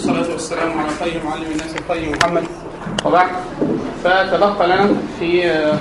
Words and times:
والصلاة 0.00 0.32
والسلام 0.32 0.78
على 0.78 0.88
خير 0.88 1.20
معلم 1.24 1.42
الناس 1.52 1.76
الخير 1.76 2.16
محمد 2.16 2.44
وبعد 3.04 3.26
فتبقى 4.04 4.66
لنا 4.66 4.94
في 5.18 5.50
آه، 5.50 5.78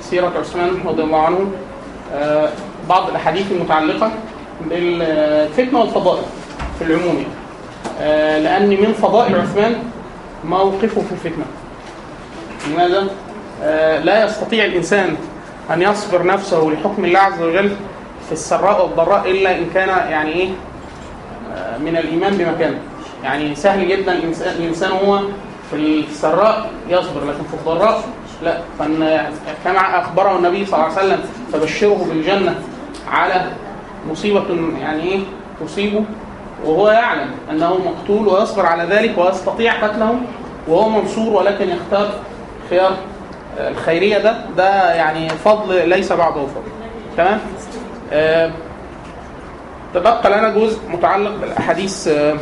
سيرة 0.00 0.32
عثمان 0.40 0.70
رضي 0.84 1.02
الله 1.02 1.20
عنه 1.20 1.50
آه، 2.14 2.48
بعض 2.88 3.08
الأحاديث 3.08 3.52
المتعلقة 3.52 4.12
بالفتنة 4.70 5.80
والفضائل 5.80 6.22
في 6.78 6.84
العموم 6.84 7.16
يعني. 7.16 7.26
آه، 8.00 8.38
لأن 8.38 8.68
من 8.68 8.92
فضائل 8.92 9.40
عثمان 9.40 9.82
موقفه 10.44 11.00
في 11.00 11.12
الفتنة 11.12 11.44
لماذا؟ 12.70 13.08
لا 14.04 14.24
يستطيع 14.24 14.64
الإنسان 14.64 15.16
أن 15.70 15.82
يصبر 15.82 16.26
نفسه 16.26 16.60
لحكم 16.60 17.04
الله 17.04 17.18
عز 17.18 17.42
وجل 17.42 17.76
في 18.26 18.32
السراء 18.32 18.82
والضراء 18.82 19.30
إلا 19.30 19.58
إن 19.58 19.66
كان 19.74 19.88
يعني 19.88 20.32
إيه 20.32 20.48
من 21.80 21.96
الإيمان 21.96 22.36
بمكانه 22.36 22.78
يعني 23.24 23.54
سهل 23.54 23.88
جدا 23.88 24.12
الإنسان 24.58 24.90
هو 24.92 25.20
في 25.70 25.76
السراء 25.76 26.70
يصبر 26.88 27.20
لكن 27.24 27.42
في 27.44 27.54
الضراء 27.54 28.02
لا. 28.42 28.58
فإن 28.78 29.26
كما 29.64 30.00
أخبره 30.00 30.36
النبي 30.36 30.66
صلى 30.66 30.74
الله 30.74 30.98
عليه 30.98 31.06
وسلم 31.08 31.20
فبشره 31.52 32.06
بالجنة 32.08 32.54
على 33.10 33.46
مصيبة 34.10 34.44
يعني 34.80 35.02
إيه؟ 35.02 35.20
تصيبه. 35.66 36.04
وهو 36.64 36.90
يعلم 36.90 37.30
أنه 37.50 37.78
مقتول 37.78 38.28
ويصبر 38.28 38.66
على 38.66 38.84
ذلك 38.96 39.18
ويستطيع 39.18 39.84
قتله 39.86 40.16
وهو 40.68 40.88
منصور 40.88 41.32
ولكن 41.32 41.68
يختار 41.68 42.08
خيار 42.70 42.92
الخيرية 43.58 44.18
ده. 44.18 44.36
ده 44.56 44.94
يعني 44.94 45.28
فضل 45.28 45.88
ليس 45.88 46.12
بعده 46.12 46.34
فضل. 46.46 46.70
تمام؟ 47.16 47.40
آه، 48.12 48.50
تبقى 49.94 50.30
لنا 50.38 50.48
جزء 50.48 50.78
متعلق 50.88 51.30
بالأحاديث 51.40 52.08
آه، 52.08 52.34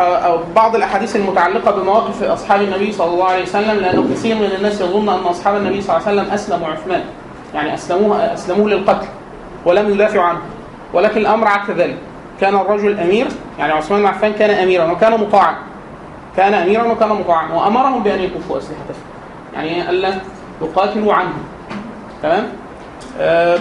أو 0.00 0.38
بعض 0.56 0.76
الأحاديث 0.76 1.16
المتعلقة 1.16 1.70
بمواقف 1.70 2.22
أصحاب 2.22 2.62
النبي 2.62 2.92
صلى 2.92 3.10
الله 3.10 3.24
عليه 3.24 3.42
وسلم 3.42 3.76
لأنه 3.80 4.08
كثير 4.10 4.36
من 4.36 4.50
الناس 4.56 4.80
يظن 4.80 5.08
أن 5.08 5.20
أصحاب 5.20 5.56
النبي 5.56 5.80
صلى 5.80 5.96
الله 5.96 6.08
عليه 6.08 6.20
وسلم 6.20 6.34
أسلموا 6.34 6.68
عثمان. 6.68 7.04
يعني 7.54 7.74
أسلموه 7.74 8.34
أسلموه 8.34 8.68
للقتل 8.68 9.06
ولم 9.64 9.90
يدافعوا 9.90 10.24
عنه. 10.24 10.38
ولكن 10.92 11.20
الأمر 11.20 11.48
عكس 11.48 11.70
ذلك. 11.70 11.96
كان 12.40 12.54
الرجل 12.56 13.00
أمير 13.00 13.26
يعني 13.58 13.72
عثمان 13.72 14.00
بن 14.00 14.06
عفان 14.06 14.32
كان 14.32 14.50
أميرا 14.50 14.92
وكان 14.92 15.20
مطاعا. 15.20 15.54
كان 16.36 16.54
أميرا 16.54 16.84
وكان 16.84 17.08
مطاعا. 17.08 17.52
وأمرهم 17.52 18.02
بأن 18.02 18.20
يكفوا 18.20 18.58
أسلحتهم 18.58 19.02
يعني 19.54 19.90
ألا 19.90 20.14
يقاتلوا 20.62 21.14
عنه. 21.14 21.32
تمام؟ 22.22 22.46
آه 23.20 23.58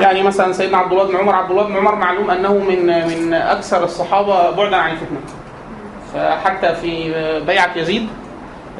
يعني 0.00 0.22
مثلا 0.22 0.52
سيدنا 0.52 0.78
عبد 0.78 0.92
الله 0.92 1.04
بن 1.04 1.16
عمر 1.16 1.34
عبد 1.34 1.50
الله 1.50 1.62
بن 1.62 1.76
عمر 1.76 1.94
معلوم 1.94 2.30
أنه 2.30 2.52
من 2.52 2.86
من 2.86 3.34
أكثر 3.34 3.84
الصحابة 3.84 4.50
بعدا 4.50 4.76
عن 4.76 4.90
الفتنة. 4.90 5.18
فحتى 6.14 6.74
في 6.74 7.12
بيعة 7.46 7.78
يزيد 7.78 8.08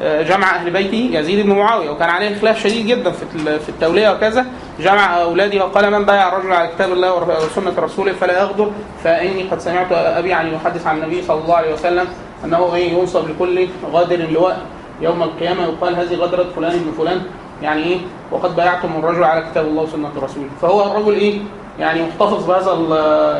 جمع 0.01 0.55
أهل 0.55 0.69
بيته 0.71 1.09
يزيد 1.13 1.45
بن 1.45 1.55
معاوية 1.55 1.89
وكان 1.89 2.09
عليه 2.09 2.39
خلاف 2.39 2.63
شديد 2.63 2.87
جدا 2.87 3.11
في 3.11 3.59
في 3.59 3.69
التولية 3.69 4.09
وكذا. 4.09 4.45
جمع 4.79 5.21
أولاده 5.21 5.65
وقال 5.65 5.91
من 5.91 6.05
بايع 6.05 6.27
الرجل 6.27 6.53
على 6.53 6.67
كتاب 6.67 6.91
الله 6.91 7.13
وسنة 7.13 7.73
رسوله 7.77 8.13
فلا 8.13 8.39
يغدر 8.39 8.71
فإني 9.03 9.43
قد 9.43 9.59
سمعت 9.59 9.91
أبي 9.91 10.33
عن 10.33 10.53
يحدث 10.53 10.87
عن 10.87 10.97
النبي 10.97 11.21
صلى 11.21 11.41
الله 11.41 11.55
عليه 11.55 11.73
وسلم 11.73 12.07
أنه 12.45 12.77
ينصب 12.77 13.29
لكل 13.29 13.67
غادر 13.91 14.15
لواء 14.15 14.59
يوم 15.01 15.23
القيامة 15.23 15.63
يقال 15.63 15.95
هذه 15.95 16.15
غدره 16.15 16.45
فلان 16.55 16.71
بن 16.79 16.91
فلان 16.97 17.21
يعني 17.61 17.83
إيه؟ 17.83 17.97
وقد 18.31 18.55
بايعتم 18.55 18.89
الرجل 18.99 19.23
على 19.23 19.41
كتاب 19.51 19.65
الله 19.65 19.83
وسنة 19.83 20.11
رسوله 20.23 20.47
فهو 20.61 20.91
الرجل 20.91 21.13
إيه؟ 21.13 21.39
يعني 21.79 22.01
محتفظ 22.03 22.47
بهذا 22.47 22.71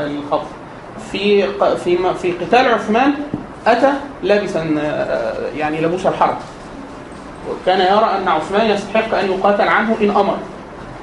الخط. 0.05 0.41
في 1.11 1.47
في 1.83 1.97
في 2.21 2.31
قتال 2.31 2.73
عثمان 2.73 3.13
أتى 3.67 3.93
لابسا 4.23 4.59
يعني 5.57 5.81
لبوس 5.81 6.05
الحرب. 6.05 6.35
وكان 7.49 7.79
يرى 7.79 8.09
أن 8.17 8.27
عثمان 8.27 8.69
يستحق 8.69 9.17
أن 9.17 9.25
يقاتل 9.31 9.67
عنه 9.67 9.97
إن 10.01 10.09
أمر. 10.09 10.37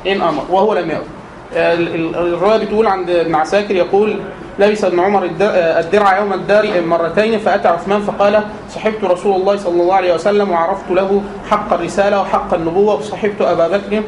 إن 0.07 0.23
أمر. 0.23 0.43
وهو 0.51 0.75
لم 0.75 0.91
يأمر 0.91 1.05
الرواية 1.53 2.65
بتقول 2.65 2.87
عند 2.87 3.11
ابن 3.11 3.35
عساكر 3.35 3.75
يقول 3.75 4.17
لبس 4.59 4.85
ابن 4.85 5.01
عمر 5.01 5.25
الدرع 5.41 6.19
يوم 6.19 6.33
الدار 6.33 6.83
مرتين 6.87 7.39
فأتى 7.39 7.69
عثمان 7.69 8.01
فقال 8.01 8.43
صحبت 8.71 9.05
رسول 9.05 9.41
الله 9.41 9.57
صلى 9.57 9.83
الله 9.83 9.95
عليه 9.95 10.15
وسلم 10.15 10.51
وعرفت 10.51 10.91
له 10.91 11.23
حق 11.51 11.73
الرسالة 11.73 12.21
وحق 12.21 12.55
النبوة 12.55 12.95
وصحبت 12.95 13.41
أبا 13.41 13.69
بكر 13.69 14.03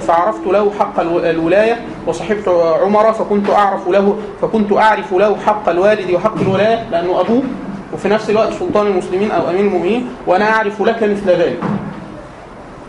فعرفت 0.00 0.46
له 0.46 0.72
حق 0.78 1.00
الولاية 1.00 1.80
وصحبت 2.06 2.48
عمر 2.82 3.12
فكنت 3.12 3.50
أعرف 3.50 3.88
له 3.88 4.16
فكنت 4.42 4.72
أعرف 4.72 5.12
له 5.12 5.36
حق 5.46 5.68
الوالد 5.68 6.10
وحق 6.10 6.40
الولاية 6.40 6.86
لأنه 6.90 7.20
أبوه 7.20 7.42
وفي 7.92 8.08
نفس 8.08 8.30
الوقت 8.30 8.52
سلطان 8.52 8.86
المسلمين 8.86 9.30
أو 9.30 9.50
أمير 9.50 9.60
المؤمنين 9.60 10.08
وأنا 10.26 10.50
أعرف 10.50 10.82
لك 10.82 11.02
مثل 11.02 11.26
ذلك. 11.30 11.58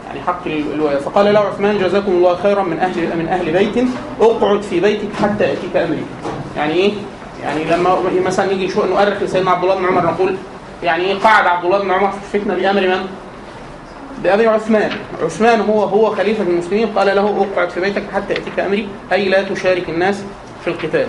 يعني 0.07 0.21
حق 0.27 0.41
الولاية. 0.45 0.97
فقال 0.97 1.33
له 1.33 1.39
عثمان 1.39 1.77
جزاكم 1.77 2.11
الله 2.11 2.35
خيرا 2.35 2.63
من 2.63 2.79
أهل 2.79 3.17
من 3.17 3.27
أهل 3.27 3.51
بيت 3.51 3.87
اقعد 4.21 4.61
في 4.61 4.79
بيتك 4.79 5.13
حتى 5.23 5.43
يأتيك 5.43 5.75
أمري. 5.75 6.03
يعني 6.57 6.73
إيه؟ 6.73 6.93
يعني 7.43 7.63
لما 7.63 7.97
مثلا 8.25 8.53
نيجي 8.53 8.69
شو 8.69 8.85
نؤرخ 8.85 9.21
لسيدنا 9.21 9.51
عبد 9.51 9.63
الله 9.63 9.75
بن 9.75 9.85
عمر 9.85 10.05
نقول 10.05 10.35
يعني 10.83 11.03
إيه 11.03 11.15
قعد 11.19 11.47
عبد 11.47 11.65
الله 11.65 11.79
بن 11.79 11.91
عمر 11.91 12.11
في 12.11 12.35
الفتنه 12.35 12.55
بأمر 12.55 12.81
من؟ 12.81 13.07
بأبي 14.23 14.47
عثمان. 14.47 14.91
عثمان 15.23 15.61
هو 15.61 15.83
هو 15.83 16.15
خليفة 16.15 16.43
المسلمين 16.43 16.87
قال 16.87 17.15
له 17.15 17.47
اقعد 17.53 17.69
في 17.69 17.79
بيتك 17.81 18.03
حتى 18.13 18.33
يأتيك 18.33 18.59
أمري 18.59 18.87
أي 19.11 19.29
لا 19.29 19.43
تشارك 19.43 19.89
الناس 19.89 20.23
في 20.63 20.67
القتال. 20.67 21.07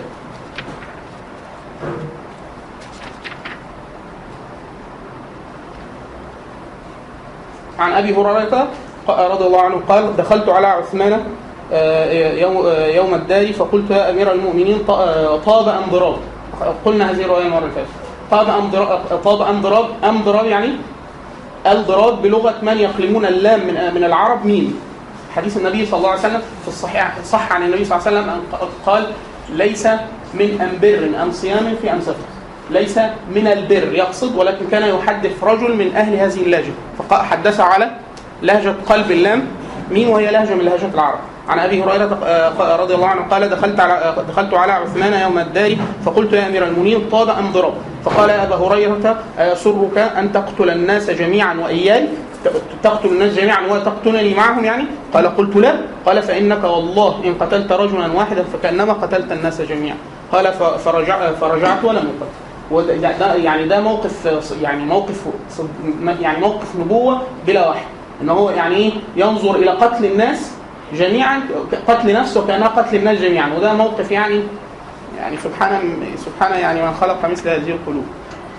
عن 7.78 7.93
أبي 7.93 8.15
هريرة 8.15 8.69
رضي 9.09 9.45
الله 9.47 9.63
عنه 9.63 9.81
قال 9.89 10.17
دخلت 10.17 10.49
على 10.49 10.67
عثمان 10.67 11.25
يوم 11.72 12.66
يوم 12.94 13.15
الدار 13.15 13.53
فقلت 13.53 13.91
يا 13.91 14.10
أمير 14.10 14.32
المؤمنين 14.32 14.78
طاب 15.47 15.69
أم 15.69 15.91
ضراب؟ 15.91 16.16
قلنا 16.84 17.10
هذه 17.10 17.21
الرواية 17.21 17.47
المرة 17.47 17.59
اللي 17.59 17.71
فاتت. 17.71 17.88
طاب 18.31 18.49
أم 18.49 18.71
ضراب 18.71 19.00
طاب 19.25 19.43
أم 19.43 19.60
ضراب 19.62 19.87
أم 20.04 20.22
ضراب 20.22 20.47
يعني 20.47 20.71
الضراب 21.66 22.22
بلغة 22.22 22.54
من 22.62 22.78
يقلمون 22.78 23.27
اللام 23.27 23.60
من 23.60 23.94
من 23.94 24.04
العرب 24.04 24.47
مين 24.47 24.81
حديث 25.37 25.56
النبي 25.56 25.87
صلى 25.87 25.99
الله 25.99 26.10
عليه 26.10 26.21
وسلم 26.21 26.43
في 26.62 26.69
الصحيح 26.69 27.15
صح 27.25 27.53
عن 27.53 27.62
النبي 27.62 27.84
صلى 27.84 27.98
الله 27.98 28.09
عليه 28.09 28.21
وسلم 28.21 28.41
قال 28.87 29.06
ليس 29.53 29.87
من 30.34 30.60
أم 30.60 30.78
بر 30.83 31.22
أم 31.22 31.33
صيام 31.33 31.75
في 31.83 31.93
أم 31.93 32.00
سفر. 32.00 32.27
ليس 32.71 32.98
من 33.34 33.47
البر 33.47 33.94
يقصد 33.94 34.37
ولكن 34.37 34.66
كان 34.66 34.88
يحدث 34.88 35.44
رجل 35.44 35.77
من 35.77 35.97
أهل 35.97 36.15
هذه 36.15 36.43
اللهجة. 36.43 36.72
فحدث 37.10 37.60
على 37.60 37.91
لهجة 38.43 38.75
قلب 38.87 39.10
اللام 39.10 39.47
مين 39.91 40.09
وهي 40.09 40.31
لهجة 40.31 40.54
من 40.54 40.65
لهجات 40.65 40.94
العرب. 40.94 41.19
عن 41.49 41.59
أبي 41.59 41.83
هريرة 41.83 42.19
رضي 42.81 42.95
الله 42.95 43.07
عنه 43.07 43.23
قال 43.31 43.49
دخلت 43.49 43.81
على 43.81 44.15
دخلت 44.29 44.55
على 44.55 44.73
عثمان 44.73 45.12
يوم 45.12 45.39
الدار 45.39 45.77
فقلت 46.05 46.33
يا 46.33 46.47
أمير 46.47 46.65
المؤمنين 46.65 47.09
طاب 47.12 47.29
أم 47.29 47.53
ضرب؟ 47.53 47.75
فقال 48.05 48.31
يا 48.31 48.43
أبا 48.43 48.55
هريرة 48.57 49.17
ايسرك 49.39 49.99
أن 49.99 50.33
تقتل 50.33 50.71
الناس 50.71 51.11
جميعا 51.11 51.55
وإياي 51.55 52.09
تقتل 52.83 53.09
الناس 53.09 53.34
جميعا 53.34 53.67
وتقتلني 53.67 54.34
معهم 54.34 54.65
يعني؟ 54.65 54.84
قال 55.15 55.37
قلت 55.37 55.57
لا. 55.57 55.75
قال 56.07 56.23
فإنك 56.23 56.65
والله 56.65 57.21
إن 57.25 57.34
قتلت 57.34 57.73
رجلا 57.73 58.13
واحدا 58.13 58.45
فكأنما 58.53 58.93
قتلت 58.93 59.33
الناس 59.33 59.61
جميعا. 59.61 59.97
قال 60.33 60.53
فرجع 60.84 61.33
فرجعت 61.33 61.84
ولم 61.84 61.97
أقتل. 61.97 62.33
وده 62.71 63.34
يعني 63.34 63.69
ده 63.69 63.81
موقف 63.81 64.28
يعني 64.63 64.84
موقف 64.84 65.23
يعني 66.21 66.39
موقف 66.41 66.77
نبوة 66.77 67.23
بلا 67.47 67.69
وحي. 67.69 67.84
إن 68.23 68.28
هو 68.28 68.51
يعني 68.51 68.77
إيه؟ 68.77 68.93
ينظر 69.17 69.55
إلى 69.57 69.71
قتل 69.71 70.04
الناس 70.04 70.51
جميعا 70.94 71.41
قتل 71.88 72.12
نفسه 72.12 72.41
وكانها 72.44 72.68
قتل 72.68 72.97
الناس 72.97 73.18
جميعا. 73.18 73.53
وده 73.59 73.74
موقف 73.74 74.10
يعني 74.10 74.41
يعني 75.18 75.36
سبحان 75.36 76.03
سبحان 76.16 76.60
يعني 76.60 76.83
من 76.83 76.94
خلق 77.00 77.27
مثل 77.30 77.48
هذه 77.48 77.71
القلوب. 77.71 78.06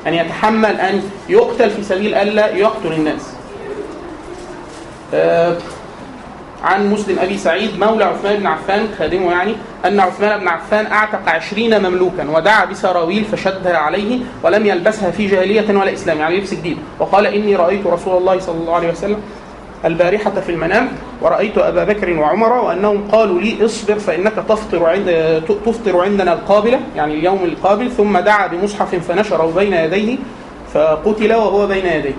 أن 0.07 0.13
يتحمل 0.13 0.75
أن 0.79 1.01
يقتل 1.29 1.69
في 1.69 1.83
سبيل 1.83 2.15
ألا 2.15 2.55
يقتل 2.55 2.93
الناس. 2.93 3.33
آه 5.13 5.57
عن 6.63 6.89
مسلم 6.89 7.19
أبي 7.19 7.37
سعيد 7.37 7.79
مولى 7.79 8.03
عثمان 8.03 8.37
بن 8.37 8.47
عفان 8.47 8.87
خادمه 8.99 9.31
يعني 9.31 9.55
أن 9.85 9.99
عثمان 9.99 10.39
بن 10.39 10.47
عفان 10.47 10.85
أعتق 10.85 11.29
عشرين 11.29 11.79
مملوكا 11.83 12.29
ودعا 12.29 12.65
بسراويل 12.65 13.25
فشدها 13.25 13.77
عليه 13.77 14.19
ولم 14.43 14.65
يلبسها 14.65 15.11
في 15.11 15.27
جاهلية 15.27 15.77
ولا 15.77 15.93
إسلام. 15.93 16.17
يعني 16.17 16.37
لبس 16.37 16.53
جديد. 16.53 16.77
وقال 16.99 17.25
إني 17.25 17.55
رأيت 17.55 17.87
رسول 17.87 18.17
الله 18.17 18.39
صلى 18.39 18.55
الله 18.55 18.75
عليه 18.75 18.91
وسلم 18.91 19.21
البارحة 19.85 20.31
في 20.31 20.51
المنام 20.51 20.87
ورأيت 21.21 21.57
أبا 21.57 21.83
بكر 21.83 22.19
وعمر 22.19 22.53
وأنهم 22.53 23.07
قالوا 23.11 23.41
لي 23.41 23.65
اصبر 23.65 23.99
فإنك 23.99 24.33
تفطر 24.49 24.85
عند 24.85 25.41
تفطر 25.65 26.01
عندنا 26.01 26.33
القابلة 26.33 26.79
يعني 26.95 27.13
اليوم 27.13 27.43
القابل. 27.43 27.91
ثم 27.91 28.17
دعا 28.17 28.47
بمصحف 28.47 28.95
فنشره 28.95 29.51
بين 29.55 29.73
يديه 29.73 30.17
فقتل 30.73 31.33
وهو 31.33 31.67
بين 31.67 31.85
يديه. 31.85 32.13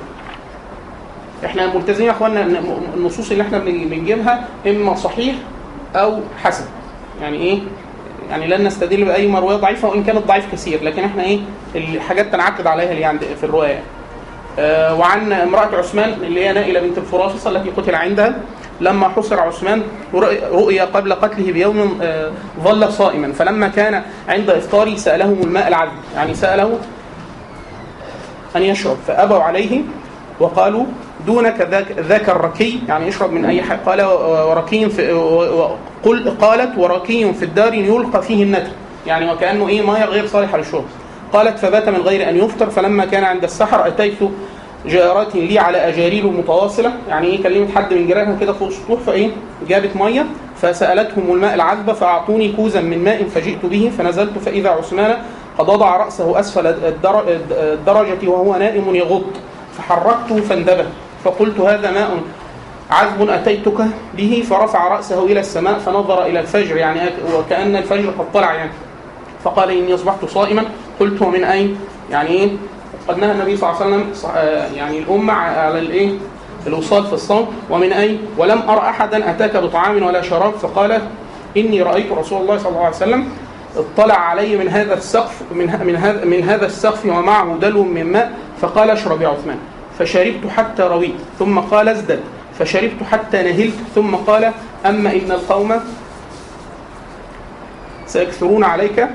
إحنا 1.44 1.74
ملتزمين 1.74 2.06
يا 2.06 2.12
اخوانا 2.12 2.42
ان 2.42 2.56
النصوص 2.96 3.30
اللي 3.30 3.42
إحنا 3.42 3.58
بن- 3.58 3.88
بنجيبها 3.88 4.44
إما 4.66 4.94
صحيح 4.94 5.34
أو 5.96 6.20
حسن. 6.42 6.64
يعني 7.22 7.36
إيه؟ 7.36 7.58
يعني 8.30 8.46
لن 8.46 8.64
نستدل 8.66 9.04
بأي 9.04 9.28
مرويه 9.28 9.56
ضعيفة 9.56 9.88
وإن 9.88 10.04
كانت 10.04 10.26
ضعيف 10.26 10.52
كثير. 10.52 10.82
لكن 10.84 11.04
إحنا 11.04 11.22
إيه؟ 11.24 11.38
الحاجات 11.74 12.32
تنعقد 12.32 12.66
عليها 12.66 12.92
اللي 12.92 13.04
عند 13.04 13.20
في 13.40 13.44
الرواية. 13.44 13.80
وعن 14.98 15.32
امرأة 15.32 15.76
عثمان 15.76 16.12
اللي 16.22 16.46
هي 16.46 16.52
نائلة 16.52 16.80
بنت 16.80 16.98
الفرافصة 16.98 17.50
التي 17.50 17.70
قتل 17.70 17.94
عندها. 17.94 18.34
لما 18.80 19.08
حصر 19.08 19.40
عثمان 19.40 19.82
رؤي 20.14 20.38
رؤي 20.52 20.80
قبل 20.80 21.12
قتله 21.12 21.52
بيوم 21.52 21.98
آه، 22.02 22.30
ظل 22.64 22.92
صائما. 22.92 23.32
فلما 23.32 23.68
كان 23.68 24.02
عند 24.28 24.50
إفطاره 24.50 24.96
سألهم 24.96 25.40
الماء 25.42 25.68
العذب. 25.68 25.92
يعني 26.16 26.34
سأله 26.34 26.78
أن 28.56 28.62
يشرب. 28.62 28.96
فأبوا 29.06 29.42
عليه 29.42 29.80
وقالوا 30.40 30.84
دونك 31.26 31.68
ذاك, 32.08 32.28
الركي. 32.28 32.80
يعني 32.88 33.08
اشرب 33.08 33.32
من 33.32 33.44
أي 33.44 33.62
حاجة. 33.62 33.78
قال 33.86 34.02
وركي 34.48 34.88
في 34.88 35.12
قل 36.02 36.30
قالت 36.40 36.78
وركي 36.78 37.32
في 37.32 37.44
الدار 37.44 37.74
يلقى 37.74 38.22
فيه 38.22 38.42
النتن. 38.42 38.70
يعني 39.06 39.32
وكأنه 39.32 39.68
إيه 39.68 39.82
مياه 39.82 40.06
غير 40.06 40.26
صالحة 40.26 40.58
للشرب. 40.58 40.84
قالت 41.32 41.58
فبات 41.58 41.88
من 41.88 42.00
غير 42.00 42.28
أن 42.28 42.36
يفطر. 42.36 42.70
فلما 42.70 43.04
كان 43.04 43.24
عند 43.24 43.44
السحر 43.44 43.86
أتيت 43.86 44.18
جارات 44.86 45.36
لي 45.36 45.58
على 45.58 45.78
أجاريل 45.88 46.26
متواصلة. 46.26 46.92
يعني 47.08 47.26
إيه؟ 47.26 47.42
كلمت 47.42 47.74
حد 47.76 47.94
من 47.94 48.06
جيرانها 48.06 48.36
كده 48.40 48.52
فوق 48.52 48.68
السطوح 48.68 49.00
فإيه؟ 49.00 49.30
جابت 49.68 49.96
مية 49.96 50.26
فسألتهم 50.62 51.32
الماء 51.34 51.54
العذبة 51.54 51.92
فأعطوني 51.92 52.52
كوزا 52.52 52.80
من 52.80 53.04
ماء 53.04 53.24
فجئت 53.24 53.66
به 53.66 53.92
فنزلت 53.98 54.38
فإذا 54.38 54.70
عثمان 54.70 55.16
قد 55.58 55.68
وضع 55.68 55.96
رأسه 55.96 56.40
أسفل 56.40 56.66
الدر- 56.66 57.24
الدرجة 57.50 58.28
وهو 58.28 58.56
نائم 58.56 58.94
يغط 58.94 59.24
فحركته 59.78 60.40
فاندبه 60.40 60.86
فقلت 61.24 61.60
هذا 61.60 61.90
ماء 61.90 62.10
عذب 62.90 63.28
أتيتك 63.30 63.84
به؟ 64.16 64.44
فرفع 64.50 64.88
رأسه 64.88 65.24
إلى 65.24 65.40
السماء 65.40 65.78
فنظر 65.78 66.26
إلى 66.26 66.40
الفجر 66.40 66.76
يعني 66.76 67.00
وكأن 67.38 67.76
الفجر 67.76 68.10
قد 68.10 68.32
طلع 68.34 68.54
يعني. 68.54 68.70
فقال 69.44 69.70
إني 69.70 69.94
أصبحت 69.94 70.24
صائما. 70.24 70.64
قلت 71.00 71.22
ومن 71.22 71.44
أين؟ 71.44 71.76
يعني 72.10 72.28
إيه؟ 72.28 72.48
قد 73.08 73.18
نهى 73.18 73.32
النبي 73.32 73.56
صلى 73.56 73.70
الله 73.70 73.82
عليه 73.82 73.96
وسلم 73.96 74.30
آه، 74.36 74.66
يعني 74.66 74.98
الأمة 74.98 75.32
على 75.32 75.78
الإيه؟ 75.78 76.10
الوصال 76.66 77.06
في 77.06 77.12
الصوم. 77.12 77.54
ومن 77.70 77.92
أين 77.92 78.18
ولم 78.38 78.62
أرى 78.68 78.78
أحدا 78.78 79.30
أتاك 79.30 79.56
بطعام 79.56 80.02
ولا 80.02 80.22
شراب. 80.22 80.52
فقال 80.52 81.02
إني 81.56 81.82
رأيت 81.82 82.12
رسول 82.12 82.42
الله 82.42 82.58
صلى 82.58 82.68
الله 82.68 82.84
عليه 82.84 82.96
وسلم 82.96 83.28
اطلع 83.76 84.14
علي 84.14 84.56
من 84.56 84.68
هذا 84.68 84.94
السقف 84.94 85.42
من 85.52 85.86
من 85.86 85.96
هذا 85.96 86.24
من 86.24 86.42
هذا 86.42 86.66
السقف 86.66 87.06
ومعه 87.06 87.56
دلو 87.60 87.82
من 87.82 88.12
ماء. 88.12 88.32
فقال 88.60 88.90
اشرب 88.90 89.22
يا 89.22 89.28
عثمان. 89.28 89.58
فشربت 89.98 90.46
حتى 90.56 90.82
رويت. 90.82 91.14
ثم 91.38 91.58
قال 91.58 91.88
ازدد. 91.88 92.20
فشربت 92.58 93.02
حتى 93.10 93.42
نهلت. 93.42 93.74
ثم 93.94 94.14
قال 94.14 94.52
أما 94.86 95.12
إن 95.12 95.32
القوم 95.32 95.80
سيكثرون 98.06 98.64
عليك 98.64 99.06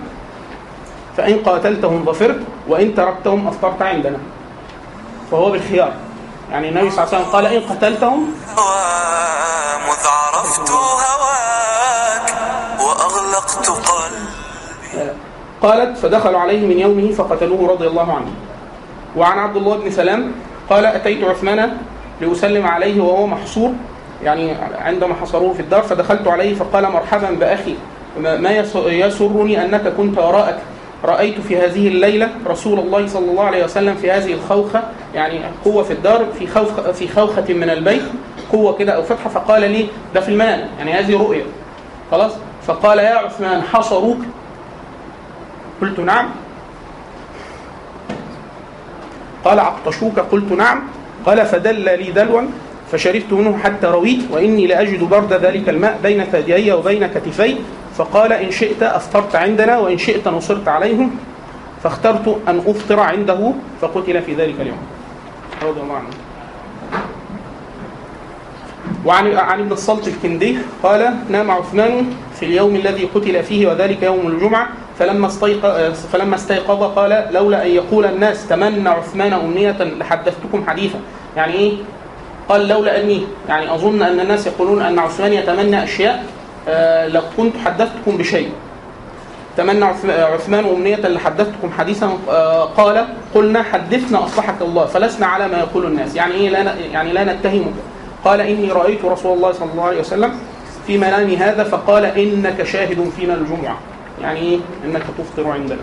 فإن 1.18 1.38
قاتلتهم 1.38 2.06
ظفرت. 2.06 2.42
وإن 2.68 2.96
تركتهم 2.96 3.48
أفطرت 3.48 3.82
عندنا. 3.82 4.18
فهو 5.32 5.52
بالخيار. 5.52 5.94
يعني 6.52 6.70
النبي 6.70 6.90
صلى 6.92 7.04
الله 7.04 7.16
عليه 7.16 7.24
وسلم 7.24 7.36
قال 7.36 7.46
إن 7.46 7.62
قتلتهم 7.62 8.20
مذ 9.88 10.08
عرفت 10.08 10.72
هواك 10.72 12.34
وأغلقت 12.80 13.70
قلبي 13.70 15.10
قالت 15.62 15.98
فدخلوا 15.98 16.40
عليه 16.40 16.68
من 16.68 16.80
يومه 16.80 17.12
فقتلوه 17.14 17.70
رضي 17.72 17.88
الله 17.88 18.14
عنه. 18.14 18.32
وعن 19.18 19.40
عبد 19.40 19.56
الله 19.58 19.78
بن 19.78 19.92
سلام 19.92 20.32
قال 20.70 20.86
أتيت 20.86 21.24
عثمان 21.24 21.78
لأسلم 22.22 22.68
عليه 22.68 23.02
وهو 23.02 23.28
محصور. 23.28 23.72
يعني 24.24 24.56
عندما 24.82 25.16
حصروه 25.22 25.54
في 25.54 25.60
الدار 25.60 25.82
فدخلت 25.82 26.28
عليه 26.28 26.56
فقال 26.56 26.92
مرحبا 26.92 27.30
بأخي 27.32 27.76
ما 28.20 28.38
ما 28.38 28.50
يس- 28.52 28.76
يسرني 28.76 29.66
أنك 29.66 29.88
كنت 29.98 30.18
وراءك؟ 30.18 30.58
رأيت 31.04 31.40
في 31.40 31.58
هذه 31.58 31.88
الليلة 31.88 32.30
رسول 32.48 32.80
الله 32.80 33.08
صلى 33.08 33.32
الله 33.32 33.44
عليه 33.44 33.64
وسلم 33.64 33.96
في 33.96 34.12
هذه 34.12 34.34
الخوخة 34.34 34.84
يعني 35.16 35.40
قوة 35.66 35.84
في 35.84 35.94
الدار 35.94 36.26
في 36.40 36.48
خوخة 36.48 36.92
في 36.92 37.08
خوخة 37.08 37.54
من 37.54 37.70
البيت 37.70 38.04
قوة 38.52 38.78
كده 38.78 38.92
أو 38.92 39.04
فتحة 39.04 39.30
فقال 39.30 39.62
لي 39.62 39.88
ده 40.16 40.22
في 40.22 40.30
المنام 40.30 40.68
يعني 40.78 40.94
هذه 40.94 41.18
رؤية. 41.18 41.44
خلاص؟ 42.12 42.32
فقال 42.68 43.00
يا 43.00 43.16
عثمان 43.16 43.62
حصروك 43.62 44.18
قلت 45.82 46.00
نعم. 46.00 46.30
قال 49.46 49.60
عطشوك؟ 49.60 50.20
قلت 50.20 50.52
نعم. 50.52 50.84
قال 51.26 51.46
فدل 51.46 51.76
لي 51.76 52.12
دلوا 52.12 52.42
فشربت 52.92 53.34
منه 53.34 53.58
حتى 53.58 53.88
رويت 53.88 54.20
وإني 54.32 54.68
لأجد 54.68 55.04
برد 55.04 55.34
ذلك 55.34 55.70
الماء 55.70 56.00
بين 56.04 56.24
ثديي 56.24 56.72
وبين 56.72 57.08
كتفي 57.08 57.56
فقال 57.98 58.34
إن 58.34 58.52
شئت 58.52 58.84
أفطرت 58.84 59.36
عندنا 59.36 59.78
وإن 59.78 59.98
شئت 59.98 60.28
نصرت 60.28 60.68
عليهم 60.68 61.12
فاخترت 61.84 62.38
أن 62.48 62.62
أفطر 62.68 63.00
عنده 63.00 63.52
فقتل 63.82 64.22
في 64.22 64.34
ذلك 64.34 64.56
اليوم. 64.60 64.78
رضي 65.64 65.82
الله 65.82 65.96
عنه. 65.96 66.08
وعن 69.06 69.34
عن 69.38 69.60
ابن 69.60 69.72
الصلت 69.72 70.08
الكندي 70.08 70.58
قال 70.84 71.16
نام 71.30 71.52
عثمان 71.52 72.14
في 72.40 72.46
اليوم 72.46 72.76
الذي 72.76 73.06
قتل 73.16 73.44
فيه 73.44 73.68
وذلك 73.68 74.04
يوم 74.04 74.28
الجمعة 74.28 74.68
فلما 75.00 75.28
استيقظ 75.28 75.94
فلما 76.14 76.36
استيقظ 76.36 76.84
قال 76.84 77.28
لولا 77.32 77.66
أن 77.66 77.72
يقول 77.72 78.06
الناس 78.06 78.48
تمنى 78.48 78.90
عثمان 78.90 79.34
أمنية 79.34 79.84
لحدثتكم 79.84 80.64
حديثا. 80.68 81.00
يعني 81.38 81.54
إيه؟ 81.54 81.74
قال 82.50 82.68
لولا 82.68 83.02
أني 83.04 83.24
يعني 83.50 83.74
أظن 83.74 84.02
أن 84.02 84.20
الناس 84.20 84.48
يقولون 84.48 84.82
أن 84.82 85.00
عثمان 85.00 85.34
يتمنى 85.34 85.84
أشياء 85.84 86.26
آه 86.70 87.08
لكنت 87.08 87.54
حدثتكم 87.66 88.18
بشيء. 88.18 88.52
تمنى 89.58 89.86
عث- 89.86 90.10
عثمان 90.10 90.66
أمنية 90.66 90.96
لحدثتكم 90.96 91.72
حديثا 91.78 92.18
آه، 92.30 92.64
قال 92.66 93.06
قلنا 93.36 93.64
حدثنا 93.64 94.26
أصلحك 94.26 94.62
الله 94.62 94.86
فلسنا 94.86 95.26
على 95.26 95.48
ما 95.48 95.58
يقول 95.58 95.86
الناس. 95.86 96.16
يعني 96.16 96.34
إيه 96.34 96.50
لا 96.50 96.76
يعني 96.92 97.14
لا 97.14 97.24
نتهمك. 97.34 97.74
قال 98.26 98.42
إني 98.42 98.72
رأيت 98.72 99.06
رسول 99.06 99.38
الله 99.38 99.52
صلى 99.52 99.70
الله 99.72 99.84
عليه 99.84 100.00
وسلم 100.00 100.34
في 100.88 100.98
منامي 100.98 101.38
هذا 101.38 101.64
فقال 101.64 102.06
إنك 102.06 102.64
شاهد 102.64 103.12
فينا 103.18 103.34
الجمعة. 103.34 103.78
يعني 104.22 104.40
إيه؟ 104.40 104.58
إنك 104.86 105.02
تفطر 105.18 105.50
عندنا. 105.52 105.80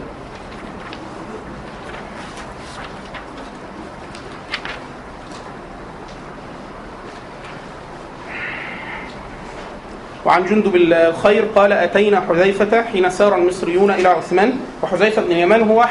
وعن 10.27 10.45
جندب 10.45 10.77
الخير 10.77 11.45
قال 11.57 11.73
أتينا 11.73 12.21
حذيفة 12.29 12.83
حين 12.83 13.11
سار 13.11 13.37
المصريون 13.37 13.91
إلى 13.91 14.09
عثمان 14.09 14.53
وحذيفة 14.83 15.23
بن 15.23 15.31
اليمان 15.33 15.69
هو 15.71 15.87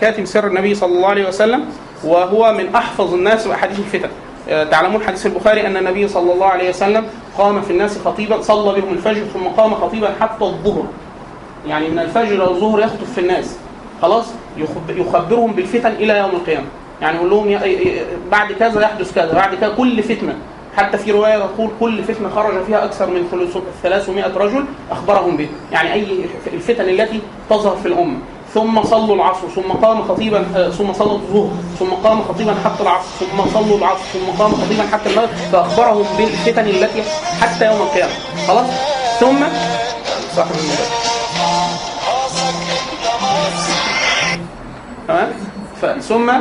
كاتب 0.00 0.24
سر 0.24 0.46
النبي 0.46 0.74
صلى 0.74 0.92
الله 0.96 1.08
عليه 1.08 1.28
وسلم 1.28 1.64
وهو 2.04 2.52
من 2.52 2.74
أحفظ 2.74 3.14
الناس 3.14 3.46
بأحاديث 3.46 3.78
الفتن. 3.78 4.08
آه، 4.48 4.64
تعلمون 4.64 5.02
حديث 5.02 5.26
البخاري 5.26 5.66
أن 5.66 5.76
النبي 5.76 6.08
صلى 6.08 6.32
الله 6.32 6.46
عليه 6.46 6.68
وسلم 6.68 7.04
قام 7.38 7.62
في 7.62 7.70
الناس 7.70 7.98
خطيبا 7.98 8.42
صلى 8.42 8.80
بهم 8.80 8.92
الفجر 8.92 9.22
ثم 9.34 9.44
قام 9.46 9.74
خطيبا 9.74 10.10
حتى 10.20 10.44
الظهر. 10.44 10.84
يعني 11.68 11.88
من 11.88 11.98
الفجر 11.98 12.34
إلى 12.34 12.44
الظهر 12.44 12.80
يخطب 12.80 13.04
في 13.14 13.20
الناس. 13.20 13.56
خلاص؟ 14.02 14.26
يخب- 14.56 14.96
يخبرهم 14.98 15.52
بالفتن 15.52 15.92
إلى 15.92 16.18
يوم 16.18 16.30
القيامة. 16.30 16.66
يعني 17.02 17.16
يقول 17.16 17.30
لهم 17.30 17.58
بعد 18.30 18.52
كذا 18.52 18.80
يحدث 18.82 19.14
كذا 19.14 19.32
بعد 19.34 19.54
كذا 19.54 19.74
كل 19.76 20.02
فتنة. 20.02 20.34
حتى 20.76 20.98
في 20.98 21.10
رواية 21.10 21.38
تقول 21.38 21.70
كل 21.80 22.04
فتنة 22.04 22.28
خرج 22.28 22.64
فيها 22.64 22.84
أكثر 22.84 23.06
من 23.06 23.48
300 23.82 24.24
رجل 24.36 24.64
أخبرهم 24.90 25.36
به. 25.36 25.48
يعني 25.72 25.92
أي 25.92 26.24
الفتن 26.52 26.88
التي 26.88 27.20
تظهر 27.50 27.76
في 27.76 27.88
الأمة. 27.88 28.18
ثم 28.54 28.82
صلوا 28.82 29.16
العصر 29.16 29.48
ثم 29.48 29.72
قام 29.72 30.02
خطيبا 30.02 30.46
آه، 30.56 30.68
ثم 30.68 30.92
صلوا 30.92 31.14
الظهر 31.14 31.50
ثم 31.78 31.90
قام 31.90 32.22
خطيبا 32.22 32.54
حتى 32.64 32.82
العصر 32.82 33.06
ثم 33.20 33.50
صلوا 33.54 33.78
العصر 33.78 34.02
ثم 34.12 34.42
قام 34.42 34.52
خطيبا 34.52 34.82
حتى 34.92 35.10
المغرب. 35.10 35.28
فأخبرهم 35.52 36.04
بالفتن 36.18 36.68
التي 36.68 37.02
حتى 37.40 37.66
يوم 37.66 37.82
القيامة. 37.82 38.12
خلاص؟ 38.48 38.66
ثم 39.20 39.36
صاحب 40.36 40.50
المدرسة. 40.50 40.90
تمام؟ 45.08 45.30
ثم 46.00 46.32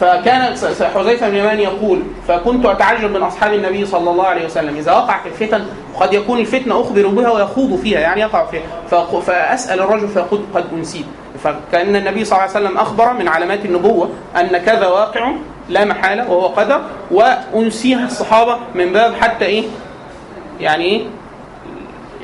فكان 0.00 0.56
حذيفة 0.94 1.28
بن 1.28 1.34
اليمان 1.34 1.60
يقول 1.60 2.02
فكنت 2.28 2.66
أتعجب 2.66 3.10
من 3.10 3.22
أصحاب 3.22 3.54
النبي 3.54 3.86
صلى 3.86 4.10
الله 4.10 4.24
عليه 4.26 4.44
وسلم 4.44 4.76
إذا 4.76 4.92
وقع 4.92 5.18
في 5.18 5.28
الفتن 5.28 5.64
قد 6.00 6.12
يكون 6.12 6.38
الفتنة 6.38 6.80
أخبر 6.80 7.06
بها 7.06 7.30
ويخوض 7.30 7.76
فيها. 7.76 8.00
يعني 8.00 8.20
يقع 8.20 8.46
فيها 8.46 8.62
فأسأل 9.20 9.80
الرجل 9.80 10.08
فيقول 10.08 10.40
قد 10.54 10.64
أنسيت. 10.72 11.04
فكأن 11.44 11.96
النبي 11.96 12.24
صلى 12.24 12.38
الله 12.38 12.56
عليه 12.56 12.66
وسلم 12.66 12.78
أخبر 12.78 13.12
من 13.12 13.28
علامات 13.28 13.64
النبوة 13.64 14.10
أن 14.40 14.58
كذا 14.58 14.86
واقع 14.86 15.32
لا 15.68 15.84
محالة 15.84 16.30
وهو 16.30 16.46
قدر 16.46 16.80
وأنسيها 17.10 18.06
الصحابة 18.06 18.58
من 18.74 18.92
باب 18.92 19.14
حتى 19.14 19.44
إيه؟ 19.44 19.64
يعني 20.60 20.84
إيه؟ 20.84 21.04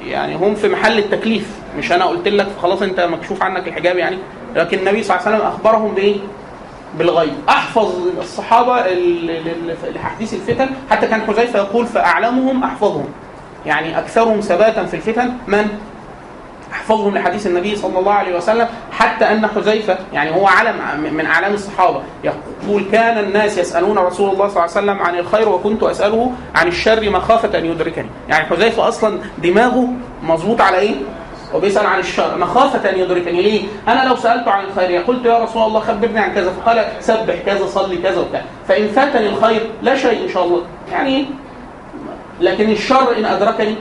يعني 0.06 0.34
هم 0.34 0.54
في 0.54 0.68
محل 0.68 0.98
التكليف. 0.98 1.48
مش 1.78 1.92
أنا 1.92 2.04
قلت 2.04 2.28
لك 2.28 2.48
خلاص 2.62 2.82
أنت 2.82 3.00
مكشوف 3.00 3.42
عنك 3.42 3.68
الحجاب 3.68 3.96
يعني 3.96 4.18
لكن 4.56 4.78
النبي 4.78 5.02
صلى 5.02 5.16
الله 5.16 5.26
عليه 5.26 5.36
وسلم 5.36 5.48
أخبرهم 5.48 5.94
بإيه؟ 5.94 6.16
بالغيب. 6.98 7.32
أحفظ 7.48 7.92
الصحابة 8.20 8.78
ال- 8.86 9.30
ال- 9.30 9.94
لحديث 9.94 10.34
الفتن. 10.34 10.68
حتى 10.90 11.06
كان 11.06 11.22
حذيفة 11.22 11.58
يقول 11.58 11.86
فأعلمهم 11.86 12.64
أحفظهم. 12.64 13.08
يعني 13.66 13.98
أكثرهم 13.98 14.40
ثباتا 14.40 14.84
في 14.84 14.94
الفتن 14.96 15.32
من؟ 15.46 15.66
أحفظهم 16.72 17.14
لحديث 17.14 17.46
النبي 17.46 17.76
صلى 17.76 17.98
الله 17.98 18.12
عليه 18.12 18.36
وسلم. 18.36 18.68
حتى 18.92 19.24
أن 19.24 19.46
حذيفة 19.46 19.98
يعني 20.12 20.34
هو 20.36 20.46
علم 20.46 20.74
من 21.14 21.26
أعلام 21.26 21.54
الصحابة 21.54 22.02
يقول 22.24 22.84
كان 22.92 23.18
الناس 23.24 23.58
يسألون 23.58 23.98
رسول 23.98 24.30
الله 24.30 24.48
صلى 24.48 24.64
الله 24.64 24.76
عليه 24.76 24.92
وسلم 24.92 25.02
عن 25.06 25.18
الخير 25.18 25.48
وكنت 25.48 25.82
أسأله 25.82 26.32
عن 26.54 26.68
الشر 26.68 27.10
مخافة 27.10 27.58
أن 27.58 27.64
يدركني. 27.64 28.08
يعني 28.28 28.46
حذيفة 28.46 28.88
أصلا 28.88 29.18
دماغه 29.38 29.88
مظبوط 30.22 30.60
على 30.60 30.78
إيه؟ 30.78 30.94
وبيسأل 31.54 31.86
عن 31.86 31.98
الشر. 31.98 32.38
مخافة 32.38 32.90
أن 32.90 32.98
يدركني 32.98 33.42
ليه؟ 33.42 33.62
أنا 33.88 34.08
لو 34.08 34.16
سالته 34.16 34.50
عن 34.50 34.64
الخير 34.64 35.02
قلت 35.02 35.26
يا 35.26 35.38
رسول 35.38 35.62
الله 35.62 35.80
خبرني 35.80 36.18
عن 36.18 36.34
كذا. 36.34 36.52
فقال 36.52 36.84
سبح 37.00 37.34
كذا 37.46 37.66
صلي 37.66 37.96
كذا 37.96 38.20
وكذا 38.20 38.44
فإن 38.68 38.88
فاتني 38.88 39.26
الخير 39.26 39.70
لا 39.82 39.96
شيء 39.96 40.24
إن 40.24 40.28
شاء 40.28 40.44
الله. 40.44 40.62
يعني 40.92 41.26
لكن 42.40 42.70
الشر 42.70 43.16
إن 43.18 43.24
أدركني 43.24 43.76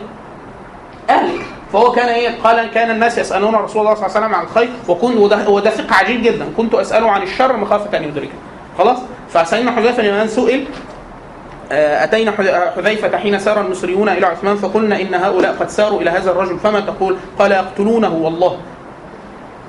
أهلك. 1.10 1.46
فهو 1.74 1.92
كان 1.92 2.08
إيه؟ 2.08 2.42
قال 2.44 2.72
كان 2.72 2.92
الناس 2.92 3.18
يسألون 3.18 3.56
رسول 3.56 3.82
الله 3.82 3.96
صلى 3.96 4.06
الله 4.06 4.18
عليه 4.18 4.26
وسلم 4.26 4.36
عن 4.36 4.44
الخير 4.44 4.70
وكنت 4.88 5.18
وده, 5.18 5.50
وده 5.50 5.70
فقه 5.70 5.96
عجيب 5.96 6.24
جدا. 6.24 6.46
كنت 6.58 6.74
أسأله 6.76 7.12
عن 7.12 7.24
الشر 7.24 7.58
مخافة 7.58 7.98
أن 7.98 8.04
يدركني. 8.04 8.40
خلاص؟ 8.78 8.98
فسيدنا 9.30 9.72
حذيفة 9.72 10.04
لمن 10.04 10.28
سئل 10.28 10.66
آه، 11.72 12.04
أتينا 12.04 12.32
حذ- 12.32 12.76
حذيفة 12.76 13.18
حين 13.18 13.40
سار 13.40 13.62
المصريون 13.62 14.10
إلى 14.10 14.26
عثمان 14.26 14.56
فقلنا 14.56 15.02
إن 15.02 15.14
هؤلاء 15.14 15.56
قد 15.60 15.70
ساروا 15.70 16.02
إلى 16.02 16.10
هذا 16.10 16.32
الرجل 16.32 16.60
فما 16.60 16.80
تقول؟ 16.80 17.16
قال 17.40 17.52
يقتلونه 17.52 18.14
والله. 18.14 18.58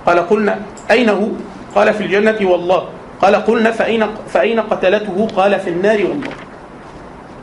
قال 0.06 0.28
قلنا 0.28 0.59
أين 0.90 1.09
هو؟ 1.09 1.26
قال 1.75 1.94
في 1.94 2.00
الجنة 2.04 2.38
والله. 2.50 2.85
قال 3.23 3.35
قلنا 3.37 3.71
فأين 3.71 4.06
فأين 4.28 4.61
قتلته؟ 4.61 5.28
قال 5.37 5.61
في 5.61 5.71
النار 5.71 5.99
والله. 6.04 6.30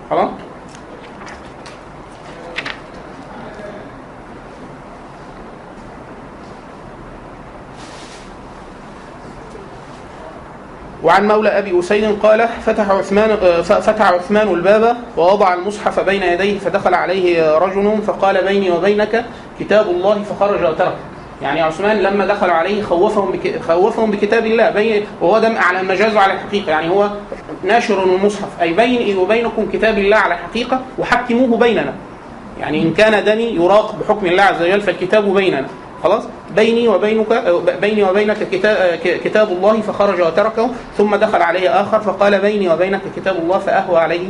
خلاص؟ 0.09 0.29
وعن 11.03 11.27
مولى 11.27 11.49
أبي 11.49 11.79
أسيد 11.79 12.19
قال 12.23 12.47
فتح 12.65 12.89
عثمان 12.89 13.29
آه، 13.29 13.61
فتح 13.61 14.11
عثمان 14.11 14.47
الباب 14.47 14.97
ووضع 15.17 15.53
المصحف 15.53 15.99
بين 15.99 16.23
يديه 16.23 16.59
فدخل 16.59 16.93
عليه 16.93 17.57
رجل 17.57 18.01
فقال 18.07 18.45
بيني 18.45 18.71
وبينك 18.71 19.25
كتاب 19.59 19.89
الله 19.89 20.23
فخرج 20.23 20.63
وترك 20.63 20.95
يعني 21.41 21.61
عثمان 21.61 22.01
لما 22.01 22.25
دخلوا 22.25 22.53
عليه 22.53 22.83
خوفهم 22.83 23.31
بك 23.31 23.61
خوفهم 23.67 24.11
بكتاب 24.11 24.45
الله 24.45 24.69
بين 24.69 25.05
وهو 25.21 25.39
ده 25.39 25.47
على 25.47 25.79
المجاز 25.79 26.15
وعلى 26.15 26.33
الحقيقة. 26.33 26.69
يعني 26.69 26.89
هو 26.89 27.09
ناشر 27.63 28.03
المصحف 28.03 28.61
أي 28.61 28.73
بيني 28.73 29.15
وبينكم 29.15 29.65
كتاب 29.73 29.97
الله 29.97 30.17
على 30.17 30.33
الحقيقة 30.33 30.81
وحكموه 30.97 31.57
بيننا. 31.57 31.93
يعني 32.59 32.81
إن 32.81 32.93
كان 32.93 33.23
دمي 33.23 33.43
يراق 33.43 33.95
بحكم 33.95 34.25
الله 34.25 34.43
عز 34.43 34.61
وجل 34.61 34.81
فالكتاب 34.81 35.33
بيننا. 35.33 35.67
خلاص؟ 36.03 36.23
بيني 36.55 36.87
وبينك 36.87 37.43
بيني 37.81 38.03
وبينك 38.03 38.49
كتاب, 38.51 38.99
كتاب 39.03 39.51
الله 39.51 39.81
فخرج 39.81 40.21
وتركه 40.21 40.69
ثم 40.97 41.15
دخل 41.15 41.41
عليه 41.41 41.81
آخر 41.81 41.99
فقال 41.99 42.39
بيني 42.39 42.69
وبينك 42.69 43.01
كتاب 43.15 43.35
الله 43.35 43.59
فأهوى 43.59 43.99
عليه. 43.99 44.27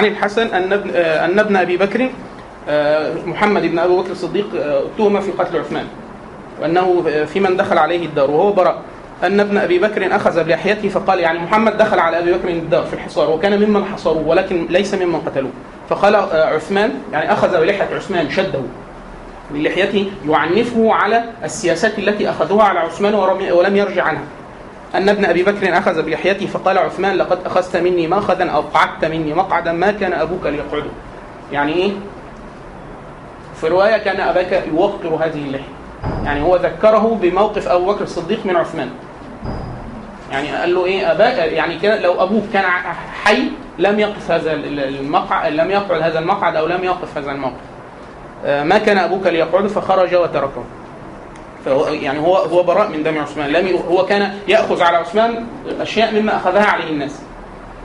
عن 0.00 0.06
الحسن 0.06 0.46
أن 0.46 0.72
ابن 0.72 0.90
آه، 0.94 1.24
أن 1.24 1.38
ابن 1.38 1.56
أبي 1.56 1.76
بكر 1.76 2.10
آه، 2.68 3.14
محمد 3.26 3.62
بن 3.62 3.78
أبي 3.78 3.96
بكر 3.96 4.10
الصديق 4.10 4.46
آه، 4.56 4.82
أتهم 4.94 5.20
في 5.20 5.30
قتل 5.30 5.58
عثمان 5.58 5.86
وأنه 6.62 7.02
في 7.26 7.40
من 7.40 7.56
دخل 7.56 7.78
عليه 7.78 8.06
الدار 8.06 8.30
وهو 8.30 8.52
براء 8.52 8.78
أن 9.24 9.40
ابن 9.40 9.56
أبي 9.56 9.78
بكر 9.78 10.16
أخذ 10.16 10.44
بلحيته 10.44 10.88
فقال 10.88 11.18
يعني 11.18 11.38
محمد 11.38 11.76
دخل 11.76 11.98
على 11.98 12.18
أبي 12.18 12.32
بكر 12.32 12.48
الدار 12.48 12.84
في 12.84 12.94
الحصار 12.94 13.30
وكان 13.30 13.64
ممن 13.64 13.84
حصروه 13.84 14.26
ولكن 14.26 14.66
ليس 14.70 14.94
ممن 14.94 15.20
قتلوه. 15.20 15.50
فقال 15.88 16.16
عثمان 16.34 16.90
يعني 17.12 17.32
أخذ 17.32 17.60
بلحية 17.60 17.96
عثمان 17.96 18.30
شده 18.30 18.60
من 19.50 19.62
لحيته 19.62 20.10
يعنفه 20.28 20.94
على 20.94 21.24
السياسات 21.44 21.98
التي 21.98 22.30
أخذوها 22.30 22.64
على 22.64 22.78
عثمان 22.78 23.14
ولم 23.52 23.76
يرجع 23.76 24.04
عنها. 24.04 24.22
أن 24.94 25.08
ابن 25.08 25.24
أبي 25.24 25.42
بكر 25.42 25.78
أخذ 25.78 26.02
بلحيته 26.02 26.46
فقال 26.46 26.78
عثمان 26.78 27.16
لقد 27.16 27.38
أخذت 27.46 27.76
مني 27.76 28.06
مأخذا 28.06 28.50
أو 28.50 28.60
قعدت 28.60 29.04
مني 29.04 29.34
مقعدا 29.34 29.72
ما 29.72 29.90
كان 29.92 30.12
أبوك 30.12 30.46
ليقعده 30.46 30.90
يعني 31.52 31.72
إيه؟ 31.72 31.92
في 33.60 33.68
رواية 33.68 33.96
كان 33.96 34.20
أباك 34.20 34.64
يوقر 34.72 35.08
هذه 35.24 35.44
اللحية. 35.46 35.64
يعني 36.24 36.42
هو 36.42 36.56
ذكره 36.56 37.18
بموقف 37.22 37.68
أبو 37.68 37.86
بكر 37.92 38.02
الصديق 38.02 38.46
من 38.46 38.56
عثمان. 38.56 38.90
يعني 40.32 40.48
قال 40.56 40.74
له 40.74 40.84
إيه؟ 40.84 41.12
اباك 41.12 41.38
يعني 41.38 41.78
كان 41.78 42.02
لو 42.02 42.22
أبوك 42.22 42.42
كان 42.52 42.64
حي 43.24 43.42
لم 43.78 43.98
يقف 44.00 44.30
هذا 44.30 44.52
ال- 44.52 44.80
المقعد 44.80 45.52
لم 45.52 45.70
يقعد 45.70 46.02
هذا 46.02 46.18
المقعد 46.18 46.56
أو 46.56 46.66
لم 46.66 46.84
يقف 46.84 47.18
هذا 47.18 47.30
الموقف. 47.32 47.60
آه، 48.44 48.64
ما 48.64 48.78
كان 48.78 48.98
أبوك 48.98 49.26
ليقعد 49.26 49.66
فخرج 49.66 50.14
وتركه. 50.14 50.64
فهو 51.64 51.86
يعني 51.86 52.18
هو 52.18 52.36
هو 52.36 52.62
براء 52.62 52.88
من 52.88 53.02
دم 53.02 53.18
عثمان 53.18 53.50
لم 53.50 53.76
هو 53.88 54.06
كان 54.06 54.34
يأخذ 54.48 54.82
على 54.82 54.96
عثمان 54.96 55.46
أشياء 55.80 56.14
مما 56.14 56.36
أخذها 56.36 56.64
عليه 56.64 56.88
الناس 56.88 57.22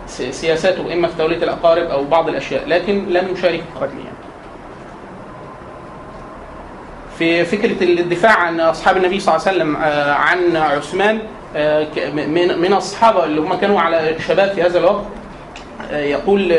سياساته 0.07 0.93
إما 0.93 1.07
في 1.07 1.17
تولية 1.17 1.37
الأقارب 1.37 1.83
أو 1.83 2.03
بعض 2.03 2.29
الأشياء 2.29 2.67
لكن 2.67 3.05
لم 3.09 3.27
يشارك 3.33 3.63
في 3.73 3.79
قتله 3.79 3.97
يعني. 3.97 4.15
في 7.17 7.45
فكرة 7.45 7.83
الدفاع 7.83 8.31
عن 8.31 8.59
أصحاب 8.59 8.97
النبي 8.97 9.19
صلى 9.19 9.35
الله 9.35 9.47
عليه 9.47 9.57
وسلم 9.57 9.75
آه، 9.75 10.13
عن 10.13 10.55
عثمان 10.55 11.19
آه، 11.55 11.87
من 12.55 12.73
الصحابه 12.73 13.23
اللي 13.23 13.41
هم 13.41 13.53
كانوا 13.53 13.79
على 13.79 14.15
شباب 14.27 14.53
في 14.53 14.63
هذا 14.63 14.79
الوقت 14.79 15.03
آه، 15.91 16.03
يقول 16.03 16.55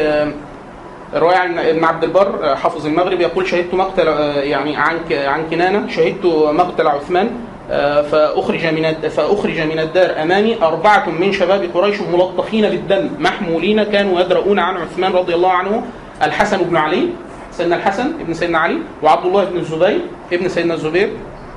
رواية 1.14 1.36
عن 1.36 1.58
ابن 1.58 1.84
عبد 1.84 2.04
البر 2.04 2.44
آه، 2.44 2.54
حافظ 2.54 2.86
المغرب 2.86 3.20
يقول 3.20 3.46
شهدت 3.46 3.74
مقتل 3.74 4.08
آه، 4.08 4.40
يعني 4.40 4.76
عن 4.76 4.98
عن 5.10 5.50
كنانة 5.50 5.88
شهدت 5.88 6.26
مقتل 6.50 6.88
عثمان 6.88 7.30
آه، 7.70 8.02
فأخرج 8.02 8.66
من 8.66 9.08
فأخرج 9.08 9.60
من 9.60 9.78
الدار 9.78 10.22
أمامي 10.22 10.56
أربعة 10.62 11.10
من 11.10 11.32
شباب 11.32 11.70
قريش 11.74 12.00
ملطخين 12.00 12.68
بالدم 12.68 13.10
محمولين 13.18 13.82
كانوا 13.82 14.20
يدرؤون 14.20 14.58
عن 14.58 14.76
عثمان 14.76 15.12
رضي 15.12 15.34
الله 15.34 15.50
عنه 15.50 15.84
الحسن 16.22 16.58
بن 16.58 16.76
علي 16.76 17.08
سيدنا 17.50 17.76
الحسن 17.76 18.12
ابن 18.20 18.34
سيدنا 18.34 18.58
علي 18.58 18.78
وعبد 19.02 19.26
الله 19.26 19.44
بن 19.44 19.56
الزبير 19.56 20.00
ابن 20.32 20.48
سيدنا 20.48 20.74
الزبير 20.74 21.10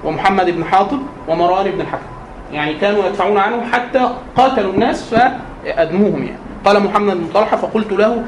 ومحمد 0.04 0.50
بن 0.50 0.64
حاطب 0.64 1.00
ومروان 1.28 1.72
بن 1.72 1.82
الحكم. 1.82 2.06
يعني 2.52 2.74
كانوا 2.74 3.06
يدفعون 3.06 3.38
عنه 3.38 3.62
حتى 3.72 4.10
قاتلوا 4.38 4.74
الناس 4.74 5.14
فأدموهم 5.14 6.24
يعني. 6.24 6.49
قال 6.66 6.80
محمد 6.84 7.16
بن 7.18 7.28
طلحة 7.34 7.58
فقلت 7.58 7.92
له 7.92 8.24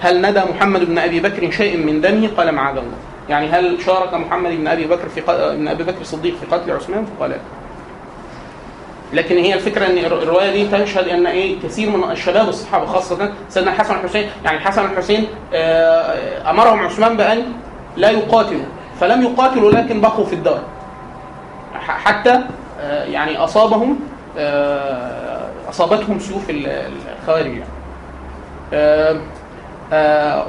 هل 0.00 0.20
ندى 0.30 0.40
محمد 0.56 0.84
بن 0.84 0.98
أبي 0.98 1.20
بكر 1.20 1.50
شيء 1.50 1.76
من 1.86 2.00
دمه؟ 2.00 2.28
قال 2.36 2.52
معاذ 2.54 2.76
الله. 2.76 2.96
يعني 3.28 3.46
هل 3.48 3.78
شارك 3.86 4.14
محمد 4.14 4.50
بن 4.50 4.66
أبي 4.68 4.86
بكر 4.86 5.08
في 5.08 5.20
ق- 5.20 5.52
بن 5.54 5.68
أبي 5.68 5.84
بكر 5.84 6.00
الصديق 6.00 6.34
في 6.36 6.46
قتل 6.56 6.70
عثمان؟ 6.70 7.06
فقال 7.18 7.30
لا. 7.30 7.36
لكن 9.12 9.36
هي 9.36 9.54
الفكرة 9.54 9.86
إن 9.86 9.98
الر- 9.98 10.22
الرواية 10.22 10.50
دي 10.52 10.68
تشهد 10.84 11.08
إن 11.08 11.26
إيه 11.26 11.60
كثير 11.62 11.90
من 11.96 12.10
الشباب 12.10 12.48
الصحابة 12.48 12.86
خاصة 12.86 13.32
سيدنا 13.48 13.70
الحسن 13.72 13.94
والحسين 13.96 14.28
يعني 14.44 14.56
الحسن 14.56 14.82
والحسين 14.82 15.26
آه، 15.54 16.50
أمرهم 16.50 16.78
عثمان 16.78 17.16
بأن 17.16 17.42
لا 17.96 18.10
يقاتلوا 18.10 18.64
فلم 19.00 19.22
يقاتلوا 19.22 19.70
لكن 19.70 20.00
بقوا 20.00 20.24
في 20.24 20.32
الدار. 20.34 20.60
حتى 21.78 22.40
آه، 22.80 23.04
يعني 23.04 23.36
أصابهم 23.38 23.96
آه، 24.38 25.33
أصابتهم 25.74 26.18
سيوف 26.18 26.50
ال- 26.50 26.86
الخوارج 27.22 27.46
يعني. 27.46 27.64
آه، 28.72 29.16
آه، 29.92 30.46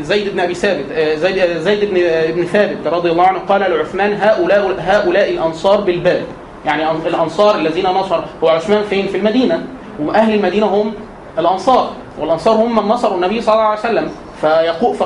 زيد 0.00 0.32
بن 0.32 0.40
أبي 0.40 0.54
ثابت 0.54 0.84
آه، 0.92 1.14
زيد 1.14 1.58
زيد 1.58 1.84
بن 1.84 2.00
بن 2.34 2.44
ثابت 2.46 2.86
رضي 2.86 3.10
الله 3.10 3.26
عنه 3.26 3.38
قال 3.38 3.60
لعثمان 3.60 4.12
هؤلاء 4.20 4.74
هؤلاء 4.78 5.30
الأنصار 5.30 5.80
بالباب 5.80 6.22
يعني 6.66 6.90
الأنصار 6.90 7.54
الذين 7.58 7.86
نصر 7.86 8.20
هو 8.44 8.48
عثمان 8.48 8.82
فين؟ 8.82 9.06
في 9.06 9.16
المدينة. 9.16 9.66
وأهل 10.00 10.34
المدينة 10.34 10.66
هم 10.66 10.92
الأنصار. 11.38 11.90
والأنصار 12.18 12.54
هم 12.54 12.76
من 12.76 12.82
نصروا 12.82 13.14
النبي 13.16 13.40
صلى 13.40 13.54
الله 13.54 13.64
عليه 13.66 13.80
وسلم. 13.80 14.10
فيقول 14.40 14.96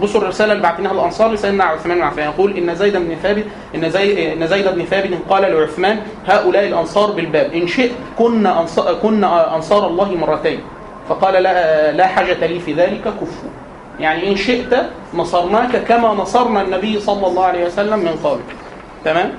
بصوا 0.00 0.20
الرساله 0.20 0.52
اللي 0.52 0.62
بعتناها 0.62 0.92
الأنصار 0.92 1.32
لسيدنا 1.32 1.64
عثمان 1.64 1.96
بن 1.98 2.02
عفان 2.02 2.24
يقول 2.24 2.56
إن 2.56 2.74
زيد 2.74 2.96
بن 2.96 3.16
ثابت 3.22 3.44
إن 3.74 3.90
زيد 3.90 4.18
إن 4.18 4.46
زيد 4.46 4.68
بن 4.68 4.84
ثابت 4.84 5.10
قال 5.30 5.42
لعثمان 5.42 6.00
هؤلاء 6.26 6.66
الأنصار 6.68 7.10
بالباب 7.10 7.52
إن 7.52 7.66
شئت 7.66 7.90
كنا 8.18 8.60
أنصار 8.60 8.94
كنا 8.94 9.56
أنصار 9.56 9.86
الله 9.86 10.14
مرتين. 10.14 10.60
فقال 11.08 11.42
لا 11.42 11.92
لا 11.92 12.06
حاجة 12.06 12.46
لي 12.46 12.60
في 12.60 12.72
ذلك 12.72 13.00
كفوا. 13.04 13.50
يعني 14.00 14.28
إن 14.30 14.36
شئت 14.36 14.74
نصرناك 15.14 15.76
كما 15.76 16.08
نصرنا 16.14 16.62
النبي 16.62 17.00
صلى 17.00 17.26
الله 17.26 17.44
عليه 17.44 17.66
وسلم 17.66 17.98
من 17.98 18.14
قبل. 18.24 18.40
تمام؟ 19.04 19.32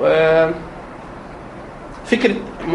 و- 0.00 0.50
فكرة 2.06 2.34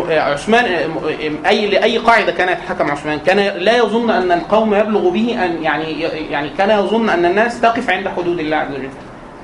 عثمان 0.10 0.89
م- 0.89 1.46
أي 1.46 1.67
لاي 1.67 1.98
قاعدة 1.98 2.31
كان 2.31 2.50
يتحكم 2.50 2.91
عثمان 2.91 3.19
كان 3.19 3.38
لا 3.58 3.77
يظن 3.77 4.10
أن 4.10 4.31
القوم 4.31 4.75
يبلغ 4.75 5.10
به 5.10 5.46
أن 5.46 5.63
يعني 5.63 6.01
يعني 6.31 6.50
كان 6.58 6.69
يظن 6.69 7.10
أن 7.10 7.25
الناس 7.25 7.62
تقف 7.62 7.89
عند 7.89 8.08
حدود 8.08 8.39
الله 8.39 8.58
عز 8.58 8.72
وجل. 8.74 8.89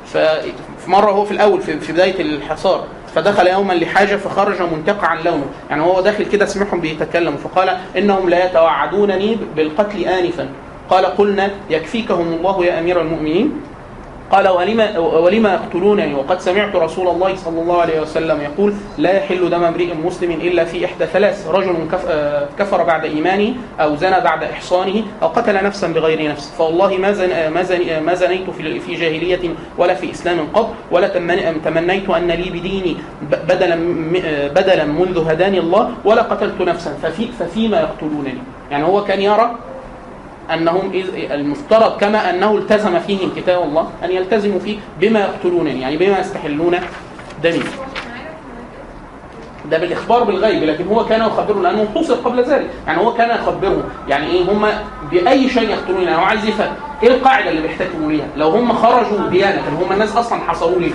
ففي 0.06 0.52
مرة 0.92 1.12
هو 1.12 1.26
في 1.26 1.32
الأول 1.32 1.62
في 1.62 1.80
في 1.80 1.94
بداية 1.94 2.22
الحصار 2.22 2.84
فدخل 3.16 3.48
يوما 3.48 3.74
لحاجة 3.74 4.16
فخرج 4.16 4.62
منتقعا 4.62 5.16
لونه. 5.26 5.46
يعني 5.70 5.82
هو 5.82 6.02
داخل 6.02 6.26
كده 6.26 6.46
سمعهم 6.46 6.82
بيتكلموا 6.82 7.38
فقال 7.38 7.78
إنهم 7.98 8.30
لا 8.30 8.46
يتوعدونني 8.46 9.38
بالقتل 9.56 10.00
انفا. 10.06 10.50
قال 10.90 11.06
قلنا 11.06 11.50
يكفيكهم 11.70 12.34
الله 12.34 12.66
يا 12.66 12.80
أمير 12.80 13.02
المؤمنين. 13.02 13.54
قال 14.32 14.48
ولما 14.48 14.98
ولما 15.00 15.54
يقتلونني 15.54 16.14
وقد 16.14 16.40
سمعت 16.40 16.76
رسول 16.76 17.08
الله 17.08 17.36
صلى 17.36 17.62
الله 17.62 17.82
عليه 17.82 18.02
وسلم 18.02 18.42
يقول 18.42 18.74
لا 18.98 19.12
يحل 19.18 19.50
دم 19.50 19.64
امرئ 19.64 19.94
مسلم 19.94 20.32
إلا 20.32 20.66
في 20.66 20.86
إحدى 20.86 21.06
ثلاث 21.06 21.48
رجل 21.48 21.76
آه، 22.10 22.48
كفر 22.60 22.84
بعد 22.84 23.06
إيمانه 23.06 23.54
أو 23.80 23.96
زنى 23.96 24.20
بعد 24.22 24.44
إحصانه 24.44 25.04
أو 25.22 25.28
قتل 25.28 25.64
نفسا 25.64 25.88
بغير 25.88 26.32
نفس. 26.32 26.54
فوالله 26.58 26.98
ما 26.98 27.12
زن 27.12 27.30
ما 27.54 27.64
زن 27.64 28.04
ما 28.06 28.14
زنيت 28.14 28.50
في 28.86 28.94
جاهلية 28.94 29.50
ولا 29.78 29.94
في 29.94 30.12
إسلام 30.12 30.48
قط 30.54 30.70
ولا 30.92 31.08
تمن- 31.08 31.62
تمنيت 31.66 32.10
أن 32.10 32.28
لي 32.28 32.50
بديني 32.50 32.98
بدلا 33.32 33.74
آه، 34.26 34.48
بدلا 34.48 34.86
منذ 34.86 35.30
هداني 35.32 35.60
الله 35.60 35.92
ولا 36.06 36.22
قتلت 36.22 36.62
نفسا. 36.62 36.94
ففي 37.04 37.28
ففيما 37.40 37.80
يقتلونني. 37.80 38.42
يعني 38.72 38.84
هو 38.84 39.04
كان 39.04 39.22
يرى 39.22 39.52
أنهم 40.54 40.92
إذ- 40.92 41.32
المفترض 41.32 41.98
كما 41.98 42.30
أنه 42.30 42.58
التزم 42.58 43.00
فيهم 43.00 43.32
كتاب 43.36 43.64
الله 43.64 43.90
أن 44.04 44.12
يلتزموا 44.12 44.60
فيه 44.60 44.78
بما 45.00 45.20
يقتلونني 45.20 45.82
يعني 45.82 45.98
بما 45.98 46.20
يستحلون 46.20 46.76
دمي. 47.44 47.60
ده 49.72 49.78
بالإخبار 49.78 50.24
بالغيب 50.24 50.64
لكن 50.64 50.88
هو 50.88 51.06
كان 51.06 51.22
يخبره 51.22 51.62
لأنه 51.62 51.88
حصر 51.96 52.14
قبل 52.14 52.44
ذلك. 52.44 52.70
يعني 52.88 53.02
هو 53.02 53.14
كان 53.14 53.30
يخبره. 53.30 53.84
يعني 54.08 54.28
إيه؟ 54.28 54.42
هم 54.52 54.66
بأي 55.12 55.50
شيء 55.50 55.70
يقتلون 55.70 56.02
يعني 56.04 56.16
هو 56.18 56.24
عايز 56.24 56.46
يفهم 56.46 56.74
إيه 57.04 57.10
القاعدة 57.10 57.50
اللي 57.50 57.62
بيحتكموا 57.62 58.12
ليها 58.12 58.26
لو 58.38 58.50
هم 58.50 58.74
خرجوا 58.74 59.28
ديانة 59.30 59.62
هم 59.82 59.92
الناس 59.94 60.16
أصلا 60.16 60.40
حصروا 60.40 60.80
ليه 60.80 60.94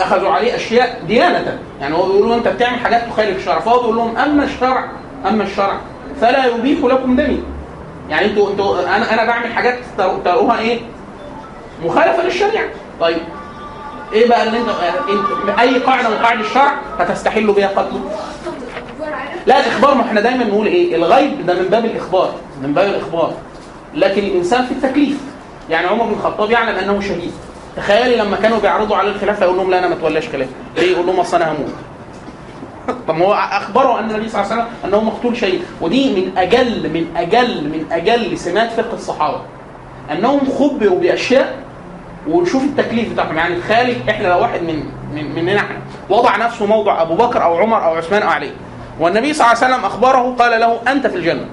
أخذوا 0.00 0.30
عليه 0.30 0.54
أشياء 0.56 1.02
ديانة. 1.06 1.58
يعني 1.80 1.94
هو 1.94 2.02
بيقول 2.06 2.28
له 2.28 2.34
أنت 2.34 2.48
بتعمل 2.48 2.78
حاجات 2.78 3.02
تخالف 3.08 3.36
الشرع 3.38 3.58
فهو 3.60 3.78
بيقول 3.80 3.96
لهم 3.96 4.16
أما 4.16 4.44
الشرع 4.44 4.88
أما 5.28 5.44
الشرع 5.44 5.76
فلا 6.20 6.46
يبيح 6.46 6.84
لكم 6.84 7.16
دمي. 7.16 7.42
يعني 8.10 8.26
أنتوا 8.26 8.50
أنتوا 8.50 8.80
أنا 8.96 9.14
أنا 9.14 9.24
بعمل 9.24 9.52
حاجات 9.52 9.78
ترو- 9.98 10.18
تروها 10.24 10.58
إيه؟ 10.58 10.80
مخالفة 11.84 12.22
للشريعة. 12.22 12.64
طيب 13.00 13.18
إيه 14.12 14.28
بقى 14.28 14.42
اللي 14.42 14.58
انت 14.58 14.68
انت 15.48 15.58
اي 15.58 15.78
قاعدة 15.78 16.08
من 16.08 16.16
قواعد 16.16 16.40
الشرع 16.40 16.72
هتستحلوا 16.98 17.54
بها 17.54 17.66
قتله 17.68 18.00
لا 19.46 19.60
الإخبار 19.60 19.94
ما 19.94 20.02
إحنا 20.02 20.20
دايما 20.20 20.44
نقول 20.44 20.66
إيه؟ 20.66 20.96
الغيب 20.96 21.46
ده 21.46 21.54
من 21.54 21.68
باب 21.68 21.84
الإخبار 21.84 22.34
من 22.62 22.72
باب 22.74 22.88
الإخبار. 22.88 23.32
لكن 23.94 24.22
الإنسان 24.22 24.64
في 24.66 24.72
التكليف. 24.72 25.16
يعني 25.70 25.86
عمر 25.86 26.04
بن 26.04 26.12
الخطاب 26.12 26.50
يعلم 26.50 26.76
أنه 26.76 27.00
شهيد. 27.00 27.32
تخيلي 27.76 28.16
لما 28.16 28.36
كانوا 28.36 28.58
بيعرضوا 28.58 28.96
على 28.96 29.08
الخلافة 29.10 29.44
يقول 29.44 29.56
لهم 29.56 29.70
لا 29.70 29.78
أنا 29.78 29.88
ما 29.88 29.94
اتولاش 29.94 30.28
خلافه 30.28 30.50
ليه؟ 30.76 30.92
يقول 30.92 31.06
لهم 31.06 31.20
أصل 31.20 31.36
أنا 31.36 31.52
هموت. 31.52 31.70
طب 33.08 33.14
ما 33.14 33.24
هو 33.24 33.34
أخبره 33.34 33.98
أن 34.00 34.10
النبي 34.10 34.28
صلى 34.28 34.42
الله 34.42 34.52
عليه 34.52 34.62
وسلم 34.62 34.74
أنه 34.84 35.04
مقتول 35.04 35.36
شهيد. 35.36 35.62
ودي 35.80 36.14
من 36.14 36.38
أجل 36.38 36.90
من 36.90 37.06
أجل 37.16 37.64
من 37.64 37.86
أجل 37.92 38.38
سمات 38.38 38.72
فقه 38.72 38.94
الصحابة. 38.94 39.40
أنهم 40.12 40.40
خبروا 40.58 40.98
بأشياء 41.00 41.54
وشوف 42.28 42.62
التكليف 42.62 43.12
بتاعهم. 43.12 43.36
يعني 43.36 43.56
تخيل 43.60 43.96
إحنا 44.08 44.28
لو 44.28 44.40
واحد 44.40 44.62
من 44.62 44.84
من 45.14 45.34
مننا 45.34 45.56
إحنا 45.56 45.76
وضع 46.10 46.36
نفسه 46.36 46.66
موضع 46.66 47.02
أبو 47.02 47.14
بكر 47.14 47.42
أو 47.42 47.58
عمر 47.58 47.84
أو 47.84 47.94
عثمان 47.94 48.22
أو 48.22 48.28
علي. 48.28 48.50
والنبي 49.00 49.32
صلى 49.32 49.46
الله 49.46 49.64
عليه 49.64 49.74
وسلم 49.74 49.84
أخبره 49.84 50.34
قال 50.38 50.60
له 50.60 50.78
أنت 50.92 51.06
في 51.06 51.16
الجنة. 51.16 51.46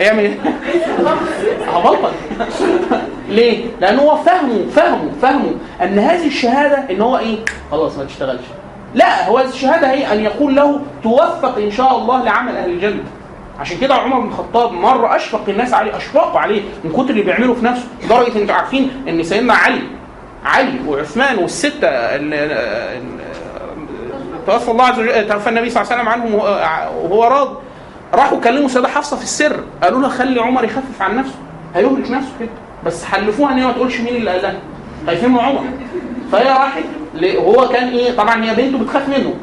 يعمل 0.00 0.24
إيه؟ 0.24 0.38
هبطل. 1.74 2.12
ليه؟ 3.28 3.66
لأن 3.80 3.98
هو 3.98 4.16
فهمه 4.16 4.66
فهمه 4.74 5.10
فهمه 5.22 5.54
أن 5.82 5.98
هذه 5.98 6.26
الشهادة 6.26 6.90
إن 6.90 7.00
هو 7.00 7.18
إيه؟ 7.18 7.36
خلاص 7.70 7.98
ما 7.98 8.04
تشتغلش. 8.04 8.44
لا 8.94 9.28
هو 9.28 9.40
الشهادة 9.40 9.90
هي 9.90 10.12
أن 10.12 10.20
يقول 10.20 10.56
له 10.56 10.80
توفق 11.02 11.56
إن 11.58 11.70
شاء 11.70 11.98
الله 11.98 12.24
لعمل 12.24 12.56
أهل 12.56 12.70
الجنة. 12.70 13.02
عشان 13.60 13.78
كده 13.78 13.94
عمر 13.94 14.20
بن 14.20 14.28
الخطاب 14.28 14.72
مرة 14.72 15.16
أشفق 15.16 15.40
الناس 15.48 15.74
عليه 15.74 15.96
اشفقوا 15.96 16.40
عليه 16.40 16.62
من 16.84 16.92
كتر 16.92 17.10
اللي 17.10 17.22
بيعمله 17.22 17.54
في 17.54 17.64
نفسه 17.64 17.84
لدرجة 18.04 18.38
إنتوا 18.42 18.54
عارفين 18.54 18.90
إن 19.08 19.22
سيدنا 19.22 19.54
علي 19.54 19.82
علي 20.44 20.74
وعثمان 20.88 21.38
والستة 21.38 21.88
ال- 21.88 22.34
ال- 22.34 23.24
توفى 24.46 24.70
الله 24.70 24.84
عز 24.84 24.98
وجل 24.98 25.28
توفى 25.28 25.48
النبي 25.48 25.70
صلى 25.70 25.82
الله 25.82 25.92
عليه 25.92 26.02
وسلم 26.02 26.12
عنهم 26.12 26.34
وهو- 26.34 27.24
راض 27.24 27.56
راحوا 28.14 28.40
كلموا 28.40 28.66
السيدة 28.66 28.88
حفصة 28.88 29.16
في 29.16 29.22
السر 29.22 29.56
قالوا 29.82 30.00
لها 30.00 30.08
خلي 30.08 30.40
عمر 30.40 30.64
يخفف 30.64 31.02
عن 31.02 31.16
نفسه 31.16 31.34
هيهلك 31.74 32.10
نفسه 32.10 32.30
كده 32.40 32.48
بس 32.86 33.04
حلفوها 33.04 33.52
إن 33.52 33.58
هي 33.58 33.66
ما 33.66 33.72
تقولش 33.72 34.00
مين 34.00 34.16
اللي 34.16 34.30
قال 34.30 34.42
لها. 34.42 34.54
خايفين 35.06 35.30
من 35.30 35.38
عمر؟ 35.38 35.64
فهي 36.34 36.48
راحت 36.48 36.82
وهو 37.36 37.68
كان 37.68 37.88
إيه 37.88 38.12
طبعا 38.12 38.44
هي 38.44 38.54
بنته 38.54 38.78
بتخاف 38.78 39.08
منه. 39.08 39.34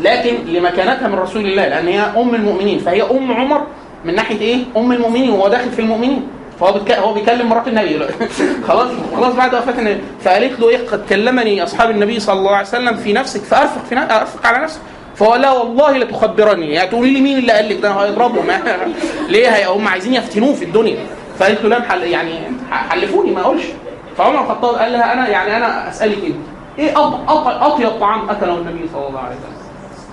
لكن 0.00 0.34
لمكانتها 0.46 1.08
من 1.08 1.14
رسول 1.14 1.46
الله 1.46 1.68
لأن 1.68 1.88
هي 1.88 2.00
أم 2.00 2.34
المؤمنين. 2.34 2.78
فهي 2.78 3.02
أم 3.02 3.32
عمر 3.32 3.66
من 4.04 4.14
ناحية 4.14 4.40
إيه؟ 4.40 4.58
أم 4.76 4.92
المؤمنين 4.92 5.30
وهو 5.30 5.48
داخل 5.48 5.70
في 5.70 5.78
المؤمنين. 5.78 6.22
فهو 6.60 6.72
بتك... 6.72 6.92
هو 6.92 7.12
بيكلم 7.12 7.48
مرات 7.48 7.68
النبي. 7.68 7.98
خلاص 8.68 8.88
خلاص 9.16 9.34
بعد 9.34 9.54
وفاة 9.54 9.78
النبي. 9.78 10.00
فقالت 10.24 10.60
له 10.60 10.68
إيه 10.68 10.86
قد 10.88 11.06
كلمني 11.08 11.62
أصحاب 11.62 11.90
النبي 11.90 12.20
صلى 12.20 12.38
الله 12.38 12.56
عليه 12.56 12.68
وسلم 12.68 12.96
في 12.96 13.12
نفسك 13.12 13.40
فأرفق 13.40 13.84
في. 13.88 13.98
أرفق 13.98 14.46
على 14.46 14.58
نفسك. 14.58 14.80
فهو 15.16 15.34
لا 15.34 15.52
والله 15.52 15.98
لتخبرني 15.98 16.72
يعني 16.72 16.88
تقولي 16.90 17.10
لي 17.10 17.20
مين 17.20 17.38
اللي 17.38 17.52
قال 17.52 17.68
لك 17.68 17.80
ده؟ 17.80 17.90
هيضربهم 17.90 18.46
ليه؟ 19.28 19.72
هم 19.72 19.88
عايزين 19.88 20.14
يفتنوه 20.14 20.54
في 20.54 20.64
الدنيا. 20.64 21.06
فقالت 21.38 21.64
له 21.64 21.68
لا 21.68 22.04
يعني 22.04 22.32
حلفوني 22.70 23.30
ما 23.30 23.40
أقولش. 23.40 23.64
فعمر 24.20 24.40
الخطاب 24.40 24.74
قال 24.74 24.92
لها 24.92 25.12
أنا 25.12 25.28
يعني 25.28 25.56
أنا 25.56 25.88
أسألك 25.90 26.24
أنت 26.24 26.36
إيه 26.78 26.92
أطيب 27.66 27.90
طعام 28.00 28.30
أكله 28.30 28.54
النبي 28.54 28.88
صلى 28.92 29.08
الله 29.08 29.20
عليه 29.20 29.36
وسلم؟ 29.36 29.60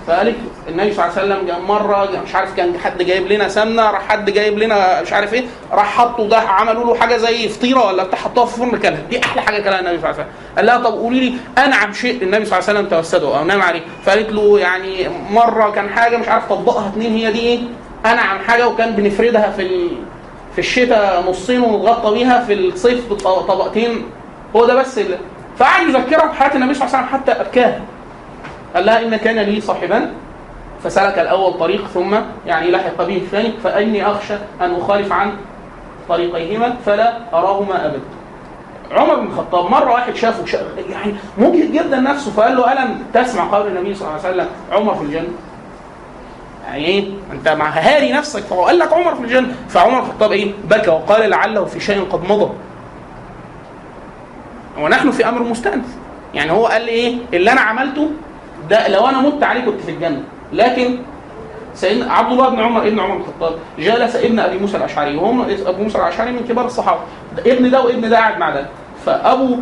فقالت 0.07 0.35
النبي 0.69 0.93
صلى 0.93 1.05
الله 1.05 1.17
عليه 1.17 1.45
وسلم 1.45 1.65
مرة 1.67 2.09
مش 2.25 2.35
عارف 2.35 2.55
كان 2.55 2.79
حد 2.79 2.97
جايب 3.03 3.27
لنا 3.31 3.47
سمنة 3.47 3.91
راح 3.91 4.07
حد 4.07 4.29
جايب 4.29 4.59
لنا 4.59 5.01
مش 5.01 5.13
عارف 5.13 5.33
إيه 5.33 5.43
راح 5.71 5.97
حطوا 5.97 6.27
ده 6.27 6.37
عملوا 6.39 6.85
له 6.85 6.95
حاجة 6.99 7.17
زي 7.17 7.49
فطيرة 7.49 7.87
ولا 7.87 8.03
بتاع 8.03 8.19
حطوها 8.19 8.45
في 8.45 8.53
الفرن 8.63 8.79
كلها. 8.79 8.99
دي 9.09 9.19
أحلى 9.25 9.41
حاجة 9.41 9.61
كلها 9.61 9.79
النبي 9.79 9.97
صلى 10.01 10.09
الله 10.11 10.21
عليه 10.21 10.23
وسلم. 10.23 10.55
قال 10.57 10.65
لها 10.65 10.77
طب 10.77 10.93
قولي 10.99 11.19
لي 11.29 11.37
انعم 11.57 11.93
شيء 11.93 12.23
النبي 12.23 12.45
صلى 12.45 12.59
الله 12.59 12.69
عليه 12.69 12.79
وسلم 12.79 12.89
توسده 12.97 13.37
أو 13.39 13.43
نام 13.45 13.61
عليه. 13.61 13.81
فقالت 14.05 14.31
له 14.31 14.59
يعني 14.59 15.09
مرة 15.31 15.69
كان 15.71 15.89
حاجة 15.89 16.17
مش 16.17 16.27
عارف 16.27 16.49
طبقها 16.49 16.87
اتنين 16.87 17.13
هي 17.13 17.31
دي 17.31 17.39
إيه؟ 17.39 17.59
انعم 18.05 18.39
حاجة 18.39 18.67
وكان 18.67 18.91
بنفردها 18.91 19.49
في 19.51 19.61
ال... 19.61 19.89
في 20.57 20.61
الشتاء 20.63 21.29
نصين 21.29 21.61
ونتغطى 21.61 22.13
بيها 22.13 22.41
في 22.41 22.53
الصيف 22.53 23.13
طبقتين 23.23 24.05
هو 24.55 24.65
ده 24.65 24.75
بس 24.75 24.97
اللي 24.97 25.17
فقعد 25.57 25.87
يذكرها 25.87 26.25
بحياه 26.25 26.55
النبي 26.55 26.73
صلى 26.73 26.85
الله 26.87 26.97
عليه 26.97 27.07
وسلم 27.07 27.19
حتى 27.19 27.31
ابكاها 27.31 27.81
قال 28.75 28.85
لها 28.85 29.01
إن 29.01 29.15
كان 29.15 29.39
لي 29.39 29.61
صاحبان 29.61 30.11
فسلك 30.83 31.19
الأول 31.19 31.53
طريق 31.53 31.87
ثم 31.87 32.15
يعني 32.45 32.71
لحق 32.71 32.97
به 32.97 33.17
الثاني 33.17 33.51
فأني 33.63 34.07
أخشى 34.11 34.33
أن 34.61 34.75
أخالف 34.75 35.11
عن 35.11 35.33
طريقيهما 36.09 36.75
فلا 36.85 37.17
أراهما 37.33 37.85
ابدا. 37.85 37.99
عمر 38.91 39.15
بن 39.15 39.27
الخطاب 39.27 39.71
مرة 39.71 39.91
واحد 39.91 40.15
شافه 40.15 40.45
شا... 40.45 40.57
يعني 40.89 41.13
مجهد 41.37 41.71
جدا 41.71 41.99
نفسه 41.99 42.31
فقال 42.31 42.55
له 42.57 42.73
ألم 42.73 43.03
تسمع 43.13 43.57
قول 43.57 43.67
النبي 43.67 43.93
صلى 43.95 44.07
الله 44.07 44.19
عليه 44.25 44.29
وسلم 44.29 44.47
عمر 44.71 44.95
في 44.95 45.01
الجنة؟ 45.03 45.27
يعني 46.67 46.85
إيه؟ 46.85 47.05
أنت 47.31 47.49
مع 47.49 47.69
هاري 47.69 48.11
نفسك 48.11 48.41
فهو 48.43 48.65
قال 48.65 48.79
لك 48.79 48.93
عمر 48.93 49.15
في 49.15 49.21
الجنة 49.21 49.55
فعمر 49.69 49.99
الخطاب 49.99 50.31
إيه؟ 50.31 50.51
بكى 50.69 50.89
وقال 50.89 51.29
لعله 51.29 51.65
في 51.65 51.79
شيء 51.79 52.03
قد 52.09 52.23
مضى. 52.31 52.49
ونحن 54.79 55.11
في 55.11 55.29
أمر 55.29 55.43
مستأنف. 55.43 55.85
يعني 56.33 56.51
هو 56.51 56.65
قال 56.67 56.87
إيه؟ 56.87 57.15
اللي 57.33 57.51
أنا 57.51 57.61
عملته 57.61 58.09
ده 58.69 58.87
لو 58.87 59.07
أنا 59.07 59.21
مت 59.21 59.43
عليه 59.43 59.65
كنت 59.65 59.81
في 59.81 59.91
الجنة 59.91 60.23
لكن 60.53 60.97
سيدنا 61.73 62.13
عبد 62.13 62.31
الله 62.31 62.49
بن 62.49 62.59
عمر 62.59 62.87
ابن 62.87 62.99
عمر 62.99 63.15
بن 63.15 63.21
الخطاب 63.21 63.53
جلس 63.79 64.15
ابن 64.15 64.39
أبي 64.39 64.57
موسى 64.57 64.77
الأشعري 64.77 65.17
وهم 65.17 65.41
ابو 65.41 65.83
موسى 65.83 65.97
الأشعري 65.97 66.31
من 66.31 66.45
كبار 66.49 66.65
الصحابة 66.65 66.99
ابن 67.45 67.69
ده 67.71 67.81
وابن 67.81 68.09
ده 68.09 68.17
قاعد 68.17 68.37
مع 68.37 68.49
ده 68.49 68.65
فابو 69.05 69.57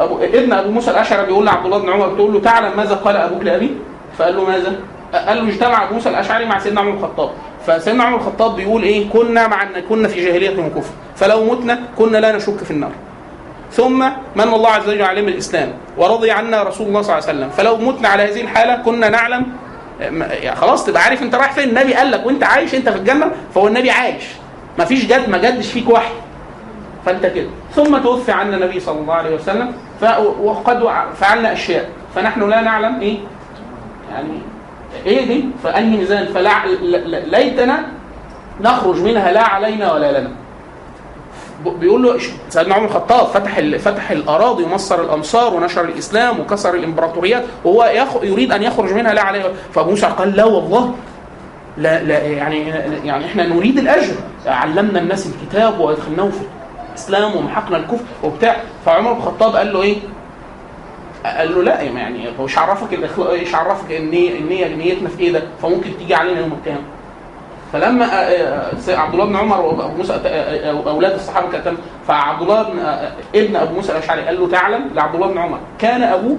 ابو 0.00 0.18
ابن 0.18 0.52
ابو 0.52 0.70
موسى 0.70 0.90
الأشعري 0.90 1.26
بيقول 1.26 1.46
لعبد 1.46 1.64
الله 1.64 1.78
بن 1.78 1.88
عمر 1.90 2.08
بتقول 2.08 2.32
له 2.32 2.40
تعلم 2.40 2.76
ماذا 2.76 2.94
قال 2.94 3.16
أبوك 3.16 3.42
لأبي؟ 3.42 3.70
فقال 4.18 4.36
له 4.36 4.44
ماذا؟ 4.44 4.76
قال 5.14 5.46
له 5.46 5.52
اجتمع 5.52 5.90
موسى 5.90 6.08
الأشعري 6.08 6.44
مع 6.46 6.58
سيدنا 6.58 6.80
عمر 6.80 6.92
الخطاب. 6.92 7.30
فسيدنا 7.66 8.04
عمر 8.04 8.16
الخطاب 8.16 8.56
بيقول 8.56 8.82
إيه؟ 8.82 9.10
كنا 9.10 9.46
مع 9.48 9.64
كنا 9.88 10.08
في 10.08 10.24
جاهلية 10.24 10.66
وكفر. 10.66 10.92
فلو 11.16 11.44
متنا 11.44 11.78
كنا 11.98 12.18
لا 12.18 12.36
نشك 12.36 12.56
في 12.56 12.70
النار. 12.70 12.90
ثم 13.72 13.98
من 14.36 14.42
الله 14.42 14.70
عز 14.70 14.88
وجل 14.88 15.02
علينا 15.02 15.28
الإسلام 15.28 15.72
ورضي 15.96 16.30
عنا 16.30 16.62
رسول 16.62 16.86
الله 16.86 17.02
صلى 17.02 17.18
الله 17.18 17.28
عليه 17.28 17.38
وسلم. 17.38 17.50
فلو 17.50 17.76
متنا 17.76 18.08
على 18.08 18.22
هذه 18.22 18.40
الحالة 18.40 18.76
كنا 18.76 19.08
نعلم 19.08 19.46
يعني 20.00 20.56
خلاص 20.56 20.86
تبقى 20.86 21.02
عارف 21.02 21.22
أنت 21.22 21.34
رايح 21.34 21.52
فين. 21.52 21.68
النبي 21.68 21.94
قال 21.94 22.10
لك 22.10 22.26
وأنت 22.26 22.44
عايش 22.44 22.74
أنت 22.74 22.88
في 22.88 22.96
الجنة 22.96 23.30
فهو 23.54 23.66
النبي 23.66 23.90
عايش. 23.90 24.24
ما 24.78 24.84
فيش 24.84 25.06
جد 25.06 25.28
ما 25.28 25.38
جدش 25.38 25.72
فيك 25.72 25.90
وحي. 25.90 26.14
فأنت 27.06 27.26
كده. 27.26 27.48
ثم 27.74 27.98
توفي 27.98 28.32
عنا 28.32 28.56
النبي 28.56 28.80
صلى 28.80 28.98
الله 29.00 29.14
عليه 29.14 29.34
وسلم. 29.34 29.72
وقد 30.42 30.88
فعلنا 31.14 31.52
أشياء. 31.52 31.88
فنحن 32.14 32.50
لا 32.50 32.60
نعلم 32.60 33.00
إيه؟ 33.00 33.18
يعني 34.12 34.38
إيه 35.06 35.26
دي؟ 35.26 35.44
فأنهي 35.62 35.96
ميزان 35.96 36.26
فلا 36.26 36.50
ليتنا 37.26 37.84
نخرج 38.60 39.00
منها 39.00 39.32
لا 39.32 39.42
علينا 39.42 39.92
ولا 39.92 40.20
لنا. 40.20 40.30
بيقول 41.64 42.02
له 42.02 42.18
سيدنا 42.48 42.74
عمر 42.74 42.84
الخطاب 42.84 43.26
فتح 43.26 43.60
فتح 43.60 44.10
الأراضي 44.10 44.64
ومصر 44.64 45.00
الأمصار 45.00 45.54
ونشر 45.54 45.84
الإسلام 45.84 46.40
وكسر 46.40 46.74
الإمبراطوريات 46.74 47.44
وهو. 47.64 47.84
يريد 48.22 48.52
أن 48.52 48.62
يخرج 48.62 48.92
منها 48.92 49.14
لا 49.14 49.22
عليه 49.22 49.42
فأبو 49.72 49.90
موسى 49.90 50.06
قال 50.06 50.36
لا 50.36 50.44
والله. 50.44 50.94
لا 51.78 52.02
لا 52.02 52.18
يعني 52.18 52.68
يعني 53.04 53.24
إحنا 53.26 53.46
نريد 53.46 53.78
الأجر. 53.78 54.14
علمنا 54.46 55.00
الناس 55.00 55.26
الكتاب 55.26 55.80
وادخلناهم 55.80 56.30
في 56.30 56.40
الإسلام 56.90 57.36
ومحقنا 57.36 57.76
الكفر 57.76 58.04
وبتاع. 58.24 58.56
فعمر 58.86 59.12
بن 59.12 59.18
الخطاب 59.18 59.56
قال 59.56 59.72
له 59.72 59.82
إيه؟ 59.82 59.96
قال 61.24 61.54
له 61.54 61.62
لا 61.62 61.80
يعني 61.80 62.28
هو 62.40 62.44
إيش 62.44 62.58
عرفك 62.58 62.98
إيش 63.30 63.54
عرفك 63.54 63.92
النية 63.92 64.38
النية 64.38 64.74
نيتنا 64.74 65.08
في 65.08 65.20
إيه 65.20 65.32
ده؟ 65.32 65.42
فممكن 65.62 65.98
تيجي 65.98 66.14
علينا 66.14 66.40
يوم 66.40 66.52
القيامة. 66.52 66.84
فلما 67.72 68.04
آه، 68.04 68.72
آه، 68.88 68.96
عبد 68.96 69.14
الله 69.14 69.24
بن 69.24 69.36
عمر 69.36 69.60
وأبو 69.60 69.96
موسى 69.96 70.12
آه، 70.26 70.90
أولاد 70.90 71.12
الصحابة 71.12 71.58
كتم 71.58 71.76
فعبد 72.08 72.42
الله 72.42 72.62
بن 72.62 72.78
ابن 73.34 73.56
أبو 73.56 73.74
موسى 73.74 73.92
الأشعري 73.92 74.22
قال 74.22 74.40
له 74.40 74.48
تعلم 74.48 74.90
لعبد 74.94 75.14
الله 75.14 75.26
بن 75.26 75.38
عمر 75.38 75.58
كان 75.78 76.02
أبوك 76.02 76.38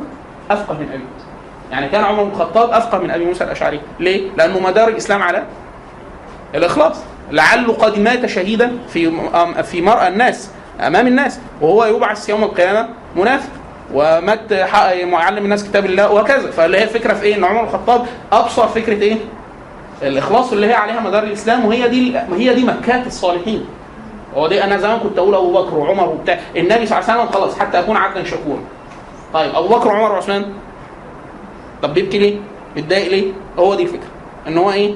أفقه 0.51 0.73
من 0.73 0.89
ابيك. 0.89 1.25
يعني 1.71 1.89
كان 1.89 2.03
عمر 2.03 2.23
بن 2.23 2.29
الخطاب 2.29 2.69
أفقه 2.69 2.97
من 2.97 3.11
أبي 3.11 3.25
موسى 3.25 3.43
الأشعري، 3.43 3.81
ليه؟ 3.99 4.29
لأنه 4.37 4.59
مدار 4.59 4.87
الإسلام 4.87 5.21
على 5.23 5.43
الإخلاص 6.55 7.03
لعله 7.31 7.73
قد 7.73 7.99
مات 7.99 8.25
شهيدا 8.25 8.71
في 8.87 9.11
في 9.63 9.81
مرأى 9.81 10.07
الناس 10.07 10.49
أمام 10.79 11.07
الناس 11.07 11.39
وهو 11.61 11.85
يبعث 11.85 12.29
يوم 12.29 12.43
القيامة 12.43 12.89
منافق 13.15 13.49
ومات 13.93 14.53
معلم 15.03 15.43
الناس 15.43 15.63
كتاب 15.69 15.85
الله 15.85 16.11
وهكذا 16.11 16.51
فاللي 16.51 16.77
هي 16.77 16.83
الفكرة 16.83 17.13
في 17.13 17.23
إيه؟ 17.23 17.35
إن 17.35 17.43
عمر 17.43 17.63
الخطاب 17.63 18.05
أبصر 18.31 18.67
فكرة 18.67 19.01
إيه؟ 19.01 19.17
الإخلاص 20.03 20.51
اللي 20.51 20.67
هي 20.67 20.73
عليها 20.73 20.99
مدار 20.99 21.23
الإسلام 21.23 21.65
وهي 21.65 21.87
دي 21.87 22.17
هي 22.17 22.53
دي 22.55 22.63
مكات 22.65 23.07
الصالحين 23.07 23.65
هو 24.35 24.47
دي 24.47 24.63
أنا 24.63 24.77
زمان 24.77 24.99
كنت 24.99 25.17
أقول 25.17 25.35
أبو 25.35 25.53
بكر 25.53 25.75
وعمر 25.75 26.09
وبتاع 26.09 26.39
النبي 26.55 26.85
صلى 26.85 26.99
الله 26.99 27.11
عليه 27.11 27.21
وسلم 27.21 27.33
خلاص 27.33 27.59
حتى 27.59 27.79
اكون 27.79 27.97
عبدا 27.97 28.23
شكورا 28.23 28.59
طيب 29.33 29.55
أبو 29.55 29.67
بكر 29.67 29.87
وعمر 29.87 30.11
وعثمان 30.11 30.45
طب 31.81 31.93
بيبكي 31.93 32.17
ليه؟ 32.17 32.37
متضايق 32.77 33.07
ليه؟ 33.09 33.31
هو 33.59 33.75
دي 33.75 33.83
الفكرة 33.83 34.07
إن 34.47 34.57
هو 34.57 34.71
إيه؟ 34.71 34.93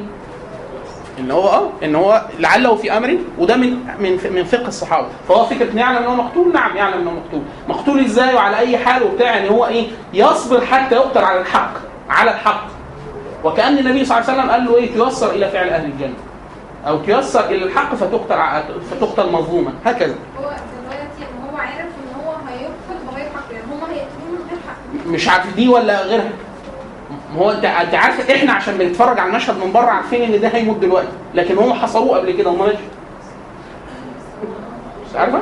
إن 1.19 1.31
هو 1.31 1.47
آه 1.47 1.69
إن 1.83 1.95
هو 1.95 2.25
لعله 2.39 2.75
في 2.75 2.97
أمر 2.97 3.17
وده 3.37 3.55
من 3.55 3.69
من 3.99 4.19
من 4.35 4.43
فقه 4.43 4.67
الصحابة. 4.67 5.07
فهو 5.27 5.45
فكرة 5.45 5.75
يعلم 5.75 5.97
إن 5.97 6.05
هو 6.05 6.15
مقتول؟ 6.15 6.53
نعم 6.53 6.77
يعلم 6.77 7.01
إن 7.01 7.07
هو 7.07 7.13
مقتول. 7.13 7.41
مقتول 7.67 7.99
إزاي 7.99 8.35
وعلى 8.35 8.57
أي 8.57 8.77
حال 8.77 9.03
وبتاع؟ 9.03 9.35
يعني 9.35 9.49
هو 9.49 9.65
إيه؟ 9.65 9.87
يصبر 10.13 10.65
حتى 10.65 10.95
يقتل 10.95 11.23
على 11.23 11.39
الحق 11.41 11.73
على 12.09 12.31
الحق. 12.31 12.67
وكأن 13.43 13.77
النبي 13.77 14.05
صلى 14.05 14.17
الله 14.17 14.29
عليه 14.29 14.39
وسلم 14.39 14.51
قال 14.51 14.65
له 14.65 14.75
إيه؟ 14.75 14.93
تيسر 14.93 15.31
إلى 15.31 15.49
فعل 15.49 15.69
أهل 15.69 15.85
الجنة. 15.85 16.15
أو 16.87 16.97
تيسر 16.97 17.45
إلى 17.45 17.65
الحق 17.65 17.95
فتقتل 17.95 18.63
فتقتل 18.91 19.31
مظلوما. 19.31 19.73
هكذا. 19.85 20.15
هو 20.37 20.41
دلوقتي 20.43 21.21
ان 21.21 21.49
هو 21.51 21.57
عارف 21.57 21.79
إن 21.79 22.21
هو 22.25 22.31
هيقتل 22.49 23.05
بغير 23.11 23.25
حق 23.35 23.53
يعني 23.53 23.65
هم 23.71 23.89
هيقتلوه 23.89 24.29
من 24.31 24.49
غير 24.49 24.59
حق. 24.67 25.07
مش 25.07 25.29
عارف 25.29 25.55
دي 25.55 25.69
ولا 25.69 26.03
غيرها 26.03 26.29
ما 27.35 27.41
هو 27.41 27.51
انت 27.51 27.65
انت 27.65 27.95
عارف 27.95 28.29
إحنا 28.31 28.53
عشان 28.53 28.77
بنتفرج 28.77 29.19
على 29.19 29.29
المشهد 29.29 29.57
من 29.65 29.71
بره 29.71 29.85
عارفين 29.89 30.33
ان 30.33 30.41
ده 30.41 30.47
هيموت 30.47 30.77
دلوقتي 30.77 31.07
لكن 31.35 31.57
هم 31.57 31.73
حصروه 31.73 32.17
قبل 32.17 32.31
كده 32.31 32.49
هم 32.49 32.59
ماشي 32.59 32.77
مش 35.09 35.15
عارفة؟ 35.15 35.41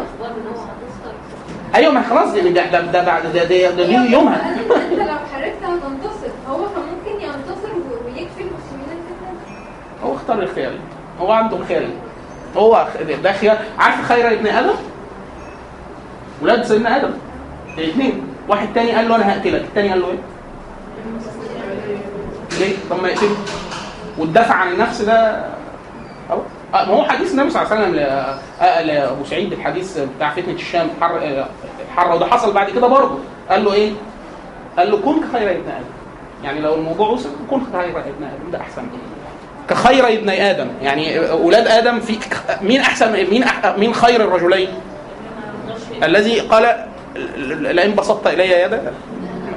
أيوه 1.75 1.93
ما 1.93 2.01
خلاص 2.09 2.33
ده 2.33 2.41
ده 2.41 2.65
ده 2.71 2.81
ده 2.81 3.03
بعد 3.03 3.23
ده 3.23 3.43
ده 3.43 3.71
ده 3.71 3.83
ليه 3.85 4.11
يومها؟ 4.11 4.49
ان 4.49 4.59
أنت 4.59 4.99
لو 4.99 5.15
حاربت 5.33 5.55
هتنتصر. 5.63 6.31
هو 6.49 6.57
كان 6.57 6.83
ممكن 6.83 7.25
ينتصر 7.25 7.73
ويكفي 8.05 8.41
المسلمين 8.41 9.03
هو 10.03 10.15
اختار 10.15 10.39
الخيار. 10.39 10.73
هو 11.19 11.31
عنده 11.31 11.57
الخيار. 11.57 11.83
هو 12.57 12.87
ده 13.23 13.31
خيار. 13.33 13.57
عارف 13.79 14.01
خير 14.01 14.31
ابن 14.31 14.47
آدم؟ 14.47 14.75
ولاد 16.41 16.63
سيدنا 16.63 16.97
آدم. 16.97 17.11
الاثنين. 17.77 18.21
واحد 18.47 18.67
تاني 18.73 18.91
قال 18.91 19.09
له 19.09 19.15
أنا 19.15 19.33
هقتلك. 19.33 19.61
التاني 19.61 19.89
قال 19.89 20.01
له 20.01 20.07
إيه؟ 20.07 20.19
ليه؟ 22.59 22.75
طب 22.89 23.01
ما 23.03 23.09
يقتله 23.09 23.35
والدفع 24.17 24.53
عن 24.55 24.71
النفس 24.71 25.01
ده 25.01 25.45
أهو. 26.29 26.39
آه، 26.73 26.85
ما 26.85 26.93
هو 26.93 27.03
حديث 27.03 27.31
النبي 27.31 27.49
صلى 27.49 27.61
الله 27.61 27.73
عليه 27.73 27.81
وسلم 27.83 27.95
ل- 27.95 27.99
آه، 28.63 28.81
لأبو 28.81 29.23
سعيد 29.23 29.53
الحديث 29.53 29.97
بتاع 30.17 30.29
فتنة 30.33 30.53
الشام 30.53 30.87
حر 31.01 31.17
آه، 31.23 31.45
حر 31.95 32.15
وده 32.15 32.25
حصل 32.25 32.53
بعد 32.53 32.69
كده 32.69 32.87
برضه 32.87 33.19
قال 33.49 33.65
له 33.65 33.73
إيه؟ 33.73 33.91
قال 34.77 34.91
له 34.91 34.97
كن 34.97 35.19
كخير 35.21 35.51
ابن 35.51 35.69
آدم 35.69 35.85
يعني 36.43 36.59
لو 36.61 36.75
الموضوع 36.75 37.07
وصل 37.09 37.29
كن 37.49 37.59
كخير 37.73 37.89
ابن 37.99 38.23
آدم 38.23 38.51
ده 38.51 38.61
أحسن 38.61 38.83
كخير 39.69 40.07
ابن 40.07 40.29
آدم 40.29 40.67
يعني 40.81 41.29
أولاد 41.29 41.67
آدم 41.67 41.99
في 41.99 42.17
مين 42.61 42.81
أحسن 42.81 43.11
مين 43.13 43.45
مين 43.77 43.93
خير 43.93 44.21
الرجلين؟ 44.21 44.67
الذي 46.03 46.39
قال 46.39 46.85
لئن 47.75 47.95
بسطت 47.95 48.27
إلي 48.27 48.61
يدك 48.61 48.93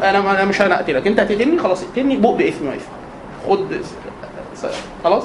أنا 0.02 0.44
مش 0.44 0.60
أنا 0.60 0.74
أقتلك. 0.74 1.06
أنت 1.06 1.20
هتقتلني؟ 1.20 1.58
خلاص 1.58 1.82
اقتلني. 1.82 2.16
بؤ 2.16 2.34
باثم 2.36 2.66
واثم 2.66 2.90
خد 3.48 3.66
خلاص. 5.04 5.24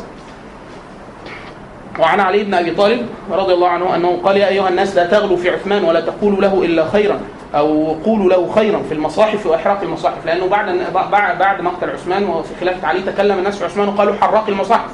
وعن 1.99 2.19
علي 2.19 2.43
بن 2.43 2.53
أبي 2.53 2.71
طالب 2.71 3.07
رضي 3.31 3.53
الله 3.53 3.67
عنه 3.67 3.95
أنه 3.95 4.19
قال 4.23 4.37
يا 4.37 4.47
أيها 4.47 4.69
الناس 4.69 4.95
لا 4.95 5.05
تغلوا 5.05 5.37
في 5.37 5.49
عثمان 5.49 5.83
ولا 5.83 6.01
تقولوا 6.01 6.41
له 6.41 6.63
إلا 6.63 6.89
خيرا 6.89 7.19
أو 7.55 7.93
قولوا 7.93 8.29
له 8.29 8.51
خيرا 8.55 8.79
في 8.89 8.93
المصاحف 8.93 9.45
وإحراق 9.45 9.81
المصاحف. 9.81 10.25
لأنه 10.25 10.47
بعد 10.47 10.79
بعد 10.93 11.37
بعد 11.37 11.61
مقتل 11.61 11.89
عثمان 11.89 12.23
وفي 12.23 12.55
خلافه 12.61 12.87
علي 12.87 13.01
تكلم 13.01 13.37
الناس 13.37 13.57
في 13.57 13.65
عثمان 13.65 13.87
وقالوا 13.87 14.13
حراق 14.21 14.47
المصاحف. 14.47 14.89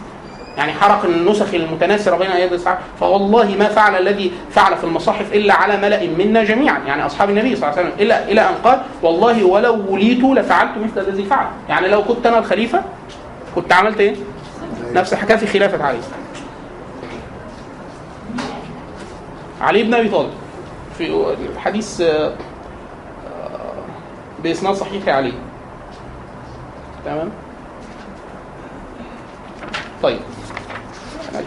يعني 0.61 0.73
حرق 0.73 1.05
النسخ 1.05 1.53
المتناثره 1.53 2.17
بين 2.17 2.31
يدي 2.31 2.55
الصحابة. 2.55 2.79
فوالله 2.99 3.55
ما 3.59 3.65
فعل 3.67 3.95
الذي 3.95 4.31
فعل 4.51 4.77
في 4.77 4.83
المصاحف 4.83 5.33
إلا 5.33 5.53
على 5.53 5.77
ملأ 5.77 6.07
منا 6.07 6.43
جميعا 6.43 6.79
يعني 6.79 7.05
أصحاب 7.05 7.29
النبي 7.29 7.55
صلى 7.55 7.69
الله 7.69 7.79
عليه 7.79 7.89
وسلم 7.89 7.99
إلى 7.99 8.31
إلى 8.31 8.41
أن 8.41 8.53
قال 8.63 8.81
والله 9.01 9.43
ولو 9.43 9.85
وليت 9.89 10.23
لفعلت 10.23 10.71
مثل 10.77 11.07
الذي 11.07 11.23
فعل. 11.23 11.45
يعني 11.69 11.87
لو 11.87 12.03
كنت 12.03 12.25
أنا 12.25 12.39
الخليفة 12.39 12.83
كنت 13.55 13.73
عملت 13.73 13.99
إيه؟ 13.99 14.15
نفس 14.93 15.13
الحكاية 15.13 15.37
في 15.37 15.47
خلافة 15.47 15.83
علي. 15.83 15.97
علي 19.61 19.83
بن 19.83 19.93
أبي 19.93 20.09
طالب 20.09 20.31
في 20.97 21.33
الحديث 21.53 22.01
آه، 22.01 22.27
آه، 22.27 22.33
بإسناد 24.43 24.73
صحيح 24.75 25.07
علي. 25.07 25.33
تمام؟ 27.05 27.29
طيب. 30.03 30.19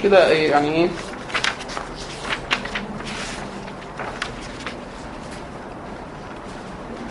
كده 0.03 0.29
إيه 0.29 0.51
يعني 0.51 0.75
إيه؟ 0.75 0.89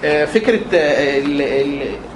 آه، 0.06 0.26
فكرة 0.26 0.60
آه، 0.74 1.22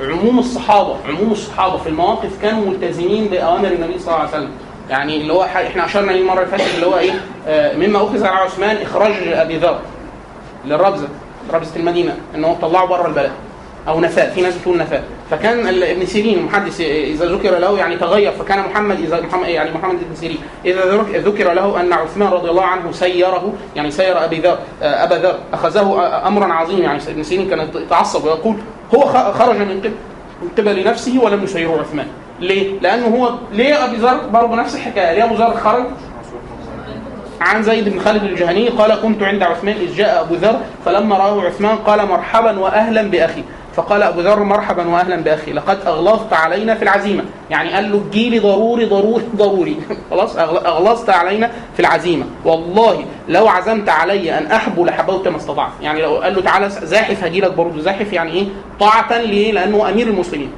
عموم 0.02 0.40
الصحابة 0.40 0.96
عموم 1.08 1.32
الصحابة 1.32 1.78
في 1.78 1.90
المواقف 1.90 2.42
كانوا 2.42 2.66
ملتزمين 2.66 3.26
بأوامر 3.28 3.68
النبي 3.68 4.00
صلى 4.00 4.08
الله 4.08 4.20
عليه 4.20 4.30
وسلم. 4.30 4.52
يعني 4.90 5.22
اللي 5.22 5.34
هو 5.34 5.44
إحنا 5.44 5.86
اشرنا 5.86 6.12
ليه 6.12 6.22
المرة 6.22 6.44
اللي 6.44 6.58
فاتت 6.58 6.76
اللي 6.76 6.86
هو 6.86 6.98
إيه 6.98 7.22
آه، 7.48 7.78
مما 7.78 8.04
أخذ 8.04 8.24
على 8.26 8.36
عثمان 8.36 8.78
إخراج 8.78 9.12
أبي 9.28 9.58
ذر 9.58 9.80
للربزة 10.66 11.08
ربزة 11.54 11.76
المدينة 11.76 12.18
ان 12.36 12.44
هو 12.44 12.54
طلعه 12.54 12.86
بره 12.86 13.08
البلد. 13.08 13.32
أو 13.88 14.00
نفاء 14.00 14.30
في 14.30 14.42
ناس 14.42 14.58
بتقول 14.58 14.78
نفاء. 14.78 15.04
فكان 15.32 15.68
ابن 15.84 16.06
سيرين 16.06 16.40
المحدث 16.40 16.82
إذا 16.82 17.26
ذكر 17.26 17.58
له 17.60 17.78
يعني 17.78 17.96
تغير 17.96 18.32
فكان 18.32 18.60
محمد 18.60 19.00
إذا 19.00 19.22
محمد 19.22 19.48
يعني 19.48 19.72
محمد 19.72 19.96
بن 20.10 20.16
سيرين. 20.16 20.38
إذا 20.66 20.82
ذك- 20.98 21.16
ذكر 21.16 21.54
له 21.54 21.80
أن 21.82 21.94
عثمان 21.94 22.30
رضي 22.30 22.50
الله 22.50 22.64
عنه 22.64 22.92
سيره 22.92 23.54
يعني 23.76 23.92
سير 23.92 24.24
أبي 24.26 24.40
ذر 24.40 24.58
آه، 24.82 25.04
أبا 25.04 25.16
ذر 25.16 25.36
أخذه 25.54 25.80
آه، 25.80 26.28
أمرا 26.28 26.54
عظيما. 26.54 26.84
يعني 26.84 27.02
ابن 27.08 27.24
سيرين 27.24 27.50
كان 27.50 27.68
يتعصب 27.76 28.24
ويقول 28.26 28.56
هو 28.96 29.02
خرج 29.34 29.56
من 29.58 29.80
قبل 29.80 29.92
من 30.42 30.50
قبل 30.58 30.84
نفسه 30.84 31.20
ولم 31.24 31.44
يسيره 31.44 31.80
عثمان. 31.80 32.08
ليه؟ 32.40 32.80
لأنه 32.82 33.08
هو 33.08 33.30
ليه 33.52 33.86
أبي 33.86 33.96
ذر 33.96 34.18
برضه 34.34 34.56
نفس 34.56 34.76
الحكاية؟ 34.76 35.14
ليه 35.16 35.24
أبو 35.24 35.36
ذر 35.36 35.58
خرج؟ 35.58 35.84
عن 37.42 37.64
زيد 37.64 37.90
بن 37.90 38.00
خالد 38.00 38.24
الجهني 38.24 38.70
قال 38.70 39.02
كنت 39.02 39.24
عند 39.24 39.44
عثمان 39.44 39.76
إذ 39.76 39.96
جاء 39.96 40.22
أبو 40.22 40.36
ذر 40.36 40.60
فلما 40.86 41.18
رآه 41.18 41.42
عثمان 41.42 41.76
قال 41.76 42.08
مرحبا 42.08 42.60
وأهلا 42.60 43.02
بأخي. 43.02 43.44
فقال 43.78 44.04
أبو 44.04 44.22
ذر 44.22 44.44
مرحبا 44.44 44.88
وأهلا 44.88 45.16
بأخي 45.16 45.54
لقد 45.54 45.78
أغلظت 45.88 46.34
علينا 46.34 46.76
في 46.76 46.84
العزيمة. 46.84 47.24
يعني 47.50 47.74
قال 47.74 47.92
له 47.92 48.04
تجيلي 48.12 48.40
ضروري 48.40 48.86
ضروري 48.86 49.24
ضروري. 49.36 49.78
خلاص 50.12 50.36
أغل- 50.36 50.66
أغلظت 50.66 51.10
علينا 51.10 51.52
في 51.74 51.80
العزيمة. 51.80 52.26
والله 52.46 53.06
لو 53.30 53.48
عزمت 53.48 53.90
علي 53.90 54.38
أن 54.38 54.46
أحبو 54.46 54.86
لحبوت 54.86 55.28
ما 55.28 55.38
استطعت. 55.38 55.72
يعني 55.82 56.02
لو 56.02 56.16
قال 56.18 56.36
له 56.36 56.42
تعالى 56.42 56.70
زاحف 56.70 57.24
هجيلك 57.24 57.52
برضه. 57.54 57.80
زاحف 57.82 58.14
يعني 58.14 58.32
إيه؟ 58.32 58.46
طاعة 58.80 59.22
ليه 59.22 59.52
لأنه 59.52 59.90
أمير 59.90 60.08
المسلمين. 60.08 60.52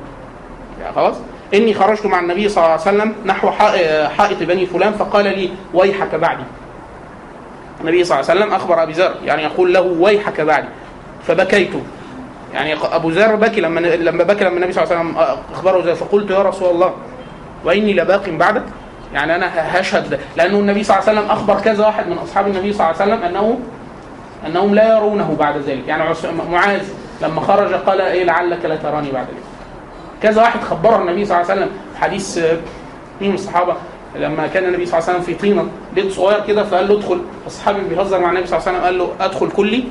يعني 0.81 0.95
خلاص؟ 0.95 1.15
إني 1.53 1.73
خرجت 1.73 2.05
مع 2.05 2.19
النبي 2.19 2.49
صلى 2.49 2.61
الله 2.63 2.71
عليه 2.71 2.81
وسلم 2.81 3.13
نحو 3.25 3.51
حائ- 3.51 4.07
حائط 4.17 4.43
بني 4.43 4.65
فلان 4.65 4.93
فقال 4.93 5.25
لي 5.25 5.49
ويحك 5.73 6.15
بعدي. 6.15 6.43
النبي 7.81 8.03
صلى 8.03 8.19
الله 8.19 8.29
عليه 8.31 8.39
وسلم 8.41 8.53
أخبر 8.55 8.83
أبي 8.83 8.91
ذر 8.93 9.13
يعني 9.25 9.43
يقول 9.43 9.73
له 9.73 9.81
ويحك 9.81 10.41
بعدي. 10.41 10.67
فبكيت. 11.27 11.69
يعني 12.53 12.75
أبو 12.91 13.09
ذر 13.09 13.35
بكي 13.35 13.61
لما 13.61 13.79
لما 13.79 14.23
بكى 14.23 14.43
لما 14.43 14.55
النبي 14.55 14.73
صلى 14.73 14.83
الله 14.83 14.95
عليه 14.95 15.09
وسلم 15.09 15.17
أخبره 15.53 15.85
ذلك 15.85 15.95
فقلت 15.95 16.31
يا 16.31 16.41
رسول 16.41 16.69
الله 16.69 16.93
وإني 17.65 17.93
لباق 17.93 18.29
بعدك. 18.29 18.63
يعني 19.13 19.35
أنا 19.35 19.79
هشهد 19.79 20.19
لأنه 20.37 20.59
النبي 20.59 20.83
صلى 20.83 20.97
الله 20.97 21.09
عليه 21.09 21.19
وسلم 21.19 21.31
أخبر 21.31 21.59
كذا 21.59 21.85
واحد 21.85 22.07
من 22.07 22.17
أصحاب 22.17 22.47
النبي 22.47 22.73
صلى 22.73 22.89
الله 22.89 23.01
عليه 23.01 23.13
وسلم 23.13 23.23
انه 23.23 23.59
أنهم 24.47 24.75
لا 24.75 24.97
يرونه 24.97 25.35
بعد 25.39 25.57
ذلك. 25.57 25.87
يعني 25.87 26.03
معاذ 26.51 26.83
لما 27.21 27.41
خرج 27.41 27.73
قال 27.73 28.01
إيه 28.01 28.23
لعلك 28.23 28.65
لا 28.65 28.75
تراني 28.75 29.11
بعد 29.11 29.25
ذلك. 29.25 29.43
كذا 30.23 30.41
واحد 30.41 30.61
خبره 30.61 30.95
النبي 30.95 31.25
صلى 31.25 31.37
الله 31.37 31.51
عليه 31.51 31.61
وسلم. 31.61 31.71
حديث 31.95 32.37
آه، 32.37 32.57
مين 33.21 33.29
من 33.29 33.35
الصحابة؟ 33.35 33.73
لما 34.15 34.47
كان 34.47 34.65
النبي 34.65 34.85
صلى 34.85 34.99
الله 34.99 35.09
عليه 35.09 35.19
وسلم 35.19 35.35
في 35.35 35.41
طينة 35.41 35.67
بيت 35.95 36.11
صغير 36.11 36.45
كده 36.47 36.63
فقال 36.63 36.87
له 36.87 36.97
ادخل. 36.97 37.21
الصحابي 37.45 37.79
بيهزر 37.89 38.19
مع 38.19 38.29
النبي 38.29 38.47
صلى 38.47 38.57
الله 38.57 38.67
عليه 38.69 38.77
وسلم 38.77 38.85
قال 38.85 38.97
له 38.97 39.25
أدخل 39.25 39.51
كلي. 39.51 39.83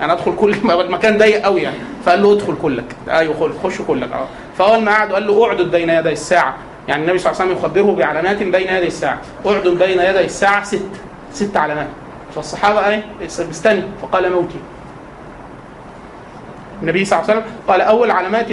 أنا 0.00 0.12
ادخل 0.12 0.36
كل 0.36 0.54
المكان 0.80 1.18
ضيق 1.18 1.42
قوي 1.42 1.62
يعني. 1.62 1.76
فقال 2.04 2.22
له 2.22 2.32
ادخل 2.32 2.54
كلك. 2.62 2.96
أيوه 3.08 3.52
خش 3.64 3.80
كلك. 3.82 4.12
آه. 4.12 4.26
فاول 4.58 4.82
ما 4.82 4.92
قعد 4.92 5.12
قال 5.12 5.26
له 5.26 5.46
اعدد 5.46 5.70
بين 5.70 5.90
يدي 5.90 6.12
الساعة. 6.12 6.54
يعني 6.88 7.02
النبي 7.02 7.18
صلى 7.18 7.32
الله 7.32 7.42
عليه 7.42 7.52
وسلم 7.54 7.64
يخبره 7.64 7.96
بعلامات 7.96 8.36
بين 8.42 8.68
يدي 8.68 8.86
الساعة. 8.86 9.18
اعدد 9.46 9.68
بين 9.68 9.98
يدي 10.00 10.20
الساعة 10.24 10.64
ست. 10.64 10.82
ست 11.32 11.56
علامات 11.56 11.88
فالصحابة 12.34 12.88
إيه؟ 12.88 13.04
استني. 13.26 13.82
فقال 14.02 14.32
موتي. 14.32 14.58
النبي 16.82 17.04
صلى 17.04 17.18
الله 17.18 17.30
عليه 17.30 17.40
وسلم 17.40 17.52
قال 17.68 17.80
أول 17.80 18.10
علامات 18.10 18.46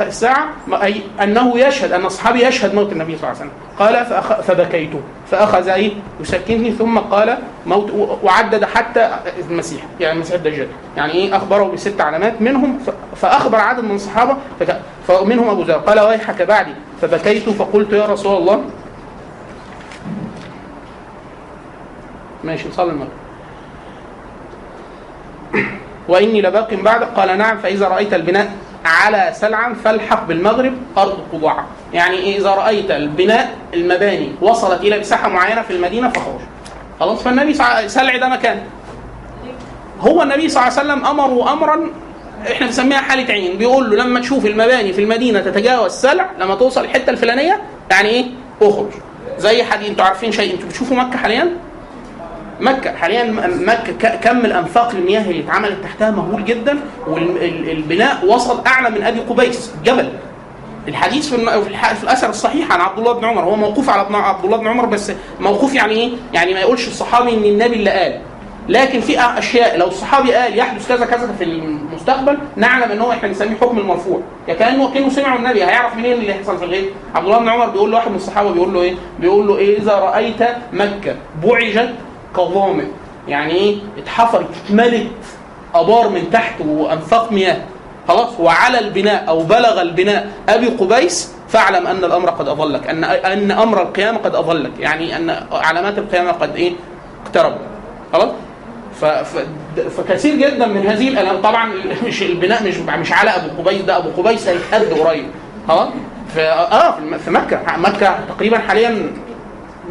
الساعة 0.00 0.48
أي 0.82 1.02
أنه 1.22 1.58
يشهد 1.58 1.92
أن 1.92 2.04
اصحابي 2.04 2.44
يشهد 2.46 2.74
موت 2.74 2.92
النبي 2.92 3.16
صلى 3.18 3.30
الله 3.30 3.40
عليه 3.40 3.50
وسلم. 3.50 3.50
قال 3.78 4.22
فبكيت. 4.42 4.90
فأخذ 5.30 5.68
إيه 5.68 5.92
يسكنني 6.20 6.72
ثم 6.72 6.98
قال 6.98 7.38
موت 7.66 7.90
وعدد 8.22 8.64
حتى 8.64 9.10
المسيح 9.50 9.82
يعني 10.00 10.14
المسيح 10.14 10.34
الدجال. 10.34 10.66
يعني 10.96 11.12
إيه؟ 11.12 11.36
أخبره 11.36 11.64
بست 11.64 12.00
علامات 12.00 12.42
منهم 12.42 12.78
ف- 12.78 13.16
فأخبر 13.20 13.58
عدد 13.60 13.84
من 13.84 13.94
الصحابة 13.94 14.36
فك- 14.60 14.80
فمنهم 15.08 15.48
أبو 15.48 15.62
ذر. 15.62 15.74
قال 15.78 16.00
ويحك 16.00 16.42
بعدي. 16.42 16.72
فبكيت 17.02 17.48
فقلت 17.48 17.92
يا 17.92 18.06
رسول 18.06 18.36
الله. 18.36 18.64
ماشي 22.44 22.68
نصلي 22.68 22.90
المغرب. 22.90 23.08
وإني 26.08 26.42
لباق 26.42 26.74
بعدك 26.74 27.06
قال 27.16 27.38
نعم 27.38 27.58
فإذا 27.58 27.88
رأيت 27.88 28.14
البناء 28.14 28.52
على 28.84 29.32
سلعا 29.34 29.74
فالحق 29.84 30.26
بالمغرب 30.26 30.72
أرض 30.98 31.18
قضاعه 31.32 31.66
يعني 31.92 32.36
إذا 32.36 32.50
رأيت 32.50 32.90
البناء 32.90 33.54
المباني 33.74 34.32
وصلت 34.40 34.80
إلى 34.80 34.98
مساحة 34.98 35.28
معينة 35.28 35.62
في 35.62 35.70
المدينة 35.72 36.08
فخرج. 36.08 36.40
خلاص؟ 37.00 37.22
فالنبي 37.22 37.54
سلع 37.88 38.16
ده 38.16 38.28
مكان. 38.28 38.60
هو 40.00 40.22
النبي 40.22 40.48
صلى 40.48 40.62
الله 40.62 40.78
عليه 40.78 40.92
وسلم 40.92 41.06
أمره 41.06 41.52
امرا 41.52 41.80
إحنا 42.52 42.66
بنسميها 42.66 42.98
حالة 43.00 43.32
عين. 43.32 43.58
بيقول 43.58 43.90
له 43.90 43.96
لما 44.04 44.20
تشوف 44.20 44.46
المباني 44.46 44.92
في 44.92 45.00
المدينة 45.02 45.40
تتجاوز 45.40 45.92
سلع 45.92 46.26
لما 46.38 46.54
توصل 46.54 46.84
الحتة 46.84 47.10
الفلانية 47.10 47.62
يعني 47.90 48.08
إيه؟ 48.08 48.24
أخرج. 48.62 48.90
زي 49.38 49.64
حديث 49.64 49.88
أنتوا 49.88 50.04
عارفين 50.04 50.32
شيء 50.32 50.54
أنتوا 50.54 50.68
بتشوفوا 50.68 50.96
مكة 50.96 51.18
حاليا؟ 51.18 51.50
مكة. 52.60 52.92
حاليا 52.96 53.24
م- 53.24 53.62
مكة 53.68 53.92
ك- 53.92 54.20
كم 54.20 54.38
الأنفاق 54.44 54.90
المياه 54.90 55.30
اللي 55.30 55.40
اتعملت 55.42 55.76
تحتها 55.84 56.10
مهول 56.10 56.44
جدا 56.44 56.78
والبناء 57.08 58.26
وصل 58.26 58.62
أعلى 58.66 58.90
من 58.90 59.02
أبي 59.02 59.20
قبيس 59.20 59.72
جبل. 59.84 60.08
الحديث 60.88 61.34
في. 61.34 61.36
في, 61.94 62.02
الأثر 62.02 62.28
الصحيح 62.28 62.72
عن 62.72 62.80
عبد 62.80 62.98
الله 62.98 63.12
بن 63.12 63.24
عمر 63.24 63.42
هو 63.44 63.56
موقوف 63.56 63.90
على 63.90 64.16
عبد 64.16 64.44
الله 64.44 64.56
بن 64.56 64.66
عمر 64.66 64.86
بس 64.86 65.12
موقوف 65.40 65.74
يعني 65.74 65.94
إيه؟ 65.94 66.10
يعني 66.32 66.54
ما 66.54 66.60
يقولش 66.60 66.88
الصحابي 66.88 67.30
إن 67.30 67.44
النبي 67.44 67.74
اللي 67.74 67.90
قال. 67.90 68.20
لكن 68.68 69.00
في 69.00 69.20
أشياء 69.38 69.76
لو 69.78 69.86
الصحابي 69.88 70.34
قال 70.34 70.58
يحدث 70.58 70.88
كذا 70.88 71.06
كذا 71.06 71.34
في 71.38 71.44
المستقبل 71.44 72.38
نعلم 72.56 72.90
إن 72.92 73.00
هو 73.00 73.12
إحنا 73.12 73.28
بنسميه 73.28 73.56
حكم 73.56 73.78
المرفوع. 73.78 74.20
يعني 74.48 74.58
كأنه 74.60 74.90
كأنه 74.94 75.08
سمع 75.08 75.36
النبي 75.36 75.64
هيعرف 75.64 75.96
منين 75.96 76.12
اللي 76.12 76.32
هيحصل 76.34 76.58
في 76.58 76.64
الغيب؟ 76.64 76.84
عبد 77.14 77.26
الله 77.26 77.38
بن 77.38 77.48
عمر 77.48 77.66
بيقول 77.66 77.90
له 77.90 77.96
واحد 77.96 78.10
من 78.10 78.16
الصحابة 78.16 78.50
بيقول 78.52 78.74
له 78.74 78.82
إيه؟ 78.82 78.94
بيقول 79.20 79.46
له 79.48 79.56
إيه؟ 79.58 79.78
إذا 79.78 79.92
رأيت 79.94 80.42
مكة 80.72 81.16
بعجت 81.44 81.94
كظامئ 82.36 82.84
يعني 83.28 83.52
إيه؟ 83.52 83.76
اتحفرت 83.98 84.46
اتملت 84.66 85.10
أبار 85.74 86.08
من 86.08 86.30
تحت 86.30 86.60
وانفاق 86.60 87.32
مياه. 87.32 87.56
خلاص؟ 88.08 88.40
وعلى 88.40 88.78
البناء 88.78 89.28
أو 89.28 89.40
بلغ 89.42 89.80
البناء 89.82 90.30
أبي 90.48 90.66
قبيس 90.66 91.32
فاعلم 91.48 91.86
أن 91.86 92.04
الأمر 92.04 92.30
قد 92.30 92.48
اضلك 92.48 92.86
أن 92.90 93.04
أن 93.04 93.50
أمر 93.50 93.82
القيامة 93.82 94.18
قد 94.18 94.34
اضلك 94.34 94.70
يعني 94.80 95.16
أن 95.16 95.46
علامات 95.52 95.98
القيامة 95.98 96.30
قد 96.32 96.56
إيه؟ 96.56 96.72
اقترب 97.26 97.56
خلاص. 98.12 98.28
فكثير 99.96 100.34
جدا 100.36 100.66
من 100.66 100.86
هذه 100.86 101.08
الالام 101.08 101.42
طبعا 101.42 101.72
مش 102.06 102.22
البناء 102.22 102.62
مش 102.68 102.76
مش 102.76 103.12
على 103.12 103.30
أبو 103.30 103.62
قبيس 103.62 103.82
ده 103.82 103.96
أبو 103.96 104.22
قبيس 104.22 104.48
هيتهد 104.48 104.98
قريب. 104.98 105.26
خلاص؟ 105.68 105.88
آه 106.38 106.94
في 107.24 107.30
مكة. 107.30 107.60
مكة 107.76 108.18
تقريبا 108.28 108.58
حاليا 108.58 109.10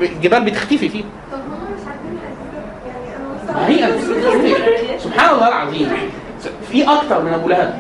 الجبال 0.02 0.44
بتختفي 0.44 0.90
فيه 0.90 1.04
طب 1.32 1.38
هم 1.38 1.74
مش 1.76 1.82
عارفين 1.88 2.20
مستغربة. 3.56 4.98
سبحان 5.00 5.36
الله 5.36 5.48
العظيم. 5.48 5.90
في 6.72 6.84
أكتر 6.84 7.22
من 7.22 7.34
أبو 7.34 7.48
لهب. 7.50 7.80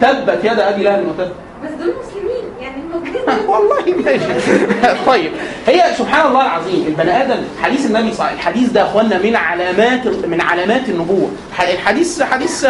تبت 0.00 0.44
يد 0.44 0.58
أبي 0.58 0.82
لهب 0.82 1.06
وتب. 1.08 1.32
بس 1.64 1.70
دول 1.70 1.94
مسلمين. 2.00 2.31
يعني 2.62 2.82
والله 3.48 4.02
ماشي. 4.04 4.56
طيب 5.06 5.32
هي 5.66 5.82
سبحان 5.98 6.26
الله 6.26 6.42
العظيم 6.46 6.84
البني 6.86 7.22
آدم 7.22 7.42
حديث 7.62 7.86
النبي 7.86 8.12
صلى 8.12 8.18
الله 8.18 8.24
عليه 8.24 8.32
وسلم 8.34 8.38
الحديث 8.38 8.70
ده 8.70 8.80
يا 8.80 8.86
إخوانا 8.86 9.18
من 9.18 9.36
علامات 9.36 10.06
من 10.06 10.40
علامات 10.40 10.88
النبوة. 10.88 11.30
الحديث 11.72 12.22
حديث 12.22 12.64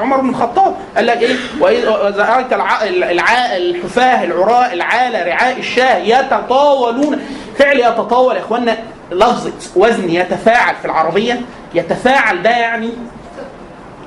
عمر 0.00 0.16
بن 0.20 0.28
الخطاب 0.30 0.76
قال 0.96 1.06
لك 1.06 1.18
إيه؟ 1.22 1.36
وإذا 1.60 2.24
رأيت 2.34 2.52
الع- 2.52 2.82
الع- 2.84 3.56
الحفاة 3.56 4.24
العراء 4.24 4.72
العاله 4.72 5.22
رعاء 5.24 5.58
الشاه 5.58 5.96
يتطاولون. 5.98 7.20
فعل 7.58 7.80
يتطاول 7.80 8.36
يا 8.36 8.40
إخوانا 8.40 8.76
لفظه 9.12 9.52
وزن 9.76 10.10
يتفاعل 10.10 10.74
في 10.76 10.84
العربية. 10.84 11.40
يتفاعل 11.74 12.42
ده 12.42 12.50
يعني 12.50 12.90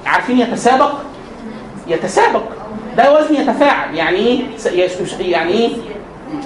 عارفين 0.05 0.39
يتسابق؟ 0.39 0.91
يتسابق. 1.87 2.41
ده 2.97 3.13
وزن 3.19 3.35
يتفاعل. 3.35 3.95
يعني 3.95 4.17
إيه؟ 4.17 4.39
يعني 5.19 5.51
إيه؟ 5.51 5.69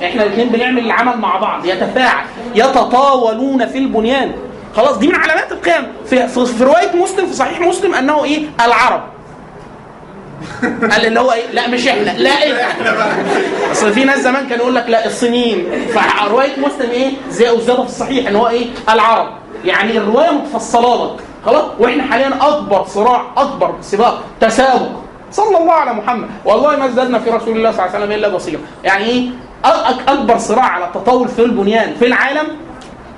إحنا 0.04 0.24
الاثنين 0.24 0.50
بنعمل 0.50 0.86
العمل 0.86 1.18
مع 1.18 1.38
بعض. 1.38 1.66
يتفاعل. 1.66 2.26
يتطاولون 2.56 3.66
في 3.66 3.78
البنيان. 3.78 4.32
خلاص 4.76 4.98
دي 4.98 5.08
من 5.08 5.16
علامات 5.16 5.52
القيام 5.52 5.88
في, 6.06 6.28
في, 6.28 6.64
رواية 6.64 6.96
مسلم 6.96 7.28
في 7.28 7.34
صحيح 7.34 7.60
مسلم 7.62 7.94
أنه 7.96 8.24
إيه؟ 8.24 8.46
العرب. 8.66 9.04
قال 10.92 11.06
اللي 11.06 11.20
هو 11.20 11.32
إيه؟ 11.32 11.52
لا 11.52 11.68
مش 11.68 11.88
إحنا 11.88 12.12
لا 12.12 12.30
إحنا. 12.32 13.08
أصل 13.72 13.94
في 13.94 14.04
ناس 14.04 14.20
زمان 14.20 14.48
كانوا 14.48 14.64
يقول 14.64 14.76
لك 14.76 14.86
لا 14.90 15.06
الصينيين. 15.06 15.66
فرواية 15.88 16.52
مسلم 16.60 16.90
إيه؟ 16.92 17.12
زي 17.30 17.50
وزياده 17.50 17.84
في 17.84 17.90
الصحيح 17.90 18.28
إن 18.28 18.36
هو 18.36 18.48
إيه؟ 18.48 18.66
العرب. 18.90 19.28
يعني 19.66 19.98
الرواية 19.98 20.32
متفصلة 20.32 21.06
لك. 21.06 21.20
خلاص 21.46 21.66
وإحنا 21.80 22.04
حاليا 22.04 22.38
أكبر 22.42 22.86
صراع 22.88 23.26
أكبر 23.38 23.76
سباق 23.82 24.24
تسابق. 24.42 24.90
صلى 25.34 25.58
الله 25.58 25.74
على 25.74 25.94
محمد. 25.94 26.28
والله 26.46 26.76
ما 26.76 26.86
ازددنا 26.86 27.20
في 27.20 27.30
رسول 27.30 27.58
الله 27.58 27.72
صلى 27.72 27.80
الله 27.86 27.96
عليه 27.96 28.06
وسلم 28.06 28.12
إلا 28.12 28.28
بصيرا 28.28 28.62
يعني 28.84 29.06
إيه؟ 29.06 29.30
أكبر 30.08 30.38
صراع 30.38 30.66
على 30.66 30.86
التطور 30.86 31.28
في 31.28 31.42
البنيان 31.42 31.94
في 32.00 32.06
العالم 32.08 32.48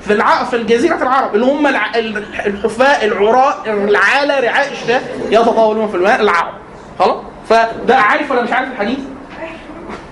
في 0.01 0.13
الع... 0.13 0.43
في 0.43 0.55
الجزيرة 0.55 0.95
العرب 0.95 1.35
اللي 1.35 1.45
هم 1.45 1.67
الع... 1.67 1.85
الحفاة 2.45 3.05
العراء 3.05 3.57
العالة 3.67 4.39
رعاء 4.39 4.71
الشاه 4.71 5.01
يتطاولون 5.29 5.87
في 5.87 5.95
الماء 5.97 6.21
العرب. 6.21 6.53
خلاص؟ 6.99 7.17
فده 7.49 7.95
عارف 7.97 8.31
ولا 8.31 8.41
مش 8.41 8.51
عارف 8.51 8.71
الحديث؟ 8.71 8.99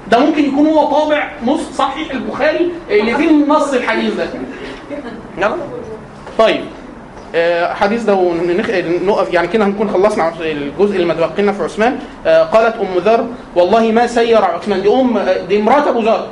ده 0.07 0.19
ممكن 0.19 0.45
يكون 0.45 0.67
هو 0.67 0.85
طابع 0.85 1.31
نص 1.45 1.61
صحيح 1.77 2.11
البخاري 2.11 2.71
اللي 2.89 3.15
فيه 3.15 3.31
نص 3.47 3.73
الحديث 3.73 4.13
ده. 4.13 4.27
يلا؟ 5.37 5.55
طيب. 6.37 6.65
حديث 7.73 8.03
ده 8.03 8.15
ونخ... 8.15 8.69
نقف 9.05 9.33
يعني 9.33 9.47
كده 9.47 9.65
هنكون 9.65 9.89
خلصنا 9.89 10.33
الجزء 10.39 10.95
اللي 10.95 11.05
متبقي 11.05 11.41
لنا 11.41 11.51
في 11.51 11.63
عثمان. 11.63 11.99
آه، 12.25 12.43
قالت 12.43 12.75
أم 12.75 12.97
ذر 12.97 13.25
والله 13.55 13.91
ما 13.91 14.07
سير 14.07 14.45
عثمان. 14.45 14.81
دي 14.81 14.89
ام 14.89 15.19
دي 15.47 15.61
مرات 15.61 15.87
أبو 15.87 15.99
ذر. 15.99 16.27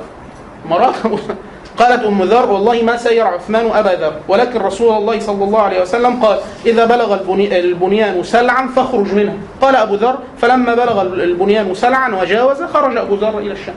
مرات 0.70 0.96
أبو 1.06 1.16
ذر. 1.16 1.36
قالت 1.78 2.04
أم 2.04 2.24
ذر 2.24 2.52
والله 2.52 2.82
ما 2.82 2.98
سير 2.98 3.28
عثمان 3.28 3.72
أبا 3.72 3.90
ذر 3.90 4.14
ولكن 4.28 4.60
رسول 4.60 4.98
الله 4.98 5.20
صلى 5.20 5.44
الله 5.44 5.62
عليه 5.62 5.82
وسلم 5.82 6.24
قال 6.24 6.40
إذا 6.66 6.86
بلغ 6.86 7.14
البني... 7.14 7.60
البنيان 7.60 8.24
سلعا 8.24 8.68
فاخرج 8.68 9.14
منه. 9.14 9.38
قال 9.62 9.76
أبو 9.76 9.96
ذر 9.96 10.18
فلما 10.38 10.76
بلغ 10.76 11.02
البنيان 11.02 11.74
سلعا 11.74 12.16
وجاوز 12.22 12.64
خرج 12.64 12.98
أبو 12.98 13.16
ذر 13.16 13.40
إلى 13.40 13.52
الشام. 13.52 13.76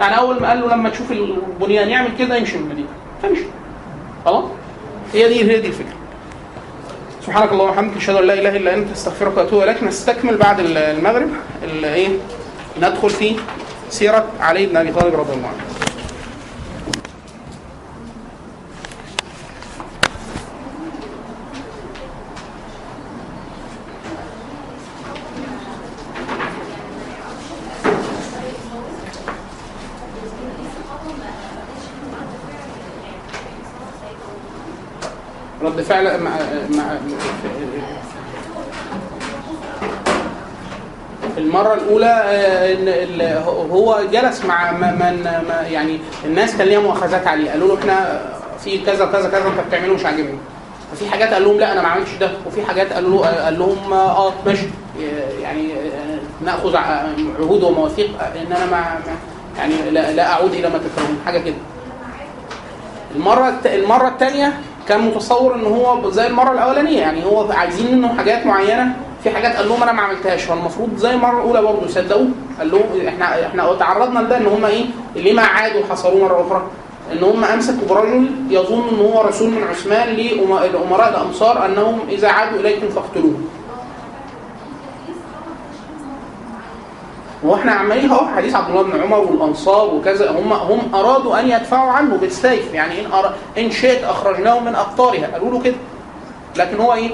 يعني 0.00 0.18
أول 0.18 0.40
ما 0.40 0.48
قال 0.48 0.60
له 0.60 0.74
لما 0.74 0.88
تشوف 0.88 1.12
البنيان 1.12 1.88
يعمل 1.88 2.10
كده 2.18 2.36
يمشي 2.36 2.56
من 2.58 2.64
المدينة. 2.64 2.88
فمشي. 3.22 3.44
خلاص. 4.24 4.44
هي 5.12 5.28
دي 5.28 5.52
هي 5.52 5.60
دي 5.60 5.68
الفكرة. 5.68 5.94
سبحانك 7.26 7.52
اللهم 7.52 7.68
وبحمدك 7.68 7.96
أشهد 7.96 8.16
أن 8.16 8.24
لا 8.26 8.34
إله 8.34 8.56
إلا 8.56 8.74
أنت 8.74 8.90
أستغفرك 8.92 9.36
وأتوب 9.36 9.62
إليك. 9.62 9.82
نستكمل 9.82 10.36
بعد 10.36 10.60
المغرب 10.60 11.30
ال- 11.62 11.84
إيه 11.84 12.08
ندخل 12.82 13.10
في 13.10 13.36
سيرة 13.90 14.24
علي 14.40 14.66
بن 14.66 14.76
أبي 14.76 14.92
طالب 14.92 15.14
رضي 15.14 15.32
الله 15.32 15.48
عنه 15.48 15.64
رد 35.62 35.80
فعل 35.80 36.20
مع 36.20 36.30
مع 36.76 36.98
المرة 41.38 41.74
الأولى 41.74 42.06
آه، 42.06 42.72
إن 42.74 42.88
ال- 42.88 43.42
هو 43.74 44.00
جلس 44.12 44.44
مع 44.44 44.72
من 44.72 45.26
يعني 45.70 45.98
الناس 46.24 46.56
كان 46.56 46.66
ليها 46.68 46.80
مؤاخذات 46.80 47.26
عليه. 47.26 47.50
قالوا 47.50 47.68
له 47.68 47.78
إحنا 47.80 48.20
في 48.64 48.78
كذا 48.78 49.06
كذا 49.06 49.28
كذا 49.28 49.48
أنت 49.48 49.66
بتعمله 49.68 49.94
مش 49.94 50.04
عاجبني. 50.04 50.38
ففي 50.92 51.10
حاجات 51.10 51.32
قال 51.32 51.44
لهم 51.44 51.58
لا 51.58 51.72
أنا 51.72 51.82
ما 51.82 51.88
عملتش 51.88 52.14
ده. 52.20 52.30
وفي 52.46 52.62
حاجات 52.66 52.92
قالوا 52.92 53.10
له 53.24 53.44
قال 53.44 53.58
لهم 53.58 53.92
آه 53.92 54.32
ماشي. 54.46 54.66
آه، 55.02 55.40
يعني 55.42 55.72
آه، 55.72 56.44
نأخذ 56.44 56.76
عهود 56.76 57.62
ومواثيق 57.62 58.10
إن 58.20 58.52
أنا 58.52 58.66
ما 58.66 58.84
يعني 59.58 59.74
لا, 59.90 60.12
لا 60.12 60.32
أعود 60.32 60.52
إلى 60.54 60.68
ما 60.70 60.78
تكرهون 60.78 61.18
حاجة 61.26 61.38
كده. 61.38 61.54
المرة 63.16 63.48
الت- 63.48 63.66
المرة 63.66 64.08
الثانية 64.08 64.52
كان 64.88 65.00
متصور 65.00 65.54
إن 65.54 65.64
هو 65.64 66.10
زي 66.10 66.26
المرة 66.26 66.52
الأولانية. 66.52 67.00
يعني 67.00 67.24
هو 67.24 67.52
عايزين 67.52 67.96
منه 67.98 68.16
حاجات 68.16 68.46
معينة. 68.46 68.96
في 69.24 69.30
حاجات 69.30 69.56
قال 69.56 69.68
لهم 69.68 69.82
أنا 69.82 69.92
ما 69.92 70.02
عملتهاش. 70.02 70.42
فالمفروض 70.42 70.96
زي 70.96 71.10
المرة 71.10 71.36
الأولى 71.36 71.62
برضه 71.62 71.84
يصدقوه. 71.86 72.28
قال 72.58 72.70
لهم 72.70 73.06
إحنا 73.08 73.46
إحنا 73.46 73.74
تعرضنا 73.74 74.18
لده 74.20 74.36
إن 74.36 74.46
هم 74.46 74.64
إيه 74.64 74.84
لما 75.16 75.42
عادوا 75.42 75.82
حصروه 75.90 76.22
مرة 76.22 76.46
أخرى 76.46 76.62
إن 77.12 77.24
هم 77.24 77.44
امسكوا 77.44 77.88
برجل 77.88 78.30
يظن 78.50 78.88
إن 78.88 78.98
هو 78.98 79.22
رسول 79.22 79.50
من 79.50 79.62
عثمان 79.62 80.08
لأمراء 80.08 81.08
الأمصار 81.08 81.66
أنهم 81.66 81.98
إذا 82.08 82.28
عادوا 82.28 82.60
إليكم 82.60 82.88
فاقتلوه 82.88 83.34
وإحنا 87.44 87.72
عمالين 87.72 88.10
أهو 88.10 88.26
حديث 88.36 88.54
عبد 88.54 88.70
الله 88.70 88.82
بن 88.82 89.00
عمر 89.02 89.18
والأنصار 89.18 89.94
وكذا 89.94 90.30
هم 90.30 90.52
هم 90.52 90.94
أرادوا 90.94 91.40
أن 91.40 91.48
يدفعوا 91.48 91.90
عنه 91.90 92.16
بالسيف 92.16 92.74
يعني 92.74 93.06
إن. 93.06 93.12
إن 93.58 93.70
شئت 93.70 94.04
أخرجناه 94.04 94.60
من 94.60 94.74
أقطارها 94.74 95.26
قالوا 95.26 95.50
له 95.50 95.62
كده 95.62 95.74
لكن 96.56 96.80
هو 96.80 96.94
إيه؟ 96.94 97.10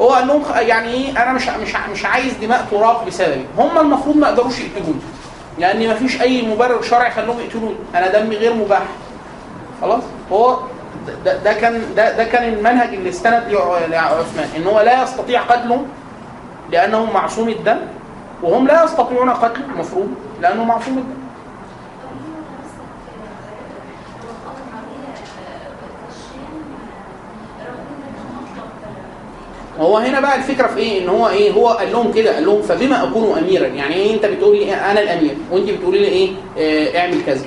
هو 0.00 0.08
قال 0.08 0.26
لهم 0.26 0.42
يعني 0.56 0.88
إيه؟ 0.88 1.22
أنا 1.22 1.32
مش 1.32 1.48
مش 1.48 1.76
مش 1.92 2.04
عايز 2.04 2.32
دماء 2.42 2.66
تراق 2.70 3.06
بسببي. 3.06 3.44
هم 3.58 3.78
المفروض 3.78 4.16
ما 4.16 4.28
يقدروش 4.28 4.58
يقتلوني 4.60 5.00
لأن 5.58 5.88
ما 5.88 5.94
فيش 5.94 6.22
أي 6.22 6.42
مبرر 6.42 6.82
شرعي 6.82 7.08
يخليهم 7.08 7.40
يقتلوني 7.40 7.74
أنا 7.94 8.18
دمي 8.18 8.36
غير 8.36 8.54
مباح. 8.54 8.82
خلاص؟ 9.80 10.02
هو 10.32 10.58
ده, 11.24 11.36
ده 11.36 11.52
كان 11.52 11.82
ده, 11.96 12.16
ده 12.16 12.24
كان 12.24 12.52
المنهج 12.52 12.94
اللي 12.94 13.08
استند 13.08 13.42
لع- 13.52 13.86
لعثمان 13.90 14.48
إن 14.56 14.66
هو 14.66 14.80
لا 14.80 15.02
يستطيع 15.02 15.40
قتله 15.42 15.84
لأنه 16.72 17.12
معصوم 17.12 17.48
الدم 17.48 17.78
وهم 18.42 18.66
لا 18.66 18.84
يستطيعون 18.84 19.30
قتله 19.30 19.64
المفروض 19.74 20.08
لأنه 20.40 20.64
معصوم 20.64 20.98
الدم. 20.98 21.23
هو 29.80 29.98
هنا 29.98 30.20
بقى 30.20 30.36
الفكرة 30.36 30.66
في 30.66 30.78
إيه؟ 30.78 31.02
إن 31.04 31.08
هو 31.08 31.28
إيه؟ 31.28 31.52
هو 31.52 31.68
قال 31.68 31.92
لهم 31.92 32.12
كده 32.12 32.34
قال 32.34 32.46
لهم 32.46 32.62
فبما 32.62 33.04
أكون 33.04 33.38
اميرا 33.38 33.66
يعني 33.66 33.94
إيه؟ 33.94 34.14
أنت 34.14 34.26
بتقول 34.26 34.56
لي 34.56 34.74
أنا 34.74 35.00
الأمير 35.00 35.36
وأنت 35.50 35.70
بتقولي 35.70 35.98
لي 35.98 36.06
إيه؟ 36.06 36.30
آه 36.58 36.98
اعمل 36.98 37.22
كذا. 37.26 37.46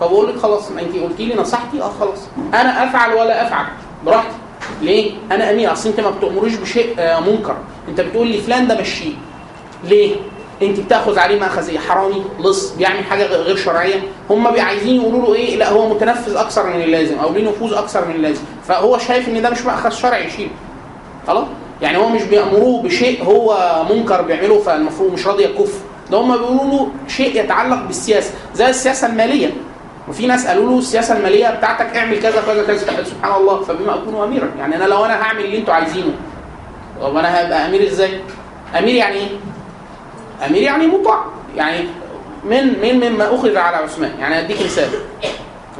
فبقول 0.00 0.28
لك 0.28 0.36
خلاص 0.38 0.70
ما 0.70 0.80
أنت 0.80 0.96
قلتي 0.96 1.24
لي 1.24 1.34
نصحتي 1.34 1.82
آه 1.82 1.90
خلاص. 2.00 2.18
أنا 2.54 2.84
أفعل 2.84 3.12
ولا 3.14 3.46
أفعل؟ 3.46 3.64
براحتي 4.06 4.34
ليه؟ 4.82 5.10
أنا 5.32 5.50
أمير 5.50 5.72
أصل 5.72 5.88
أنت 5.88 6.00
ما 6.00 6.10
بتأمريش 6.10 6.54
بشيء 6.54 6.94
آه 6.98 7.20
منكر. 7.20 7.56
أنت 7.88 8.00
بتقول 8.00 8.26
لي 8.28 8.38
فلان 8.38 8.66
ده 8.68 8.80
مشيه 8.80 9.12
ليه؟ 9.84 10.16
أنت 10.62 10.80
بتأخذ 10.80 11.18
عليه 11.18 11.40
ماخذ 11.40 11.68
إيه؟ 11.68 11.78
حرامي 11.78 12.24
لص 12.40 12.70
بيعمل 12.70 13.04
حاجة 13.04 13.26
غير 13.26 13.56
شرعية. 13.56 14.02
هم 14.30 14.46
عايزين 14.46 14.96
يقولوا 14.96 15.22
له 15.26 15.34
إيه؟ 15.34 15.56
لا 15.56 15.70
هو 15.70 15.88
متنفذ 15.94 16.36
أكثر 16.36 16.66
من 16.66 16.82
اللازم 16.82 17.18
أو 17.18 17.32
ليه 17.32 17.48
نفوذ 17.48 17.74
أكثر 17.74 18.04
من 18.08 18.14
اللازم. 18.14 18.42
فهو 18.68 18.98
شايف 18.98 19.28
إن 19.28 19.42
ده 19.42 19.50
مش 19.50 19.60
مأخذ 19.64 19.90
شرعي 19.90 20.26
يشيله 20.26 20.50
خلاص؟ 21.26 21.44
يعني 21.82 21.98
هو 21.98 22.08
مش 22.08 22.22
بيأمروه 22.22 22.82
بشيء 22.82 23.24
هو 23.24 23.56
منكر 23.90 24.22
بيعمله 24.22 24.58
فالمفروض 24.58 25.12
مش 25.12 25.26
راضي 25.26 25.44
يكف 25.44 25.80
ده 26.10 26.18
هم 26.18 26.36
بيقولوا 26.36 26.64
له 26.64 26.88
شيء 27.08 27.44
يتعلق 27.44 27.82
بالسياسة 27.86 28.30
زي 28.54 28.70
السياسة 28.70 29.06
المالية. 29.06 29.50
وفي 30.08 30.26
ناس 30.26 30.46
قالوا 30.46 30.70
له 30.70 30.78
السياسة 30.78 31.16
المالية 31.16 31.50
بتاعتك 31.50 31.96
اعمل 31.96 32.20
كذا 32.22 32.42
كذا 32.46 32.62
كذا. 32.62 33.04
سبحان 33.04 33.40
الله 33.40 33.62
فبما 33.62 33.94
أكون 33.94 34.22
أميرا. 34.22 34.50
يعني 34.58 34.76
أنا 34.76 34.84
لو 34.84 35.04
أنا 35.04 35.22
هعمل 35.22 35.44
اللي 35.44 35.58
أنتوا 35.58 35.74
عايزينه 35.74 36.12
طب 37.00 37.16
أنا 37.16 37.40
هبقى 37.46 37.66
أمير 37.68 37.86
إزاي؟ 37.86 38.20
أمير 38.78 38.94
يعني 38.94 39.16
إيه؟ 39.16 39.28
أمير 40.46 40.62
يعني 40.62 40.86
مطاع. 40.86 41.24
يعني 41.56 41.84
من 42.44 42.80
من 42.80 43.10
مما 43.10 43.34
اخذ 43.34 43.56
على 43.56 43.76
عثمان. 43.76 44.12
يعني 44.20 44.38
أديك 44.40 44.62
مثال. 44.64 44.88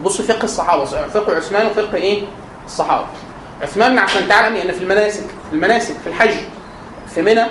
بص 0.05 0.21
فقه 0.23 0.45
الصحابة 0.45 0.85
فقه 0.85 1.37
عثمان 1.37 1.67
وفقه 1.67 1.95
إيه؟ 1.95 2.23
الصحابة. 2.67 3.07
عثمان 3.63 3.99
عشان 3.99 4.29
تعلم 4.29 4.57
ان 4.57 4.73
في 4.73 4.83
المناسك 4.83 5.25
في 5.27 5.53
المناسك 5.53 5.95
في 6.05 6.07
الحج 6.07 6.35
في 7.15 7.23
منى 7.23 7.45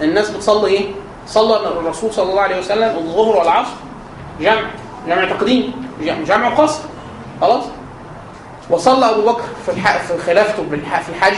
الناس 0.00 0.30
بتصلي 0.30 0.66
إيه؟ 0.70 0.90
صلى 1.26 1.56
الرسول 1.56 2.12
صلى 2.12 2.30
الله 2.30 2.42
عليه 2.42 2.58
وسلم 2.58 2.96
الظهر 2.98 3.36
والعصر 3.36 3.72
جمع 4.40 4.62
جمع 5.08 5.24
تقديم 5.24 5.88
جمع, 6.02 6.48
قصر 6.54 6.82
خلاص 7.40 7.64
وصلى 8.70 9.10
أبو 9.10 9.22
بكر 9.22 9.42
في 9.66 9.70
الح... 9.70 9.96
في 10.02 10.18
خلافته. 10.18 10.62
في 11.02 11.08
الحج 11.08 11.36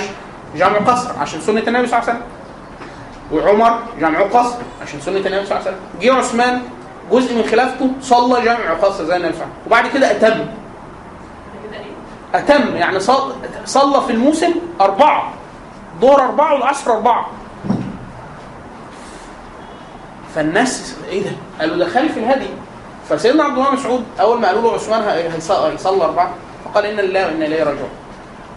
جمع 0.57 0.79
قصر 0.79 1.11
عشان 1.21 1.41
سنة 1.41 1.63
النبي 1.69 1.87
صلى 1.87 1.99
الله 1.99 2.11
عليه 2.11 2.19
وسلم 2.19 2.23
وعمر 3.33 3.79
جمع 4.01 4.21
قصر 4.23 4.57
عشان 4.83 5.01
سنة 5.01 5.17
النبي 5.17 5.47
صلى 5.47 5.59
الله 5.59 5.69
عليه 5.69 5.77
وسلم 5.77 5.79
جه 6.01 6.15
عثمان 6.15 6.63
جزء 7.13 7.35
من 7.35 7.45
خلافته 7.51 7.91
صلى 8.03 8.45
جمع 8.45 8.73
قصر 8.83 9.05
زي 9.05 9.17
النبي 9.17 9.35
وبعد 9.67 9.87
كده 9.87 10.11
أتم 10.11 10.47
أتم 12.35 12.77
يعني 12.77 13.01
صل- 13.01 13.33
صلى 13.65 14.01
في 14.07 14.13
الموسم 14.13 14.53
أربعة. 14.81 15.33
ظهر 16.01 16.21
أربعة 16.25 16.55
والعصر 16.55 16.93
أربعة. 16.93 17.27
فالناس 20.35 20.97
إيه 21.09 21.23
ده؟ 21.25 21.31
قالوا 21.61 21.77
ده 21.77 21.89
خالف 21.89 22.19
الهدي. 22.19 22.47
فسيدنا 23.09 23.45
عبد 23.45 23.59
الله 23.59 23.71
مسعود 23.71 24.05
أول 24.21 24.41
ما 24.41 24.49
قالوا 24.49 24.63
له 24.63 24.73
عثمان 24.75 25.03
هي- 25.03 25.29
هيص- 25.33 25.51
هيصلي 25.51 26.05
أربعة 26.05 26.31
فقال 26.65 26.87
إن 26.87 26.97
لله 26.97 27.27
وإنا 27.27 27.47
إليه 27.47 27.63
راجعون. 27.63 27.89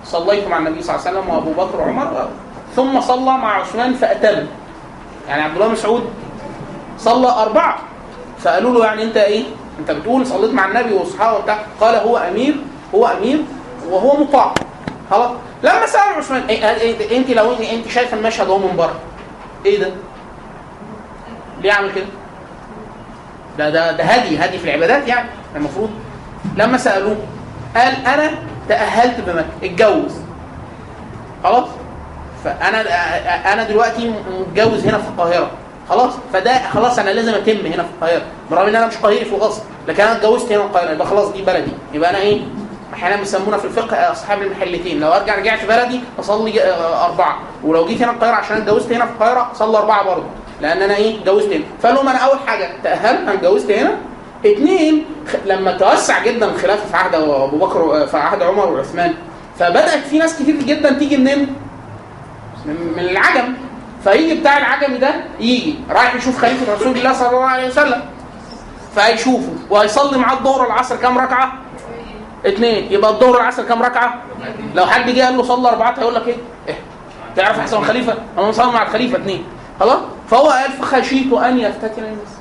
صليت 0.06 0.48
مع 0.48 0.58
النبي 0.58 0.82
صلى 0.82 0.96
الله 0.96 1.08
عليه 1.08 1.20
وسلم 1.20 1.30
وأبو 1.36 1.52
بكر 1.52 1.82
وعمر 1.82 2.28
ثم 2.76 3.02
صلى 3.02 3.26
مع 3.38 3.54
عثمان 3.62 3.94
فأتم. 3.94 4.46
يعني 5.28 5.42
عبد 5.42 5.56
الله 5.56 5.68
مسعود 5.68 6.04
صلى 7.00 7.28
أربعة. 7.30 7.78
فقالوا 8.40 8.74
له 8.74 8.86
يعني 8.86 9.04
أنت 9.04 9.18
إيه؟ 9.18 9.44
أنت 9.80 9.92
بتقول 9.92 10.28
صليت 10.28 10.54
مع 10.54 10.66
النبي 10.66 10.94
وأصحابه 10.94 11.38
وبتاع. 11.38 11.60
قال 11.82 11.96
هو 11.96 12.18
أمير 12.18 12.56
هو 12.96 13.08
أمير 13.08 13.42
وهو 13.90 14.24
مطاع 14.24 14.54
خلاص؟ 15.12 15.32
لما 15.64 15.86
سأل 15.86 16.14
عثمان 16.18 16.44
إيه 16.50 16.70
إيه 16.76 17.18
أنت 17.18 17.30
لو 17.30 17.52
أنت 17.54 17.88
شايف 17.88 18.14
المشهد 18.14 18.48
وهو 18.50 18.58
من 18.58 18.76
بره. 18.78 18.96
إيه 19.66 19.80
ده؟ 19.80 19.90
ليه 21.62 21.72
عامل 21.74 21.92
كده؟ 21.92 22.06
ده 23.58 23.70
ده 23.70 23.92
ده 23.92 24.04
هدي 24.04 24.38
هدي 24.46 24.58
في 24.58 24.66
العبادات 24.66 25.08
يعني 25.08 25.30
المفروض. 25.56 25.90
لما 26.58 26.78
سألوه 26.78 27.16
قال 27.76 28.06
أنا 28.06 28.32
تأهلت 28.70 29.20
بمكة 29.28 29.46
اتجوز. 29.64 30.12
خلاص؟ 31.44 31.68
فأنا 32.44 32.82
أنا 33.54 33.64
دلوقتي 33.64 34.14
متجوز 34.40 34.88
هنا 34.88 34.98
في 34.98 35.08
القاهرة. 35.08 35.52
خلاص؟ 35.90 36.14
فده 36.34 36.70
خلاص 36.70 37.00
أنا 37.00 37.10
لازم 37.10 37.34
أتم 37.34 37.66
هنا 37.66 37.84
في 37.84 37.90
القاهرة. 38.02 38.22
برغم 38.52 38.68
إن 38.68 38.76
أنا 38.76 38.88
مش 38.88 38.96
قاهري 38.98 39.26
في 39.26 39.36
الأصل 39.36 39.62
لكن 39.88 40.04
أنا 40.04 40.16
اتجوزت 40.18 40.52
هنا 40.52 40.62
في 40.62 40.68
القاهرة 40.68 40.92
يبقى 40.92 41.08
خلاص 41.08 41.28
دي 41.32 41.42
بلدي. 41.42 41.72
يبقى 41.94 42.10
أنا 42.10 42.18
إيه؟ 42.20 42.42
أحيانا 42.96 43.16
بيسمونا 43.16 43.58
في 43.58 43.66
الفقه 43.66 44.12
أصحاب 44.12 44.42
المحلتين 44.42 45.00
لو 45.00 45.08
أرجع 45.14 45.36
رجعت 45.36 45.66
بلدي 45.66 46.00
أصلي 46.20 46.62
آه، 46.64 47.06
أربعة. 47.06 47.38
ولو 47.64 47.86
جيت 47.86 48.02
هنا 48.02 48.12
القاهرة 48.12 48.36
عشان 48.36 48.58
اتجوزت 48.58 48.92
هنا 48.92 49.06
في 49.06 49.12
القاهرة 49.12 49.52
أصلي 49.52 49.78
أربعة 49.78 50.04
برضه 50.04 50.24
لأن 50.62 50.82
أنا 50.82 50.96
إيه 50.96 51.20
اتجوزت 51.20 51.52
هنا. 51.54 51.64
فقال 51.82 51.96
لهم 51.96 52.08
أنا 52.10 52.18
أول 52.20 52.38
حاجة 52.48 52.70
تأهلت 52.84 53.20
أنا 53.20 53.34
اتجوزت 53.34 53.72
هنا. 53.72 53.92
اثنين 54.46 55.06
لما 55.46 55.72
توسع 55.78 56.24
جدا 56.24 56.46
الخلافه 56.46 56.86
في 56.90 56.98
عهد 56.98 57.16
أبو 57.16 57.58
بكر 57.58 57.82
و- 57.82 58.06
في 58.06 58.18
عهد 58.18 58.42
عمر 58.42 58.68
وعثمان 58.74 59.14
فبدأت 59.60 59.90
في 60.10 60.18
ناس 60.18 60.36
كتير 60.40 60.56
جدا 60.56 60.94
تيجي 60.94 61.18
منين؟ 61.18 61.56
من 62.66 63.00
العجم. 63.00 63.54
فيجي 64.04 64.34
بتاع 64.40 64.58
العجم 64.58 64.98
ده 64.98 65.10
يجي 65.40 65.76
رايح 65.90 66.16
يشوف 66.16 66.42
خليفة 66.42 66.74
رسول 66.74 66.98
الله 66.98 67.14
صلى 67.14 67.30
الله 67.30 67.44
عليه 67.46 67.68
وسلم 67.68 68.02
فهيشوفه 68.96 69.54
وهيصلي 69.70 70.18
معاه 70.18 70.34
الظهر 70.34 70.62
والعصر 70.62 70.96
كام 70.96 71.18
ركعة؟ 71.18 71.54
اثنين 72.48 72.92
يبقى 72.92 73.12
الظهر 73.12 73.30
والعصر 73.36 73.64
كام 73.64 73.84
ركعة؟ 73.84 74.22
لو 74.76 74.86
حد 74.86 75.10
جه 75.10 75.26
قال 75.26 75.38
له 75.38 75.44
صلى 75.44 75.70
اربعات 75.70 76.00
هيقول 76.00 76.16
لك 76.16 76.28
إيه؟ 76.28 76.36
إيه؟ 76.68 76.76
تعرف 77.36 77.60
أحسن 77.60 77.78
الخليفه؟ 77.78 78.16
أنا 78.38 78.48
مصلي 78.48 78.72
مع 78.72 78.84
الخليفة 78.84 79.18
اثنين 79.18 79.44
خلاص؟ 79.80 80.00
فهو 80.30 80.48
قال 80.48 80.72
فخشيت 80.72 81.34
أن 81.34 81.60
يفتتن 81.60 82.04
الناس 82.04 82.38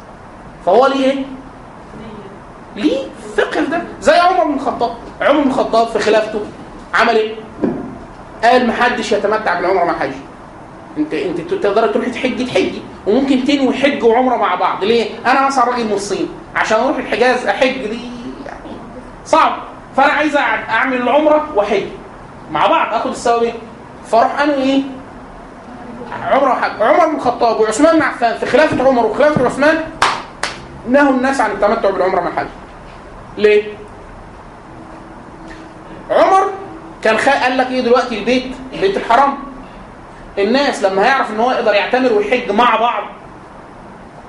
فهو 0.67 0.87
ليه 0.87 1.05
إيه؟ 1.11 1.25
ليه 2.77 2.99
فقه 3.37 3.51
في 3.65 3.67
ده 3.71 3.83
زي 4.01 4.13
عمر 4.15 4.45
بن 4.45 4.55
الخطاب 4.55 4.95
عمر 5.21 5.41
بن 5.43 5.49
الخطاب 5.51 5.87
في 5.89 5.99
خلافته 5.99 6.41
عمل 6.95 7.17
إيه؟ 7.17 7.35
قال 8.45 8.67
محدش 8.67 9.13
يتمتع 9.13 9.55
بالعمرة 9.61 9.85
مع 9.85 9.99
حج 9.99 10.11
أنت 10.99 11.15
أنت 11.15 11.41
تقدر 11.41 11.87
تروحي 11.89 12.11
تحجي 12.11 12.45
تحجي 12.45 12.83
وممكن 13.07 13.45
تنوي 13.45 13.75
حج 13.75 14.05
وعمرة 14.05 14.37
مع 14.37 14.55
بعض 14.55 14.85
ليه؟ 14.85 15.11
أنا 15.27 15.47
مثلا 15.47 15.65
راجل 15.65 15.85
من 15.85 15.93
الصين 15.93 16.29
عشان 16.57 16.81
أروح 16.81 16.97
الحجاز 16.97 17.47
أحج 17.47 17.87
دي 17.87 18.01
يعني 18.47 18.77
صعب 19.25 19.57
فانا 19.97 20.13
عايز 20.13 20.37
اعمل 20.71 20.97
العمرة 20.97 21.47
واحج 21.55 21.83
مع 22.51 22.67
بعض. 22.67 22.95
اخد 22.95 23.11
الثوابين 23.11 23.55
فاروح 24.07 24.41
انوي 24.41 24.55
إيه؟ 24.63 24.83
عمره 26.31 26.53
وحج. 26.53 26.83
عمر 26.83 27.07
بن 27.07 27.15
الخطاب 27.17 27.61
وعثمان 27.61 27.97
بن 27.97 28.03
عفان 28.03 28.39
في 28.39 28.47
خلافة 28.47 28.89
عمر 28.89 29.07
وخلافة 29.07 29.47
عثمان 29.47 29.81
نهوا 30.89 31.11
الناس 31.11 31.41
عن 31.41 31.51
التمتع 31.51 31.91
بالعمرة 31.91 32.21
مع 32.21 32.29
الحج. 32.29 32.47
ليه؟ 33.39 33.63
عمر 36.11 36.51
كان 37.03 37.19
خا... 37.19 37.43
قال 37.43 37.57
لك 37.59 37.67
إيه 37.71 37.81
دلوقتي؟ 37.81 38.19
البيت. 38.19 38.45
البيت 38.73 38.97
الحرام. 38.97 39.35
الناس 40.39 40.83
لما 40.85 41.05
هيعرف 41.05 41.31
إن 41.31 41.41
هو 41.41 41.51
يقدر 41.51 41.75
يعتمر 41.75 42.13
ويحج 42.13 42.51
مع 42.51 42.77
بعض 42.77 43.03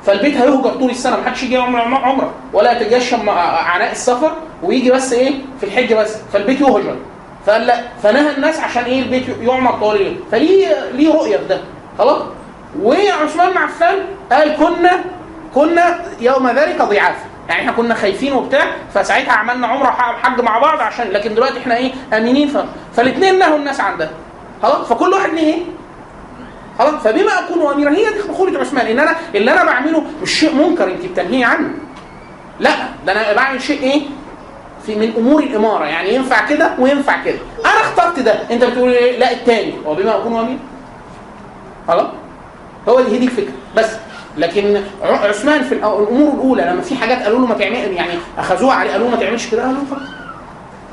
فالبيت 0.06 0.38
هيهجر 0.38 0.70
طول 0.70 0.90
السنة. 0.90 1.18
محدش 1.20 1.44
يجي 1.44 1.54
يعمل 1.56 1.82
عم- 1.82 1.96
عمرة. 1.96 2.32
ولا 2.54 2.72
يتجشم 2.82 3.30
عناء 3.30 3.92
السفر. 3.92 4.32
ويجي 4.64 4.92
بس 4.92 5.14
إيه 5.14 5.34
في 5.60 5.66
الحج 5.66 5.94
بس 5.94 6.18
فالبيت 6.34 6.62
يهجر. 6.62 6.96
فقال 7.46 7.62
لا 7.68 7.82
فنهى 8.04 8.36
الناس 8.36 8.60
عشان 8.60 8.84
إيه 8.84 9.02
البيت 9.02 9.24
يعمر 9.42 9.72
طوال 9.72 10.16
فليه 10.32 10.68
ليه 10.94 11.14
رؤية 11.14 11.38
في 11.38 11.46
ده؟ 11.46 11.62
خلاص؟ 11.98 12.22
وعثمان 12.82 13.52
بن 13.52 13.58
عفان 13.58 13.96
قال 14.32 14.56
كنا 14.56 14.92
كنا 15.56 16.00
يوم 16.22 16.48
ذلك 16.50 16.78
ضعاف. 16.82 17.16
يعني 17.50 17.62
إحنا 17.62 17.72
كنا 17.72 17.94
خايفين 17.96 18.34
وبتاع 18.34 18.66
فساعتها 18.94 19.32
عملنا 19.34 19.68
عمرة 19.68 19.88
وحج 19.88 20.42
مع 20.42 20.60
بعض 20.60 20.80
عشان 20.80 21.08
لكن 21.08 21.36
دلوقتي 21.36 21.60
إحنا 21.60 21.78
إيه 21.78 21.92
آمنين 22.14 22.48
ف... 22.48 22.58
فالاثنين 22.96 23.40
نهوا 23.40 23.58
الناس 23.58 23.80
عن 23.80 23.98
ده. 23.98 24.10
خلاص؟ 24.64 24.88
فكل 24.88 25.14
واحد 25.14 25.30
ليه؟ 25.30 25.54
إيه 25.54 25.64
خلاص؟ 26.80 26.94
فبما 26.94 27.40
أكون 27.40 27.74
أميرا 27.74 27.90
هي 27.92 28.06
دي 28.14 28.30
مقوله 28.30 28.60
عثمان. 28.60 28.88
إن 28.88 29.00
أنا 29.00 29.16
اللي 29.36 29.52
أنا 29.52 29.64
بعمله 29.64 30.04
مش 30.22 30.40
شيء 30.40 30.56
منكر 30.56 30.84
أنت 30.88 31.06
بتنهيه 31.06 31.46
عنه. 31.46 31.70
لا 32.60 32.70
ده 33.06 33.12
أنا 33.12 33.34
بعمل 33.34 33.62
شيء 33.62 33.82
إيه؟ 33.84 34.02
في 34.86 34.96
من 34.96 35.14
أمور 35.18 35.44
الإمارة 35.44 35.86
يعني 35.86 36.14
ينفع 36.16 36.48
كده 36.48 36.72
وينفع 36.80 37.24
كده. 37.24 37.38
أنا 37.66 37.82
اخترت 37.82 38.20
ده. 38.20 38.34
أنت 38.52 38.64
بتقول 38.64 38.92
إيه 38.92 39.20
لا 39.20 39.32
الثاني 39.32 39.74
هو 39.88 39.96
بما 39.96 40.16
اكون 40.16 40.40
امير 40.40 40.58
خلاص؟ 41.88 42.08
هو 42.90 43.02
دي 43.02 43.12
هي 43.12 43.18
دي 43.18 43.26
الفكرة 43.26 43.54
بس 43.78 43.90
لكن 44.38 44.82
عثمان 45.04 45.64
في 45.64 45.72
الأمور 45.76 46.34
الأولى 46.34 46.62
لما 46.64 46.82
في 46.82 46.96
حاجات 46.96 47.24
قالوا 47.24 47.40
له 47.40 47.46
ما 47.46 47.54
تعمل 47.54 47.76
يعني 47.94 48.12
أخذوها 48.38 48.74
عليه 48.76 48.92
قالوا 48.92 49.06
له 49.10 49.16
ما 49.16 49.22
تعملش 49.22 49.48
كده 49.52 49.64
قالوا 49.66 49.80
خلاص. 49.92 50.10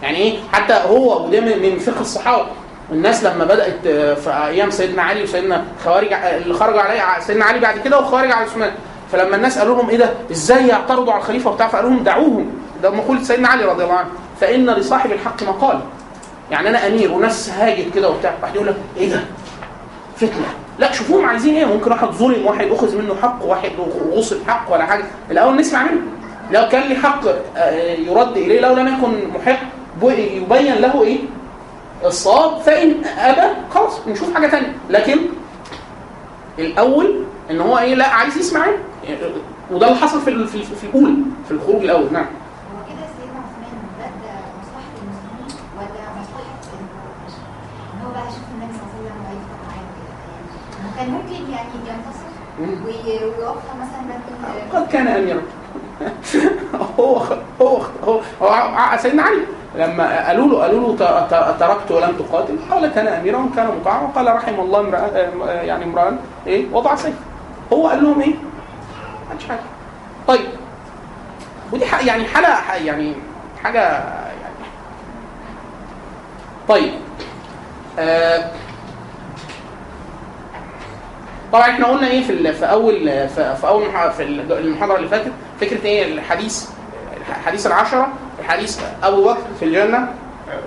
يعني 0.03 0.16
إيه؟ 0.16 0.38
حتى 0.53 0.74
هو 0.88 1.26
وده 1.26 1.40
من 1.40 1.78
فقه 1.78 2.01
الصحابة. 2.01 2.47
الناس 2.93 3.24
لما 3.24 3.45
بدأت 3.45 3.86
آه، 3.86 4.14
في 4.14 4.30
أيام 4.30 4.70
سيدنا 4.70 5.03
علي 5.03 5.22
وسيدنا 5.22 5.64
خوارج 5.84 6.12
آه، 6.12 6.16
اللي 6.36 6.55
خرجوا 6.55 6.80
عليه 6.80 7.01
ع- 7.01 7.20
سيدنا 7.20 7.45
علي 7.45 7.59
بعد 7.61 7.78
كده 7.78 7.99
وخوارج 7.99 8.30
على 8.32 8.45
عثمان. 8.45 8.70
فلما 9.12 9.36
الناس 9.36 9.59
قالوا 9.59 9.76
لهم 9.76 9.90
إيه 9.90 9.97
ده؟ 9.97 10.11
إزاي 10.30 10.68
يعترضوا 10.68 11.12
على 11.12 11.20
الخليفة 11.22 11.51
وبتاع؟ 11.51 11.68
فقالوا 11.68 11.90
لهم 11.90 12.03
دعوهم. 12.05 12.51
ده 12.83 12.91
مقوله 12.91 13.22
سيدنا 13.22 13.49
علي 13.49 13.64
رضي 13.64 13.85
الله 13.85 13.95
عنه 13.95 14.09
فإن 14.41 14.70
لصاحب 14.70 15.12
الحق 15.12 15.43
مقال. 15.43 15.80
يعني 16.51 16.68
أنا 16.68 16.87
أمير 16.87 17.12
وناس 17.12 17.51
هاجت 17.51 17.95
كده 17.95 18.11
وبتاع 18.11 18.35
واحد 18.43 18.55
يقول 18.55 18.66
لك 18.66 18.76
إيه 18.97 19.11
ده؟ 19.11 19.20
فتنة. 20.16 20.47
لا 20.78 20.93
شوفوهم 20.93 21.24
عايزين 21.26 21.55
إيه؟ 21.55 21.64
ممكن 21.64 21.91
واحد 21.91 22.09
ظلم 22.09 22.47
واحد 22.47 22.66
أخذ 22.66 22.99
منه 22.99 23.14
حق 23.22 23.39
واحد 23.45 23.70
غصب 24.12 24.37
حق 24.49 24.72
ولا 24.72 24.87
حاجة. 24.87 25.05
الأول 25.30 25.57
نسمع 25.57 25.83
منه. 25.83 26.01
لو 26.51 26.68
كان 26.68 26.89
لي 26.89 26.95
حق 26.95 27.20
آه، 27.57 27.70
يرد 27.95 28.37
إليه 28.37 28.61
لو 28.61 28.74
لم 28.74 28.89
يكن 28.89 29.28
محق 29.39 29.59
يبين 30.03 30.74
له 30.74 31.03
إيه؟ 31.03 31.18
الصواب 32.05 32.61
فإن 32.61 33.05
أبى 33.18 33.55
خلاص 33.74 34.01
نشوف 34.09 34.35
حاجة 34.35 34.47
ثانية 34.49 34.72
لكن 34.91 35.18
الأول 36.59 37.24
إن 37.51 37.61
هو 37.61 37.78
إيه؟ 37.78 37.95
لا 37.95 38.09
عايز 38.09 38.37
يسمع 38.37 38.64
إيه؟ 39.05 39.16
وده 39.70 39.87
اللي 39.89 39.99
حصل 39.99 40.20
في 40.20 40.47
في, 40.47 40.62
في 40.62 40.85
الأولى 40.87 41.14
في 41.49 41.51
الخروج 41.51 41.83
الأول. 41.85 42.12
نعم 42.12 42.24
هو 42.24 42.85
كده 42.89 43.07
سيدنا 43.16 43.39
عثمان 43.45 43.78
بدا 43.99 44.35
مصلحه 44.61 44.93
المسلمين 45.03 45.61
ولا 45.76 46.05
مصلحه 46.20 46.55
القريش؟ 46.62 47.35
ان 47.95 48.07
هو 48.07 48.11
بقى 48.12 48.22
يشوف 48.22 48.47
النبي 48.55 48.72
صلى 48.78 48.87
الله 48.87 48.95
عليه 48.95 49.11
وسلم 49.11 49.18
ويفتح 49.28 49.59
معاه 49.68 49.85
وكده 49.89 50.12
يعني 50.83 50.91
كان 51.03 51.11
ممكن 51.11 51.32
يعني 51.53 51.68
ينتصر؟ 51.86 52.26
مم. 52.61 52.84
وي- 52.86 53.24
ويوقع 53.24 53.74
مثلا 53.80 54.00
بين 54.03 54.72
قد 54.72 54.88
كان 54.92 55.07
اميرا 55.09 55.42
هو 56.98 57.16
هو 57.62 57.80
هو, 58.05 58.20
هو 58.42 58.96
سيدنا 58.96 59.22
علي 59.22 59.38
لما 59.78 60.26
قالوا 60.26 60.46
له 60.48 60.62
قالوا 60.62 60.88
له 60.96 61.26
تركت 61.61 61.90
ولم 61.90 62.16
تقاتل 62.18 62.57
قال 62.70 62.86
كان 62.94 63.07
اميرا 63.07 63.38
وكان 63.38 63.66
مطاعا 63.80 64.00
وقال 64.03 64.34
رحم 64.34 64.61
الله 64.61 64.80
امرأ 64.80 64.98
يعني 65.53 65.84
امرا 65.84 66.16
إيه 66.46 66.66
وضع 66.72 66.94
سيف. 66.94 67.14
هو 67.72 67.88
قال 67.88 68.05
لهم 68.05 68.20
إيه؟ 68.20 68.34
ما 69.30 69.38
حاجة 69.48 69.61
طيب. 70.28 70.46
ودي 71.72 71.86
ح- 71.86 72.05
يعني 72.05 72.24
حاله 72.24 72.74
يعني 72.86 73.14
حاجة 73.62 73.80
يعني. 73.80 74.55
طيب. 76.68 76.92
آه 77.98 78.50
طبعا 81.53 81.70
إحنا 81.70 81.86
قلنا 81.86 82.07
إيه 82.07 82.22
في 82.22 82.53
في 82.53 82.64
اول 82.64 83.28
في, 83.28 83.57
أول 83.64 83.84
في 84.16 84.22
المحاضرة 84.50 84.96
اللي 84.96 85.09
فاتت 85.09 85.32
فكرة 85.61 85.84
إيه؟ 85.84 86.12
الحديث 86.12 86.68
حديث 87.46 87.66
العشرة 87.66 88.09
الحديث 88.40 88.80
أبو 89.03 89.24
بكر 89.24 89.40
في 89.59 89.64
الجنة 89.64 90.09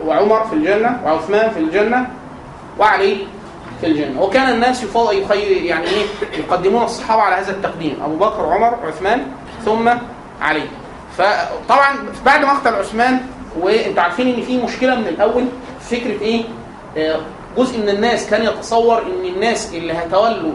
وعمر 0.05 0.43
في 0.43 0.53
الجنة 0.53 1.01
وعثمان 1.05 1.49
في 1.49 1.59
الجنة 1.59 2.07
وعلي 2.79 3.17
في 3.81 3.88
الجنة. 3.88 4.21
وكان 4.21 4.49
الناس 4.49 4.83
يخير 4.95 5.63
يعني 5.63 5.86
إيه؟ 5.86 6.05
يقدمون 6.39 6.83
الصحابة 6.83 7.21
على 7.21 7.36
هذا 7.36 7.51
التقديم 7.51 7.97
أبو 8.03 8.15
بكر 8.15 8.41
وعمر 8.45 8.79
وعثمان 8.83 9.27
ثم 9.65 9.89
علي. 10.41 10.63
فطبعا 11.17 11.95
بعد 12.25 12.45
مقتل 12.45 12.75
عثمان 12.75 13.19
وإنتوا 13.59 14.03
عارفين 14.03 14.36
إن 14.36 14.41
في 14.41 14.57
مشكلة 14.57 14.95
من 14.95 15.07
الأول 15.07 15.45
فكرة 15.81 16.21
إيه؟ 16.21 16.43
آه، 16.97 17.19
جزء 17.58 17.78
من 17.80 17.89
الناس 17.89 18.30
كان 18.30 18.43
يتصور 18.43 19.01
إن 19.01 19.26
الناس 19.36 19.74
اللي 19.74 19.93
هيتولوا 19.93 20.51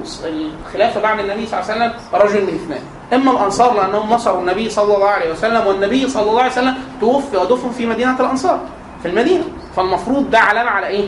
الخلافة 0.66 1.00
بعد 1.00 1.18
النبي 1.18 1.46
صلى 1.46 1.60
الله 1.60 1.72
عليه 1.72 1.84
وسلم 1.84 1.92
رجل 2.20 2.42
من 2.42 2.54
اثنين 2.54 2.80
إما 3.12 3.30
الأنصار 3.30 3.74
لأنهم 3.74 4.10
نصروا 4.10 4.40
النبي 4.40 4.70
صلى 4.70 4.94
الله 4.94 5.08
عليه 5.08 5.30
وسلم 5.32 5.66
والنبي 5.66 6.08
صلى 6.08 6.30
الله 6.30 6.42
عليه 6.42 6.52
وسلم 6.52 6.74
توفي 7.00 7.36
ودفن 7.36 7.70
في 7.70 7.86
مدينة 7.86 8.20
الأنصار 8.20 8.60
في 9.02 9.08
المدينة. 9.08 9.44
فالمفروض 9.76 10.30
ده 10.30 10.38
علامة 10.38 10.70
على 10.70 10.86
إيه؟ 10.86 11.04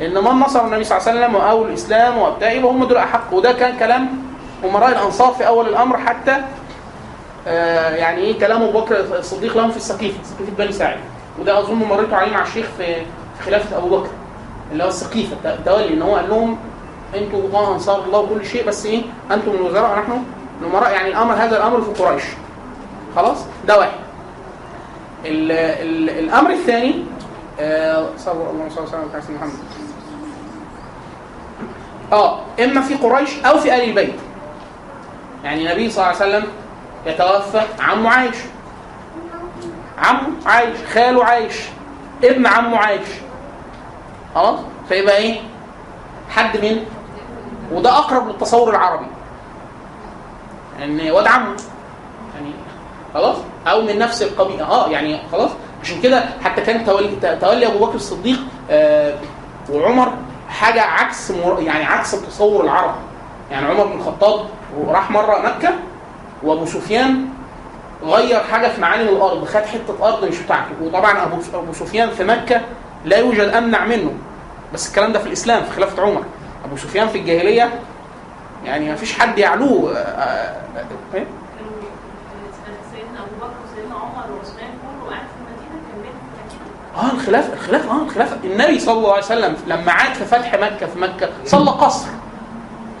إن 0.00 0.14
من 0.14 0.30
نصر 0.40 0.64
النبي 0.66 0.84
صلى 0.84 0.98
الله 0.98 1.08
عليه 1.08 1.20
وسلم 1.20 1.34
واول 1.34 1.68
الإسلام 1.68 2.18
وبتاع 2.18 2.52
يبقى 2.52 2.70
هم 2.72 2.84
دول 2.84 2.96
أحق. 2.96 3.32
وده 3.34 3.52
كان 3.52 3.78
كلام 3.78 4.08
أمراء 4.64 4.88
الأنصار 4.88 5.32
في 5.32 5.46
أول 5.46 5.68
الأمر 5.68 5.98
حتى 5.98 6.36
آه 7.46 7.94
يعني 7.94 8.20
إيه 8.20 8.38
كلام 8.38 8.62
أبو 8.62 8.80
بكر 8.80 9.18
الصديق 9.18 9.56
لهم 9.56 9.70
في 9.70 9.76
السقيفة 9.76 10.18
سقيفة 10.24 10.52
بني 10.58 10.72
ساعد. 10.72 10.96
وده 11.40 11.58
أظن 11.58 11.74
مريتوا 11.74 12.16
عليه 12.16 12.32
مع 12.32 12.42
الشيخ 12.42 12.66
في 12.78 12.96
خلافة 13.46 13.76
أبو 13.78 13.88
بكر. 13.98 14.08
اللي 14.74 14.84
هو 14.84 14.88
السقيفة 14.88 15.32
الت- 15.32 15.46
التولي 15.58 15.88
إن 15.94 16.02
هو 16.02 16.16
قال 16.16 16.28
لهم 16.28 16.58
أنتوا 17.14 17.38
الله 17.38 17.74
أنصار 17.74 18.04
الله 18.04 18.18
وكل 18.18 18.46
شيء 18.46 18.66
بس 18.68 18.86
إيه؟ 18.86 19.02
أنتم 19.30 19.50
الوزراء 19.50 19.98
ونحن 19.98 20.22
الأمراء 20.62 20.92
يعني 20.92 21.08
الأمر 21.08 21.34
هذا 21.34 21.56
الأمر 21.56 21.80
في 21.80 22.02
قريش. 22.02 22.22
خلاص؟ 23.16 23.38
ده 23.66 23.78
واحد. 23.78 23.90
ال 25.24 25.52
ال 25.52 26.10
الأمر 26.24 26.50
الثاني 26.50 27.04
آه 27.60 28.06
صلى 28.16 28.32
الله 28.32 28.62
عليه 28.62 28.82
وسلم 28.82 29.00
على 29.14 29.22
سيدنا 29.22 29.38
محمد 29.38 29.52
آه 32.12 32.40
إما 32.64 32.80
في 32.80 32.94
قريش 32.94 33.44
أو 33.44 33.58
في 33.58 33.74
ال 33.74 33.80
البيت. 33.88 34.14
يعني 35.44 35.66
النبي 35.66 35.90
صلى 35.90 36.04
الله 36.10 36.22
عليه 36.22 36.36
وسلم 36.36 36.50
يتوفى 37.06 37.62
عمه 37.80 38.10
عايش. 38.10 38.36
عمه 39.98 40.28
عايش 40.46 40.76
خاله 40.94 41.24
عايش 41.24 41.54
ابن 42.24 42.46
عمه 42.46 42.78
عايش. 42.78 43.06
خلاص؟ 44.34 44.58
فيبقى 44.88 45.16
إيه؟ 45.16 45.40
حد 46.30 46.56
من 46.56 46.84
وده 47.72 47.90
أقرب 47.98 48.28
للتصور 48.28 48.70
العربي. 48.70 49.06
إن 50.84 51.10
واد 51.10 51.26
عمه 51.26 51.56
يعني 52.34 52.50
خلاص؟ 53.14 53.36
أو 53.66 53.82
من 53.82 53.98
نفس 53.98 54.22
القبيلة. 54.22 54.64
آه 54.64 54.88
يعني 54.88 55.18
خلاص؟ 55.32 55.50
عشان 55.82 56.00
كده 56.00 56.24
حتى 56.44 56.60
كان 56.60 56.84
تولي, 56.86 57.36
تولي 57.40 57.66
أبو 57.66 57.86
بكر 57.86 57.94
الصديق 57.94 58.38
آه 58.70 59.14
وعمر 59.70 60.12
حاجة 60.48 60.82
عكس 60.82 61.30
يعني 61.58 61.84
عكس 61.84 62.14
التصور 62.14 62.64
العربي. 62.64 62.98
يعني 63.50 63.66
عمر 63.66 63.86
بن 63.86 63.92
الخطاب 63.92 64.40
راح 64.88 65.10
مرة 65.10 65.38
مكة 65.38 65.70
وأبو 66.42 66.66
سفيان 66.66 67.28
غير 68.04 68.40
حاجة 68.40 68.68
في 68.68 68.80
معالم 68.80 69.08
الأرض 69.08 69.44
خد 69.44 69.62
حتة 69.62 70.08
أرض 70.08 70.24
مش 70.24 70.38
بتاعته. 70.38 70.70
وطبعا 70.82 71.22
ابو 71.22 71.36
أبو 71.54 71.72
سفيان 71.72 72.10
في 72.10 72.24
مكة 72.24 72.60
لا 73.04 73.18
يوجد 73.18 73.48
أمنع 73.48 73.84
منه. 73.84 74.12
بس 74.74 74.88
الكلام 74.88 75.12
ده 75.12 75.18
في 75.18 75.26
الإسلام 75.26 75.62
في 75.62 75.70
خلافة 75.70 76.02
عمر. 76.02 76.22
أبو 76.64 76.76
سفيان 76.76 77.08
في 77.08 77.18
الجاهلية 77.18 77.80
يعني 78.64 78.88
ما 78.88 78.96
فيش 78.96 79.18
حد 79.18 79.38
يعلوه. 79.38 79.96
آه 86.96 87.10
الخلاف 87.12 87.52
الخلاف 87.52 87.90
آه 87.90 88.02
الخلاف. 88.02 88.44
النبي 88.44 88.78
صلى 88.78 88.98
الله 88.98 89.12
عليه 89.12 89.24
وسلم 89.24 89.56
لما 89.66 89.92
عاد 89.92 90.14
في 90.14 90.24
فتح 90.24 90.54
مكة 90.54 90.86
في 90.86 90.98
مكة 90.98 91.28
صلى 91.44 91.70
قصر. 91.70 92.08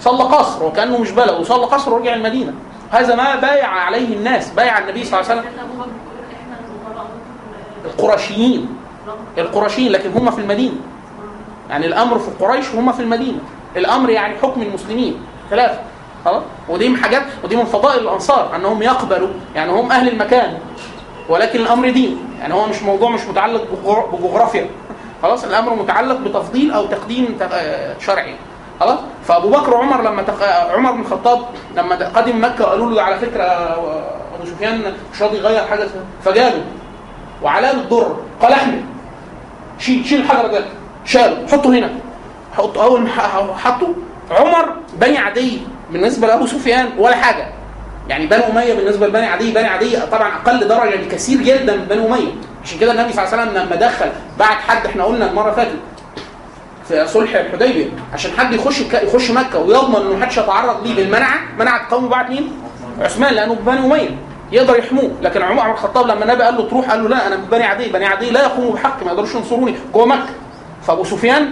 صلى 0.00 0.24
قصر 0.24 0.64
وكأنه 0.64 0.98
مش 0.98 1.10
بلد 1.10 1.30
وصلى 1.40 1.66
قصر 1.66 1.94
ورجع 1.94 2.14
المدينة. 2.14 2.52
هذا 2.90 3.14
ما 3.14 3.36
بايع 3.36 3.68
عليه 3.68 4.16
الناس 4.16 4.50
بايع 4.50 4.78
النبي 4.78 5.04
صلى 5.04 5.20
الله 5.20 5.30
عليه 5.30 5.40
وسلم. 5.40 5.52
القرشيين. 7.84 8.76
القرشيين 9.38 9.92
لكن 9.92 10.10
هم 10.12 10.30
في 10.30 10.40
المدينة. 10.40 10.74
يعني 11.70 11.86
الأمر 11.86 12.18
في 12.18 12.30
قريش 12.44 12.74
وهم 12.74 12.92
في 12.92 13.00
المدينة. 13.02 13.38
الأمر 13.76 14.10
يعني 14.10 14.34
حكم 14.38 14.62
المسلمين. 14.62 15.22
خلاف 15.50 15.78
خلاص؟ 16.24 16.42
ودي 16.68 16.88
من 16.88 16.96
حاجات 16.96 17.22
ودي 17.44 17.56
من 17.56 17.64
فضائل 17.64 18.00
الأنصار 18.02 18.56
أنهم 18.56 18.82
يقبلوا. 18.82 19.28
يعني 19.54 19.72
هم 19.72 19.92
أهل 19.92 20.08
المكان 20.08 20.58
ولكن 21.28 21.60
الأمر 21.60 21.90
دين. 21.90 22.18
يعني 22.40 22.54
هو 22.54 22.66
مش 22.66 22.82
موضوع 22.82 23.10
مش 23.10 23.20
متعلق 23.26 23.62
بجغر- 23.72 24.06
بجغرافيا. 24.12 24.66
خلاص؟ 25.22 25.44
الأمر 25.44 25.74
متعلق 25.74 26.16
بتفضيل 26.16 26.70
أو 26.72 26.86
تقديم 26.86 27.38
شرعي. 28.00 28.34
خلاص؟ 28.80 28.98
فأبو 29.24 29.48
بكر 29.48 29.74
وعمر 29.74 30.02
لما 30.02 30.22
تق... 30.22 30.42
عمر 30.74 30.92
بن 30.92 31.00
الخطاب 31.00 31.38
لما 31.76 31.94
قدم 31.94 32.44
مكة 32.44 32.64
وقالوا 32.64 32.90
له 32.92 33.02
على 33.02 33.18
فكرة 33.18 33.42
أبو 33.42 34.44
سفيان 34.46 34.82
مش 35.14 35.22
راضي 35.22 35.36
يغير 35.38 35.64
حاجة 35.66 35.86
فجاله 36.24 36.62
وعلاه 37.42 37.72
بالضر 37.72 38.16
قال 38.42 38.52
احمل 38.52 38.84
شيل 39.78 40.06
شيل 40.06 40.20
الحجر 40.20 40.46
ده 40.46 40.64
شاله 41.04 41.46
حطه 41.52 41.70
هنا. 41.70 41.90
حط 42.56 42.78
أول 42.78 43.00
ما 43.00 43.08
حطه 43.64 43.94
عمر 44.30 44.76
بني 45.00 45.18
عدي 45.18 45.60
بالنسبة 45.90 46.26
لأبو 46.26 46.46
سفيان 46.46 46.88
ولا 46.98 47.16
حاجة. 47.16 47.48
يعني 48.08 48.26
بني 48.26 48.46
أمية 48.46 48.74
بالنسبة 48.74 49.06
لبني 49.06 49.26
عدي 49.26 49.52
بني 49.52 49.66
عدي 49.66 49.96
طبعا 50.00 50.28
أقل 50.34 50.68
درجة 50.68 50.96
بكثير 50.96 51.38
جدا 51.42 51.76
من 51.76 51.84
بني 51.84 52.06
أمية. 52.06 52.32
عشان 52.64 52.78
كده 52.78 52.92
النبي 52.92 53.12
صلى 53.12 53.24
الله 53.24 53.36
عليه 53.38 53.42
وسلم 53.50 53.62
لما 53.62 53.76
دخل 53.76 54.06
بعت 54.38 54.58
حد 54.68 54.86
إحنا 54.86 55.04
قلنا 55.04 55.30
المرة 55.30 55.50
فاتت 55.50 55.76
في 56.88 57.06
صلح 57.06 57.34
الحديبية 57.34 57.86
عشان 58.12 58.30
حد 58.38 58.52
يخش 58.52 58.80
يخش 58.80 59.30
مكة 59.30 59.58
ويضمن 59.58 59.96
إنه 59.96 60.16
محدش 60.16 60.36
يتعرض 60.38 60.86
ليه 60.86 60.94
بالمنعه 60.96 61.38
منع 61.58 61.76
القوم 61.76 62.08
بعت 62.08 62.30
مين؟ 62.30 62.52
عثمان 63.00 63.34
لأنه 63.34 63.54
بني 63.54 63.78
أمية. 63.78 64.08
يقدر 64.52 64.78
يحموه. 64.78 65.10
لكن 65.22 65.42
عمر 65.42 65.62
بن 65.64 65.70
الخطاب 65.70 66.06
لما 66.06 66.24
النبي 66.24 66.42
قال 66.42 66.56
له 66.56 66.68
تروح؟ 66.68 66.90
قال 66.90 67.02
له 67.02 67.08
لا 67.08 67.26
أنا 67.26 67.36
من 67.36 67.44
بني 67.44 67.64
عدي. 67.64 67.88
بني 67.88 68.06
عدي 68.06 68.30
لا 68.30 68.42
يقوموا 68.42 68.72
بحق 68.72 69.02
ما 69.04 69.10
يقدروش 69.10 69.34
ينصروني. 69.34 69.74
جوه 69.94 70.06
مكة. 70.06 70.26
فأبو 70.86 71.04
سفيان 71.04 71.50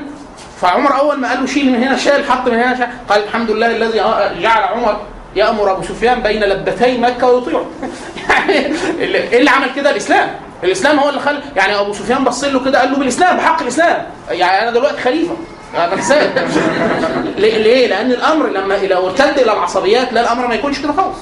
فعمر 0.60 0.98
أول 0.98 1.20
ما 1.20 1.28
قال 1.28 1.40
له 1.40 1.46
شيل 1.46 1.72
من 1.72 1.82
هنا 1.84 1.96
شال 1.96 2.24
حط 2.30 2.48
من 2.48 2.54
هنا 2.54 2.76
شال. 2.76 2.88
قال 3.08 3.22
الحمد 3.24 3.50
لله 3.50 3.66
الذي 3.66 3.98
جعل 4.42 4.62
عمر 4.62 4.96
يأمر 5.36 5.72
أبو 5.72 5.82
سفيان 5.82 6.20
بين 6.22 6.44
لبتي 6.44 6.98
مكة 6.98 7.26
ويطيعه 7.30 7.64
يعني 8.28 8.66
اللي- 9.00 9.18
إيه 9.18 9.38
اللي 9.38 9.50
عمل 9.50 9.66
كده؟ 9.76 9.90
الإسلام. 9.90 10.28
الإسلام 10.64 10.98
هو 10.98 11.08
اللي 11.08 11.20
خلى 11.20 11.38
يعني 11.56 11.80
أبو 11.80 11.92
سفيان 11.92 12.24
بص 12.24 12.44
له 12.44 12.64
كده 12.64 12.80
قال 12.80 12.90
له 12.92 12.96
بالإسلام 12.98 13.36
بحق 13.36 13.62
الإسلام. 13.62 14.06
يعني 14.30 14.62
أنا 14.62 14.70
دلوقتي 14.70 15.00
خليفة. 15.02 15.36
ليه؟ 17.38 17.86
لأن 17.86 18.10
الأمر 18.10 18.46
لما 18.48 18.74
لو 18.74 19.06
ارتد 19.06 19.38
إلى 19.38 19.52
العصبيات 19.52 20.12
لا 20.12 20.20
الأمر 20.20 20.46
ما 20.46 20.54
يكونش 20.54 20.78
كده 20.78 20.92
خالص. 20.92 21.16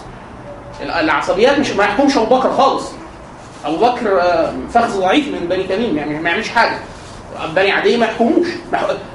العصبيات 0.82 1.58
مش 1.58 1.70
ما 1.70 1.84
يحكمش 1.84 2.16
أبو 2.16 2.36
بكر 2.36 2.52
خالص. 2.52 2.84
أبو 3.64 3.76
بكر 3.76 4.20
آه، 4.20 4.52
فخذ 4.74 5.00
ضعيف 5.00 5.28
من 5.28 5.46
بني 5.48 5.62
تميم 5.64 5.96
يعني 5.96 6.18
ما 6.18 6.30
يعملش 6.30 6.48
حاجة. 6.48 6.78
بني 7.54 7.70
عدي 7.72 7.96
ما 7.96 8.06
يحكموش. 8.06 8.46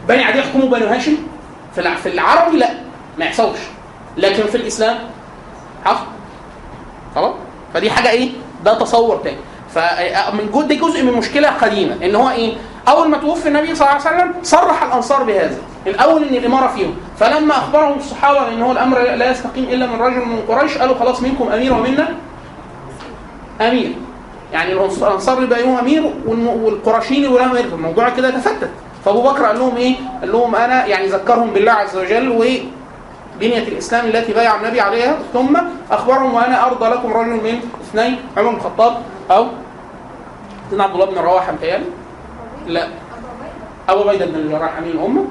بني 0.08 0.24
عدي 0.24 0.40
يحكموا 0.40 0.70
بني 0.70 0.86
هاشم؟ 0.86 1.18
في 1.76 2.10
العربي 2.10 2.58
لا 2.58 2.70
ما 3.18 3.26
يحصلش. 3.26 3.60
لكن 4.18 4.44
في 4.44 4.56
الإسلام 4.56 4.98
حصل. 5.86 6.06
خلاص؟ 7.16 7.34
فدي 7.74 7.92
حاجة 7.92 8.10
إيه؟ 8.10 8.30
ده 8.64 8.80
تصور 8.80 9.18
تاني. 9.18 9.38
فمن 9.76 10.68
دي 10.68 10.76
جزء 10.76 11.04
من 11.04 11.14
مشكلة 11.14 11.50
قديمة 11.50 11.96
إن 12.04 12.16
هو 12.16 12.30
إيه؟ 12.30 12.54
أول 12.88 13.10
ما 13.10 13.18
توفي 13.18 13.48
النبي 13.48 13.76
صلى 13.76 13.88
الله 13.90 14.08
عليه 14.08 14.18
وسلم 14.18 14.34
صرح 14.44 14.84
الأنصار 14.84 15.24
بهذا 15.24 15.58
الأول 15.88 16.24
إن 16.24 16.36
الإمارة 16.36 16.68
فيهم. 16.68 16.96
فلما 17.20 17.52
أخبرهم 17.52 17.98
الصحابة 17.98 18.48
إن 18.48 18.62
هو 18.62 18.72
الأمر 18.72 19.00
لا 19.00 19.32
يستقيم 19.32 19.64
إلا 19.64 19.86
من 19.88 20.02
رجل 20.02 20.18
من 20.20 20.40
قريش 20.48 20.78
قالوا 20.78 20.96
خلاص 20.96 21.22
منكم 21.22 21.50
أمير 21.52 21.74
ومنا 21.74 22.08
أمير. 23.62 23.94
يعني 24.54 24.74
الأنصار 24.74 25.38
اللي 25.38 25.48
بقوا 25.56 25.80
أمير 25.80 26.14
والقرشيين 26.28 27.26
اللي 27.26 27.46
أمير. 27.46 27.66
الموضوع 27.66 28.10
كده 28.10 28.30
تفتت. 28.30 28.70
فأبو 29.06 29.22
بكر 29.22 29.46
قال 29.46 29.60
لهم 29.60 29.76
إيه؟ 29.76 29.96
قال 30.22 30.32
لهم 30.32 30.56
أنا 30.56 30.86
يعني 30.86 31.08
ذكرهم 31.08 31.50
بالله 31.50 31.72
عز 31.72 31.98
وجل 31.98 32.30
و 32.30 32.46
بنية 33.40 33.68
الإسلام 33.68 34.06
التي 34.06 34.34
بايع 34.34 34.56
النبي 34.56 34.82
عليها. 34.82 35.18
ثم 35.34 35.58
أخبرهم 35.92 36.34
وأنا 36.34 36.66
أرضى 36.66 36.86
لكم 36.90 37.14
رجل 37.14 37.30
من 37.30 37.60
اثنين 37.90 38.18
عمر 38.38 38.50
بن 38.50 38.56
الخطاب 38.56 38.98
أو 39.32 39.48
سيدنا 40.70 40.84
عبد 40.84 40.94
الله 40.94 41.06
بن 41.06 41.18
رواحة 41.18 41.52
متهيألي؟ 41.52 41.86
لا. 42.68 42.88
أبو 43.90 44.10
عبيدة 44.10 44.26
بن 44.26 44.36
الجراح 44.36 44.78
أمين 44.78 44.92
الأمة 44.92 45.26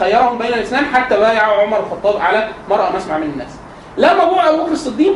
خيرهم 0.00 0.38
بين 0.38 0.46
الاثنين 0.46 0.84
حتى 0.84 1.16
بايع 1.16 1.62
عمر 1.62 1.80
الخطاب 1.80 2.20
على 2.20 2.48
مرأى 2.70 2.92
مسمع 2.96 3.18
من 3.18 3.30
الناس. 3.32 3.50
لما 3.96 4.22
أبو 4.48 4.62
بكر 4.62 4.72
الصديق 4.72 5.12